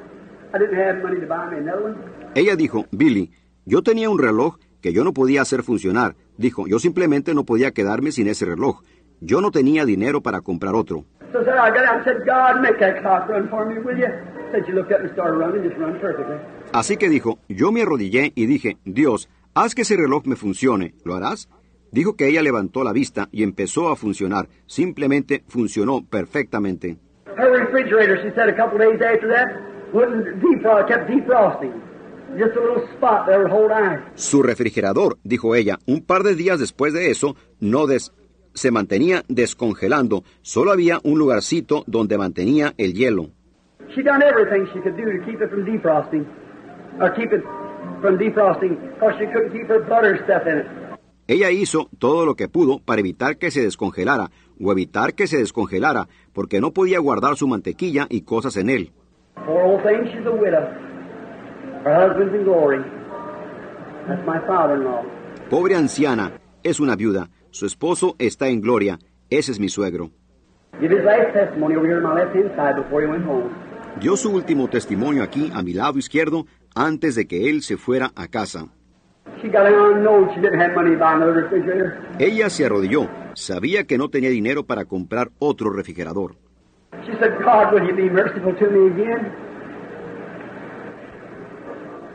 I 0.54 0.58
didn't 0.58 0.78
have 0.78 1.02
money 1.02 1.20
to 1.20 1.26
buy 1.26 1.50
me 1.50 1.58
another 1.58 1.82
one. 1.82 1.96
Ella 2.34 2.56
dijo, 2.56 2.86
Billy, 2.90 3.30
yo 3.66 3.82
tenía 3.82 4.08
un 4.08 4.18
reloj 4.18 4.56
que 4.80 4.92
yo 4.92 5.04
no 5.04 5.12
podía 5.12 5.42
hacer 5.42 5.62
funcionar. 5.62 6.16
Dijo, 6.38 6.66
yo 6.66 6.78
simplemente 6.78 7.34
no 7.34 7.44
podía 7.44 7.72
quedarme 7.72 8.10
sin 8.10 8.26
ese 8.26 8.46
reloj. 8.46 8.80
Yo 9.26 9.40
no 9.40 9.50
tenía 9.50 9.84
dinero 9.84 10.20
para 10.20 10.40
comprar 10.40 10.76
otro. 10.76 11.04
So 11.32 11.42
said 11.42 11.54
I 11.54 11.70
got 11.70 11.84
out 11.84 11.96
and 11.96 12.04
said, 12.04 12.24
God, 12.24 12.62
make 12.62 12.78
that 12.78 13.02
clock 13.02 13.28
run 13.28 13.48
for 13.48 13.66
me, 13.66 13.80
will 13.80 13.98
you? 13.98 14.06
Said 14.52 14.64
she 14.66 14.72
looked 14.72 14.92
up 14.92 15.00
and 15.00 15.10
started 15.14 15.36
running, 15.36 15.64
just 15.64 15.76
run 15.80 15.98
perfectly. 16.00 16.36
Así 16.72 16.96
que 16.96 17.08
dijo, 17.08 17.40
yo 17.48 17.72
me 17.72 17.82
arrodillé 17.82 18.30
y 18.36 18.46
dije, 18.46 18.76
Dios, 18.84 19.28
haz 19.52 19.74
que 19.74 19.82
ese 19.82 19.96
reloj 19.96 20.26
me 20.26 20.36
funcione. 20.36 20.94
¿Lo 21.04 21.16
harás? 21.16 21.48
Dijo 21.90 22.14
que 22.14 22.28
ella 22.28 22.40
levantó 22.40 22.84
la 22.84 22.92
vista 22.92 23.28
y 23.32 23.42
empezó 23.42 23.88
a 23.88 23.96
funcionar. 23.96 24.48
Simplemente 24.66 25.42
funcionó 25.48 26.04
perfectamente. 26.08 26.96
Su 34.14 34.42
refrigerador, 34.44 35.18
dijo 35.24 35.54
ella, 35.56 35.78
un 35.86 36.04
par 36.04 36.22
de 36.22 36.36
días 36.36 36.60
después 36.60 36.92
de 36.92 37.10
eso, 37.10 37.34
no 37.58 37.88
des 37.88 38.12
se 38.56 38.70
mantenía 38.70 39.22
descongelando. 39.28 40.24
Solo 40.42 40.72
había 40.72 40.98
un 41.04 41.18
lugarcito 41.18 41.84
donde 41.86 42.18
mantenía 42.18 42.74
el 42.78 42.94
hielo. 42.94 43.30
She 43.94 44.02
done 44.02 44.22
everything 44.22 44.66
she 44.72 44.80
could 44.80 44.96
do 44.96 45.04
to 45.04 45.24
keep 45.24 45.40
it 45.40 45.48
from 45.48 45.64
defrosting, 45.64 46.26
or 47.00 47.14
keep 47.14 47.32
it 47.32 47.42
from 48.00 48.18
defrosting, 48.18 48.76
because 48.94 49.14
she 49.18 49.26
couldn't 49.26 49.52
keep 49.52 49.68
her 49.68 49.80
butter 49.88 50.18
stuff 50.24 50.42
in 50.46 50.58
it. 50.58 50.66
Ella 51.28 51.50
hizo 51.50 51.88
todo 51.98 52.24
lo 52.24 52.34
que 52.34 52.48
pudo 52.48 52.78
para 52.78 53.00
evitar 53.00 53.36
que 53.36 53.50
se 53.50 53.60
descongelara 53.62 54.30
o 54.60 54.72
evitar 54.72 55.14
que 55.14 55.26
se 55.26 55.38
descongelara 55.38 56.08
porque 56.32 56.60
no 56.60 56.72
podía 56.72 57.00
guardar 57.00 57.36
su 57.36 57.48
mantequilla 57.48 58.06
y 58.08 58.22
cosas 58.22 58.56
en 58.56 58.70
él. 58.70 58.92
Poor 59.44 59.62
old 59.62 59.82
thing, 59.82 60.04
she's 60.04 60.26
a 60.26 60.30
widow. 60.30 60.66
Her 61.84 62.08
husband's 62.08 62.34
in 62.34 62.44
glory. 62.44 62.82
That's 64.08 64.24
my 64.24 64.38
father-in-law. 64.46 65.02
Pobre 65.50 65.74
anciana, 65.74 66.32
es 66.62 66.80
una 66.80 66.96
viuda. 66.96 67.28
Su 67.56 67.64
esposo 67.64 68.16
está 68.18 68.48
en 68.48 68.60
gloria. 68.60 68.98
Ese 69.30 69.50
es 69.50 69.58
mi 69.58 69.70
suegro. 69.70 70.10
Dio 73.98 74.16
su 74.18 74.30
último 74.30 74.68
testimonio 74.68 75.22
aquí 75.22 75.50
a 75.54 75.62
mi 75.62 75.72
lado 75.72 75.98
izquierdo 75.98 76.44
antes 76.74 77.14
de 77.14 77.26
que 77.26 77.48
él 77.48 77.62
se 77.62 77.78
fuera 77.78 78.10
a 78.14 78.28
casa. 78.28 78.66
Ella 82.18 82.50
se 82.50 82.66
arrodilló. 82.66 83.08
Sabía 83.32 83.84
que 83.84 83.96
no 83.96 84.10
tenía 84.10 84.28
dinero 84.28 84.66
para 84.66 84.84
comprar 84.84 85.30
otro 85.38 85.70
refrigerador. 85.70 86.36
She 87.06 87.12
said, 87.18 87.38
God, 87.42 87.72
will 87.72 87.88
you 87.88 87.96
be 87.96 88.10
merciful 88.10 88.54
to 88.54 88.70
me 88.70 88.90
again? 88.90 89.32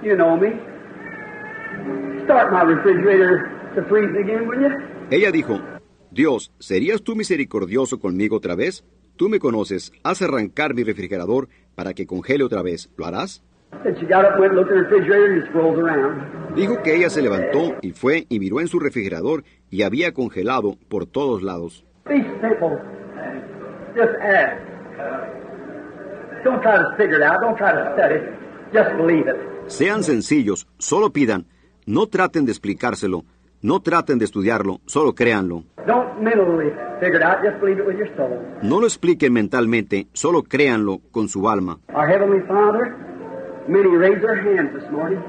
You 0.03 0.16
know 0.16 0.38
me. 0.38 0.52
Start 2.26 2.52
my 2.53 2.61
refrigerator 2.61 3.50
to 3.74 3.82
freeze 3.90 4.16
again, 4.20 4.48
will 4.48 4.61
you? 4.61 5.00
Ella 5.11 5.30
dijo, 5.30 5.59
Dios, 6.09 6.53
¿serías 6.57 7.01
tú 7.03 7.17
misericordioso 7.17 7.99
conmigo 7.99 8.38
otra 8.38 8.56
vez? 8.56 8.85
Tú 9.17 9.27
me 9.27 9.40
conoces, 9.40 9.91
haz 10.03 10.22
arrancar 10.22 10.73
mi 10.73 10.83
refrigerador 10.83 11.49
para 11.75 11.93
que 11.93 12.07
congele 12.07 12.45
otra 12.45 12.61
vez. 12.61 12.90
¿Lo 12.95 13.06
harás? 13.06 13.43
Dijo 16.56 16.81
que 16.81 16.95
ella 16.95 17.09
se 17.09 17.22
levantó 17.22 17.75
y 17.81 17.91
fue 17.91 18.25
y 18.30 18.40
miró 18.40 18.61
en 18.61 18.69
su 18.69 18.80
refrigerador 18.80 19.43
y 19.69 19.81
había 19.81 20.14
congelado 20.14 20.77
por 20.88 21.06
todos 21.06 21.43
lados. 21.43 21.83
Sean 29.67 30.03
sencillos, 30.03 30.67
solo 30.77 31.11
pidan, 31.11 31.48
no 31.85 32.07
traten 32.07 32.45
de 32.45 32.53
explicárselo, 32.53 33.25
no 33.61 33.80
traten 33.81 34.19
de 34.19 34.25
estudiarlo, 34.25 34.81
solo 34.85 35.14
créanlo. 35.14 35.64
Don't 35.88 36.22
mentally 36.22 36.72
figure 36.99 37.17
it 37.17 37.23
out. 37.23 37.43
Just 37.43 37.59
believe 37.59 37.80
it 37.80 37.88
with 37.88 37.98
your 37.98 38.09
soul. 38.15 38.40
No 38.61 38.80
lo 38.80 38.88
expliquen 38.88 39.33
mentalmente, 39.33 40.07
solo 40.14 40.43
créanlo 40.43 41.01
con 41.11 41.27
su 41.27 41.48
alma. 41.49 41.80
Our 41.93 42.07
Heavenly 42.07 42.41
Father, 42.48 42.95
many 43.67 43.95
raised 43.95 44.22
their 44.22 44.38
hands 44.38 44.73
this 44.73 44.90
morning. 44.91 45.19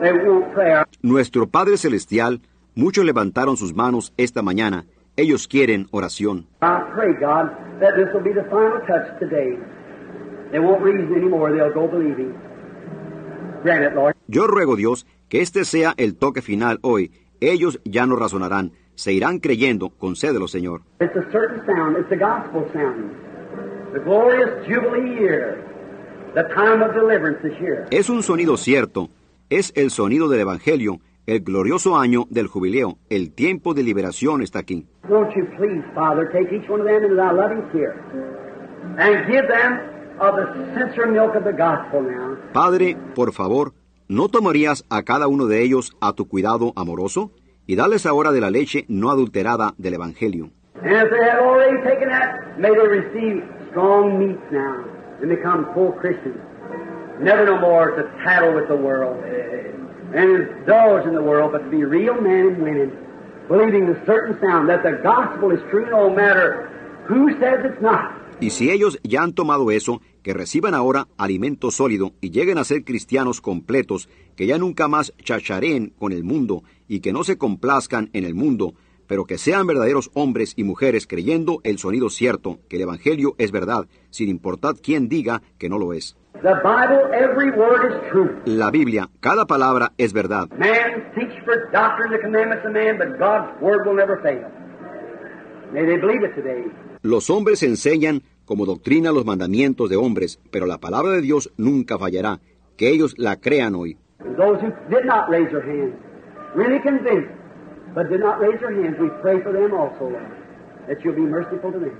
They 0.00 0.12
want 0.12 0.52
prayer. 0.54 0.86
Nuestro 1.02 1.46
Padre 1.46 1.76
Celestial, 1.76 2.40
muchos 2.74 3.04
levantaron 3.04 3.56
sus 3.56 3.74
manos 3.74 4.12
esta 4.16 4.42
mañana. 4.42 4.86
Ellos 5.16 5.46
quieren 5.46 5.86
oración. 5.92 6.48
Yo 14.26 14.46
ruego, 14.46 14.76
Dios, 14.76 15.06
que 15.34 15.40
este 15.40 15.64
sea 15.64 15.94
el 15.96 16.14
toque 16.14 16.42
final 16.42 16.78
hoy. 16.82 17.10
Ellos 17.40 17.80
ya 17.84 18.06
no 18.06 18.14
razonarán, 18.14 18.70
se 18.94 19.12
irán 19.12 19.40
creyendo. 19.40 19.90
Concédelo, 19.90 20.46
Señor. 20.46 20.82
It's 21.00 21.16
a 21.16 21.28
certain 21.32 21.60
sound. 21.66 21.96
It's 21.98 22.08
the 22.08 22.16
gospel 22.16 22.64
sound. 22.72 23.10
The 23.92 23.98
glorious 23.98 24.64
Jubilee 24.64 25.18
year. 25.18 25.58
The 26.36 26.44
time 26.54 26.84
of 26.84 26.94
deliverance 26.94 27.44
is 27.44 27.52
here. 27.58 27.84
Es 27.90 28.08
un 28.10 28.22
sonido 28.22 28.56
cierto, 28.56 29.10
es 29.50 29.72
el 29.74 29.90
sonido 29.90 30.28
del 30.28 30.38
Evangelio, 30.38 31.00
el 31.26 31.40
glorioso 31.40 31.96
año 31.96 32.26
del 32.30 32.46
jubileo, 32.46 32.98
el 33.10 33.32
tiempo 33.32 33.74
de 33.74 33.82
liberación 33.82 34.40
está 34.40 34.60
aquí. 34.60 34.86
Won't 35.08 35.34
you 35.34 35.46
please, 35.56 35.82
Father, 35.96 36.30
take 36.30 36.54
each 36.54 36.70
one 36.70 36.80
of 36.80 36.86
them 36.86 37.02
into 37.02 37.16
thy 37.16 37.32
loving 37.32 37.68
care 37.72 37.98
and 38.98 39.26
give 39.26 39.48
them 39.48 39.80
of 40.20 40.36
the 40.36 41.06
milk 41.08 41.34
of 41.34 41.42
the 41.42 41.52
gospel 41.52 42.02
now. 42.02 42.38
Padre, 42.52 42.96
por 43.16 43.32
favor, 43.32 43.72
¿no 44.08 44.28
tomarías 44.28 44.84
a 44.90 45.02
cada 45.02 45.28
uno 45.28 45.46
de 45.46 45.62
ellos 45.62 45.96
a 46.00 46.12
tu 46.12 46.28
cuidado 46.28 46.72
amoroso? 46.76 47.30
Y 47.66 47.76
dales 47.76 48.06
ahora 48.06 48.32
de 48.32 48.40
la 48.40 48.50
leche 48.50 48.84
no 48.88 49.10
adulterada 49.10 49.74
del 49.78 49.94
Evangelio. 49.94 50.50
And 50.82 50.92
if 50.92 51.10
they 51.10 51.24
have 51.24 51.40
already 51.40 51.80
taken 51.82 52.08
that, 52.10 52.58
may 52.58 52.68
they 52.70 52.86
receive 52.86 53.42
strong 53.70 54.18
meats 54.18 54.42
now 54.50 54.84
and 55.22 55.30
become 55.30 55.72
full 55.72 55.92
Christians. 55.92 56.36
Never 57.20 57.46
no 57.46 57.58
more 57.58 57.92
to 57.92 58.02
tattle 58.24 58.54
with 58.54 58.68
the 58.68 58.76
world 58.76 59.22
and 60.14 60.48
indulge 60.58 61.06
in 61.06 61.14
the 61.14 61.22
world, 61.22 61.52
but 61.52 61.64
to 61.64 61.70
be 61.70 61.84
real 61.84 62.20
men 62.20 62.48
and 62.48 62.62
women, 62.62 62.92
believing 63.48 63.86
the 63.86 63.98
certain 64.04 64.38
sound 64.40 64.68
that 64.68 64.82
the 64.82 65.00
gospel 65.02 65.50
is 65.50 65.60
true 65.70 65.88
no 65.90 66.10
matter 66.10 66.68
who 67.06 67.30
says 67.38 67.64
it's 67.64 67.80
not. 67.80 68.12
Y 68.40 68.50
si 68.50 68.70
ellos 68.70 68.98
ya 69.02 69.22
han 69.22 69.32
tomado 69.32 69.70
eso, 69.70 70.02
que 70.24 70.32
reciban 70.32 70.74
ahora 70.74 71.06
alimento 71.18 71.70
sólido 71.70 72.14
y 72.22 72.30
lleguen 72.30 72.56
a 72.56 72.64
ser 72.64 72.82
cristianos 72.82 73.42
completos, 73.42 74.08
que 74.34 74.46
ya 74.46 74.58
nunca 74.58 74.88
más 74.88 75.12
chachareen 75.22 75.92
con 75.98 76.12
el 76.12 76.24
mundo 76.24 76.64
y 76.88 77.00
que 77.00 77.12
no 77.12 77.22
se 77.24 77.36
complazcan 77.36 78.08
en 78.14 78.24
el 78.24 78.34
mundo, 78.34 78.72
pero 79.06 79.26
que 79.26 79.36
sean 79.36 79.66
verdaderos 79.66 80.10
hombres 80.14 80.54
y 80.56 80.64
mujeres 80.64 81.06
creyendo 81.06 81.60
el 81.62 81.78
sonido 81.78 82.08
cierto, 82.08 82.58
que 82.68 82.76
el 82.76 82.82
Evangelio 82.82 83.34
es 83.36 83.52
verdad, 83.52 83.86
sin 84.08 84.30
importar 84.30 84.76
quién 84.82 85.10
diga 85.10 85.42
que 85.58 85.68
no 85.68 85.78
lo 85.78 85.92
es. 85.92 86.16
The 86.42 86.54
Bible, 86.64 87.12
every 87.12 87.50
word 87.50 87.92
is 87.92 88.10
true. 88.10 88.30
La 88.46 88.70
Biblia, 88.70 89.10
cada 89.20 89.44
palabra 89.44 89.92
es 89.98 90.14
verdad. 90.14 90.48
Man 90.58 91.12
teach 91.14 91.32
for 91.44 91.70
doctrine 91.70 92.10
the 92.10 92.20
commandments 92.20 92.64
of 92.66 92.72
man, 92.72 92.96
but 92.96 93.18
God's 93.18 93.60
word 93.60 93.86
will 93.86 93.94
never 93.94 94.20
fail. 94.22 94.48
May 95.70 95.84
they 95.84 95.98
believe 95.98 96.24
it 96.24 96.34
today. 96.34 96.64
Los 97.02 97.28
hombres 97.28 97.62
enseñan 97.62 98.22
como 98.44 98.66
doctrina 98.66 99.12
los 99.12 99.24
mandamientos 99.24 99.88
de 99.90 99.96
hombres, 99.96 100.38
pero 100.50 100.66
la 100.66 100.78
palabra 100.78 101.12
de 101.12 101.20
Dios 101.20 101.52
nunca 101.56 101.98
fallará. 101.98 102.40
Que 102.76 102.90
ellos 102.90 103.14
la 103.18 103.36
crean 103.36 103.74
hoy. 103.74 103.96
And 104.20 104.36
those 104.36 104.60
who 104.60 104.72
did 104.88 105.04
not 105.04 105.28
raise 105.28 105.50
their 105.50 105.62
hands, 105.62 105.94
really 106.54 106.80
convinced, 106.80 107.30
but 107.94 108.08
did 108.08 108.20
not 108.20 108.40
raise 108.40 108.58
their 108.60 108.72
hands, 108.72 108.98
we 108.98 109.08
pray 109.22 109.40
for 109.42 109.52
them 109.52 109.72
also, 109.74 110.10
Lord, 110.10 110.32
that 110.88 110.98
you'll 111.04 111.14
be 111.14 111.20
merciful 111.20 111.72
to 111.72 111.78
them. 111.78 111.92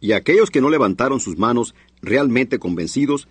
Y 0.00 0.12
aquellos 0.12 0.50
que 0.50 0.60
no 0.60 0.70
levantaron 0.70 1.20
sus 1.20 1.38
manos 1.38 1.74
realmente 2.02 2.58
convencidos, 2.58 3.28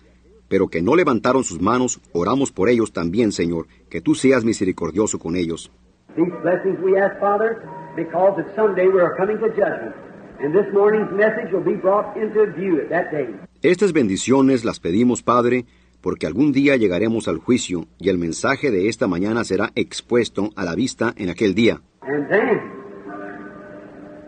pero 0.48 0.68
que 0.68 0.82
no 0.82 0.96
levantaron 0.96 1.44
sus 1.44 1.60
manos, 1.60 2.00
oramos 2.12 2.52
por 2.52 2.68
ellos 2.68 2.92
también, 2.92 3.32
Señor, 3.32 3.66
que 3.90 4.00
tú 4.00 4.14
seas 4.14 4.44
misericordioso 4.44 5.18
con 5.18 5.36
ellos. 5.36 5.70
These 6.16 6.32
blessings 6.42 6.78
we 6.82 6.98
ask, 6.98 7.18
Father, 7.20 7.62
because 7.96 8.42
someday 8.56 8.88
we 8.88 9.00
are 9.00 9.14
coming 9.16 9.38
to 9.38 9.48
judgment. 9.50 9.94
And 10.40 10.54
this 10.54 10.72
morning's 10.72 11.10
message 11.10 11.52
will 11.52 11.64
be 11.64 11.74
brought 11.74 12.16
into 12.16 12.46
view 12.54 12.80
at 12.80 12.90
that 12.90 13.10
day. 13.10 13.34
Estas 13.62 13.92
bendiciones 13.92 14.64
las 14.64 14.78
pedimos, 14.78 15.22
Padre, 15.22 15.66
porque 16.00 16.28
algún 16.28 16.52
día 16.52 16.76
llegaremos 16.76 17.26
al 17.26 17.38
juicio 17.38 17.86
y 17.98 18.08
el 18.08 18.18
mensaje 18.18 18.70
de 18.70 18.88
esta 18.88 19.08
mañana 19.08 19.42
será 19.42 19.72
expuesto 19.74 20.50
a 20.54 20.64
la 20.64 20.76
vista 20.76 21.12
en 21.16 21.28
aquel 21.30 21.54
día. 21.54 21.80
And 22.02 22.28
then, 22.28 22.60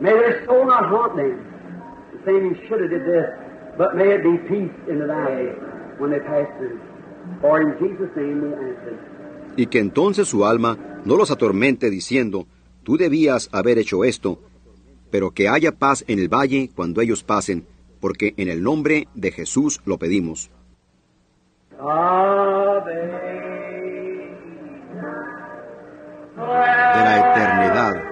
may 0.00 0.12
their 0.12 0.44
soul 0.47 0.66
not 0.66 0.86
haunt 0.90 1.14
them, 1.14 1.39
the 2.12 2.24
same 2.24 2.44
you 2.44 2.56
should 2.66 2.80
have 2.80 2.90
did 2.90 3.05
this, 3.06 3.26
but 3.78 3.94
may 3.94 4.12
it 4.12 4.24
be 4.24 4.36
peace 4.48 4.74
in 4.89 4.98
the 4.98 5.06
valley 5.06 5.55
when 6.00 6.10
they 6.10 6.18
pass 6.18 6.48
through. 6.58 6.80
For 7.40 7.62
in 7.62 7.78
Jesus' 7.78 8.10
name 8.16 8.42
we 8.42 8.52
ask 8.52 8.86
it. 8.89 8.98
Y 9.56 9.66
que 9.66 9.78
entonces 9.78 10.26
su 10.26 10.44
alma 10.44 10.76
no 11.05 11.16
los 11.16 11.30
atormente 11.30 11.89
diciendo, 11.89 12.47
tú 12.82 12.97
debías 12.97 13.48
haber 13.52 13.78
hecho 13.78 14.02
esto, 14.02 14.40
pero 15.10 15.32
que 15.32 15.48
haya 15.48 15.72
paz 15.72 16.05
en 16.08 16.18
el 16.18 16.28
valle 16.28 16.70
cuando 16.74 17.00
ellos 17.00 17.22
pasen. 17.22 17.66
porque 18.00 18.32
en 18.39 18.48
el 18.48 18.62
nombre 18.62 19.08
de 19.14 19.30
Jesús 19.30 19.80
lo 19.84 19.98
pedimos. 19.98 20.50
De 21.70 21.84
la 27.05 27.30
eternidad. 27.30 28.10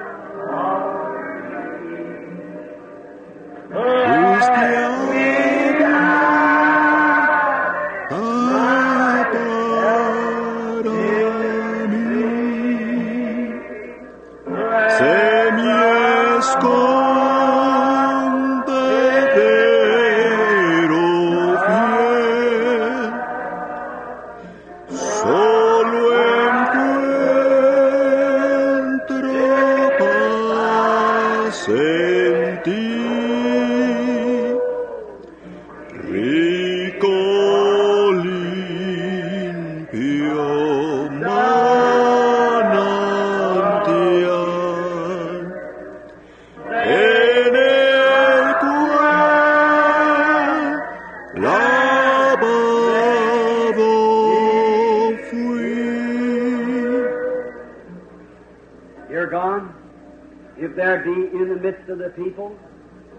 People 62.22 62.56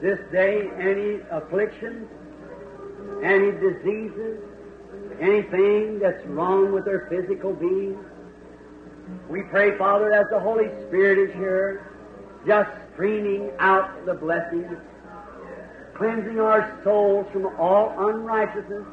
this 0.02 0.19
day 0.32 0.69
any 0.78 1.19
affliction, 1.32 2.08
any 3.24 3.52
diseases, 3.52 4.40
anything 5.19 6.00
that's 6.00 6.26
wrong 6.28 6.72
with 6.72 6.86
their 6.86 7.08
physical 7.10 7.53
being, 7.53 7.98
we 9.30 9.44
pray, 9.44 9.78
Father, 9.78 10.14
as 10.14 10.28
the 10.30 10.40
Holy 10.40 10.69
Spirit 10.88 11.30
is 11.30 11.36
here, 11.36 11.86
just 12.45 12.69
streaming 12.94 13.52
out 13.60 14.06
the 14.06 14.14
blessings, 14.14 14.78
cleansing 15.95 16.40
our 16.40 16.80
souls 16.84 17.28
from 17.34 17.48
all 17.60 17.94
unrighteousness 18.10 18.86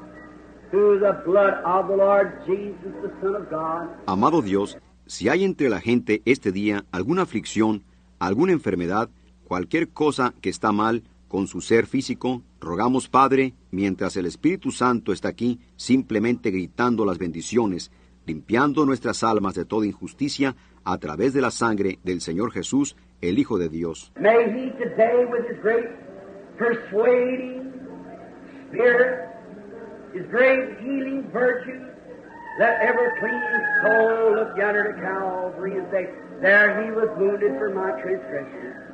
through 0.71 0.99
the 0.99 1.13
blood 1.25 1.55
of 1.65 1.89
the 1.89 1.97
Lord 1.97 2.43
Jesus, 2.47 2.93
the 3.03 3.13
Son 3.21 3.37
of 3.37 3.49
God. 3.49 3.89
Amado 4.07 4.43
Dios, 4.43 4.77
si 5.07 5.29
hay 5.29 5.45
entre 5.45 5.69
la 5.69 5.81
gente 5.81 6.23
este 6.25 6.51
día 6.51 6.85
alguna 6.91 7.23
aflicción, 7.23 7.85
alguna 8.19 8.53
enfermedad, 8.53 9.09
cualquier 9.47 9.89
cosa 9.89 10.35
que 10.41 10.51
está 10.51 10.73
mal 10.73 11.05
con 11.29 11.47
su 11.47 11.61
ser 11.61 11.87
físico, 11.87 12.43
rogamos 12.61 13.09
Padre, 13.09 13.55
mientras 13.71 14.17
el 14.17 14.27
Espíritu 14.27 14.71
Santo 14.71 15.13
está 15.13 15.29
aquí, 15.29 15.61
simplemente 15.77 16.51
gritando 16.51 17.05
las 17.05 17.19
bendiciones, 17.19 17.91
limpiando 18.27 18.85
nuestras 18.87 19.23
almas 19.23 19.55
de 19.55 19.65
toda 19.65 19.87
injusticia 19.87 20.57
a 20.85 20.99
través 20.99 21.33
de 21.33 21.41
la 21.41 21.51
sangre 21.51 21.99
del 22.05 22.21
Señor 22.21 22.53
Jesús, 22.53 22.97
el 23.21 23.39
Hijo 23.39 23.59
de 23.59 23.69
Dios. 23.69 24.13
Let 32.59 32.81
every 32.81 33.11
clean 33.21 33.43
soul 33.83 34.35
look 34.35 34.57
yonder 34.57 34.91
to 34.91 35.01
Calvary 35.03 35.77
and 35.77 35.87
say, 35.93 36.09
There 36.41 36.85
he 36.85 36.91
was 36.91 37.09
wounded 37.19 37.53
for 37.59 37.69
my 37.69 38.01
transgression. 38.01 38.86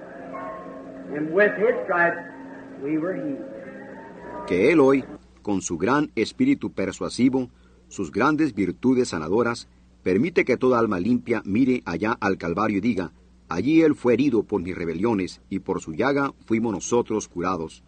Que 4.47 4.73
Él 4.73 4.81
hoy, 4.81 5.05
con 5.43 5.61
su 5.61 5.79
gran 5.79 6.11
espíritu 6.15 6.73
persuasivo, 6.73 7.51
sus 7.89 8.11
grandes 8.11 8.55
virtudes 8.55 9.11
sanadoras, 9.11 9.69
permite 10.03 10.45
que 10.45 10.57
toda 10.57 10.79
alma 10.79 10.99
limpia 10.99 11.43
mire 11.45 11.83
allá 11.85 12.17
al 12.21 12.39
Calvario 12.39 12.79
y 12.79 12.81
diga, 12.81 13.13
allí 13.49 13.83
Él 13.83 13.95
fue 13.95 14.15
herido 14.15 14.43
por 14.43 14.63
mis 14.63 14.77
rebeliones, 14.77 15.43
y 15.49 15.61
por 15.61 15.81
su 15.81 15.93
llaga 15.93 16.33
fuimos 16.47 16.73
nosotros 16.73 17.29
curados. 17.29 17.85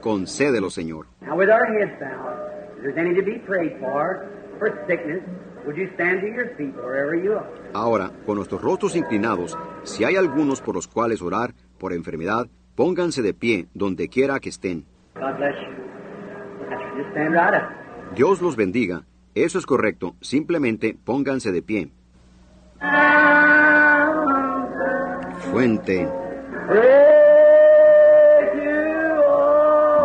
Concédelo, 0.00 0.70
Señor. 0.70 1.06
Now, 1.20 1.36
with 1.36 1.48
our 1.50 1.66
heads 1.66 1.98
bowed, 1.98 2.76
if 2.76 2.82
there's 2.82 2.96
any 2.96 3.14
to 3.14 3.22
be 3.22 3.38
prayed 3.40 3.78
for, 3.80 4.24
for 4.58 4.84
sickness, 4.86 5.22
would 5.66 5.76
you 5.76 5.88
stand 5.94 6.20
to 6.20 6.28
your 6.28 6.54
feet 6.56 6.74
wherever 6.76 7.16
you 7.16 7.32
are? 7.32 7.46
Ahora, 7.74 8.12
con 8.24 8.36
nuestros 8.36 8.62
rostros 8.62 8.94
inclinados, 8.94 9.58
si 9.82 10.04
hay 10.04 10.14
algunos 10.14 10.60
por 10.60 10.76
los 10.76 10.86
cuales 10.86 11.20
orar 11.22 11.54
por 11.78 11.92
enfermedad, 11.92 12.48
pónganse 12.74 13.22
de 13.22 13.34
pie 13.34 13.66
donde 13.74 14.08
quiera 14.08 14.40
que 14.40 14.48
estén. 14.48 14.84
Dios 18.14 18.40
los 18.42 18.56
bendiga. 18.56 19.04
Eso 19.34 19.58
es 19.58 19.66
correcto. 19.66 20.14
Simplemente 20.20 20.96
pónganse 21.04 21.52
de 21.52 21.62
pie. 21.62 21.90
Fuente 25.50 26.08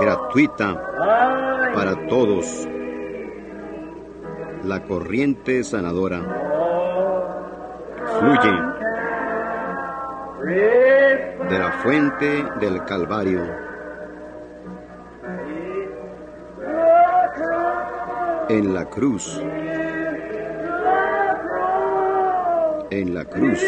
gratuita 0.01 0.81
para 1.73 2.07
todos. 2.07 2.67
La 4.63 4.83
corriente 4.83 5.63
sanadora 5.63 6.19
fluye 8.19 8.90
de 10.43 11.59
la 11.59 11.71
fuente 11.83 12.43
del 12.59 12.83
Calvario 12.85 13.41
en 18.49 18.73
la 18.73 18.85
cruz. 18.85 19.39
En 22.89 23.13
la 23.13 23.25
cruz. 23.25 23.59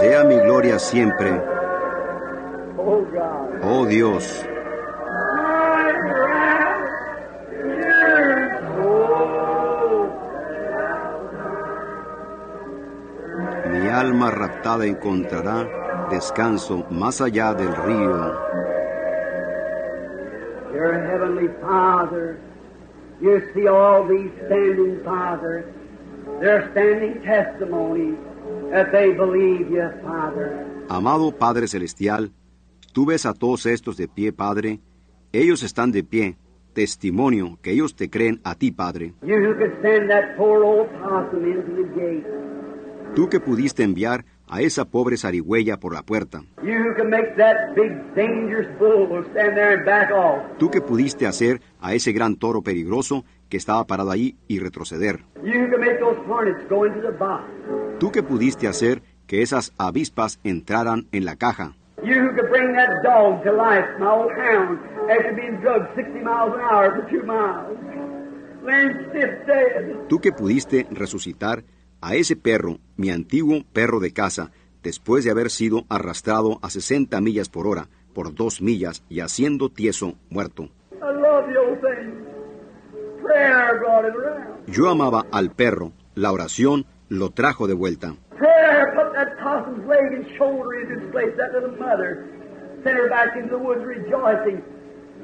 Sea 0.00 0.24
mi 0.24 0.38
gloria 0.40 0.78
siempre, 0.78 1.40
Oh 3.62 3.86
Dios. 3.86 4.44
Alma 14.04 14.30
raptada 14.30 14.86
encontrará 14.86 16.08
descanso 16.10 16.84
más 16.90 17.20
allá 17.20 17.54
del 17.54 17.74
río. 17.74 18.34
Your 20.74 20.92
Heavenly 20.92 21.48
Father, 21.62 22.38
you 23.20 23.40
see 23.54 23.66
all 23.66 24.06
these 24.06 24.30
standing, 24.46 25.00
Father. 25.04 25.64
They're 26.40 26.68
standing 26.72 27.22
testimony 27.22 28.16
that 28.70 28.90
they 28.92 29.12
believe 29.12 29.70
you, 29.70 29.88
Father. 30.02 30.66
Amado 30.88 31.32
Padre 31.32 31.66
Celestial, 31.66 32.30
tú 32.92 33.06
ves 33.06 33.24
a 33.24 33.32
todos 33.32 33.64
estos 33.66 33.96
de 33.96 34.08
pie, 34.08 34.32
Padre. 34.32 34.80
Ellos 35.32 35.62
están 35.62 35.92
de 35.92 36.02
pie, 36.02 36.36
testimonio 36.74 37.58
que 37.62 37.70
ellos 37.70 37.94
te 37.94 38.10
creen 38.10 38.40
a 38.44 38.54
ti, 38.54 38.70
Padre. 38.70 39.14
You 39.22 39.36
who 39.36 39.54
could 39.54 39.80
send 39.80 40.10
that 40.10 40.36
poor 40.36 40.62
old 40.62 40.90
possum 41.00 41.44
into 41.44 41.72
the 41.72 41.88
gate. 41.98 42.26
Tú 43.14 43.28
que 43.28 43.38
pudiste 43.38 43.84
enviar 43.84 44.24
a 44.48 44.60
esa 44.60 44.84
pobre 44.86 45.16
zarigüeya 45.16 45.78
por 45.78 45.94
la 45.94 46.02
puerta. 46.02 46.42
You 46.64 46.80
who 46.82 46.96
can 46.96 47.08
make 47.10 47.36
that 47.36 47.74
big 47.76 47.92
dangerous 48.16 48.66
bull 48.76 49.06
stand 49.30 49.54
there 49.54 49.74
and 49.74 49.84
back 49.86 50.10
off. 50.10 50.42
Tú 50.58 50.68
que 50.68 50.80
pudiste 50.80 51.24
hacer 51.24 51.60
a 51.80 51.94
ese 51.94 52.12
gran 52.12 52.34
toro 52.34 52.62
peligroso 52.62 53.24
que 53.48 53.56
estaba 53.56 53.86
parado 53.86 54.10
ahí 54.10 54.36
y 54.48 54.58
retroceder. 54.58 55.20
You 55.44 55.60
who 55.60 55.70
can 55.70 55.80
make 55.80 56.00
those 56.00 56.18
hornets 56.26 56.68
go 56.68 56.86
into 56.86 57.00
the 57.02 57.16
box. 57.16 57.44
Tú 58.00 58.10
que 58.10 58.24
pudiste 58.24 58.66
hacer 58.66 59.00
que 59.28 59.42
esas 59.42 59.72
avispas 59.78 60.40
entraran 60.42 61.06
en 61.12 61.24
la 61.24 61.36
caja. 61.36 61.76
You 62.02 62.16
who 62.20 62.34
could 62.34 62.50
bring 62.50 62.74
that 62.74 63.02
dog 63.04 63.44
to 63.44 63.52
life, 63.52 63.86
my 64.00 64.10
old 64.10 64.32
hound, 64.32 64.80
after 65.08 65.32
being 65.36 65.60
drugged 65.62 65.94
60 65.94 66.18
miles 66.20 66.52
an 66.54 66.60
hour 66.60 66.90
for 66.96 67.08
two 67.08 67.22
miles. 67.24 67.78
Laying 68.64 69.06
stiff 69.10 69.46
dead. 69.46 70.08
Tú 70.08 70.18
que 70.20 70.32
pudiste 70.32 70.86
resucitar 70.90 71.62
a 72.04 72.14
ese 72.16 72.36
perro, 72.36 72.78
mi 72.96 73.10
antiguo 73.10 73.64
perro 73.72 73.98
de 73.98 74.12
casa, 74.12 74.52
después 74.82 75.24
de 75.24 75.30
haber 75.30 75.50
sido 75.50 75.84
arrastrado 75.88 76.58
a 76.60 76.68
60 76.68 77.18
millas 77.22 77.48
por 77.48 77.66
hora, 77.66 77.88
por 78.12 78.34
dos 78.34 78.60
millas 78.60 79.02
y 79.08 79.20
haciendo 79.20 79.70
tieso, 79.70 80.14
muerto. 80.28 80.68
Yo 84.66 84.90
amaba 84.90 85.24
al 85.32 85.50
perro, 85.52 85.92
la 86.14 86.30
oración 86.30 86.84
lo 87.08 87.30
trajo 87.30 87.66
de 87.66 87.74
vuelta. 87.74 88.14
Prayer 88.36 88.92
put 88.94 89.14
that 89.14 89.36
Blossom's 89.40 89.86
leg 89.88 90.12
and 90.12 90.26
shoulder 90.36 90.74
into 90.82 90.94
its 91.00 91.10
place. 91.12 91.32
That 91.38 91.52
little 91.54 91.78
mother 91.78 92.26
sent 92.82 92.96
her 92.96 93.08
back 93.08 93.36
into 93.36 93.56
the 93.56 93.62
woods 93.62 93.84
rejoicing. 93.84 94.62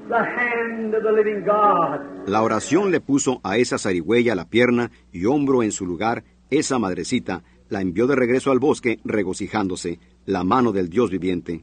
The 0.08 0.24
hand 0.24 0.94
of 0.94 1.02
the 1.02 1.12
living 1.12 1.44
God. 1.44 2.26
La 2.26 2.42
oración 2.42 2.90
le 2.90 3.00
puso 3.00 3.40
a 3.42 3.58
esa 3.58 3.78
zarigüeya 3.78 4.34
la 4.34 4.46
pierna 4.46 4.90
y 5.12 5.26
hombro 5.26 5.62
en 5.62 5.72
su 5.72 5.86
lugar. 5.86 6.24
Esa 6.50 6.80
madrecita 6.80 7.42
la 7.68 7.80
envió 7.80 8.08
de 8.08 8.16
regreso 8.16 8.50
al 8.50 8.58
bosque 8.58 8.98
regocijándose, 9.04 10.00
la 10.26 10.42
mano 10.42 10.72
del 10.72 10.88
Dios 10.88 11.10
viviente. 11.10 11.62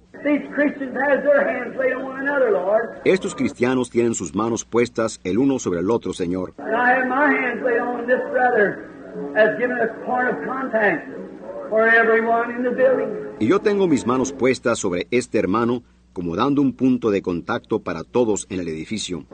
Estos 3.03 3.35
cristianos 3.35 3.89
tienen 3.89 4.15
sus 4.15 4.33
manos 4.33 4.63
puestas 4.63 5.19
el 5.25 5.39
uno 5.39 5.59
sobre 5.59 5.81
el 5.81 5.91
otro, 5.91 6.13
Señor. 6.13 6.53
Y 13.39 13.47
yo 13.47 13.59
tengo 13.59 13.87
mis 13.87 14.07
manos 14.07 14.31
puestas 14.31 14.79
sobre 14.79 15.07
este 15.11 15.37
hermano, 15.37 15.83
como 16.13 16.37
dando 16.37 16.61
un 16.61 16.73
punto 16.73 17.11
de 17.11 17.21
contacto 17.21 17.79
para 17.79 18.05
todos 18.05 18.47
en 18.49 18.61
el 18.61 18.69
edificio. 18.69 19.25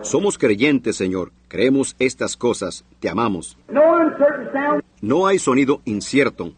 Somos 0.00 0.38
creyentes, 0.38 0.96
Señor. 0.96 1.32
Creemos 1.52 1.94
estas 1.98 2.34
cosas. 2.34 2.82
Te 2.98 3.10
amamos. 3.10 3.58
No 3.68 3.98
uncertain 3.98 4.50
sound. 4.54 4.82
No 5.02 5.26
hay 5.26 5.38
sonido 5.38 5.82
incierto. 5.84 6.54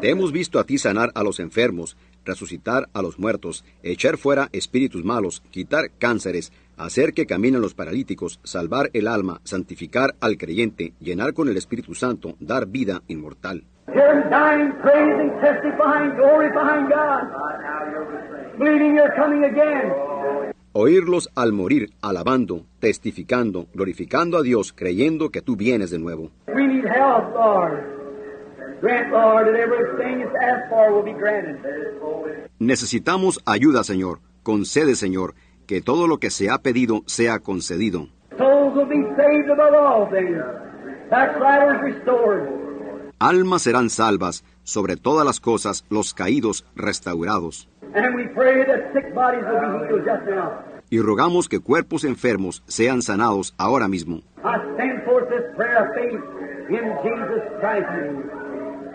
Te 0.00 0.10
hemos 0.10 0.30
visto 0.30 0.60
a 0.60 0.64
ti 0.64 0.78
sanar 0.78 1.10
a 1.16 1.24
los 1.24 1.40
enfermos, 1.40 1.96
resucitar 2.26 2.88
a 2.92 3.00
los 3.00 3.18
muertos, 3.18 3.64
echar 3.82 4.18
fuera 4.18 4.48
espíritus 4.52 5.04
malos, 5.04 5.42
quitar 5.50 5.90
cánceres, 5.98 6.52
hacer 6.76 7.14
que 7.14 7.26
caminen 7.26 7.62
los 7.62 7.74
paralíticos, 7.74 8.40
salvar 8.42 8.90
el 8.92 9.08
alma, 9.08 9.40
santificar 9.44 10.14
al 10.20 10.36
creyente, 10.36 10.92
llenar 11.00 11.32
con 11.32 11.48
el 11.48 11.56
Espíritu 11.56 11.94
Santo, 11.94 12.34
dar 12.40 12.66
vida 12.66 13.02
inmortal. 13.08 13.64
Oírlos 20.72 21.30
al 21.34 21.52
morir, 21.52 21.90
alabando, 22.02 22.66
testificando, 22.80 23.66
glorificando 23.72 24.36
a 24.36 24.42
Dios, 24.42 24.74
creyendo 24.74 25.30
que 25.30 25.40
tú 25.40 25.56
vienes 25.56 25.90
de 25.90 25.98
nuevo. 25.98 26.30
We 26.48 26.66
need 26.66 26.84
help, 26.84 27.34
Lord. 27.34 27.95
Necesitamos 32.58 33.40
ayuda, 33.46 33.84
Señor. 33.84 34.20
Concede, 34.42 34.94
Señor, 34.94 35.34
que 35.66 35.80
todo 35.80 36.06
lo 36.06 36.18
que 36.18 36.30
se 36.30 36.50
ha 36.50 36.58
pedido 36.58 37.02
sea 37.06 37.38
concedido. 37.40 38.08
Souls 38.38 38.76
will 38.76 38.86
be 38.86 39.02
saved 39.16 39.50
above 39.50 39.74
all 39.74 40.08
things. 40.10 40.42
Backsliders 41.10 41.80
restored. 41.82 42.48
Almas 43.18 43.62
serán 43.62 43.88
salvas, 43.88 44.44
sobre 44.62 44.96
todas 44.96 45.24
las 45.24 45.40
cosas, 45.40 45.84
los 45.88 46.12
caídos 46.12 46.66
restaurados. 46.74 47.68
And 47.94 48.14
we 48.14 48.26
pray 48.34 48.64
that 48.66 48.92
sick 48.92 49.14
bodies 49.14 49.42
will 49.44 49.80
be 49.80 49.86
healed 49.86 50.04
just 50.04 50.28
now. 50.28 50.62
Y 50.90 51.00
rogamos 51.00 51.48
que 51.48 51.60
cuerpos 51.60 52.04
enfermos 52.04 52.62
sean 52.66 53.02
sanados 53.02 53.54
ahora 53.56 53.88
mismo. 53.88 54.20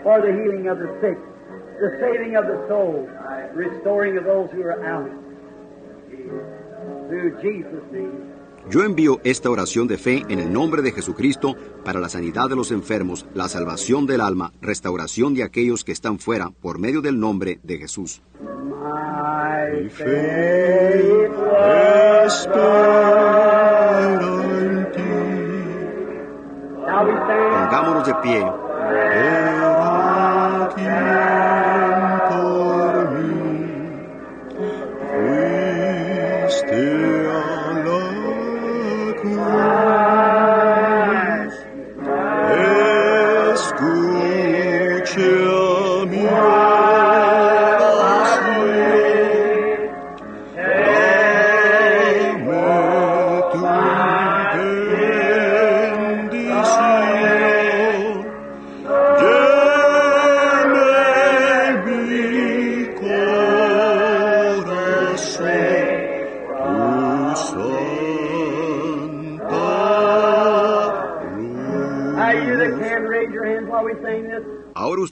For 0.02 0.20
the 0.20 0.32
healing 0.32 0.68
of 0.68 0.78
the 0.78 0.88
sick, 1.00 1.18
the 1.80 1.90
saving 2.00 2.36
of 2.36 2.46
the 2.46 2.58
soul, 2.68 3.08
restoring 3.54 4.18
of 4.18 4.24
those 4.24 4.50
who 4.52 4.62
are 4.62 4.84
out. 4.84 5.10
Through 7.08 7.40
Jesus' 7.42 7.84
name. 7.92 8.32
Yo 8.70 8.84
envío 8.84 9.20
esta 9.24 9.50
oración 9.50 9.88
de 9.88 9.98
fe 9.98 10.24
en 10.28 10.38
el 10.38 10.52
nombre 10.52 10.82
de 10.82 10.92
Jesucristo 10.92 11.56
para 11.84 11.98
la 11.98 12.08
sanidad 12.08 12.48
de 12.48 12.54
los 12.54 12.70
enfermos, 12.70 13.26
la 13.34 13.48
salvación 13.48 14.06
del 14.06 14.20
alma, 14.20 14.52
restauración 14.60 15.34
de 15.34 15.42
aquellos 15.42 15.82
que 15.82 15.90
están 15.90 16.20
fuera 16.20 16.50
por 16.60 16.78
medio 16.78 17.00
del 17.00 17.18
nombre 17.18 17.58
de 17.64 17.78
Jesús. 17.78 18.22
My 18.40 19.88
faith. 19.88 21.32
Pongámonos 27.72 28.06
de 28.06 28.14
pie. 28.22 29.51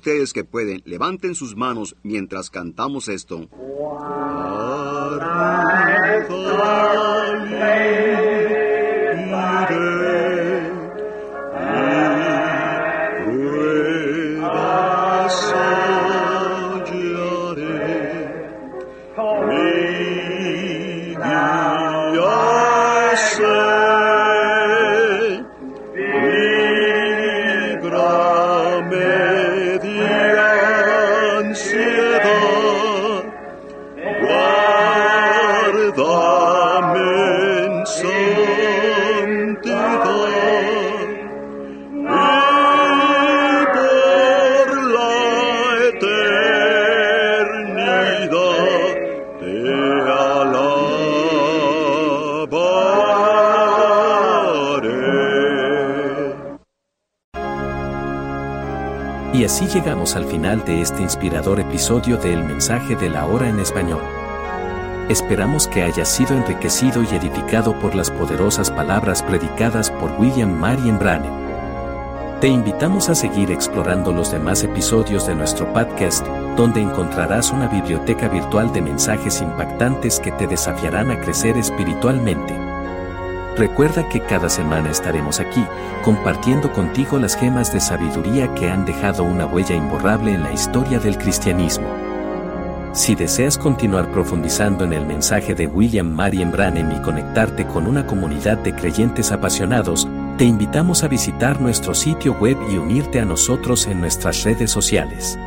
Ustedes 0.00 0.32
que 0.32 0.44
pueden, 0.44 0.80
levanten 0.86 1.34
sus 1.34 1.56
manos 1.56 1.94
mientras 2.02 2.48
cantamos 2.48 3.06
esto. 3.08 3.50
Así 59.60 59.78
llegamos 59.78 60.16
al 60.16 60.24
final 60.24 60.64
de 60.64 60.80
este 60.80 61.02
inspirador 61.02 61.60
episodio 61.60 62.16
de 62.16 62.32
El 62.32 62.44
mensaje 62.44 62.96
de 62.96 63.10
la 63.10 63.26
hora 63.26 63.46
en 63.46 63.60
español. 63.60 64.00
Esperamos 65.10 65.68
que 65.68 65.82
haya 65.82 66.06
sido 66.06 66.34
enriquecido 66.34 67.02
y 67.02 67.14
edificado 67.14 67.78
por 67.78 67.94
las 67.94 68.10
poderosas 68.10 68.70
palabras 68.70 69.22
predicadas 69.22 69.90
por 69.90 70.12
William 70.18 70.50
Marion 70.50 70.98
Branham. 70.98 72.40
Te 72.40 72.48
invitamos 72.48 73.10
a 73.10 73.14
seguir 73.14 73.50
explorando 73.50 74.12
los 74.12 74.32
demás 74.32 74.64
episodios 74.64 75.26
de 75.26 75.34
nuestro 75.34 75.70
podcast, 75.74 76.26
donde 76.56 76.80
encontrarás 76.80 77.50
una 77.50 77.68
biblioteca 77.68 78.28
virtual 78.28 78.72
de 78.72 78.80
mensajes 78.80 79.42
impactantes 79.42 80.20
que 80.20 80.32
te 80.32 80.46
desafiarán 80.46 81.10
a 81.10 81.20
crecer 81.20 81.58
espiritualmente. 81.58 82.69
Recuerda 83.56 84.08
que 84.08 84.20
cada 84.20 84.48
semana 84.48 84.90
estaremos 84.90 85.40
aquí, 85.40 85.64
compartiendo 86.04 86.72
contigo 86.72 87.18
las 87.18 87.36
gemas 87.36 87.72
de 87.72 87.80
sabiduría 87.80 88.54
que 88.54 88.70
han 88.70 88.84
dejado 88.84 89.24
una 89.24 89.46
huella 89.46 89.74
imborrable 89.74 90.32
en 90.32 90.42
la 90.42 90.52
historia 90.52 90.98
del 90.98 91.18
cristianismo. 91.18 91.86
Si 92.92 93.14
deseas 93.14 93.56
continuar 93.58 94.10
profundizando 94.10 94.84
en 94.84 94.92
el 94.92 95.06
mensaje 95.06 95.54
de 95.54 95.66
William 95.66 96.08
Marion 96.08 96.50
Branham 96.50 96.90
y 96.90 97.02
conectarte 97.02 97.66
con 97.66 97.86
una 97.86 98.06
comunidad 98.06 98.58
de 98.58 98.74
creyentes 98.74 99.30
apasionados, 99.30 100.08
Te 100.40 100.46
invitamos 100.46 101.04
a 101.04 101.08
visitar 101.08 101.60
nuestro 101.60 101.94
sitio 101.94 102.32
web 102.32 102.56
y 102.72 102.78
unirte 102.78 103.20
a 103.20 103.26
nosotros 103.26 103.86
en 103.86 104.00
nuestras 104.00 104.42
redes 104.42 104.70
sociales. 104.70 105.38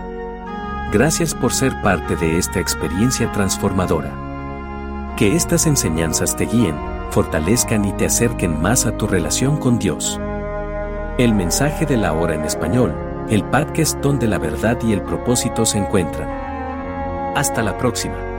Gracias 0.92 1.34
por 1.34 1.52
ser 1.52 1.74
parte 1.82 2.16
de 2.16 2.38
esta 2.38 2.60
experiencia 2.60 3.32
transformadora. 3.32 4.14
Que 5.18 5.36
estas 5.36 5.66
enseñanzas 5.66 6.38
te 6.38 6.46
guíen, 6.46 6.76
fortalezcan 7.14 7.86
y 7.86 7.94
te 7.94 8.08
acerquen 8.08 8.60
más 8.60 8.88
a 8.88 8.98
tu 8.98 9.06
relación 9.06 9.58
con 9.58 9.78
Dios. 9.78 10.20
El 11.20 11.36
mensaje 11.36 11.86
de 11.86 11.96
la 11.96 12.12
hora 12.14 12.34
en 12.34 12.42
español, 12.42 12.92
el 13.30 13.44
podcast 13.44 14.00
donde 14.00 14.26
la 14.26 14.40
verdad 14.40 14.80
y 14.82 14.94
el 14.94 15.04
propósito 15.04 15.64
se 15.64 15.78
encuentran. 15.78 16.28
Hasta 17.38 17.62
la 17.62 17.78
próxima. 17.78 18.33